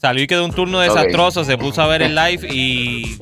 Salió 0.00 0.22
y 0.22 0.26
quedó 0.26 0.44
un 0.46 0.52
turno 0.52 0.80
desastroso, 0.80 1.44
se 1.44 1.58
puso 1.58 1.82
a 1.82 1.86
ver 1.86 2.00
el 2.02 2.14
live 2.14 2.46
y 2.50 3.18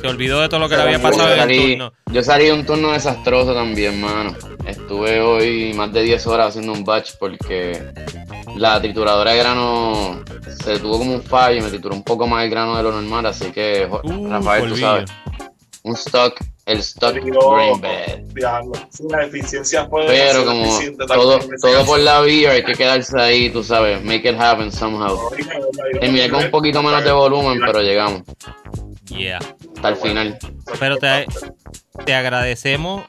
se 0.00 0.06
olvidó 0.08 0.40
de 0.40 0.48
todo 0.48 0.60
lo 0.60 0.68
que 0.68 0.76
le 0.76 0.82
había 0.82 1.00
pasado 1.00 1.28
yo, 1.28 1.34
en 1.34 1.40
el 1.40 1.40
salí, 1.40 1.68
turno. 1.70 1.92
yo 2.12 2.22
salí 2.22 2.44
de 2.46 2.52
un 2.52 2.66
turno 2.66 2.92
desastroso 2.92 3.54
también, 3.54 4.00
mano. 4.00 4.34
Estuve 4.66 5.20
hoy 5.20 5.72
más 5.74 5.92
de 5.92 6.02
10 6.02 6.26
horas 6.26 6.48
haciendo 6.48 6.72
un 6.72 6.84
batch 6.84 7.12
porque 7.18 7.82
la 8.56 8.80
trituradora 8.80 9.32
de 9.32 9.38
grano 9.38 10.22
se 10.62 10.78
tuvo 10.78 10.98
como 10.98 11.14
un 11.14 11.22
fallo 11.22 11.58
y 11.58 11.62
me 11.62 11.68
trituró 11.68 11.94
un 11.94 12.02
poco 12.04 12.26
más 12.26 12.44
el 12.44 12.50
grano 12.50 12.76
de 12.76 12.82
lo 12.82 12.92
normal, 12.92 13.26
así 13.26 13.50
que 13.50 13.88
Uh, 13.88 14.28
Rafael, 14.28 14.68
tú 14.68 14.76
sabes, 14.76 15.10
un 15.82 15.94
stock, 15.94 16.34
el 16.66 16.78
stock 16.78 17.14
Digo, 17.14 17.54
grain 17.54 17.80
bed. 17.80 18.24
Pero 20.06 20.44
como 20.44 20.78
todo, 21.06 21.38
todo 21.60 21.86
por 21.86 21.98
la 22.00 22.20
vía, 22.20 22.52
hay 22.52 22.64
que 22.64 22.74
quedarse 22.74 23.18
ahí, 23.18 23.50
tú 23.50 23.62
sabes, 23.62 24.02
make 24.04 24.28
it 24.28 24.38
happen 24.38 24.70
somehow. 24.70 25.18
Terminé 26.00 26.28
con 26.28 26.44
un 26.44 26.50
poquito 26.50 26.82
menos 26.82 27.02
de 27.04 27.12
volumen, 27.12 27.60
pero 27.64 27.80
llegamos 27.80 28.22
Yeah. 29.10 29.38
Hasta 29.78 29.88
el 29.90 29.96
final. 29.96 30.38
Pero 30.78 30.96
te, 30.98 31.26
te 32.04 32.14
agradecemos 32.14 33.04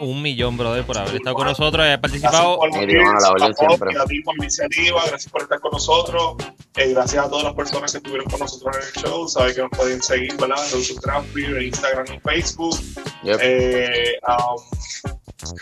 un 0.00 0.22
millón, 0.22 0.56
brother, 0.56 0.84
por 0.84 0.98
haber 0.98 1.14
estado 1.16 1.36
con 1.36 1.46
nosotros 1.46 1.84
y 1.84 1.88
haber 1.88 2.00
participado. 2.00 2.58
Gracias 2.60 3.78
por 3.78 3.94
la 3.94 4.04
iniciativa, 4.38 5.02
gracias 5.06 5.30
por 5.30 5.42
estar 5.42 5.60
con 5.60 5.72
nosotros, 5.72 6.36
eh, 6.76 6.92
gracias 6.92 7.24
a 7.24 7.28
todas 7.28 7.44
las 7.44 7.54
personas 7.54 7.92
que 7.92 7.98
estuvieron 7.98 8.28
con 8.28 8.40
nosotros 8.40 8.76
en 8.76 8.82
el 8.82 9.04
show, 9.04 9.28
saben 9.28 9.54
que 9.54 9.60
nos 9.62 9.70
pueden 9.70 10.02
seguir, 10.02 10.36
¿verdad? 10.36 10.58
En 10.72 10.96
Craft 10.96 11.36
en 11.36 11.62
Instagram 11.62 12.06
y 12.14 12.20
Facebook, 12.20 12.76
Yep. 13.22 13.38
eh, 13.42 14.18
um, 14.26 14.62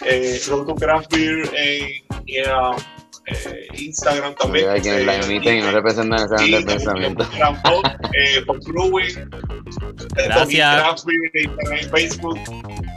eh, 0.06 0.40
Road 0.48 0.66
to 0.66 0.74
Craft 0.76 1.12
Beer 1.12 1.50
en, 1.54 1.88
y 2.26 2.36
en, 2.36 2.50
um, 2.50 2.76
eh, 3.30 3.68
Instagram 3.74 4.34
también. 4.34 4.68
Hay 4.68 4.80
quienes 4.80 5.04
la 5.06 5.16
eh, 5.16 5.20
emiten 5.24 5.58
y 5.58 5.60
no 5.60 5.70
representan 5.70 6.28
del 6.28 6.28
también 6.28 6.64
pensamiento. 6.64 7.24
Voz, 7.64 7.82
eh, 8.14 8.42
por 8.46 8.58
Brewing, 8.64 9.18
eh, 9.18 10.24
Gracias. 10.26 11.04
Instagram 11.06 11.76
y 11.80 11.84
Facebook, 11.84 12.38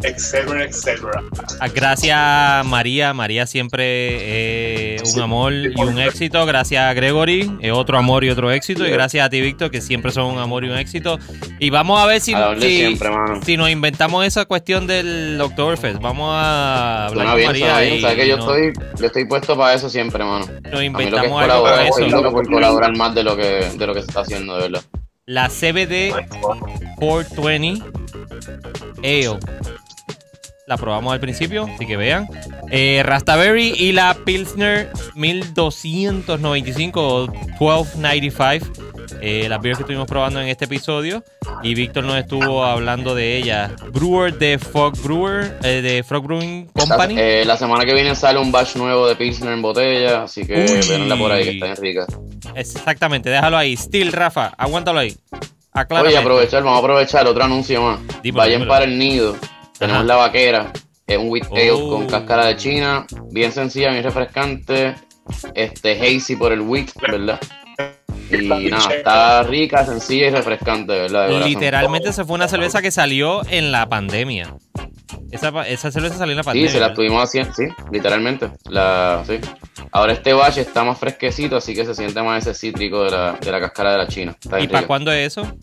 etcétera, 0.03 0.63
etcétera. 0.65 1.23
Ah, 1.59 1.67
Gracias 1.73 2.65
María, 2.65 3.13
María 3.13 3.45
siempre 3.47 4.95
es 4.95 5.15
un 5.15 5.21
amor 5.21 5.53
y 5.53 5.73
un 5.81 5.99
éxito. 5.99 6.45
Gracias 6.45 6.83
a 6.83 6.93
Gregory, 6.93 7.51
es 7.61 7.71
otro 7.71 7.97
amor 7.97 8.23
y 8.23 8.29
otro 8.29 8.51
éxito. 8.51 8.85
Y 8.85 8.91
gracias 8.91 9.25
a 9.25 9.29
ti, 9.29 9.41
Víctor, 9.41 9.71
que 9.71 9.81
siempre 9.81 10.11
son 10.11 10.25
un 10.33 10.39
amor 10.39 10.63
y 10.65 10.69
un 10.69 10.77
éxito. 10.77 11.19
Y 11.59 11.69
vamos 11.69 11.99
a 12.01 12.05
ver 12.05 12.21
si, 12.21 12.33
A 12.33 12.55
si, 12.59 12.77
siempre, 12.77 13.09
si 13.43 13.57
nos 13.57 13.69
inventamos 13.69 14.25
esa 14.25 14.45
cuestión 14.45 14.87
del 14.87 15.39
Oktoberfest. 15.41 15.99
Vamos 16.01 16.31
a 16.33 17.07
hablar 17.07 17.27
con 17.27 17.35
bien, 17.35 17.47
María 17.47 17.85
y 17.95 18.01
Sabes 18.01 18.15
que 18.17 18.27
yo 18.27 18.37
no- 18.37 18.43
estoy, 18.55 18.73
yo 18.99 19.05
estoy 19.05 19.25
puesto 19.25 19.55
para 19.57 19.73
eso 19.75 19.89
siempre, 19.89 20.23
mano. 20.23 20.45
nos 20.45 20.47
A 20.47 20.49
mí 20.49 20.61
lo 20.63 20.71
que 20.71 20.77
es 20.79 20.85
inventamos 20.85 21.41
algo 21.43 21.63
para 21.63 21.87
eso. 21.87 22.07
loco 22.07 22.31
por 22.31 22.47
colaborar 22.47 22.95
más 22.97 23.13
de 23.15 23.23
lo 23.23 23.35
que, 23.35 23.67
de 23.77 23.87
lo 23.87 23.93
que 23.93 24.01
se 24.01 24.07
está 24.07 24.21
haciendo, 24.21 24.55
de 24.57 24.63
verdad. 24.69 24.81
La 25.27 25.49
CBD 25.49 26.13
420 26.97 27.83
Ale. 29.03 29.39
La 30.67 30.77
probamos 30.77 31.11
al 31.11 31.19
principio, 31.19 31.67
así 31.75 31.85
que 31.85 31.97
vean. 31.97 32.27
Eh, 32.69 33.01
Rastaberry 33.03 33.73
y 33.77 33.91
la 33.91 34.15
Pilsner 34.25 34.91
1295 35.15 37.01
o 37.07 37.27
1295. 37.27 38.67
Eh, 39.23 39.47
las 39.49 39.61
beers 39.61 39.77
que 39.77 39.83
estuvimos 39.83 40.07
probando 40.07 40.39
en 40.41 40.47
este 40.47 40.65
episodio. 40.65 41.23
Y 41.61 41.75
Víctor 41.75 42.05
nos 42.05 42.17
estuvo 42.17 42.63
hablando 42.63 43.13
de 43.13 43.37
ella. 43.37 43.71
Brewer 43.91 44.33
de 44.37 44.57
Frog 44.57 44.97
Brewer, 45.03 45.59
eh, 45.63 45.81
de 45.81 46.03
Frog 46.03 46.23
Brewing 46.25 46.67
Company. 46.67 47.15
La, 47.15 47.21
eh, 47.21 47.45
la 47.45 47.57
semana 47.57 47.85
que 47.85 47.93
viene 47.93 48.15
sale 48.15 48.39
un 48.39 48.51
batch 48.51 48.75
nuevo 48.77 49.07
de 49.07 49.15
Pilsner 49.15 49.53
en 49.53 49.61
botella, 49.61 50.23
así 50.23 50.45
que 50.45 50.55
Uy. 50.55 50.87
véanla 50.87 51.17
por 51.17 51.31
ahí, 51.31 51.43
que 51.43 51.49
está 51.51 51.65
bien 51.65 51.77
rica. 51.77 52.05
Exactamente, 52.55 53.29
déjalo 53.29 53.57
ahí. 53.57 53.75
Steel, 53.77 54.11
Rafa, 54.11 54.53
aguántalo 54.57 54.99
ahí. 54.99 55.15
Aclárame. 55.73 56.09
Oye, 56.09 56.17
aprovechar, 56.17 56.63
vamos 56.63 56.77
a 56.77 56.79
aprovechar 56.79 57.27
otro 57.27 57.43
anuncio 57.43 57.81
más. 57.81 57.99
Dímelo, 58.23 58.37
Vayan 58.39 58.53
dímelo. 58.61 58.69
para 58.71 58.85
el 58.85 58.97
nido. 58.97 59.35
Tenemos 59.81 60.05
la 60.05 60.15
vaquera. 60.15 60.71
Es 61.07 61.17
un 61.17 61.29
wheat 61.29 61.47
ale 61.51 61.71
Oh. 61.71 61.89
con 61.89 62.05
cáscara 62.07 62.45
de 62.45 62.55
china. 62.55 63.05
Bien 63.31 63.51
sencilla, 63.51 63.89
bien 63.89 64.03
refrescante. 64.03 64.93
Este 65.55 65.99
hazy 65.99 66.35
por 66.35 66.51
el 66.51 66.61
wheat, 66.61 66.89
¿verdad? 67.01 67.39
Y 68.29 68.69
nada, 68.69 68.93
está 68.93 69.43
rica, 69.43 69.83
sencilla 69.85 70.27
y 70.27 70.29
refrescante, 70.29 70.93
¿verdad? 70.93 71.23
De 71.27 71.33
corazón. 71.33 71.49
Literalmente 71.49 72.13
se 72.13 72.23
fue 72.23 72.35
una 72.35 72.47
cerveza 72.47 72.81
que 72.81 72.91
salió 72.91 73.41
en 73.49 73.71
la 73.71 73.89
pandemia. 73.89 74.55
Esa, 75.31 75.49
esa 75.67 75.91
cerveza 75.91 76.15
salió 76.17 76.33
en 76.33 76.37
la 76.37 76.43
Sí, 76.43 76.47
pandemia. 76.47 76.71
se 76.71 76.79
la 76.79 76.87
estuvimos 76.87 77.23
haciendo, 77.23 77.53
sí, 77.53 77.63
literalmente. 77.91 78.51
La, 78.69 79.23
sí. 79.25 79.39
Ahora 79.91 80.13
este 80.13 80.31
batch 80.33 80.57
está 80.59 80.83
más 80.83 80.97
fresquecito, 80.99 81.57
así 81.57 81.73
que 81.73 81.85
se 81.85 81.95
siente 81.95 82.21
más 82.21 82.45
ese 82.45 82.53
cítrico 82.53 83.03
de 83.03 83.11
la, 83.11 83.33
de 83.33 83.51
la 83.51 83.59
cáscara 83.59 83.91
de 83.93 83.97
la 83.97 84.07
china. 84.07 84.35
Está 84.39 84.59
¿Y 84.61 84.67
para 84.67 84.85
cuándo 84.87 85.11
es 85.11 85.37
eso? 85.37 85.57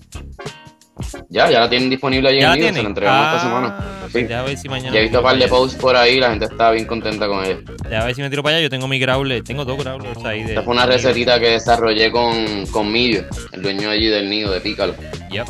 Ya, 1.28 1.50
ya 1.50 1.60
la 1.60 1.70
tienen 1.70 1.90
disponible 1.90 2.28
allí 2.28 2.40
¿Ya 2.40 2.46
en 2.46 2.50
la 2.50 2.56
Nido, 2.56 2.74
se 2.74 2.82
la 2.82 2.88
entregamos 2.88 3.26
esta 3.26 3.36
Ah, 3.36 3.40
semana. 3.40 3.76
pues 4.00 4.12
Sí. 4.12 4.22
déjame 4.24 4.48
ver 4.48 4.58
si 4.58 4.68
mañana. 4.68 4.92
Ya 4.92 4.98
he 4.98 5.02
visto 5.02 5.18
un 5.18 5.24
par 5.24 5.38
de 5.38 5.48
posts 5.48 5.78
por 5.80 5.96
ahí, 5.96 6.18
la 6.18 6.30
gente 6.30 6.44
está 6.46 6.70
bien 6.72 6.86
contenta 6.86 7.26
con 7.28 7.44
ella. 7.44 7.58
Déjame 7.88 8.06
ver 8.06 8.14
si 8.14 8.22
me 8.22 8.30
tiro 8.30 8.42
para 8.42 8.56
allá. 8.56 8.62
Yo 8.64 8.70
tengo 8.70 8.88
mi 8.88 8.98
growler. 8.98 9.42
Tengo 9.44 9.64
dos 9.64 9.78
growlers 9.78 10.24
ahí. 10.24 10.42
De, 10.42 10.48
Esta 10.50 10.62
fue 10.62 10.74
una 10.74 10.86
recetita 10.86 11.38
que 11.38 11.50
desarrollé 11.50 12.10
con, 12.10 12.66
con 12.66 12.90
Millo, 12.90 13.22
el 13.52 13.62
dueño 13.62 13.90
allí 13.90 14.06
del 14.08 14.28
nido 14.28 14.50
de 14.52 14.60
Pícalo. 14.60 14.94
Yep, 15.30 15.46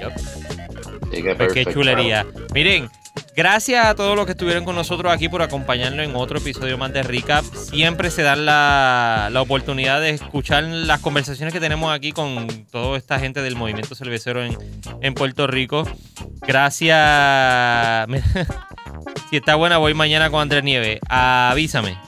yep. 0.00 0.12
Así 0.12 1.22
que 1.22 1.22
Pues 1.22 1.22
qué 1.22 1.34
perfecto. 1.34 1.72
chulería. 1.72 2.24
Miren, 2.54 2.88
gracias 3.36 3.84
a 3.86 3.94
todos 3.94 4.16
los 4.16 4.26
que 4.26 4.32
estuvieron 4.32 4.64
con 4.64 4.74
nosotros 4.74 5.12
aquí 5.12 5.28
por 5.28 5.42
acompañarnos 5.42 6.04
en 6.04 6.14
otro 6.16 6.38
episodio 6.38 6.78
más 6.78 6.92
de 6.92 7.02
Recap. 7.02 7.44
Siempre 7.44 8.10
se 8.10 8.22
dan 8.22 8.44
la, 8.46 9.28
la 9.32 9.40
oportunidad 9.42 10.00
de 10.00 10.10
escuchar 10.10 10.64
las 10.64 11.00
conversaciones 11.00 11.52
que 11.52 11.60
tenemos 11.60 11.92
aquí 11.94 12.12
con 12.12 12.46
toda 12.70 12.96
esta 12.98 13.18
gente 13.18 13.42
del 13.42 13.56
movimiento 13.56 13.94
cervecero 13.94 14.44
en, 14.44 14.56
en 15.00 15.14
Puerto 15.14 15.46
Rico. 15.46 15.84
Gracias. 16.46 18.06
si 19.30 19.36
está 19.36 19.54
buena, 19.54 19.78
voy 19.78 19.94
mañana 19.94 20.30
con 20.30 20.40
Andrés 20.40 20.62
Nieves. 20.64 21.00
Avísame, 21.08 21.98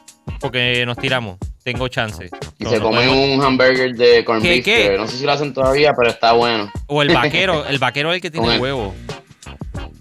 porque 0.41 0.85
nos 0.87 0.97
tiramos. 0.99 1.39
Tengo 1.63 1.89
chance. 1.89 2.29
Y 2.59 2.65
No, 2.65 2.71
se 2.71 2.77
no 2.79 2.83
comen 2.85 3.09
podemos- 3.09 3.39
un 3.39 3.43
hamburger 3.43 3.95
de 3.95 4.23
corn 4.25 4.43
¿Qué, 4.43 4.61
beef, 4.67 4.99
no 5.01 5.09
sé 5.09 5.17
si 5.17 5.25
lo 5.25 5.33
hacen 5.33 5.55
todavía, 5.55 5.95
pero 5.97 6.11
está 6.11 6.33
bueno. 6.33 6.71
O 6.87 7.01
el 7.01 7.09
vaquero. 7.15 7.67
El 7.67 7.79
vaquero 7.79 8.11
es 8.13 8.17
el 8.17 8.21
que 8.23 8.31
tiene 8.31 8.59
huevo. 8.59 8.95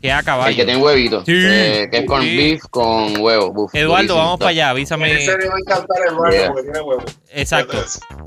Que 0.04 0.10
es 0.10 0.16
a 0.16 0.22
caballo. 0.22 0.50
El 0.50 0.56
que 0.58 0.66
tiene 0.66 0.82
huevitos, 0.82 1.24
Sí. 1.26 1.32
eh, 1.34 1.88
que 1.90 2.00
es 2.00 2.06
corn 2.06 2.24
Sí. 2.24 2.36
beef 2.36 2.62
con 2.70 3.22
huevo. 3.22 3.54
Uf, 3.56 3.74
Eduardo, 3.74 4.18
vamos 4.18 4.38
para 4.38 4.50
allá, 4.50 4.64
En 4.66 4.70
avísame. 4.72 5.18
serio 5.26 5.50
me 5.54 5.60
encanta 5.66 5.94
el 6.10 6.16
barrio 6.16 6.40
Yeah. 6.40 6.48
porque 6.52 6.64
tiene 6.64 6.82
huevo. 6.82 7.04
Exacto. 7.32 7.78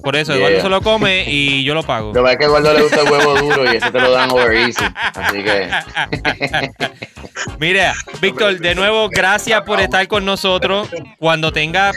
Por 0.02 0.16
eso, 0.16 0.32
Yeah. 0.32 0.46
Eduardo 0.48 0.62
se 0.62 0.68
lo 0.70 0.80
come 0.80 1.24
y 1.28 1.64
yo 1.64 1.74
lo 1.74 1.82
pago. 1.82 2.08
Lo 2.08 2.14
que 2.14 2.20
pasa 2.22 2.32
es 2.32 2.38
que 2.38 2.44
a 2.44 2.46
Eduardo 2.48 2.72
le 2.72 2.82
gusta 2.82 3.00
el 3.02 3.10
huevo 3.12 3.34
duro 3.40 3.64
y 3.72 3.76
ese 3.76 3.90
te 3.90 4.00
lo 4.00 4.10
dan 4.10 4.30
over 4.30 4.52
easy. 4.56 4.84
Así 5.14 5.44
que 5.44 5.68
Mira, 7.60 7.94
Víctor, 8.22 8.58
de 8.58 8.74
nuevo, 8.74 9.08
gracias 9.10 9.60
por 9.62 9.78
estar 9.80 10.08
con 10.08 10.24
nosotros. 10.24 10.88
Cuando 11.18 11.52
tenga 11.52 11.92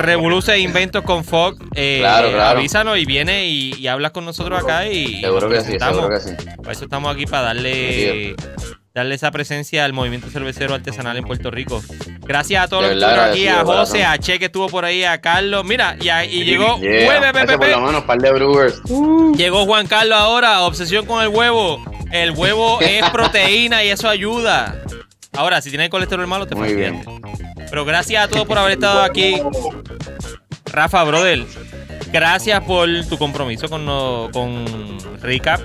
revoluciones 0.00 0.60
e 0.60 0.64
inventos 0.64 1.02
con 1.02 1.24
Fog, 1.24 1.56
eh, 1.74 1.98
Claro, 2.00 2.30
claro. 2.30 2.58
avísanos 2.58 2.98
y 2.98 3.04
viene 3.04 3.46
y, 3.46 3.74
y 3.74 3.86
hablas 3.88 4.12
con 4.12 4.24
nosotros 4.24 4.62
acá 4.62 4.86
y 4.88 5.20
seguro 5.20 5.48
que 5.48 5.60
sí, 5.60 5.76
seguro 5.78 6.08
que 6.08 6.20
sí. 6.20 6.30
Para 6.58 6.72
eso 6.72 6.84
estamos 6.84 7.12
aquí, 7.12 7.26
para 7.26 7.42
darle, 7.46 8.36
darle 8.94 9.16
esa 9.16 9.32
presencia 9.32 9.84
al 9.84 9.92
movimiento 9.92 10.30
cervecero 10.30 10.72
artesanal 10.72 11.16
en 11.16 11.24
Puerto 11.24 11.50
Rico. 11.50 11.82
Gracias 12.20 12.64
a 12.64 12.68
todos 12.68 12.84
los 12.84 12.92
que 12.92 12.98
estuvieron 12.98 13.30
aquí, 13.30 13.48
a 13.48 13.64
José, 13.64 14.04
a 14.04 14.16
Che 14.18 14.38
que 14.38 14.44
estuvo 14.44 14.68
por 14.68 14.84
ahí, 14.84 15.02
a 15.02 15.20
Carlos. 15.20 15.64
Mira, 15.64 15.96
y, 16.00 16.08
a- 16.10 16.24
y 16.24 16.44
llegó 16.44 16.78
Yeah, 16.78 17.08
Hueve, 17.08 17.30
ese 17.42 17.58
por 17.58 17.68
lo 17.68 17.80
menos, 17.80 18.04
par 18.04 18.18
de 18.18 18.30
brewers. 18.30 18.80
Llegó 19.36 19.64
Juan 19.66 19.88
Carlos 19.88 20.16
ahora, 20.16 20.60
obsesión 20.62 21.06
con 21.06 21.20
el 21.22 21.28
huevo. 21.28 21.82
El 22.12 22.30
huevo 22.30 22.78
es 22.82 23.02
proteína 23.10 23.82
y 23.82 23.88
eso 23.88 24.08
ayuda. 24.08 24.80
Ahora, 25.32 25.60
si 25.60 25.70
tienes 25.70 25.88
colesterol 25.90 26.28
malo, 26.28 26.46
te 26.46 26.54
Muy 26.54 26.68
fastidiaste. 26.68 27.04
Pero 27.68 27.84
gracias 27.84 28.24
a 28.24 28.28
todos 28.28 28.46
por 28.46 28.58
haber 28.58 28.74
estado 28.74 29.02
aquí. 29.02 29.40
Rafa, 30.66 31.02
brother, 31.02 31.44
gracias 32.12 32.62
por 32.62 32.88
tu 33.08 33.18
compromiso 33.18 33.68
con, 33.68 33.84
no- 33.84 34.28
con 34.32 34.64
Recap. 35.20 35.60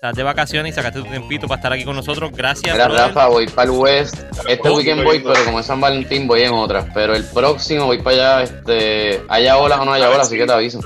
Estás 0.00 0.16
de 0.16 0.22
vacaciones 0.22 0.72
y 0.72 0.74
sacaste 0.74 0.98
tu 1.00 1.04
tiempito 1.04 1.46
para 1.46 1.58
estar 1.58 1.72
aquí 1.74 1.84
con 1.84 1.94
nosotros. 1.94 2.30
Gracias, 2.32 2.72
Mira, 2.72 2.86
brother. 2.86 3.08
Rafa, 3.08 3.26
voy 3.26 3.46
para 3.48 3.70
el 3.70 3.76
West. 3.78 4.16
Este 4.48 4.66
Oh, 4.66 4.76
weekend 4.78 5.04
voy, 5.04 5.20
pero 5.20 5.44
como 5.44 5.60
es 5.60 5.66
San 5.66 5.78
Valentín, 5.78 6.26
voy 6.26 6.40
en 6.40 6.54
otras. 6.54 6.86
Pero 6.94 7.14
el 7.14 7.22
próximo 7.22 7.84
voy 7.84 7.98
para 8.00 8.38
allá, 8.38 8.42
este, 8.44 9.20
haya 9.28 9.58
olas 9.58 9.78
o 9.78 9.84
no 9.84 9.92
haya 9.92 10.08
olas, 10.08 10.26
así 10.28 10.38
que 10.38 10.46
te 10.46 10.52
aviso. 10.54 10.80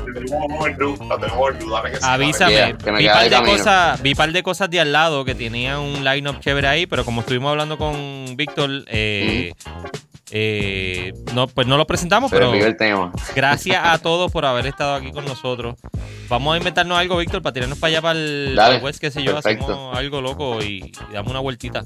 Avísame. 2.03 2.53
Yeah, 2.55 2.77
que 2.77 2.91
me 2.91 2.99
vi, 2.99 3.07
par 3.07 3.31
de 3.31 3.43
cosas, 3.45 4.03
vi 4.03 4.15
par 4.17 4.33
de 4.33 4.43
cosas 4.43 4.69
de 4.69 4.81
al 4.81 4.91
lado 4.91 5.25
que 5.25 5.37
tenían 5.37 5.79
un 5.79 6.03
line-up 6.03 6.41
chévere 6.41 6.67
ahí, 6.67 6.87
pero 6.89 7.05
como 7.05 7.21
estuvimos 7.21 7.53
hablando 7.53 7.79
con 7.79 8.35
Víctor, 8.37 8.69
eh, 8.89 9.53
eh, 10.37 11.13
no, 11.33 11.47
pues 11.47 11.67
no 11.69 11.77
lo 11.77 11.87
presentamos, 11.87 12.29
Pero 12.29 12.53
el 12.53 12.77
tema. 12.77 13.13
gracias 13.37 13.81
a 13.85 13.99
todos 14.03 14.33
por 14.33 14.45
haber 14.45 14.67
estado 14.67 14.95
aquí 14.97 15.13
con 15.13 15.25
nosotros. 15.25 15.77
Vamos 16.29 16.55
a 16.55 16.59
inventarnos 16.59 16.99
algo, 16.99 17.17
Víctor, 17.19 17.41
para 17.41 17.53
tirarnos 17.53 17.79
para 17.79 17.89
allá 17.93 18.03
para 18.03 18.19
el, 18.19 18.55
Dale, 18.57 18.57
para 18.57 18.77
el 18.79 18.85
West, 18.85 19.01
qué 19.01 19.13
sé 19.13 19.23
yo, 19.23 19.33
perfecto. 19.35 19.65
hacemos 19.65 19.97
algo 19.97 20.21
loco 20.21 20.61
y, 20.61 20.93
y 21.09 21.13
damos 21.13 21.31
una 21.31 21.39
vueltita. 21.41 21.85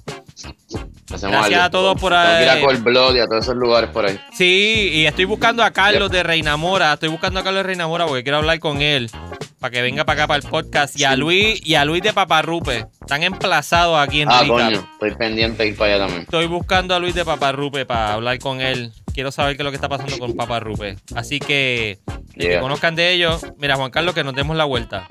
Hacemos 1.12 1.36
Gracias 1.36 1.54
algo. 1.54 1.64
a 1.66 1.70
todos 1.70 2.00
por 2.00 2.12
que 2.12 2.18
ir 2.18 2.48
ahí. 2.48 2.58
a 2.58 2.60
Cold 2.66 2.82
Blood 2.84 3.14
y 3.16 3.20
a 3.20 3.26
todos 3.26 3.44
esos 3.44 3.56
lugares 3.56 3.90
por 3.90 4.04
ahí. 4.06 4.20
Sí, 4.32 4.90
y 4.92 5.06
estoy 5.06 5.24
buscando 5.24 5.62
a 5.62 5.70
Carlos 5.70 6.10
de 6.10 6.22
Reinamora. 6.22 6.92
Estoy 6.92 7.08
buscando 7.08 7.40
a 7.40 7.44
Carlos 7.44 7.60
de 7.60 7.66
Reinamora 7.68 8.06
porque 8.06 8.22
quiero 8.22 8.38
hablar 8.38 8.58
con 8.58 8.82
él. 8.82 9.10
Para 9.58 9.72
que 9.72 9.82
venga 9.82 10.04
para 10.04 10.20
acá 10.22 10.28
para 10.28 10.38
el 10.44 10.48
podcast. 10.48 10.96
Y 11.00 11.04
a 11.04 11.16
Luis, 11.16 11.60
y 11.66 11.74
a 11.74 11.84
Luis 11.84 12.02
de 12.02 12.12
Paparrupe. 12.12 12.86
Están 13.00 13.22
emplazados 13.24 13.98
aquí 13.98 14.20
en 14.20 14.28
Ah, 14.30 14.42
Recap. 14.42 14.48
coño, 14.56 14.88
estoy 14.92 15.14
pendiente 15.16 15.62
de 15.64 15.68
ir 15.70 15.76
para 15.76 15.94
allá 15.94 16.04
también. 16.04 16.22
Estoy 16.22 16.46
buscando 16.46 16.94
a 16.94 16.98
Luis 17.00 17.14
de 17.14 17.24
Paparrupe 17.24 17.84
para 17.86 18.12
hablar 18.14 18.38
con 18.38 18.60
él. 18.60 18.92
quiero 19.14 19.32
saber 19.32 19.56
qué 19.56 19.62
es 19.62 19.64
lo 19.64 19.70
que 19.72 19.76
está 19.76 19.88
pasando 19.88 20.16
con 20.18 20.36
Papa 20.36 20.60
Rupe. 20.60 20.96
Así 21.16 21.40
que, 21.40 21.98
que 22.34 22.44
Yeah. 22.50 22.60
conozcan 22.60 22.94
de 22.94 23.12
ellos. 23.12 23.44
Mira, 23.56 23.74
Juan 23.74 23.90
Carlos, 23.90 24.14
que 24.14 24.22
nos 24.22 24.32
demos 24.34 24.56
la 24.56 24.64
vuelta. 24.64 25.08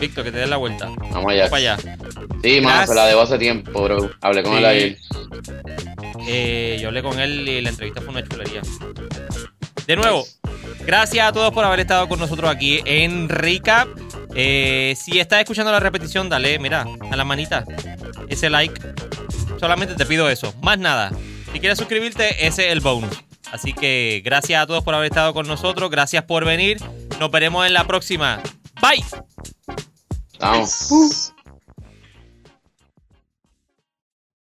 Víctor, 0.00 0.24
que 0.24 0.32
te 0.32 0.38
den 0.38 0.50
la 0.50 0.56
vuelta. 0.56 0.86
Vamos 1.10 1.32
allá. 1.32 1.48
Vamos 1.48 1.50
para 1.50 1.56
allá. 1.74 1.76
Sí, 2.42 2.60
mano, 2.60 2.86
se 2.86 2.94
la 2.94 3.06
debo 3.06 3.22
hace 3.22 3.38
tiempo, 3.38 3.82
bro. 3.82 4.10
Hablé 4.20 4.42
con 4.42 4.52
Sí. 4.52 4.58
él 4.58 4.64
ayer. 4.66 4.96
Eh, 6.28 6.78
yo 6.80 6.88
hablé 6.88 7.02
con 7.02 7.18
él 7.20 7.48
y 7.48 7.60
la 7.60 7.70
entrevista 7.70 8.00
fue 8.00 8.10
una 8.10 8.22
chulería. 8.26 8.62
De 9.86 9.96
nuevo, 9.96 10.24
gracias 10.84 11.26
a 11.26 11.32
todos 11.32 11.52
por 11.52 11.64
haber 11.64 11.80
estado 11.80 12.08
con 12.08 12.18
nosotros 12.18 12.50
aquí 12.50 12.80
en 12.84 13.28
Recap. 13.28 13.88
Eh, 14.34 14.94
si 15.02 15.18
estás 15.18 15.40
escuchando 15.40 15.72
la 15.72 15.80
repetición, 15.80 16.28
dale, 16.28 16.58
mira, 16.58 16.86
a 17.10 17.16
la 17.16 17.24
manita, 17.24 17.64
ese 18.28 18.50
like. 18.50 18.78
Solamente 19.58 19.94
te 19.94 20.06
pido 20.06 20.28
eso, 20.28 20.54
más 20.62 20.78
nada. 20.78 21.10
Si 21.52 21.58
quieres 21.60 21.78
suscribirte, 21.78 22.46
ese 22.46 22.66
es 22.66 22.72
el 22.72 22.80
bonus. 22.80 23.10
Así 23.50 23.72
que 23.72 24.20
gracias 24.24 24.62
a 24.62 24.66
todos 24.66 24.84
por 24.84 24.94
haber 24.94 25.08
estado 25.10 25.32
con 25.32 25.46
nosotros, 25.48 25.90
gracias 25.90 26.24
por 26.24 26.44
venir. 26.44 26.76
Nos 27.18 27.30
veremos 27.30 27.66
en 27.66 27.72
la 27.72 27.84
próxima. 27.84 28.40
Bye. 28.80 29.04
Vamos. 30.40 31.32